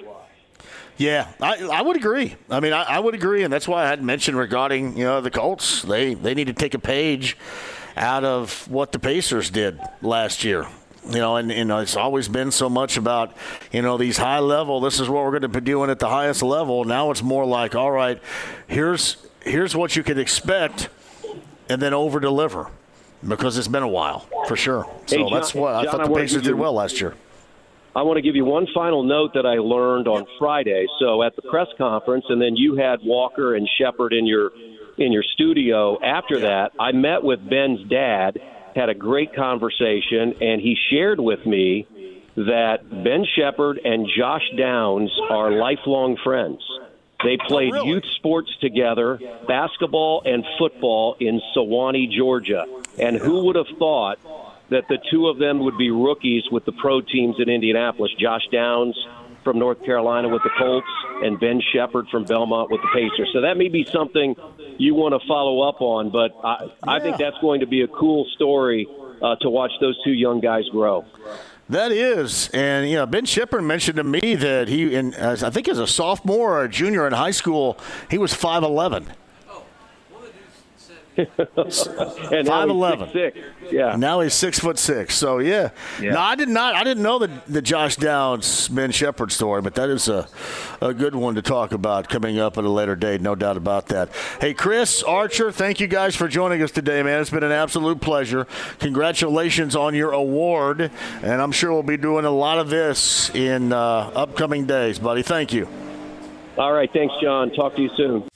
Yeah, 0.97 1.29
I, 1.41 1.63
I 1.63 1.81
would 1.81 1.95
agree. 1.95 2.35
I 2.49 2.59
mean, 2.59 2.73
I, 2.73 2.83
I 2.83 2.99
would 2.99 3.15
agree, 3.15 3.43
and 3.43 3.53
that's 3.53 3.67
why 3.67 3.85
I 3.85 3.87
had 3.87 4.03
mentioned 4.03 4.37
regarding 4.37 4.97
you 4.97 5.05
know 5.05 5.21
the 5.21 5.31
Colts. 5.31 5.81
They 5.81 6.13
they 6.13 6.33
need 6.33 6.47
to 6.47 6.53
take 6.53 6.73
a 6.73 6.79
page 6.79 7.37
out 7.95 8.23
of 8.23 8.67
what 8.69 8.91
the 8.91 8.99
Pacers 8.99 9.49
did 9.49 9.79
last 10.01 10.43
year. 10.43 10.67
You 11.05 11.19
know, 11.19 11.37
and 11.37 11.49
know 11.67 11.79
it's 11.79 11.95
always 11.95 12.27
been 12.27 12.51
so 12.51 12.69
much 12.69 12.97
about 12.97 13.31
you 13.71 13.81
know 13.81 13.97
these 13.97 14.17
high 14.17 14.39
level. 14.39 14.79
This 14.81 14.99
is 14.99 15.07
what 15.09 15.23
we're 15.23 15.31
going 15.31 15.43
to 15.43 15.47
be 15.47 15.61
doing 15.61 15.89
at 15.89 15.99
the 15.99 16.09
highest 16.09 16.43
level. 16.43 16.83
Now 16.83 17.09
it's 17.11 17.23
more 17.23 17.45
like, 17.45 17.73
all 17.75 17.91
right, 17.91 18.21
here's 18.67 19.17
here's 19.41 19.75
what 19.75 19.95
you 19.95 20.03
can 20.03 20.19
expect, 20.19 20.89
and 21.69 21.81
then 21.81 21.93
over 21.93 22.19
deliver 22.19 22.67
because 23.27 23.57
it's 23.57 23.67
been 23.67 23.83
a 23.83 23.87
while 23.87 24.27
for 24.47 24.55
sure. 24.55 24.85
So 25.05 25.17
Hey, 25.17 25.23
John- 25.23 25.33
that's 25.33 25.55
what 25.55 25.73
I 25.75 25.83
John, 25.83 25.91
thought 25.91 26.05
the 26.05 26.11
wanna 26.11 26.23
Pacers 26.23 26.43
did 26.43 26.55
well 26.55 26.73
last 26.73 26.99
year. 27.01 27.15
I 27.95 28.03
want 28.03 28.17
to 28.17 28.21
give 28.21 28.35
you 28.35 28.45
one 28.45 28.67
final 28.73 29.03
note 29.03 29.33
that 29.33 29.45
I 29.45 29.55
learned 29.55 30.07
on 30.07 30.25
Friday. 30.37 30.85
So 30.99 31.23
at 31.23 31.35
the 31.35 31.41
press 31.41 31.67
conference, 31.77 32.25
and 32.29 32.41
then 32.41 32.55
you 32.55 32.75
had 32.75 32.99
Walker 33.03 33.55
and 33.55 33.67
Sheppard 33.77 34.13
in 34.13 34.25
your 34.27 34.51
in 34.97 35.11
your 35.11 35.23
studio. 35.33 35.97
After 36.03 36.39
that, 36.41 36.71
I 36.79 36.91
met 36.91 37.23
with 37.23 37.39
Ben's 37.49 37.87
dad, 37.89 38.39
had 38.75 38.89
a 38.89 38.93
great 38.93 39.35
conversation, 39.35 40.35
and 40.41 40.61
he 40.61 40.77
shared 40.89 41.19
with 41.19 41.45
me 41.45 41.87
that 42.35 42.89
Ben 42.89 43.25
Sheppard 43.35 43.79
and 43.83 44.07
Josh 44.17 44.49
Downs 44.57 45.11
are 45.29 45.51
lifelong 45.51 46.17
friends. 46.23 46.61
They 47.23 47.37
oh, 47.41 47.47
played 47.47 47.73
really? 47.73 47.89
youth 47.89 48.05
sports 48.15 48.49
together, 48.61 49.19
basketball 49.47 50.21
and 50.25 50.45
football 50.57 51.17
in 51.19 51.41
Suwanee, 51.55 52.09
Georgia. 52.09 52.65
And 52.97 53.17
who 53.17 53.45
would 53.45 53.55
have 53.55 53.67
thought 53.77 54.19
that 54.69 54.87
the 54.87 54.99
two 55.11 55.27
of 55.27 55.37
them 55.37 55.59
would 55.59 55.77
be 55.77 55.91
rookies 55.91 56.43
with 56.51 56.65
the 56.65 56.71
pro 56.71 57.01
teams 57.01 57.35
in 57.39 57.49
Indianapolis? 57.49 58.11
Josh 58.17 58.47
Downs 58.51 58.95
from 59.49 59.57
North 59.57 59.83
Carolina 59.83 60.29
with 60.29 60.43
the 60.43 60.51
Colts 60.59 60.85
and 61.23 61.39
Ben 61.39 61.59
Sheppard 61.73 62.07
from 62.09 62.23
Belmont 62.23 62.69
with 62.69 62.81
the 62.81 62.87
Pacers. 62.93 63.31
So 63.33 63.41
that 63.41 63.57
may 63.57 63.67
be 63.67 63.83
something 63.83 64.35
you 64.77 64.93
want 64.93 65.19
to 65.19 65.27
follow 65.27 65.67
up 65.67 65.81
on, 65.81 66.11
but 66.11 66.35
I, 66.43 66.69
I 66.87 66.99
think 66.99 67.17
that's 67.17 67.37
going 67.41 67.61
to 67.61 67.65
be 67.65 67.81
a 67.81 67.87
cool 67.87 68.27
story 68.35 68.87
uh, 69.23 69.37
to 69.37 69.49
watch 69.49 69.71
those 69.81 69.99
two 70.03 70.11
young 70.11 70.39
guys 70.39 70.65
grow. 70.69 71.03
That 71.67 71.91
is, 71.91 72.49
and 72.49 72.87
you 72.87 72.95
know, 72.97 73.07
Ben 73.07 73.25
Sheppard 73.25 73.63
mentioned 73.63 73.97
to 73.97 74.03
me 74.03 74.35
that 74.35 74.67
he, 74.67 74.93
in, 74.93 75.15
as 75.15 75.41
I 75.41 75.49
think, 75.49 75.67
as 75.67 75.79
a 75.79 75.87
sophomore 75.87 76.59
or 76.59 76.65
a 76.65 76.69
junior 76.69 77.07
in 77.07 77.13
high 77.13 77.31
school, 77.31 77.79
he 78.11 78.19
was 78.19 78.31
five 78.31 78.61
eleven. 78.61 79.07
And 82.31 82.47
now 82.47 82.65
5'11". 82.65 83.03
he's 83.05 83.13
six, 83.13 83.37
yeah. 83.71 83.95
Now 83.95 84.21
he's 84.21 84.33
six 84.33 84.59
foot 84.59 84.77
six. 84.79 85.15
So 85.15 85.39
yeah. 85.39 85.69
Yeah. 86.01 86.11
No, 86.11 86.19
I 86.19 86.35
did 86.35 86.49
not. 86.49 86.75
I 86.75 86.83
didn't 86.83 87.03
know 87.03 87.19
the 87.19 87.29
the 87.47 87.61
Josh 87.61 87.95
Downs 87.95 88.67
Ben 88.69 88.91
Sheppard 88.91 89.31
story, 89.31 89.61
but 89.61 89.75
that 89.75 89.89
is 89.89 90.07
a 90.07 90.27
a 90.81 90.93
good 90.93 91.15
one 91.15 91.35
to 91.35 91.41
talk 91.41 91.71
about 91.71 92.09
coming 92.09 92.39
up 92.39 92.57
at 92.57 92.63
a 92.63 92.69
later 92.69 92.95
date. 92.95 93.21
No 93.21 93.35
doubt 93.35 93.57
about 93.57 93.87
that. 93.87 94.09
Hey, 94.39 94.53
Chris 94.53 95.03
Archer, 95.03 95.51
thank 95.51 95.79
you 95.79 95.87
guys 95.87 96.15
for 96.15 96.27
joining 96.27 96.61
us 96.61 96.71
today, 96.71 97.03
man. 97.03 97.21
It's 97.21 97.29
been 97.29 97.43
an 97.43 97.51
absolute 97.51 97.99
pleasure. 98.01 98.47
Congratulations 98.79 99.75
on 99.75 99.95
your 99.95 100.11
award, 100.11 100.91
and 101.21 101.41
I'm 101.41 101.51
sure 101.51 101.73
we'll 101.73 101.83
be 101.83 101.97
doing 101.97 102.25
a 102.25 102.31
lot 102.31 102.59
of 102.59 102.69
this 102.69 103.29
in 103.35 103.73
uh, 103.73 104.11
upcoming 104.15 104.65
days, 104.65 104.99
buddy. 104.99 105.21
Thank 105.21 105.53
you. 105.53 105.67
All 106.57 106.73
right, 106.73 106.89
thanks, 106.91 107.13
John. 107.21 107.51
Talk 107.51 107.75
to 107.75 107.81
you 107.81 107.89
soon. 107.95 108.28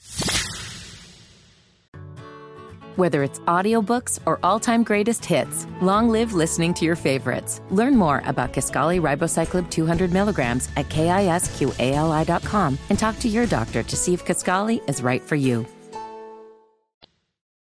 Whether 2.96 3.22
it's 3.24 3.40
audiobooks 3.40 4.20
or 4.24 4.38
all-time 4.42 4.84
greatest 4.84 5.24
hits, 5.24 5.66
long 5.80 6.08
live 6.08 6.32
listening 6.32 6.74
to 6.74 6.84
your 6.84 6.94
favorites. 6.96 7.60
Learn 7.70 7.96
more 7.96 8.22
about 8.24 8.52
Kisqali 8.52 9.00
ribociclib 9.00 9.68
200 9.70 10.12
milligrams 10.12 10.68
at 10.76 10.88
kisqali.com 10.88 12.78
and 12.90 12.98
talk 12.98 13.18
to 13.18 13.28
your 13.28 13.46
doctor 13.46 13.82
to 13.82 13.96
see 13.96 14.14
if 14.14 14.24
Kisqali 14.24 14.88
is 14.88 15.02
right 15.02 15.22
for 15.22 15.34
you. 15.36 15.66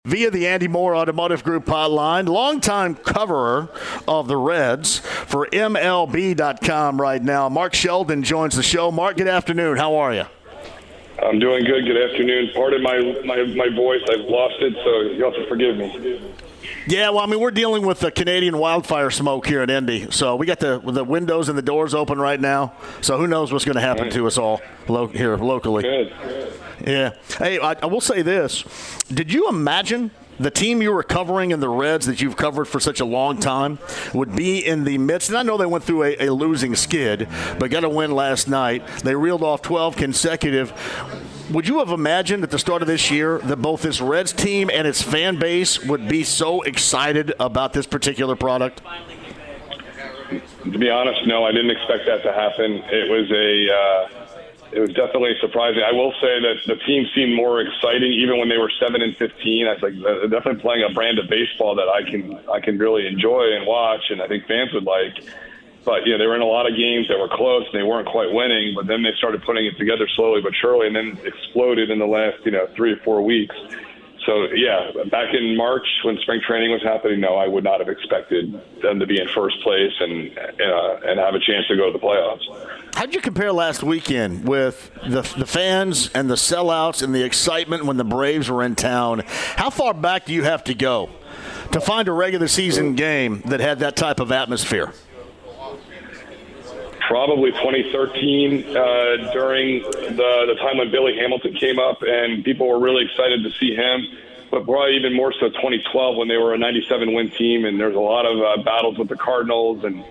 via 0.08 0.30
the 0.30 0.46
Andy 0.46 0.68
Moore 0.68 0.96
Automotive 0.96 1.44
Group 1.44 1.66
hotline, 1.66 2.26
longtime 2.26 2.94
coverer 2.94 3.68
of 4.08 4.26
the 4.26 4.38
Reds 4.38 5.00
for 5.00 5.46
MLB.com 5.48 6.98
right 6.98 7.22
now. 7.22 7.50
Mark 7.50 7.74
Sheldon 7.74 8.22
joins 8.22 8.56
the 8.56 8.62
show. 8.62 8.90
Mark, 8.90 9.18
good 9.18 9.28
afternoon. 9.28 9.76
How 9.76 9.96
are 9.96 10.14
you? 10.14 10.24
I'm 11.22 11.38
doing 11.38 11.64
good. 11.64 11.84
Good 11.84 12.10
afternoon. 12.10 12.50
Pardon 12.54 12.82
my, 12.82 12.98
my, 13.24 13.42
my 13.44 13.68
voice. 13.74 14.02
I've 14.08 14.20
lost 14.20 14.56
it, 14.60 14.74
so 14.84 15.00
you'll 15.12 15.32
have 15.32 15.40
to 15.42 15.48
forgive 15.48 15.76
me. 15.76 16.20
Yeah, 16.86 17.10
well, 17.10 17.20
I 17.20 17.26
mean, 17.26 17.40
we're 17.40 17.50
dealing 17.50 17.84
with 17.84 18.00
the 18.00 18.10
Canadian 18.10 18.58
wildfire 18.58 19.10
smoke 19.10 19.46
here 19.46 19.62
in 19.62 19.70
Indy, 19.70 20.10
so 20.10 20.36
we 20.36 20.46
got 20.46 20.60
the 20.60 20.78
the 20.78 21.04
windows 21.04 21.48
and 21.48 21.56
the 21.58 21.62
doors 21.62 21.94
open 21.94 22.18
right 22.18 22.40
now. 22.40 22.72
So 23.00 23.18
who 23.18 23.26
knows 23.26 23.52
what's 23.52 23.64
going 23.64 23.76
to 23.76 23.80
happen 23.80 24.10
to 24.10 24.26
us 24.26 24.38
all 24.38 24.60
lo- 24.86 25.06
here 25.08 25.36
locally? 25.36 25.82
Good. 25.82 26.12
Yeah. 26.86 27.14
Hey, 27.36 27.58
I, 27.58 27.74
I 27.82 27.86
will 27.86 28.00
say 28.00 28.22
this: 28.22 28.64
Did 29.12 29.32
you 29.32 29.48
imagine 29.48 30.10
the 30.38 30.50
team 30.50 30.82
you 30.82 30.92
were 30.92 31.02
covering 31.02 31.50
in 31.50 31.60
the 31.60 31.68
Reds 31.68 32.06
that 32.06 32.20
you've 32.20 32.36
covered 32.36 32.66
for 32.66 32.80
such 32.80 33.00
a 33.00 33.04
long 33.04 33.38
time 33.38 33.78
would 34.14 34.34
be 34.34 34.64
in 34.64 34.84
the 34.84 34.98
midst, 34.98 35.28
and 35.28 35.38
I 35.38 35.42
know 35.42 35.56
they 35.56 35.66
went 35.66 35.84
through 35.84 36.04
a, 36.04 36.26
a 36.26 36.32
losing 36.32 36.74
skid, 36.74 37.28
but 37.58 37.70
got 37.70 37.84
a 37.84 37.88
win 37.88 38.12
last 38.12 38.48
night. 38.48 38.86
They 38.98 39.14
reeled 39.14 39.42
off 39.42 39.62
12 39.62 39.96
consecutive. 39.96 40.72
Would 41.50 41.66
you 41.66 41.78
have 41.78 41.90
imagined 41.90 42.44
at 42.44 42.50
the 42.50 42.58
start 42.58 42.82
of 42.82 42.88
this 42.88 43.10
year 43.10 43.38
that 43.38 43.56
both 43.56 43.82
this 43.82 44.00
Reds 44.00 44.32
team 44.32 44.70
and 44.72 44.86
its 44.86 45.02
fan 45.02 45.38
base 45.38 45.82
would 45.84 46.08
be 46.08 46.22
so 46.22 46.62
excited 46.62 47.32
about 47.40 47.72
this 47.72 47.86
particular 47.86 48.36
product? 48.36 48.82
To 50.64 50.78
be 50.78 50.90
honest, 50.90 51.26
no, 51.26 51.44
I 51.44 51.52
didn't 51.52 51.70
expect 51.70 52.04
that 52.06 52.22
to 52.22 52.32
happen. 52.32 52.82
It 52.90 53.08
was 53.08 53.30
a. 53.30 54.17
Uh, 54.17 54.17
it 54.72 54.80
was 54.80 54.90
definitely 54.90 55.34
surprising. 55.40 55.82
I 55.82 55.92
will 55.92 56.12
say 56.20 56.40
that 56.40 56.56
the 56.66 56.76
team 56.84 57.06
seemed 57.14 57.34
more 57.34 57.60
exciting 57.60 58.12
even 58.12 58.38
when 58.38 58.48
they 58.48 58.58
were 58.58 58.70
seven 58.78 59.02
and 59.02 59.16
fifteen. 59.16 59.66
I 59.66 59.78
think 59.78 60.02
they're 60.02 60.28
definitely 60.28 60.60
playing 60.60 60.84
a 60.88 60.92
brand 60.92 61.18
of 61.18 61.28
baseball 61.28 61.74
that 61.76 61.88
I 61.88 62.02
can 62.08 62.38
I 62.52 62.60
can 62.60 62.78
really 62.78 63.06
enjoy 63.06 63.52
and 63.56 63.66
watch, 63.66 64.10
and 64.10 64.20
I 64.20 64.28
think 64.28 64.46
fans 64.46 64.72
would 64.74 64.84
like. 64.84 65.24
But 65.84 66.04
you 66.04 66.12
know, 66.12 66.18
they 66.18 66.26
were 66.26 66.36
in 66.36 66.42
a 66.42 66.46
lot 66.46 66.70
of 66.70 66.76
games 66.76 67.08
that 67.08 67.18
were 67.18 67.28
close 67.28 67.64
and 67.72 67.80
they 67.80 67.82
weren't 67.82 68.08
quite 68.08 68.30
winning. 68.30 68.74
But 68.74 68.86
then 68.86 69.02
they 69.02 69.12
started 69.16 69.42
putting 69.42 69.64
it 69.64 69.78
together 69.78 70.06
slowly 70.14 70.42
but 70.42 70.52
surely, 70.54 70.86
and 70.86 70.96
then 70.96 71.18
exploded 71.24 71.90
in 71.90 71.98
the 71.98 72.06
last 72.06 72.44
you 72.44 72.50
know 72.50 72.68
three 72.76 72.92
or 72.92 72.98
four 72.98 73.22
weeks. 73.22 73.56
So 74.26 74.48
yeah, 74.52 74.90
back 75.10 75.32
in 75.32 75.56
March 75.56 75.86
when 76.04 76.18
spring 76.18 76.42
training 76.46 76.70
was 76.70 76.82
happening, 76.82 77.20
no, 77.20 77.36
I 77.36 77.48
would 77.48 77.64
not 77.64 77.80
have 77.80 77.88
expected 77.88 78.52
them 78.82 79.00
to 79.00 79.06
be 79.06 79.18
in 79.18 79.26
first 79.28 79.58
place 79.62 79.92
and 80.00 80.36
uh, 80.38 81.00
and 81.06 81.18
have 81.18 81.34
a 81.34 81.40
chance 81.40 81.66
to 81.68 81.76
go 81.76 81.90
to 81.90 81.98
the 81.98 82.04
playoffs. 82.04 82.44
How 82.98 83.06
did 83.06 83.14
you 83.14 83.20
compare 83.20 83.52
last 83.52 83.84
weekend 83.84 84.48
with 84.48 84.90
the, 85.06 85.22
the 85.38 85.46
fans 85.46 86.10
and 86.16 86.28
the 86.28 86.34
sellouts 86.34 87.00
and 87.00 87.14
the 87.14 87.22
excitement 87.22 87.84
when 87.84 87.96
the 87.96 88.02
Braves 88.02 88.50
were 88.50 88.64
in 88.64 88.74
town? 88.74 89.22
How 89.54 89.70
far 89.70 89.94
back 89.94 90.24
do 90.24 90.32
you 90.32 90.42
have 90.42 90.64
to 90.64 90.74
go 90.74 91.08
to 91.70 91.80
find 91.80 92.08
a 92.08 92.12
regular 92.12 92.48
season 92.48 92.96
game 92.96 93.42
that 93.42 93.60
had 93.60 93.78
that 93.78 93.94
type 93.94 94.18
of 94.18 94.32
atmosphere? 94.32 94.92
Probably 97.06 97.52
2013 97.52 98.76
uh, 98.76 99.32
during 99.32 99.82
the, 99.82 100.44
the 100.48 100.56
time 100.60 100.78
when 100.78 100.90
Billy 100.90 101.16
Hamilton 101.16 101.54
came 101.54 101.78
up 101.78 102.02
and 102.02 102.44
people 102.44 102.66
were 102.66 102.80
really 102.80 103.04
excited 103.04 103.44
to 103.44 103.50
see 103.60 103.76
him 103.76 104.08
but 104.50 104.64
probably 104.64 104.96
even 104.96 105.14
more 105.14 105.32
so 105.34 105.50
2012 105.50 106.16
when 106.16 106.26
they 106.26 106.38
were 106.38 106.52
a 106.52 106.58
97 106.58 107.14
win 107.14 107.30
team 107.30 107.64
and 107.64 107.78
there's 107.78 107.94
a 107.94 108.00
lot 108.00 108.26
of 108.26 108.40
uh, 108.40 108.60
battles 108.64 108.98
with 108.98 109.06
the 109.06 109.16
Cardinals 109.16 109.84
and 109.84 110.02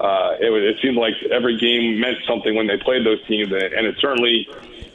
uh, 0.00 0.34
it, 0.40 0.50
it 0.50 0.76
seemed 0.82 0.96
like 0.96 1.14
every 1.30 1.58
game 1.58 2.00
meant 2.00 2.18
something 2.26 2.54
when 2.54 2.66
they 2.66 2.76
played 2.78 3.06
those 3.06 3.24
teams, 3.26 3.52
and 3.52 3.86
it 3.86 3.96
certainly, 4.00 4.48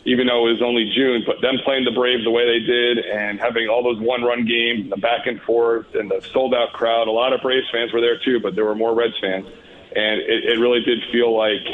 even 0.05 0.27
though 0.27 0.47
it 0.47 0.53
was 0.53 0.61
only 0.61 0.91
June, 0.93 1.23
but 1.25 1.41
them 1.41 1.57
playing 1.63 1.85
the 1.85 1.91
Braves 1.91 2.23
the 2.23 2.31
way 2.31 2.45
they 2.45 2.65
did 2.65 2.99
and 2.99 3.39
having 3.39 3.69
all 3.69 3.83
those 3.83 3.99
one-run 3.99 4.45
games, 4.45 4.89
the 4.89 4.97
back 4.97 5.27
and 5.27 5.41
forth, 5.41 5.95
and 5.95 6.09
the 6.11 6.21
sold-out 6.33 6.73
crowd. 6.73 7.07
A 7.07 7.11
lot 7.11 7.33
of 7.33 7.41
Braves 7.41 7.67
fans 7.71 7.93
were 7.93 8.01
there 8.01 8.17
too, 8.19 8.39
but 8.39 8.55
there 8.55 8.65
were 8.65 8.75
more 8.75 8.93
Reds 8.93 9.17
fans, 9.19 9.47
and 9.95 10.21
it, 10.21 10.45
it 10.45 10.59
really 10.59 10.81
did 10.81 10.99
feel 11.11 11.35
like 11.35 11.65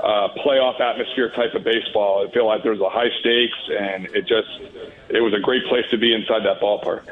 uh, 0.00 0.28
playoff 0.44 0.80
atmosphere 0.80 1.30
type 1.30 1.54
of 1.54 1.64
baseball. 1.64 2.22
It 2.22 2.32
felt 2.32 2.46
like 2.46 2.62
there 2.62 2.72
was 2.72 2.80
a 2.80 2.90
high 2.90 3.10
stakes, 3.20 3.58
and 3.76 4.06
it 4.14 4.26
just 4.26 4.48
it 5.08 5.20
was 5.20 5.34
a 5.34 5.40
great 5.40 5.64
place 5.66 5.86
to 5.90 5.96
be 5.96 6.12
inside 6.14 6.44
that 6.44 6.60
ballpark. 6.60 7.02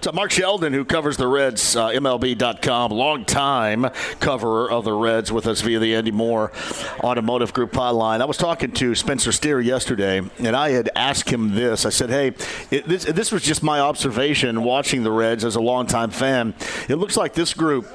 So 0.00 0.12
Mark 0.12 0.30
Sheldon, 0.30 0.72
who 0.72 0.84
covers 0.84 1.16
the 1.16 1.26
Reds, 1.26 1.76
uh, 1.76 1.88
MLB.com, 1.88 2.90
long-time 2.90 3.90
coverer 4.20 4.70
of 4.70 4.84
the 4.84 4.92
Reds 4.92 5.32
with 5.32 5.46
us 5.46 5.60
via 5.60 5.78
the 5.78 5.94
Andy 5.94 6.10
Moore 6.10 6.52
Automotive 7.00 7.52
Group 7.52 7.72
hotline. 7.72 8.20
I 8.20 8.24
was 8.24 8.36
talking 8.36 8.72
to 8.72 8.94
Spencer 8.94 9.32
Steer 9.32 9.60
yesterday, 9.60 10.22
and 10.38 10.56
I 10.56 10.70
had 10.70 10.90
asked 10.94 11.28
him 11.28 11.54
this. 11.54 11.86
I 11.86 11.90
said, 11.90 12.10
hey, 12.10 12.28
it, 12.70 12.86
this, 12.86 13.04
this 13.04 13.32
was 13.32 13.42
just 13.42 13.62
my 13.62 13.80
observation 13.80 14.62
watching 14.62 15.02
the 15.02 15.12
Reds 15.12 15.44
as 15.44 15.56
a 15.56 15.60
longtime 15.60 16.10
fan. 16.10 16.54
It 16.88 16.96
looks 16.96 17.16
like 17.16 17.34
this 17.34 17.54
group 17.54 17.86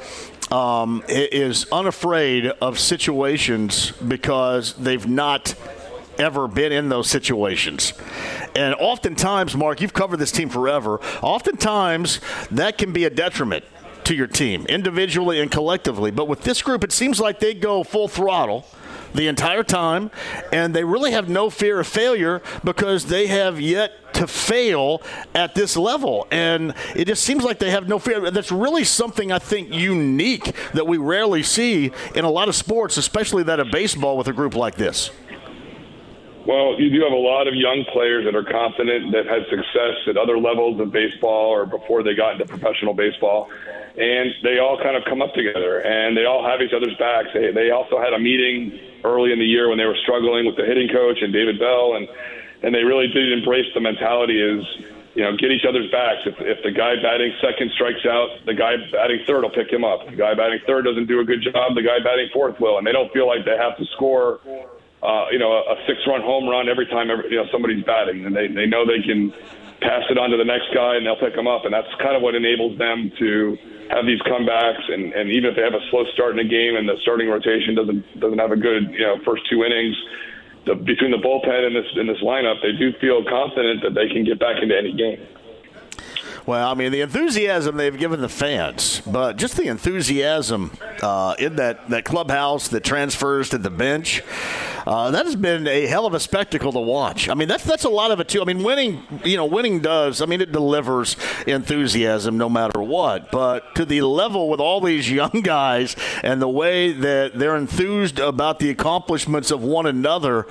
um, 0.51 1.03
is 1.07 1.65
unafraid 1.71 2.47
of 2.47 2.79
situations 2.79 3.91
because 3.91 4.73
they've 4.73 5.07
not 5.07 5.55
ever 6.17 6.47
been 6.47 6.71
in 6.71 6.89
those 6.89 7.09
situations. 7.09 7.93
And 8.55 8.75
oftentimes, 8.75 9.55
Mark, 9.55 9.81
you've 9.81 9.93
covered 9.93 10.17
this 10.17 10.31
team 10.31 10.49
forever. 10.49 10.99
Oftentimes, 11.21 12.19
that 12.51 12.77
can 12.77 12.91
be 12.91 13.05
a 13.05 13.09
detriment 13.09 13.65
to 14.05 14.15
your 14.15 14.27
team, 14.27 14.65
individually 14.67 15.39
and 15.39 15.51
collectively. 15.51 16.11
But 16.11 16.27
with 16.27 16.41
this 16.41 16.61
group, 16.61 16.83
it 16.83 16.91
seems 16.91 17.19
like 17.19 17.39
they 17.39 17.53
go 17.53 17.83
full 17.83 18.07
throttle 18.07 18.65
the 19.13 19.27
entire 19.27 19.63
time, 19.63 20.09
and 20.53 20.73
they 20.73 20.83
really 20.83 21.11
have 21.11 21.27
no 21.29 21.49
fear 21.49 21.81
of 21.81 21.87
failure 21.87 22.41
because 22.63 23.05
they 23.05 23.27
have 23.27 23.59
yet 23.59 24.13
to 24.13 24.25
fail 24.25 25.01
at 25.35 25.53
this 25.53 25.75
level. 25.75 26.27
And 26.31 26.73
it 26.95 27.05
just 27.05 27.23
seems 27.23 27.43
like 27.43 27.59
they 27.59 27.71
have 27.71 27.87
no 27.87 27.99
fear. 27.99 28.31
That's 28.31 28.51
really 28.51 28.83
something 28.83 29.31
I 29.31 29.39
think 29.39 29.73
unique 29.73 30.55
that 30.73 30.87
we 30.87 30.97
rarely 30.97 31.43
see 31.43 31.91
in 32.15 32.23
a 32.23 32.29
lot 32.29 32.47
of 32.47 32.55
sports, 32.55 32.97
especially 32.97 33.43
that 33.43 33.59
of 33.59 33.69
baseball 33.71 34.17
with 34.17 34.27
a 34.27 34.33
group 34.33 34.55
like 34.55 34.75
this. 34.75 35.11
Well, 36.45 36.79
you 36.81 36.89
do 36.89 37.03
have 37.03 37.13
a 37.13 37.21
lot 37.21 37.47
of 37.47 37.53
young 37.53 37.85
players 37.93 38.25
that 38.25 38.33
are 38.33 38.43
confident 38.43 39.11
that 39.13 39.27
had 39.27 39.45
success 39.45 40.01
at 40.07 40.17
other 40.17 40.39
levels 40.39 40.79
of 40.79 40.91
baseball 40.91 41.53
or 41.53 41.67
before 41.67 42.01
they 42.01 42.15
got 42.15 42.33
into 42.33 42.45
professional 42.45 42.95
baseball. 42.95 43.49
And 43.93 44.33
they 44.41 44.57
all 44.57 44.81
kind 44.81 44.97
of 44.97 45.05
come 45.05 45.21
up 45.21 45.35
together 45.35 45.85
and 45.85 46.17
they 46.17 46.25
all 46.25 46.41
have 46.43 46.61
each 46.61 46.73
other's 46.73 46.97
backs. 46.97 47.29
They, 47.33 47.51
they 47.51 47.69
also 47.69 47.99
had 47.99 48.13
a 48.13 48.19
meeting 48.19 48.73
early 49.03 49.33
in 49.33 49.37
the 49.37 49.45
year 49.45 49.69
when 49.69 49.77
they 49.77 49.85
were 49.85 49.97
struggling 50.01 50.47
with 50.47 50.57
the 50.57 50.65
hitting 50.65 50.89
coach 50.89 51.21
and 51.21 51.31
David 51.31 51.59
Bell. 51.59 51.93
And, 51.93 52.07
and 52.63 52.73
they 52.73 52.83
really 52.83 53.07
did 53.07 53.31
embrace 53.37 53.69
the 53.75 53.81
mentality 53.81 54.41
is, 54.41 54.65
you 55.13 55.21
know, 55.21 55.37
get 55.37 55.51
each 55.51 55.65
other's 55.67 55.91
backs. 55.91 56.25
If, 56.25 56.41
if 56.41 56.63
the 56.63 56.71
guy 56.71 56.95
batting 57.03 57.33
second 57.37 57.69
strikes 57.75 58.05
out, 58.09 58.29
the 58.47 58.55
guy 58.55 58.77
batting 58.91 59.21
third 59.27 59.43
will 59.43 59.53
pick 59.53 59.69
him 59.69 59.83
up. 59.83 60.09
If 60.09 60.11
the 60.11 60.17
guy 60.17 60.33
batting 60.33 60.61
third 60.65 60.85
doesn't 60.85 61.05
do 61.05 61.19
a 61.19 61.23
good 61.23 61.43
job, 61.43 61.75
the 61.75 61.83
guy 61.85 62.01
batting 62.01 62.29
fourth 62.33 62.59
will. 62.59 62.79
And 62.79 62.87
they 62.87 62.93
don't 62.93 63.13
feel 63.13 63.27
like 63.27 63.45
they 63.45 63.57
have 63.57 63.77
to 63.77 63.85
score 63.93 64.39
uh, 65.03 65.25
you 65.31 65.39
know, 65.39 65.51
a, 65.51 65.61
a 65.73 65.75
six-run 65.87 66.21
home 66.21 66.47
run 66.47 66.69
every 66.69 66.85
time 66.85 67.09
every, 67.09 67.29
you 67.31 67.37
know 67.37 67.45
somebody's 67.51 67.83
batting, 67.83 68.25
and 68.25 68.35
they 68.35 68.47
they 68.47 68.65
know 68.65 68.85
they 68.85 69.01
can 69.01 69.33
pass 69.81 70.05
it 70.09 70.17
on 70.17 70.29
to 70.29 70.37
the 70.37 70.45
next 70.45 70.69
guy 70.73 70.95
and 70.95 71.05
they'll 71.05 71.17
pick 71.17 71.33
them 71.33 71.49
up, 71.49 71.65
and 71.65 71.73
that's 71.73 71.89
kind 71.97 72.15
of 72.15 72.21
what 72.21 72.35
enables 72.35 72.77
them 72.77 73.11
to 73.17 73.57
have 73.89 74.05
these 74.05 74.21
comebacks. 74.29 74.85
And, 74.93 75.11
and 75.13 75.29
even 75.33 75.49
if 75.49 75.55
they 75.57 75.65
have 75.65 75.73
a 75.73 75.81
slow 75.89 76.05
start 76.13 76.37
in 76.37 76.39
a 76.39 76.47
game 76.47 76.77
and 76.77 76.87
the 76.87 76.95
starting 77.01 77.27
rotation 77.27 77.73
doesn't 77.73 78.05
doesn't 78.21 78.39
have 78.39 78.53
a 78.53 78.61
good 78.61 78.93
you 78.93 79.01
know 79.01 79.17
first 79.25 79.41
two 79.49 79.65
innings, 79.65 79.97
the, 80.65 80.75
between 80.77 81.09
the 81.09 81.17
bullpen 81.17 81.65
and 81.65 81.75
this 81.75 81.89
in 81.97 82.05
this 82.05 82.21
lineup, 82.21 82.61
they 82.61 82.77
do 82.77 82.93
feel 83.01 83.25
confident 83.25 83.81
that 83.81 83.97
they 83.97 84.07
can 84.07 84.23
get 84.23 84.37
back 84.37 84.61
into 84.61 84.77
any 84.77 84.93
game. 84.93 85.17
Well, 86.45 86.67
I 86.67 86.73
mean, 86.73 86.91
the 86.91 87.01
enthusiasm 87.01 87.77
they've 87.77 87.97
given 87.97 88.21
the 88.21 88.29
fans, 88.29 89.01
but 89.05 89.37
just 89.37 89.57
the 89.57 89.67
enthusiasm 89.67 90.71
uh, 91.01 91.35
in 91.37 91.57
that, 91.57 91.89
that 91.89 92.03
clubhouse 92.03 92.67
that 92.69 92.83
transfers 92.83 93.49
to 93.49 93.59
the 93.59 93.69
bench, 93.69 94.23
uh, 94.87 95.11
that 95.11 95.25
has 95.25 95.35
been 95.35 95.67
a 95.67 95.85
hell 95.85 96.07
of 96.07 96.15
a 96.15 96.19
spectacle 96.19 96.71
to 96.71 96.79
watch. 96.79 97.29
I 97.29 97.35
mean, 97.35 97.47
that's 97.47 97.63
that's 97.63 97.83
a 97.83 97.89
lot 97.89 98.09
of 98.09 98.19
it 98.19 98.27
too. 98.27 98.41
I 98.41 98.45
mean, 98.45 98.63
winning, 98.63 99.03
you 99.23 99.37
know, 99.37 99.45
winning 99.45 99.79
does. 99.81 100.21
I 100.21 100.25
mean, 100.25 100.41
it 100.41 100.51
delivers 100.51 101.15
enthusiasm 101.45 102.37
no 102.37 102.49
matter 102.49 102.81
what. 102.81 103.31
But 103.31 103.75
to 103.75 103.85
the 103.85 104.01
level 104.01 104.49
with 104.49 104.59
all 104.59 104.81
these 104.81 105.11
young 105.11 105.29
guys 105.43 105.95
and 106.23 106.41
the 106.41 106.49
way 106.49 106.91
that 106.91 107.37
they're 107.37 107.55
enthused 107.55 108.19
about 108.19 108.57
the 108.57 108.71
accomplishments 108.71 109.51
of 109.51 109.63
one 109.63 109.85
another, 109.85 110.47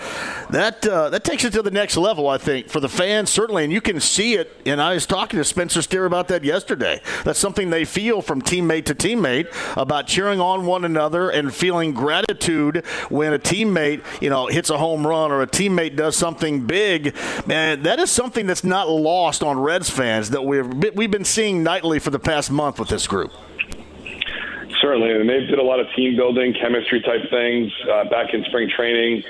that 0.50 0.86
uh, 0.86 1.10
that 1.10 1.24
takes 1.24 1.44
it 1.44 1.52
to 1.54 1.62
the 1.62 1.70
next 1.72 1.96
level. 1.96 2.28
I 2.28 2.38
think 2.38 2.68
for 2.68 2.78
the 2.78 2.88
fans 2.88 3.30
certainly, 3.30 3.64
and 3.64 3.72
you 3.72 3.80
can 3.80 3.98
see 3.98 4.34
it. 4.34 4.56
And 4.64 4.80
I 4.80 4.94
was 4.94 5.06
talking 5.06 5.38
to 5.38 5.44
Spencer 5.44 5.79
About 5.80 6.28
that 6.28 6.44
yesterday. 6.44 7.00
That's 7.24 7.38
something 7.38 7.70
they 7.70 7.84
feel 7.84 8.22
from 8.22 8.42
teammate 8.42 8.84
to 8.86 8.94
teammate 8.94 9.48
about 9.76 10.06
cheering 10.06 10.40
on 10.40 10.66
one 10.66 10.84
another 10.84 11.30
and 11.30 11.54
feeling 11.54 11.92
gratitude 11.92 12.84
when 13.08 13.32
a 13.32 13.38
teammate, 13.38 14.04
you 14.20 14.30
know, 14.30 14.46
hits 14.46 14.70
a 14.70 14.78
home 14.78 15.06
run 15.06 15.30
or 15.30 15.42
a 15.42 15.46
teammate 15.46 15.96
does 15.96 16.16
something 16.16 16.66
big. 16.66 17.14
Man, 17.46 17.82
that 17.82 17.98
is 17.98 18.10
something 18.10 18.46
that's 18.46 18.64
not 18.64 18.88
lost 18.88 19.42
on 19.42 19.58
Reds 19.58 19.90
fans 19.90 20.30
that 20.30 20.44
we've 20.44 20.94
we've 20.94 21.10
been 21.10 21.24
seeing 21.24 21.62
nightly 21.62 21.98
for 21.98 22.10
the 22.10 22.18
past 22.18 22.50
month 22.50 22.78
with 22.78 22.88
this 22.88 23.06
group. 23.06 23.32
Certainly, 24.80 25.12
and 25.12 25.28
they've 25.28 25.48
did 25.48 25.58
a 25.58 25.62
lot 25.62 25.80
of 25.80 25.86
team 25.94 26.16
building, 26.16 26.54
chemistry 26.54 27.02
type 27.02 27.28
things 27.30 27.70
uh, 27.92 28.04
back 28.08 28.32
in 28.32 28.44
spring 28.44 28.70
training 28.74 29.22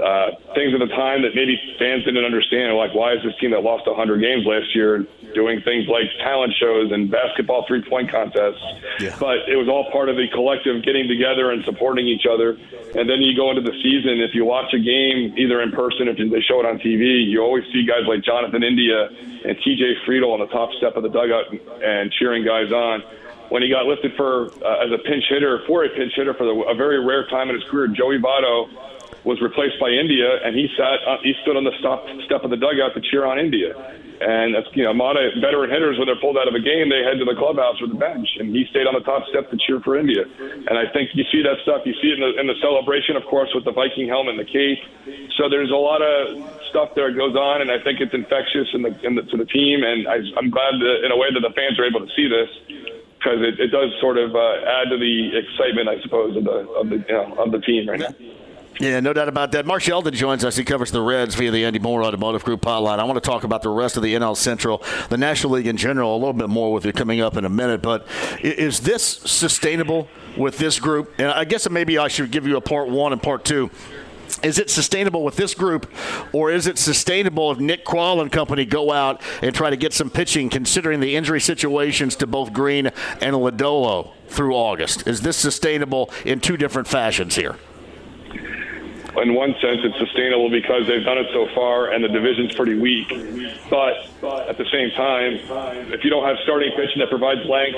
uh, 0.00 0.30
things 0.54 0.74
at 0.74 0.80
the 0.80 0.92
time 0.94 1.22
that 1.22 1.34
maybe 1.34 1.56
fans 1.78 2.04
didn't 2.04 2.24
understand. 2.24 2.76
Like, 2.76 2.94
why 2.94 3.12
is 3.14 3.22
this 3.22 3.34
team 3.40 3.50
that 3.50 3.62
lost 3.62 3.86
100 3.86 4.20
games 4.20 4.46
last 4.46 4.74
year 4.74 5.06
doing 5.34 5.60
things 5.62 5.88
like 5.88 6.08
talent 6.24 6.54
shows 6.58 6.92
and 6.92 7.10
basketball 7.10 7.64
three 7.66 7.82
point 7.82 8.10
contests? 8.10 8.62
Yeah. 9.00 9.16
But 9.18 9.48
it 9.48 9.56
was 9.56 9.68
all 9.68 9.90
part 9.90 10.08
of 10.08 10.16
the 10.16 10.28
collective 10.32 10.82
getting 10.82 11.08
together 11.08 11.50
and 11.50 11.64
supporting 11.64 12.06
each 12.08 12.26
other. 12.26 12.58
And 12.94 13.08
then 13.08 13.20
you 13.22 13.36
go 13.36 13.50
into 13.50 13.62
the 13.62 13.76
season, 13.82 14.20
if 14.20 14.34
you 14.34 14.44
watch 14.44 14.72
a 14.72 14.80
game, 14.80 15.34
either 15.36 15.60
in 15.60 15.72
person, 15.72 16.08
if 16.08 16.16
they 16.16 16.42
show 16.42 16.60
it 16.60 16.66
on 16.66 16.78
TV, 16.78 17.24
you 17.26 17.42
always 17.42 17.64
see 17.72 17.84
guys 17.84 18.06
like 18.08 18.22
Jonathan 18.22 18.62
India 18.62 19.08
and 19.08 19.56
TJ 19.58 20.04
Friedl 20.06 20.32
on 20.32 20.40
the 20.40 20.48
top 20.48 20.72
step 20.78 20.96
of 20.96 21.02
the 21.02 21.10
dugout 21.10 21.52
and 21.82 22.12
cheering 22.12 22.44
guys 22.44 22.72
on 22.72 23.02
when 23.48 23.62
he 23.62 23.70
got 23.70 23.86
lifted 23.86 24.12
for 24.16 24.50
uh, 24.64 24.84
as 24.84 24.90
a 24.92 24.98
pinch 24.98 25.24
hitter 25.28 25.62
for 25.66 25.84
a 25.84 25.88
pinch 25.88 26.12
hitter 26.16 26.34
for 26.34 26.44
the, 26.44 26.54
a 26.66 26.74
very 26.74 27.04
rare 27.04 27.26
time 27.28 27.48
in 27.48 27.54
his 27.54 27.64
career. 27.70 27.86
Joey 27.88 28.18
Votto 28.18 28.68
was 29.26 29.42
replaced 29.42 29.74
by 29.82 29.90
India, 29.90 30.38
and 30.46 30.54
he 30.54 30.70
sat, 30.78 31.02
uh, 31.02 31.18
he 31.18 31.34
stood 31.42 31.58
on 31.58 31.66
the 31.66 31.74
stop, 31.82 32.06
step 32.24 32.46
of 32.46 32.50
the 32.54 32.56
dugout 32.56 32.94
to 32.94 33.02
cheer 33.10 33.26
on 33.26 33.42
India. 33.42 33.74
And 34.22 34.54
that's 34.54 34.70
you 34.72 34.86
know, 34.86 34.94
a 34.94 34.96
lot 34.96 35.18
of 35.18 35.34
veteran 35.42 35.68
hitters 35.68 35.98
when 35.98 36.06
they're 36.06 36.22
pulled 36.22 36.38
out 36.38 36.46
of 36.46 36.54
a 36.54 36.62
game, 36.62 36.88
they 36.88 37.02
head 37.02 37.18
to 37.18 37.26
the 37.26 37.34
clubhouse 37.34 37.74
or 37.82 37.90
the 37.90 37.98
bench, 37.98 38.24
and 38.38 38.54
he 38.54 38.64
stayed 38.70 38.86
on 38.86 38.94
the 38.94 39.02
top 39.02 39.26
step 39.28 39.50
to 39.50 39.58
cheer 39.58 39.82
for 39.82 39.98
India. 39.98 40.22
And 40.70 40.78
I 40.78 40.86
think 40.94 41.10
you 41.18 41.26
see 41.34 41.42
that 41.42 41.58
stuff. 41.66 41.82
You 41.84 41.92
see 41.98 42.14
it 42.14 42.22
in 42.22 42.24
the, 42.24 42.32
in 42.38 42.46
the 42.46 42.54
celebration, 42.62 43.18
of 43.18 43.26
course, 43.26 43.50
with 43.50 43.66
the 43.66 43.74
Viking 43.74 44.06
helmet 44.06 44.38
and 44.38 44.46
the 44.46 44.48
cape. 44.48 44.78
So 45.36 45.50
there's 45.50 45.74
a 45.74 45.76
lot 45.76 46.00
of 46.00 46.38
stuff 46.70 46.94
there 46.94 47.10
that 47.10 47.18
goes 47.18 47.34
on, 47.34 47.66
and 47.66 47.68
I 47.68 47.82
think 47.82 47.98
it's 47.98 48.14
infectious 48.14 48.70
in 48.72 48.86
the, 48.86 48.94
in 49.02 49.18
the, 49.18 49.26
to 49.26 49.36
the 49.36 49.48
team. 49.50 49.82
And 49.82 50.06
I, 50.06 50.22
I'm 50.38 50.54
glad 50.54 50.78
that, 50.78 51.02
in 51.02 51.10
a 51.10 51.18
way 51.18 51.34
that 51.34 51.42
the 51.42 51.52
fans 51.52 51.76
are 51.82 51.84
able 51.84 52.00
to 52.00 52.10
see 52.14 52.30
this 52.30 52.48
because 53.18 53.42
it, 53.42 53.58
it 53.58 53.74
does 53.74 53.90
sort 53.98 54.22
of 54.22 54.38
uh, 54.38 54.62
add 54.70 54.86
to 54.94 54.96
the 54.96 55.34
excitement, 55.34 55.90
I 55.90 56.00
suppose, 56.00 56.38
of 56.38 56.44
the 56.46 56.62
of 56.78 56.88
the 56.88 57.02
you 57.02 57.14
know, 57.14 57.34
of 57.42 57.50
the 57.50 57.58
team 57.58 57.90
right 57.90 57.98
now. 57.98 58.14
Yeah, 58.78 59.00
no 59.00 59.14
doubt 59.14 59.28
about 59.28 59.52
that. 59.52 59.64
Mark 59.64 59.82
Sheldon 59.82 60.12
joins 60.12 60.44
us. 60.44 60.56
He 60.56 60.64
covers 60.64 60.90
the 60.90 61.00
Reds 61.00 61.34
via 61.34 61.50
the 61.50 61.64
Andy 61.64 61.78
Moore 61.78 62.04
Automotive 62.04 62.44
Group 62.44 62.60
hotline. 62.60 62.98
I 62.98 63.04
want 63.04 63.22
to 63.22 63.26
talk 63.26 63.42
about 63.44 63.62
the 63.62 63.70
rest 63.70 63.96
of 63.96 64.02
the 64.02 64.14
NL 64.14 64.36
Central, 64.36 64.82
the 65.08 65.16
National 65.16 65.54
League 65.54 65.66
in 65.66 65.78
general, 65.78 66.14
a 66.14 66.18
little 66.18 66.34
bit 66.34 66.50
more 66.50 66.72
with 66.72 66.84
you 66.84 66.92
coming 66.92 67.20
up 67.20 67.36
in 67.38 67.46
a 67.46 67.48
minute. 67.48 67.80
But 67.80 68.06
is 68.42 68.80
this 68.80 69.02
sustainable 69.02 70.08
with 70.36 70.58
this 70.58 70.78
group? 70.78 71.14
And 71.18 71.28
I 71.28 71.44
guess 71.44 71.68
maybe 71.70 71.96
I 71.96 72.08
should 72.08 72.30
give 72.30 72.46
you 72.46 72.56
a 72.56 72.60
part 72.60 72.88
one 72.88 73.12
and 73.12 73.22
part 73.22 73.46
two. 73.46 73.70
Is 74.42 74.58
it 74.58 74.68
sustainable 74.68 75.24
with 75.24 75.36
this 75.36 75.54
group, 75.54 75.90
or 76.32 76.50
is 76.50 76.66
it 76.66 76.78
sustainable 76.78 77.52
if 77.52 77.58
Nick 77.58 77.86
Krall 77.86 78.20
and 78.20 78.30
company 78.30 78.66
go 78.66 78.92
out 78.92 79.22
and 79.40 79.54
try 79.54 79.70
to 79.70 79.76
get 79.76 79.94
some 79.94 80.10
pitching, 80.10 80.50
considering 80.50 81.00
the 81.00 81.16
injury 81.16 81.40
situations 81.40 82.16
to 82.16 82.26
both 82.26 82.52
Greene 82.52 82.88
and 82.88 83.36
Lodolo 83.36 84.10
through 84.28 84.54
August? 84.54 85.06
Is 85.06 85.22
this 85.22 85.36
sustainable 85.36 86.10
in 86.24 86.40
two 86.40 86.56
different 86.56 86.88
fashions 86.88 87.36
here? 87.36 87.56
In 89.22 89.34
one 89.34 89.54
sense, 89.62 89.80
it's 89.82 89.98
sustainable 89.98 90.50
because 90.50 90.86
they've 90.86 91.04
done 91.04 91.18
it 91.18 91.26
so 91.32 91.48
far, 91.54 91.92
and 91.92 92.04
the 92.04 92.08
division's 92.08 92.54
pretty 92.54 92.74
weak. 92.74 93.08
But 93.70 94.08
at 94.48 94.58
the 94.58 94.66
same 94.70 94.90
time, 94.92 95.40
if 95.92 96.04
you 96.04 96.10
don't 96.10 96.24
have 96.24 96.36
starting 96.44 96.72
pitching 96.72 96.98
that 97.00 97.08
provides 97.08 97.40
length 97.48 97.76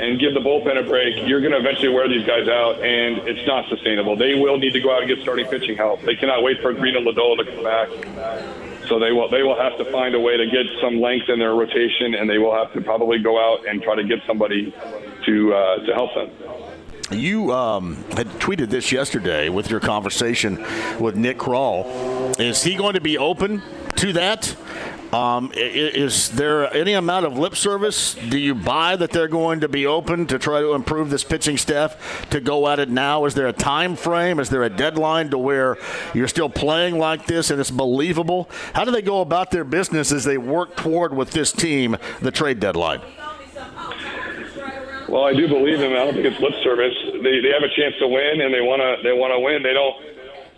and 0.00 0.20
give 0.20 0.34
the 0.34 0.40
bullpen 0.40 0.78
a 0.78 0.82
break, 0.82 1.26
you're 1.26 1.40
going 1.40 1.52
to 1.52 1.58
eventually 1.58 1.88
wear 1.88 2.08
these 2.08 2.26
guys 2.26 2.48
out, 2.48 2.78
and 2.84 3.26
it's 3.26 3.46
not 3.46 3.68
sustainable. 3.68 4.16
They 4.16 4.34
will 4.34 4.58
need 4.58 4.72
to 4.72 4.80
go 4.80 4.94
out 4.94 5.02
and 5.02 5.08
get 5.08 5.20
starting 5.22 5.46
pitching 5.46 5.76
help. 5.76 6.02
They 6.02 6.14
cannot 6.14 6.42
wait 6.42 6.60
for 6.62 6.72
Greene 6.72 6.96
and 6.96 7.06
Lodolo 7.06 7.36
to 7.38 7.44
come 7.44 7.64
back. 7.64 7.88
So 8.88 9.00
they 9.00 9.10
will 9.10 9.28
they 9.28 9.42
will 9.42 9.58
have 9.58 9.76
to 9.78 9.90
find 9.90 10.14
a 10.14 10.20
way 10.20 10.36
to 10.36 10.46
get 10.46 10.66
some 10.80 11.00
length 11.00 11.28
in 11.28 11.40
their 11.40 11.54
rotation, 11.54 12.14
and 12.14 12.30
they 12.30 12.38
will 12.38 12.54
have 12.54 12.72
to 12.74 12.80
probably 12.80 13.18
go 13.18 13.34
out 13.38 13.66
and 13.66 13.82
try 13.82 13.96
to 13.96 14.04
get 14.04 14.20
somebody 14.26 14.72
to 15.26 15.54
uh, 15.54 15.86
to 15.86 15.92
help 15.94 16.14
them. 16.14 16.30
You 17.10 17.52
um, 17.52 17.96
had 18.16 18.26
tweeted 18.40 18.68
this 18.68 18.90
yesterday 18.90 19.48
with 19.48 19.70
your 19.70 19.78
conversation 19.78 20.56
with 20.98 21.14
Nick 21.14 21.38
Krall. 21.38 22.38
Is 22.40 22.64
he 22.64 22.74
going 22.74 22.94
to 22.94 23.00
be 23.00 23.16
open 23.16 23.62
to 23.96 24.12
that? 24.14 24.56
Um, 25.12 25.52
is 25.54 26.30
there 26.32 26.72
any 26.74 26.94
amount 26.94 27.26
of 27.26 27.38
lip 27.38 27.54
service? 27.54 28.14
Do 28.14 28.38
you 28.38 28.56
buy 28.56 28.96
that 28.96 29.10
they're 29.10 29.28
going 29.28 29.60
to 29.60 29.68
be 29.68 29.86
open 29.86 30.26
to 30.26 30.38
try 30.38 30.60
to 30.60 30.72
improve 30.74 31.10
this 31.10 31.22
pitching 31.22 31.56
staff 31.56 32.28
to 32.30 32.40
go 32.40 32.66
at 32.68 32.80
it 32.80 32.90
now? 32.90 33.24
Is 33.24 33.34
there 33.34 33.46
a 33.46 33.52
time 33.52 33.94
frame? 33.94 34.40
Is 34.40 34.50
there 34.50 34.64
a 34.64 34.70
deadline 34.70 35.30
to 35.30 35.38
where 35.38 35.78
you're 36.12 36.28
still 36.28 36.50
playing 36.50 36.98
like 36.98 37.26
this 37.26 37.50
and 37.50 37.60
it's 37.60 37.70
believable? 37.70 38.50
How 38.74 38.84
do 38.84 38.90
they 38.90 39.02
go 39.02 39.20
about 39.20 39.52
their 39.52 39.64
business 39.64 40.10
as 40.10 40.24
they 40.24 40.38
work 40.38 40.76
toward 40.76 41.14
with 41.14 41.30
this 41.30 41.52
team 41.52 41.96
the 42.20 42.32
trade 42.32 42.58
deadline? 42.58 43.00
Well, 45.08 45.24
I 45.24 45.32
do 45.34 45.46
believe 45.46 45.78
him. 45.78 45.92
I 45.92 46.02
don't 46.02 46.14
think 46.14 46.26
it's 46.26 46.40
lip 46.40 46.54
service. 46.62 46.94
They 47.22 47.38
they 47.40 47.52
have 47.54 47.62
a 47.62 47.70
chance 47.74 47.94
to 48.02 48.08
win, 48.08 48.40
and 48.42 48.52
they 48.52 48.60
want 48.60 48.82
to 48.82 49.02
they 49.06 49.14
want 49.14 49.30
to 49.32 49.40
win. 49.40 49.62
They 49.62 49.72
don't, 49.72 49.94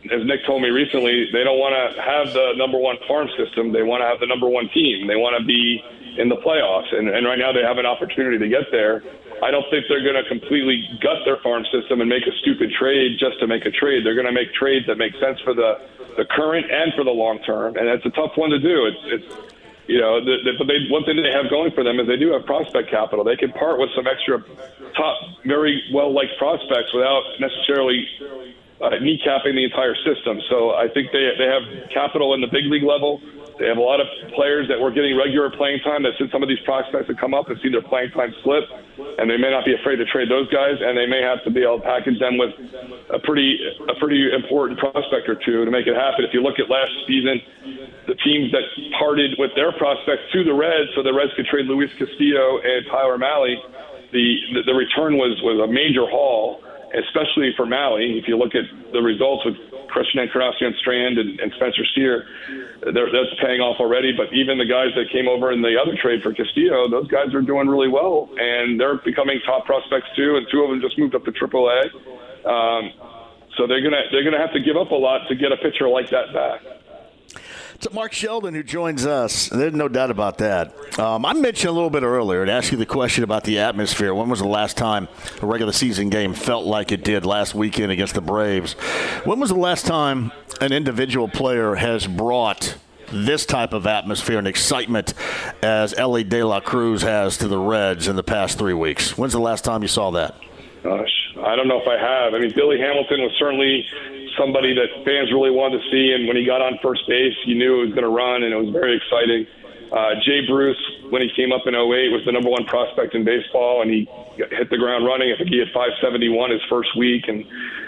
as 0.09 0.25
Nick 0.25 0.47
told 0.47 0.63
me 0.63 0.71
recently, 0.71 1.29
they 1.33 1.45
don't 1.45 1.61
want 1.61 1.77
to 1.77 2.01
have 2.01 2.33
the 2.33 2.57
number 2.57 2.79
one 2.79 2.97
farm 3.07 3.29
system. 3.37 3.73
They 3.73 3.83
want 3.85 4.01
to 4.01 4.09
have 4.09 4.21
the 4.21 4.27
number 4.27 4.49
one 4.49 4.69
team. 4.73 5.07
They 5.07 5.17
want 5.17 5.37
to 5.37 5.45
be 5.45 5.85
in 6.17 6.29
the 6.29 6.41
playoffs, 6.41 6.89
and 6.97 7.09
and 7.09 7.27
right 7.27 7.39
now 7.39 7.53
they 7.53 7.63
have 7.63 7.77
an 7.77 7.87
opportunity 7.87 8.39
to 8.39 8.49
get 8.49 8.73
there. 8.73 9.05
I 9.45 9.53
don't 9.53 9.69
think 9.71 9.85
they're 9.89 10.03
going 10.03 10.19
to 10.19 10.27
completely 10.27 10.83
gut 11.01 11.23
their 11.25 11.39
farm 11.45 11.65
system 11.71 12.01
and 12.01 12.09
make 12.09 12.27
a 12.27 12.35
stupid 12.41 12.73
trade 12.73 13.21
just 13.21 13.39
to 13.41 13.47
make 13.47 13.67
a 13.67 13.71
trade. 13.71 14.05
They're 14.05 14.19
going 14.19 14.27
to 14.27 14.35
make 14.35 14.53
trades 14.55 14.87
that 14.89 14.97
make 14.97 15.13
sense 15.21 15.39
for 15.45 15.53
the 15.53 15.79
the 16.17 16.25
current 16.25 16.67
and 16.71 16.93
for 16.95 17.05
the 17.05 17.15
long 17.15 17.39
term, 17.45 17.77
and 17.77 17.87
it's 17.87 18.05
a 18.07 18.11
tough 18.11 18.33
one 18.37 18.51
to 18.51 18.59
do. 18.59 18.87
It's 18.87 19.23
it's 19.23 19.29
you 19.89 19.99
know, 19.99 20.21
the, 20.21 20.37
the, 20.45 20.53
but 20.61 20.69
they, 20.69 20.85
one 20.93 21.03
thing 21.09 21.17
they 21.17 21.33
have 21.33 21.49
going 21.49 21.73
for 21.73 21.83
them 21.83 21.99
is 21.99 22.07
they 22.07 22.21
do 22.21 22.31
have 22.37 22.45
prospect 22.45 22.93
capital. 22.93 23.25
They 23.25 23.37
can 23.37 23.51
part 23.57 23.81
with 23.81 23.89
some 23.97 24.07
extra 24.07 24.45
top, 24.93 25.17
very 25.49 25.81
well 25.97 26.13
liked 26.13 26.37
prospects 26.37 26.93
without 26.93 27.25
necessarily 27.41 28.05
uh, 28.85 29.01
kneecapping 29.01 29.57
the 29.57 29.65
entire 29.65 29.97
system. 30.05 30.45
So 30.53 30.77
I 30.77 30.93
think 30.93 31.11
they 31.11 31.33
they 31.41 31.49
have 31.49 31.89
capital 31.89 32.35
in 32.35 32.45
the 32.45 32.53
big 32.53 32.69
league 32.69 32.85
level. 32.85 33.21
They 33.59 33.67
have 33.67 33.79
a 33.79 33.83
lot 33.83 33.99
of 33.99 34.07
players 34.37 34.69
that 34.69 34.79
were 34.79 34.93
getting 34.93 35.17
regular 35.19 35.51
playing 35.51 35.81
time. 35.81 36.05
That 36.05 36.15
since 36.21 36.31
some 36.31 36.45
of 36.45 36.49
these 36.49 36.63
prospects 36.63 37.09
have 37.09 37.17
come 37.17 37.35
up 37.35 37.49
and 37.49 37.59
see 37.59 37.73
their 37.73 37.83
playing 37.83 38.13
time 38.13 38.31
slip, 38.45 38.69
and 39.19 39.27
they 39.27 39.37
may 39.37 39.51
not 39.51 39.65
be 39.65 39.75
afraid 39.75 39.97
to 39.97 40.07
trade 40.07 40.31
those 40.31 40.47
guys, 40.53 40.79
and 40.79 40.95
they 40.97 41.07
may 41.07 41.25
have 41.25 41.43
to 41.43 41.51
be 41.51 41.65
able 41.65 41.81
to 41.81 41.85
package 41.85 42.21
them 42.21 42.39
with 42.39 42.55
a 43.11 43.19
pretty 43.19 43.59
a 43.89 43.99
pretty 43.99 44.31
important 44.31 44.79
prospect 44.79 45.27
or 45.27 45.35
two 45.35 45.65
to 45.65 45.71
make 45.73 45.89
it 45.89 45.97
happen. 45.97 46.29
If 46.29 46.37
you 46.37 46.45
look 46.45 46.61
at 46.61 46.71
last 46.71 46.93
season, 47.09 47.41
the 48.09 48.17
teams 48.25 48.51
that 48.51 48.65
parted 48.99 49.37
with 49.39 49.53
their 49.55 49.71
prospects 49.77 50.25
to 50.33 50.43
the 50.43 50.55
Reds, 50.55 50.91
so 50.97 51.03
the 51.05 51.13
Reds 51.13 51.31
could 51.37 51.47
trade 51.47 51.67
Luis 51.67 51.93
Castillo 52.01 52.59
and 52.65 52.89
Tyler 52.91 53.19
Mahle, 53.21 53.61
the 54.11 54.27
the, 54.57 54.63
the 54.67 54.75
return 54.75 55.21
was 55.21 55.37
was 55.45 55.61
a 55.61 55.71
major 55.71 56.09
haul 56.09 56.65
especially 56.95 57.53
for 57.57 57.67
Mahle. 57.67 58.17
If 58.17 58.29
you 58.29 58.37
look 58.37 58.55
at 58.55 58.65
the 58.93 59.03
results 59.03 59.45
with 59.45 59.57
Christian 59.89 60.21
Encarnacion 60.21 60.75
Strand 60.81 61.19
and, 61.19 61.41
and 61.41 61.53
Spencer 61.57 61.85
Steer, 61.93 62.25
that's 62.81 63.35
paying 63.43 63.61
off 63.61 63.81
already. 63.81 64.13
But 64.13 64.33
even 64.33 64.59
the 64.59 64.69
guys 64.69 64.95
that 64.97 65.11
came 65.13 65.29
over 65.29 65.53
in 65.53 65.61
the 65.61 65.77
other 65.77 65.97
trade 66.01 66.23
for 66.23 66.33
Castillo, 66.33 66.89
those 66.89 67.09
guys 67.09 67.35
are 67.35 67.43
doing 67.43 67.69
really 67.69 67.89
well, 67.89 68.31
and 68.39 68.81
they're 68.81 68.99
becoming 68.99 69.41
top 69.45 69.67
prospects 69.67 70.09
too. 70.17 70.37
And 70.37 70.47
two 70.51 70.63
of 70.63 70.71
them 70.71 70.81
just 70.81 70.99
moved 70.99 71.15
up 71.15 71.25
to 71.25 71.33
AAA. 71.33 71.93
Um, 72.47 72.93
so 73.57 73.67
they're 73.67 73.83
gonna 73.83 74.07
they're 74.13 74.25
gonna 74.25 74.39
have 74.39 74.53
to 74.53 74.61
give 74.61 74.77
up 74.77 74.91
a 74.93 75.01
lot 75.01 75.27
to 75.29 75.35
get 75.35 75.53
a 75.53 75.57
pitcher 75.57 75.89
like 75.89 76.11
that 76.11 76.33
back. 76.33 76.63
To 77.83 77.91
Mark 77.95 78.13
Sheldon, 78.13 78.55
who 78.55 78.65
joins 78.65 79.07
us, 79.07 79.49
there's 79.51 79.73
no 79.73 79.87
doubt 79.87 80.11
about 80.11 80.39
that. 80.39 80.99
Um, 80.99 81.25
I 81.25 81.33
mentioned 81.33 81.69
a 81.69 81.73
little 81.73 81.91
bit 81.91 82.03
earlier 82.03 82.43
and 82.43 82.51
asked 82.51 82.73
you 82.73 82.77
the 82.77 82.85
question 82.85 83.23
about 83.23 83.45
the 83.45 83.61
atmosphere. 83.61 84.13
When 84.13 84.29
was 84.29 84.41
the 84.41 84.49
last 84.49 84.77
time 84.77 85.07
a 85.41 85.47
regular 85.47 85.73
season 85.73 86.11
game 86.11 86.35
felt 86.35 86.67
like 86.67 86.91
it 86.91 87.05
did 87.05 87.25
last 87.25 87.55
weekend 87.55 87.93
against 87.93 88.15
the 88.15 88.21
Braves? 88.21 88.73
When 89.25 89.39
was 89.39 89.51
the 89.51 89.59
last 89.59 89.87
time 89.87 90.33
an 90.61 90.73
individual 90.73 91.29
player 91.29 91.77
has 91.77 92.05
brought 92.09 92.77
this 93.13 93.47
type 93.47 93.73
of 93.73 93.87
atmosphere 93.87 94.39
and 94.39 94.49
excitement 94.49 95.15
as 95.63 95.95
Elly 95.95 96.25
De 96.25 96.43
La 96.43 96.59
Cruz 96.59 97.03
has 97.03 97.39
to 97.39 97.47
the 97.47 97.59
Reds 97.59 98.09
in 98.09 98.17
the 98.17 98.25
past 98.25 98.59
three 98.59 98.75
weeks? 98.75 99.17
When's 99.17 99.35
the 99.35 99.39
last 99.39 99.65
time 99.65 99.83
you 99.83 99.89
saw 99.89 100.11
that? 100.11 100.35
Gosh, 100.83 101.33
I 101.45 101.55
don't 101.55 101.69
know 101.69 101.81
if 101.81 101.87
I 101.87 101.97
have. 101.97 102.35
I 102.35 102.41
mean, 102.41 102.53
Billy 102.57 102.81
Hamilton 102.81 103.21
was 103.23 103.33
certainly 103.39 103.87
somebody 104.39 104.75
that 104.75 104.89
fans 105.05 105.33
really 105.33 105.51
wanted 105.51 105.83
to 105.83 105.91
see. 105.91 106.13
And 106.15 106.27
when 106.27 106.37
he 106.37 106.47
got 106.47 106.63
on 106.63 106.79
first 106.83 107.07
base, 107.07 107.35
you 107.45 107.55
knew 107.55 107.83
it 107.83 107.93
was 107.93 107.95
going 107.95 108.07
to 108.07 108.15
run, 108.15 108.43
and 108.43 108.55
it 108.55 108.57
was 108.57 108.71
very 108.71 108.97
exciting. 108.97 109.47
Uh, 109.91 110.15
Jay 110.23 110.47
Bruce, 110.47 110.81
when 111.11 111.23
he 111.23 111.31
came 111.35 111.51
up 111.53 111.67
in 111.67 111.75
08, 111.75 112.13
was 112.13 112.23
the 112.27 112.33
number 112.33 112.51
one 112.51 112.65
prospect 112.67 113.15
in 113.15 113.25
baseball, 113.25 113.81
and 113.81 113.91
he 113.91 114.09
hit 114.37 114.69
the 114.71 114.77
ground 114.77 115.07
running. 115.07 115.33
I 115.33 115.37
think 115.37 115.49
he 115.49 115.59
had 115.59 115.69
571 115.73 116.51
his 116.51 116.61
first 116.69 116.97
week, 116.97 117.27
and 117.27 117.45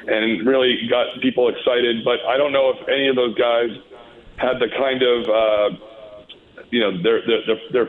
and 0.08 0.46
really 0.46 0.88
got 0.88 1.06
people 1.20 1.48
excited. 1.48 2.02
But 2.04 2.24
I 2.26 2.36
don't 2.36 2.52
know 2.52 2.72
if 2.72 2.88
any 2.88 3.08
of 3.08 3.16
those 3.16 3.36
guys 3.36 3.70
had 4.36 4.58
the 4.58 4.68
kind 4.72 5.02
of 5.02 5.18
uh, 5.28 5.68
you 6.70 6.80
know 6.80 7.02
their 7.02 7.20
their 7.26 7.44
their, 7.44 7.60
their 7.84 7.88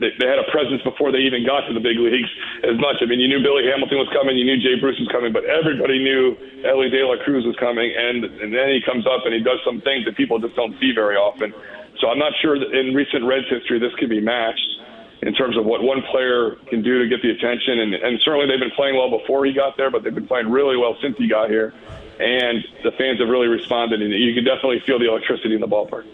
they, 0.00 0.14
they 0.18 0.26
had 0.26 0.38
a 0.38 0.48
presence 0.50 0.82
before 0.82 1.10
they 1.10 1.22
even 1.26 1.44
got 1.44 1.66
to 1.66 1.74
the 1.74 1.82
big 1.82 1.98
leagues 1.98 2.30
as 2.62 2.78
much. 2.78 3.02
I 3.02 3.06
mean, 3.06 3.20
you 3.20 3.28
knew 3.28 3.42
Billy 3.42 3.66
Hamilton 3.66 3.98
was 3.98 4.10
coming, 4.14 4.38
you 4.38 4.46
knew 4.46 4.58
Jay 4.58 4.78
Bruce 4.78 4.98
was 4.98 5.10
coming, 5.10 5.32
but 5.32 5.44
everybody 5.44 5.98
knew 5.98 6.36
Elly 6.64 6.90
De 6.90 7.02
La 7.02 7.18
Cruz 7.24 7.44
was 7.44 7.56
coming, 7.56 7.90
and 7.90 8.24
and 8.24 8.54
then 8.54 8.70
he 8.70 8.80
comes 8.82 9.06
up 9.06 9.26
and 9.26 9.34
he 9.34 9.42
does 9.42 9.58
some 9.64 9.80
things 9.82 10.04
that 10.06 10.16
people 10.16 10.38
just 10.38 10.54
don't 10.54 10.78
see 10.80 10.92
very 10.94 11.16
often. 11.16 11.52
So 12.00 12.08
I'm 12.08 12.18
not 12.18 12.32
sure 12.40 12.58
that 12.58 12.70
in 12.70 12.94
recent 12.94 13.24
Reds 13.24 13.50
history 13.50 13.78
this 13.78 13.94
could 13.98 14.10
be 14.10 14.20
matched 14.20 14.78
in 15.22 15.34
terms 15.34 15.58
of 15.58 15.66
what 15.66 15.82
one 15.82 16.02
player 16.10 16.54
can 16.70 16.82
do 16.82 17.02
to 17.02 17.08
get 17.08 17.22
the 17.22 17.30
attention, 17.30 17.80
and 17.80 17.94
and 17.94 18.20
certainly 18.22 18.46
they've 18.46 18.62
been 18.62 18.74
playing 18.76 18.94
well 18.94 19.10
before 19.10 19.44
he 19.44 19.52
got 19.52 19.76
there, 19.76 19.90
but 19.90 20.04
they've 20.04 20.14
been 20.14 20.28
playing 20.28 20.48
really 20.48 20.76
well 20.76 20.96
since 21.02 21.16
he 21.18 21.26
got 21.26 21.50
here, 21.50 21.74
and 22.20 22.62
the 22.84 22.92
fans 22.92 23.18
have 23.18 23.28
really 23.28 23.48
responded, 23.48 24.00
and 24.00 24.14
you 24.14 24.34
can 24.34 24.44
definitely 24.44 24.80
feel 24.86 24.98
the 24.98 25.08
electricity 25.08 25.54
in 25.54 25.60
the 25.60 25.66
ballpark. 25.66 26.06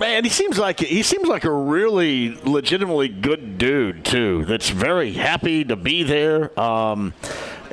Man, 0.00 0.24
he 0.24 0.30
seems 0.30 0.58
like 0.58 0.80
he 0.80 1.02
seems 1.02 1.28
like 1.28 1.44
a 1.44 1.52
really 1.52 2.34
legitimately 2.42 3.08
good 3.08 3.58
dude 3.58 4.02
too. 4.02 4.46
That's 4.46 4.70
very 4.70 5.12
happy 5.12 5.62
to 5.64 5.76
be 5.76 6.02
there. 6.02 6.58
Um, 6.58 7.12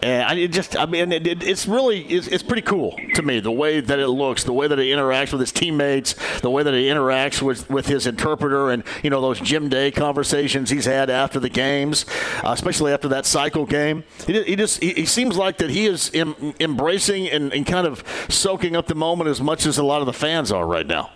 And 0.03 0.23
I 0.23 0.47
just, 0.47 0.77
I 0.77 0.85
mean, 0.85 1.11
it, 1.11 1.25
it, 1.25 1.43
it's 1.43 1.67
really, 1.67 2.01
it's, 2.03 2.27
it's 2.27 2.43
pretty 2.43 2.61
cool 2.61 2.95
to 3.15 3.21
me 3.23 3.39
the 3.39 3.51
way 3.51 3.79
that 3.79 3.97
it 3.97 4.09
looks, 4.09 4.43
the 4.43 4.53
way 4.53 4.67
that 4.67 4.77
he 4.77 4.89
interacts 4.89 5.31
with 5.31 5.41
his 5.41 5.51
teammates, 5.51 6.13
the 6.41 6.51
way 6.51 6.61
that 6.61 6.73
he 6.73 6.83
interacts 6.83 7.41
with, 7.41 7.67
with 7.69 7.87
his 7.87 8.05
interpreter, 8.05 8.69
and 8.69 8.83
you 9.01 9.09
know 9.09 9.21
those 9.21 9.39
Jim 9.39 9.69
Day 9.69 9.89
conversations 9.89 10.69
he's 10.69 10.85
had 10.85 11.09
after 11.09 11.39
the 11.39 11.49
games, 11.49 12.05
uh, 12.43 12.51
especially 12.51 12.93
after 12.93 13.07
that 13.07 13.25
cycle 13.25 13.65
game. 13.65 14.03
He, 14.27 14.43
he 14.43 14.55
just, 14.55 14.83
he, 14.83 14.93
he, 14.93 15.05
seems 15.05 15.35
like 15.35 15.57
that 15.57 15.71
he 15.71 15.87
is 15.87 16.11
em, 16.13 16.53
embracing 16.59 17.27
and, 17.29 17.51
and 17.51 17.65
kind 17.65 17.87
of 17.87 18.03
soaking 18.29 18.75
up 18.75 18.85
the 18.85 18.95
moment 18.95 19.29
as 19.29 19.41
much 19.41 19.65
as 19.65 19.77
a 19.77 19.83
lot 19.83 20.01
of 20.01 20.05
the 20.05 20.13
fans 20.13 20.51
are 20.51 20.67
right 20.67 20.85
now. 20.85 21.11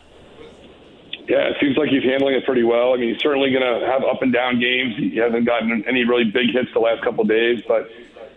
Yeah, 1.31 1.47
it 1.47 1.55
seems 1.63 1.79
like 1.79 1.87
he's 1.87 2.03
handling 2.03 2.35
it 2.35 2.43
pretty 2.43 2.67
well. 2.67 2.91
I 2.91 2.97
mean, 2.99 3.15
he's 3.15 3.23
certainly 3.23 3.55
going 3.55 3.63
to 3.63 3.87
have 3.87 4.03
up 4.03 4.19
and 4.19 4.35
down 4.35 4.59
games. 4.59 4.99
He 4.99 5.15
hasn't 5.15 5.47
gotten 5.47 5.79
any 5.87 6.03
really 6.03 6.27
big 6.27 6.51
hits 6.51 6.67
the 6.75 6.83
last 6.83 6.99
couple 7.07 7.23
of 7.23 7.31
days, 7.31 7.63
but 7.63 7.87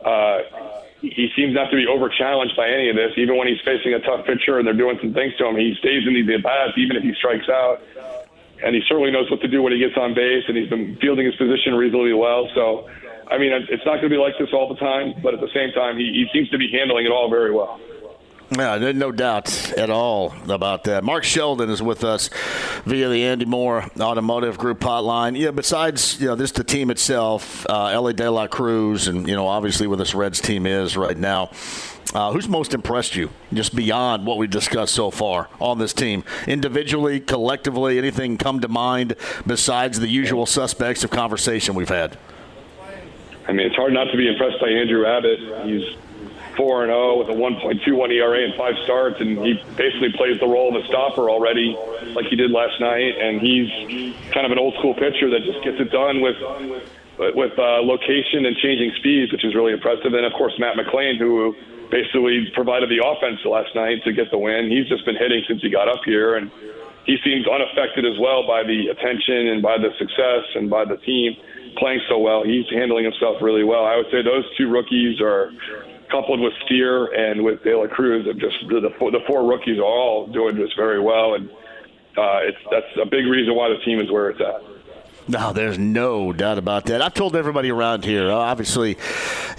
uh, 0.07 0.47
he 1.03 1.27
seems 1.35 1.59
not 1.59 1.75
to 1.75 1.77
be 1.77 1.91
over 1.91 2.07
challenged 2.07 2.55
by 2.55 2.71
any 2.71 2.87
of 2.91 2.95
this. 2.95 3.11
Even 3.19 3.35
when 3.35 3.51
he's 3.51 3.59
facing 3.67 3.95
a 3.95 4.01
tough 4.07 4.23
pitcher 4.31 4.63
and 4.63 4.65
they're 4.65 4.79
doing 4.79 4.95
some 5.03 5.13
things 5.13 5.35
to 5.43 5.47
him, 5.51 5.59
he 5.59 5.75
stays 5.83 6.07
in 6.07 6.15
these 6.15 6.31
at 6.31 6.47
bats, 6.47 6.79
even 6.79 6.95
if 6.95 7.03
he 7.03 7.11
strikes 7.19 7.51
out. 7.51 7.83
And 8.63 8.79
he 8.79 8.83
certainly 8.87 9.11
knows 9.11 9.29
what 9.29 9.43
to 9.43 9.49
do 9.51 9.59
when 9.59 9.73
he 9.73 9.83
gets 9.83 9.99
on 9.99 10.15
base, 10.15 10.45
and 10.47 10.57
he's 10.57 10.71
been 10.71 10.95
fielding 11.03 11.27
his 11.27 11.35
position 11.35 11.75
reasonably 11.75 12.15
well. 12.15 12.47
So, 12.55 12.87
I 13.27 13.43
mean, 13.43 13.51
it's 13.51 13.83
not 13.83 13.99
going 13.99 14.07
to 14.07 14.15
be 14.15 14.23
like 14.23 14.39
this 14.39 14.55
all 14.55 14.71
the 14.71 14.79
time, 14.79 15.19
but 15.19 15.35
at 15.35 15.41
the 15.43 15.51
same 15.51 15.75
time, 15.75 15.99
he, 15.99 16.15
he 16.15 16.31
seems 16.31 16.49
to 16.51 16.59
be 16.59 16.71
handling 16.71 17.07
it 17.07 17.11
all 17.11 17.27
very 17.27 17.51
well. 17.51 17.81
Yeah, 18.57 18.93
no 18.93 19.11
doubt 19.11 19.73
at 19.73 19.91
all 19.91 20.33
about 20.49 20.85
that. 20.85 21.03
Mark 21.03 21.25
Sheldon 21.25 21.71
is 21.71 21.83
with 21.83 22.05
us 22.05 22.31
via 22.85 23.09
the 23.09 23.25
Andy 23.25 23.45
Moore 23.45 23.89
Automotive 23.99 24.59
Group 24.59 24.81
hotline. 24.81 25.37
Yeah, 25.37 25.51
besides 25.51 26.21
you 26.21 26.29
know 26.29 26.37
this 26.37 26.53
the 26.53 26.63
team 26.63 26.91
itself, 26.91 27.67
uh, 27.69 27.87
Elly 27.87 28.13
De 28.13 28.31
La 28.31 28.47
Cruz, 28.47 29.09
and 29.09 29.29
you 29.29 29.35
know 29.35 29.49
obviously 29.49 29.87
where 29.87 29.97
this 29.97 30.15
Reds 30.15 30.41
team 30.41 30.67
is 30.67 30.97
right 30.97 31.17
now. 31.17 31.51
Uh, 32.15 32.33
who's 32.33 32.49
most 32.49 32.75
impressed 32.75 33.17
you, 33.17 33.29
just 33.53 33.75
beyond 33.75 34.25
what 34.25 34.39
we've 34.39 34.51
discussed 34.51 34.95
so 34.95 35.11
far 35.11 35.49
on 35.61 35.79
this 35.79 35.93
team, 35.93 36.23
individually, 36.47 37.19
collectively? 37.19 37.99
Anything 37.99 38.39
come 38.39 38.61
to 38.61 38.69
mind 38.69 39.17
besides 39.47 39.99
the 39.99 40.07
usual 40.07 40.47
suspects 40.47 41.03
of 41.03 41.11
conversation 41.11 41.75
we've 41.75 41.89
had? 41.89 42.17
I 43.49 43.53
mean, 43.53 43.67
it's 43.67 43.75
hard 43.75 43.93
not 43.93 44.05
to 44.13 44.17
be 44.17 44.29
impressed 44.29 44.61
by 44.61 44.69
Andrew 44.69 45.05
Abbott. 45.07 45.41
He's 45.67 45.97
four 46.57 46.85
and 46.85 46.91
zero 46.91 47.15
oh 47.15 47.19
with 47.19 47.29
a 47.29 47.39
1.21 47.39 48.11
ERA 48.13 48.45
and 48.45 48.55
five 48.55 48.75
starts, 48.85 49.21
and 49.21 49.39
he 49.45 49.55
basically 49.77 50.13
plays 50.17 50.39
the 50.41 50.47
role 50.47 50.75
of 50.75 50.83
a 50.83 50.87
stopper 50.87 51.31
already, 51.31 51.77
like 52.15 52.27
he 52.27 52.37
did 52.37 52.51
last 52.51 52.81
night. 52.81 53.19
And 53.19 53.41
he's 53.41 53.69
kind 54.33 54.47
of 54.47 54.53
an 54.53 54.59
old 54.59 54.75
school 54.79 54.95
pitcher 54.95 55.31
that 55.31 55.43
just 55.45 55.63
gets 55.65 55.81
it 55.81 55.91
done 55.91 56.21
with 56.21 56.37
with 57.17 57.55
uh, 57.59 57.79
location 57.83 58.43
and 58.45 58.57
changing 58.59 58.91
speeds, 58.99 59.31
which 59.31 59.45
is 59.45 59.55
really 59.55 59.73
impressive. 59.73 60.13
And 60.13 60.27
of 60.27 60.33
course, 60.33 60.53
Matt 60.59 60.77
McLain, 60.77 61.19
who 61.19 61.55
basically 61.91 62.51
provided 62.55 62.91
the 62.91 62.99
offense 62.99 63.39
last 63.45 63.75
night 63.75 64.03
to 64.05 64.13
get 64.13 64.31
the 64.31 64.39
win. 64.39 64.71
He's 64.71 64.89
just 64.89 65.05
been 65.05 65.17
hitting 65.17 65.45
since 65.47 65.63
he 65.63 65.71
got 65.71 65.89
up 65.89 66.03
here, 66.05 66.35
and 66.35 66.51
he 67.07 67.17
seems 67.23 67.47
unaffected 67.47 68.05
as 68.05 68.19
well 68.19 68.47
by 68.47 68.65
the 68.65 68.89
attention 68.89 69.55
and 69.55 69.63
by 69.63 69.79
the 69.79 69.91
success 69.99 70.45
and 70.57 70.69
by 70.69 70.85
the 70.85 70.97
team 70.99 71.37
playing 71.77 72.01
so 72.09 72.19
well. 72.19 72.43
He's 72.43 72.67
handling 72.71 73.05
himself 73.05 73.43
really 73.43 73.65
well. 73.65 73.85
I 73.85 73.97
would 73.97 74.07
say 74.11 74.23
those 74.23 74.45
two 74.57 74.69
rookies 74.71 75.21
are 75.21 75.53
coupled 76.15 76.39
with 76.39 76.53
Steer 76.65 77.07
and 77.07 77.43
with 77.43 77.63
De 77.65 77.77
La 77.77 77.89
Cruz, 77.89 78.25
just 78.39 78.57
the, 78.69 78.79
the, 78.81 78.91
four, 78.99 79.11
the 79.11 79.19
four 79.27 79.49
rookies 79.49 79.79
are 79.79 79.85
all 79.85 80.29
doing 80.29 80.55
just 80.55 80.77
very 80.77 81.01
well, 81.01 81.35
and 81.35 81.51
uh, 82.17 82.39
it's 82.47 82.59
that's 82.71 82.87
a 83.03 83.07
big 83.07 83.27
reason 83.27 83.57
why 83.57 83.69
the 83.69 83.79
team 83.85 83.99
is 83.99 84.11
where 84.11 84.31
it's 84.31 84.41
at. 84.41 84.74
No, 85.27 85.55
there's 85.55 85.79
no 85.79 86.35
doubt 86.35 86.59
about 86.59 86.85
that. 86.87 87.01
I've 87.01 87.15
told 87.15 87.35
everybody 87.35 87.71
around 87.71 88.05
here. 88.05 88.31
Obviously, 88.31 88.99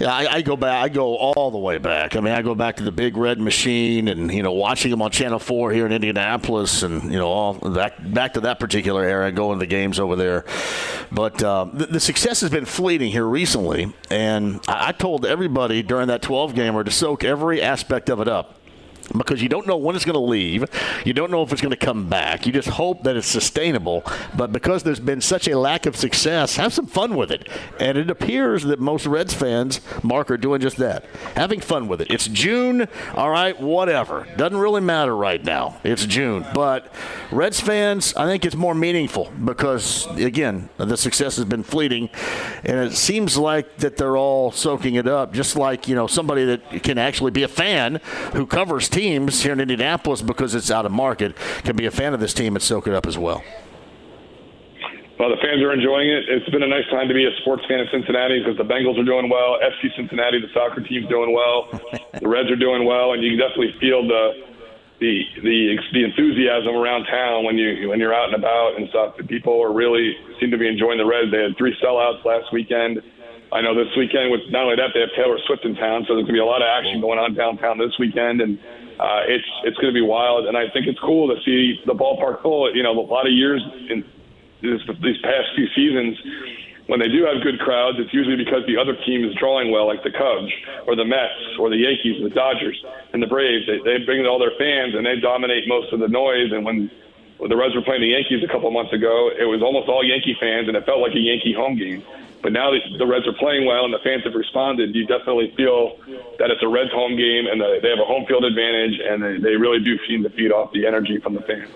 I, 0.00 0.28
I, 0.28 0.42
go 0.42 0.56
back. 0.56 0.84
I 0.84 0.88
go 0.88 1.16
all 1.16 1.50
the 1.50 1.58
way 1.58 1.78
back. 1.78 2.14
I 2.14 2.20
mean, 2.20 2.32
I 2.32 2.42
go 2.42 2.54
back 2.54 2.76
to 2.76 2.84
the 2.84 2.92
Big 2.92 3.16
Red 3.16 3.40
Machine, 3.40 4.06
and 4.06 4.32
you 4.32 4.44
know, 4.44 4.52
watching 4.52 4.92
them 4.92 5.02
on 5.02 5.10
Channel 5.10 5.40
Four 5.40 5.72
here 5.72 5.84
in 5.84 5.92
Indianapolis, 5.92 6.84
and 6.84 7.10
you 7.12 7.18
know, 7.18 7.26
all 7.26 7.54
back 7.54 7.94
back 7.98 8.34
to 8.34 8.40
that 8.42 8.60
particular 8.60 9.04
era, 9.04 9.32
going 9.32 9.58
to 9.58 9.60
the 9.60 9.66
games 9.66 9.98
over 9.98 10.14
there. 10.14 10.44
But 11.10 11.42
uh, 11.42 11.66
the, 11.72 11.86
the, 11.86 12.00
success 12.00 12.40
has 12.42 12.50
been 12.50 12.64
fleeting 12.64 13.10
here 13.10 13.26
recently, 13.26 13.92
and 14.08 14.60
I, 14.68 14.88
I 14.88 14.92
told 14.92 15.26
everybody 15.26 15.82
during 15.82 16.08
that 16.08 16.22
12 16.22 16.54
gamer 16.54 16.84
to 16.84 16.90
soak 16.92 17.24
every 17.24 17.60
aspect 17.60 18.08
of 18.08 18.20
it 18.20 18.28
up 18.28 18.56
because 19.16 19.42
you 19.42 19.48
don't 19.48 19.66
know 19.66 19.76
when 19.76 19.96
it's 19.96 20.04
going 20.04 20.14
to 20.14 20.20
leave. 20.20 20.64
You 21.04 21.12
don't 21.12 21.30
know 21.30 21.42
if 21.42 21.52
it's 21.52 21.60
going 21.60 21.70
to 21.70 21.76
come 21.76 22.08
back. 22.08 22.46
You 22.46 22.52
just 22.52 22.68
hope 22.68 23.02
that 23.04 23.16
it's 23.16 23.26
sustainable. 23.26 24.04
But 24.36 24.52
because 24.52 24.82
there's 24.82 25.00
been 25.00 25.20
such 25.20 25.48
a 25.48 25.58
lack 25.58 25.86
of 25.86 25.96
success, 25.96 26.56
have 26.56 26.72
some 26.72 26.86
fun 26.86 27.16
with 27.16 27.30
it. 27.30 27.48
And 27.78 27.98
it 27.98 28.10
appears 28.10 28.64
that 28.64 28.80
most 28.80 29.06
Reds 29.06 29.34
fans, 29.34 29.80
Mark, 30.02 30.30
are 30.30 30.36
doing 30.36 30.60
just 30.60 30.76
that. 30.78 31.04
Having 31.34 31.60
fun 31.60 31.88
with 31.88 32.00
it. 32.00 32.10
It's 32.10 32.28
June. 32.28 32.88
All 33.14 33.30
right, 33.30 33.58
whatever. 33.60 34.26
Doesn't 34.36 34.58
really 34.58 34.80
matter 34.80 35.16
right 35.16 35.42
now. 35.42 35.80
It's 35.84 36.06
June. 36.06 36.46
But 36.54 36.92
Reds 37.30 37.60
fans, 37.60 38.14
I 38.16 38.26
think 38.26 38.44
it's 38.44 38.56
more 38.56 38.74
meaningful 38.74 39.32
because, 39.44 40.06
again, 40.16 40.68
the 40.76 40.96
success 40.96 41.36
has 41.36 41.44
been 41.44 41.62
fleeting. 41.62 42.10
And 42.64 42.78
it 42.78 42.92
seems 42.92 43.36
like 43.36 43.78
that 43.78 43.96
they're 43.96 44.16
all 44.16 44.52
soaking 44.52 44.94
it 44.94 45.06
up, 45.06 45.32
just 45.32 45.56
like, 45.56 45.88
you 45.88 45.94
know, 45.94 46.06
somebody 46.06 46.44
that 46.46 46.82
can 46.82 46.98
actually 46.98 47.30
be 47.30 47.42
a 47.42 47.48
fan 47.48 48.00
who 48.32 48.46
covers 48.46 48.88
teams 48.96 49.42
here 49.42 49.52
in 49.52 49.60
Indianapolis 49.60 50.22
because 50.22 50.54
it's 50.54 50.70
out 50.70 50.86
of 50.86 50.92
market 50.92 51.36
can 51.68 51.76
be 51.76 51.84
a 51.84 51.90
fan 51.90 52.14
of 52.14 52.20
this 52.20 52.32
team 52.32 52.56
and 52.56 52.62
soak 52.62 52.88
it 52.88 52.94
up 52.94 53.04
as 53.04 53.18
well. 53.18 53.44
Well, 55.20 55.28
the 55.28 55.36
fans 55.36 55.60
are 55.60 55.72
enjoying 55.72 56.08
it. 56.08 56.24
It's 56.28 56.48
been 56.48 56.62
a 56.62 56.68
nice 56.68 56.88
time 56.88 57.06
to 57.08 57.12
be 57.12 57.28
a 57.28 57.32
sports 57.44 57.60
fan 57.68 57.80
in 57.80 57.88
Cincinnati 57.92 58.40
because 58.40 58.56
the 58.56 58.64
Bengals 58.64 58.96
are 58.96 59.04
doing 59.04 59.28
well. 59.28 59.60
FC 59.60 59.94
Cincinnati, 59.96 60.40
the 60.40 60.48
soccer 60.52 60.80
team's 60.80 61.08
doing 61.08 61.32
well. 61.36 61.68
the 62.20 62.28
Reds 62.28 62.50
are 62.50 62.56
doing 62.56 62.84
well, 62.88 63.12
and 63.12 63.22
you 63.22 63.36
can 63.36 63.40
definitely 63.40 63.76
feel 63.80 64.00
the 64.08 64.32
the 65.00 65.24
the 65.44 65.76
the 65.92 66.04
enthusiasm 66.04 66.72
around 66.72 67.04
town 67.04 67.44
when 67.44 67.58
you 67.58 67.88
when 67.88 68.00
you're 68.00 68.14
out 68.16 68.32
and 68.32 68.36
about 68.36 68.80
and 68.80 68.88
stuff. 68.88 69.16
The 69.18 69.24
people 69.24 69.60
are 69.60 69.72
really 69.72 70.16
seem 70.40 70.50
to 70.52 70.58
be 70.58 70.68
enjoying 70.68 70.96
the 70.96 71.04
Reds. 71.04 71.30
They 71.30 71.44
had 71.44 71.56
three 71.58 71.76
sellouts 71.84 72.24
last 72.24 72.48
weekend. 72.50 73.02
I 73.52 73.60
know 73.60 73.76
this 73.76 73.92
weekend 73.96 74.32
with 74.32 74.40
not 74.48 74.64
only 74.64 74.76
that 74.76 74.90
they 74.92 75.00
have 75.00 75.12
Taylor 75.16 75.36
Swift 75.46 75.64
in 75.64 75.76
town, 75.76 76.04
so 76.08 76.16
there's 76.16 76.24
gonna 76.24 76.40
be 76.40 76.44
a 76.44 76.48
lot 76.48 76.62
of 76.64 76.68
action 76.68 77.00
going 77.00 77.18
on 77.18 77.32
downtown 77.34 77.76
this 77.76 77.92
weekend, 77.98 78.40
and 78.40 78.58
uh, 78.98 79.22
it's 79.28 79.48
it's 79.64 79.76
going 79.76 79.92
to 79.92 79.98
be 79.98 80.04
wild, 80.04 80.46
and 80.46 80.56
I 80.56 80.70
think 80.70 80.86
it's 80.86 81.00
cool 81.00 81.28
to 81.34 81.40
see 81.42 81.80
the 81.86 81.94
ballpark 81.94 82.42
full. 82.42 82.74
You 82.74 82.82
know, 82.82 82.92
a 82.92 83.00
lot 83.00 83.26
of 83.26 83.32
years 83.32 83.62
in 83.90 84.04
this, 84.62 84.80
these 85.02 85.20
past 85.22 85.48
few 85.54 85.68
seasons, 85.74 86.16
when 86.86 87.00
they 87.00 87.08
do 87.08 87.24
have 87.26 87.42
good 87.42 87.58
crowds, 87.58 87.98
it's 87.98 88.14
usually 88.14 88.36
because 88.36 88.64
the 88.66 88.76
other 88.76 88.94
team 89.04 89.24
is 89.24 89.34
drawing 89.34 89.70
well, 89.70 89.86
like 89.86 90.02
the 90.02 90.10
Cubs 90.10 90.52
or 90.86 90.94
the 90.96 91.04
Mets 91.04 91.58
or 91.58 91.68
the 91.68 91.76
Yankees, 91.76 92.22
the 92.22 92.30
Dodgers, 92.30 92.82
and 93.12 93.22
the 93.22 93.26
Braves. 93.26 93.66
They, 93.66 93.78
they 93.84 94.04
bring 94.04 94.24
all 94.24 94.38
their 94.38 94.54
fans 94.58 94.94
and 94.94 95.04
they 95.04 95.18
dominate 95.20 95.66
most 95.66 95.92
of 95.92 96.00
the 96.00 96.08
noise. 96.08 96.52
And 96.52 96.64
when 96.64 96.90
the 97.40 97.56
Reds 97.56 97.74
were 97.74 97.82
playing 97.82 98.02
the 98.02 98.14
Yankees 98.14 98.42
a 98.44 98.50
couple 98.50 98.70
months 98.70 98.92
ago, 98.92 99.30
it 99.36 99.44
was 99.44 99.62
almost 99.62 99.88
all 99.88 100.04
Yankee 100.04 100.36
fans, 100.38 100.68
and 100.68 100.76
it 100.76 100.86
felt 100.86 101.00
like 101.00 101.14
a 101.14 101.20
Yankee 101.20 101.52
home 101.52 101.76
game. 101.76 102.04
But 102.46 102.52
now 102.52 102.70
that 102.70 102.78
the 102.96 103.04
Reds 103.04 103.26
are 103.26 103.32
playing 103.32 103.66
well 103.66 103.84
and 103.86 103.92
the 103.92 103.98
fans 104.04 104.22
have 104.22 104.34
responded, 104.34 104.94
you 104.94 105.04
definitely 105.04 105.52
feel 105.56 105.98
that 106.38 106.48
it's 106.48 106.62
a 106.62 106.68
Reds 106.68 106.92
home 106.92 107.16
game 107.16 107.48
and 107.50 107.60
they 107.60 107.90
have 107.90 107.98
a 107.98 108.04
home 108.04 108.24
field 108.24 108.44
advantage, 108.44 109.00
and 109.04 109.20
they, 109.20 109.38
they 109.38 109.56
really 109.56 109.80
do 109.82 109.98
seem 110.06 110.22
to 110.22 110.30
feed 110.30 110.52
off 110.52 110.72
the 110.72 110.86
energy 110.86 111.18
from 111.18 111.34
the 111.34 111.40
fans. 111.40 111.68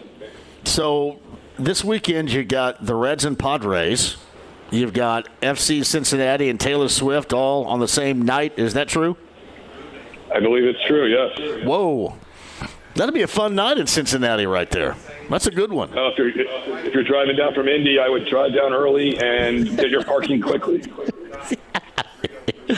So 0.63 1.19
this 1.59 1.83
weekend 1.83 2.31
you 2.31 2.45
got 2.45 2.87
the 2.87 2.95
Reds 2.95 3.25
and 3.25 3.37
Padres. 3.37 4.17
You've 4.71 4.93
got 4.93 5.29
FC 5.41 5.85
Cincinnati 5.85 6.49
and 6.49 6.61
Taylor 6.61 6.89
Swift 6.89 7.33
all 7.33 7.65
on 7.65 7.81
the 7.81 7.89
same 7.89 8.23
night. 8.23 8.57
Is 8.57 8.75
that 8.75 8.87
true? 8.87 9.17
I 10.33 10.39
believe 10.39 10.63
it's 10.63 10.87
true. 10.87 11.07
Yes. 11.09 11.65
Whoa, 11.65 12.17
that'll 12.95 13.15
be 13.15 13.23
a 13.23 13.29
fun 13.29 13.55
night 13.55 13.79
in 13.79 13.87
Cincinnati, 13.87 14.47
right 14.47 14.71
there. 14.71 14.97
That's 15.29 15.47
a 15.47 15.51
good 15.51 15.73
one. 15.73 15.97
Uh, 15.97 16.09
if, 16.09 16.19
you're, 16.19 16.29
if 16.87 16.95
you're 16.95 17.05
driving 17.05 17.37
down 17.37 17.55
from 17.55 17.69
Indy, 17.69 17.99
I 17.99 18.09
would 18.09 18.27
drive 18.27 18.55
down 18.55 18.73
early 18.73 19.19
and 19.19 19.77
get 19.77 19.91
your 19.91 20.05
parking 20.05 20.41
quickly. 20.41 20.83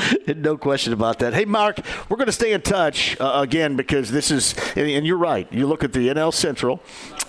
no 0.36 0.56
question 0.56 0.93
about 0.93 1.18
that. 1.20 1.34
Hey, 1.34 1.44
Mark, 1.44 1.80
we're 2.09 2.16
going 2.16 2.26
to 2.26 2.32
stay 2.32 2.52
in 2.52 2.60
touch 2.60 3.18
uh, 3.20 3.40
again 3.43 3.76
because 3.76 4.10
this 4.10 4.30
is, 4.30 4.55
and, 4.76 4.89
and, 4.89 5.06
you're 5.06 5.18
right. 5.18 5.51
You 5.52 5.66
look 5.66 5.84
at 5.84 5.93
the 5.93 6.09
NL 6.09 6.32
Central, 6.32 6.82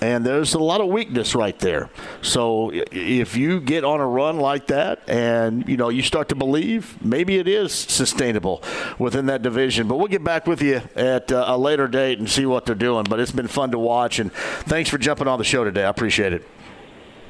and 0.04 0.26
there's 0.26 0.54
a 0.54 0.60
lot 0.60 0.82
of 0.82 0.88
weakness 0.88 1.34
right 1.34 1.58
there. 1.60 1.90
So 2.22 2.72
if 2.74 3.38
you 3.38 3.62
get 3.62 3.86
on 3.86 4.02
a 4.02 4.06
run 4.06 4.38
like 4.38 4.68
that, 4.68 5.08
and 5.08 5.68
you 5.68 5.78
know 5.78 5.88
you 5.88 6.02
start 6.02 6.28
to 6.30 6.36
believe, 6.36 7.02
maybe 7.02 7.38
it 7.38 7.48
is 7.48 7.74
sustainable 7.74 8.62
within 9.00 9.28
that 9.28 9.42
division. 9.42 9.88
But 9.88 9.96
we'll 9.96 10.08
get 10.08 10.24
back 10.24 10.46
with 10.46 10.62
you 10.62 10.82
at 10.98 11.32
uh, 11.32 11.46
a 11.48 11.58
later 11.58 11.88
date 11.88 12.20
and 12.20 12.30
see 12.30 12.46
what 12.46 12.66
they're 12.66 12.76
doing. 12.76 13.06
But 13.10 13.22
it's 13.22 13.32
been 13.32 13.48
fun 13.48 13.72
to 13.72 13.80
watch, 13.80 14.20
and 14.20 14.34
thanks 14.34 14.90
for 14.90 14.98
jumping 14.98 15.30
on 15.30 15.40
the 15.40 15.46
show 15.46 15.64
today. 15.64 15.86
I 15.86 15.90
appreciate 15.90 16.34
it. 16.34 16.44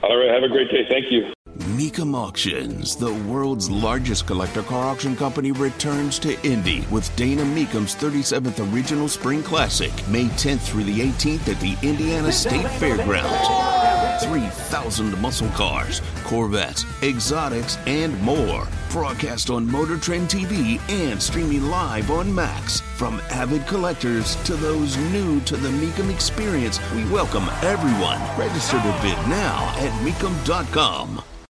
All 0.03 0.17
right, 0.17 0.29
have 0.29 0.43
a 0.43 0.49
great 0.49 0.69
day. 0.69 0.85
Thank 0.89 1.11
you. 1.11 1.31
Mecum 1.77 2.13
Auctions, 2.13 2.97
the 2.97 3.13
world's 3.13 3.69
largest 3.69 4.27
collector 4.27 4.61
car 4.63 4.85
auction 4.85 5.15
company, 5.15 5.53
returns 5.53 6.19
to 6.19 6.39
Indy 6.45 6.85
with 6.91 7.13
Dana 7.15 7.43
Mecum's 7.43 7.95
37th 7.95 8.73
Original 8.73 9.07
Spring 9.07 9.41
Classic, 9.41 9.91
May 10.09 10.25
10th 10.25 10.59
through 10.59 10.83
the 10.83 10.99
18th 10.99 11.47
at 11.47 11.59
the 11.61 11.77
Indiana 11.87 12.33
State 12.33 12.69
Fairgrounds. 12.71 13.92
3,000 14.21 15.19
muscle 15.19 15.49
cars, 15.49 16.01
Corvettes, 16.23 16.85
exotics, 17.01 17.77
and 17.87 18.19
more. 18.21 18.67
Broadcast 18.89 19.49
on 19.49 19.69
Motor 19.69 19.97
Trend 19.97 20.29
TV 20.29 20.79
and 20.89 21.21
streaming 21.21 21.63
live 21.63 22.11
on 22.11 22.33
Max. 22.33 22.81
From 22.95 23.19
avid 23.31 23.65
collectors 23.65 24.35
to 24.43 24.55
those 24.55 24.97
new 25.11 25.39
to 25.41 25.57
the 25.57 25.69
Mecum 25.69 26.13
experience, 26.13 26.79
we 26.93 27.03
welcome 27.09 27.49
everyone. 27.63 28.19
Register 28.37 28.77
to 28.77 28.99
bid 29.01 29.17
now 29.27 29.73
at 29.77 29.91
Mecum.com. 30.05 31.23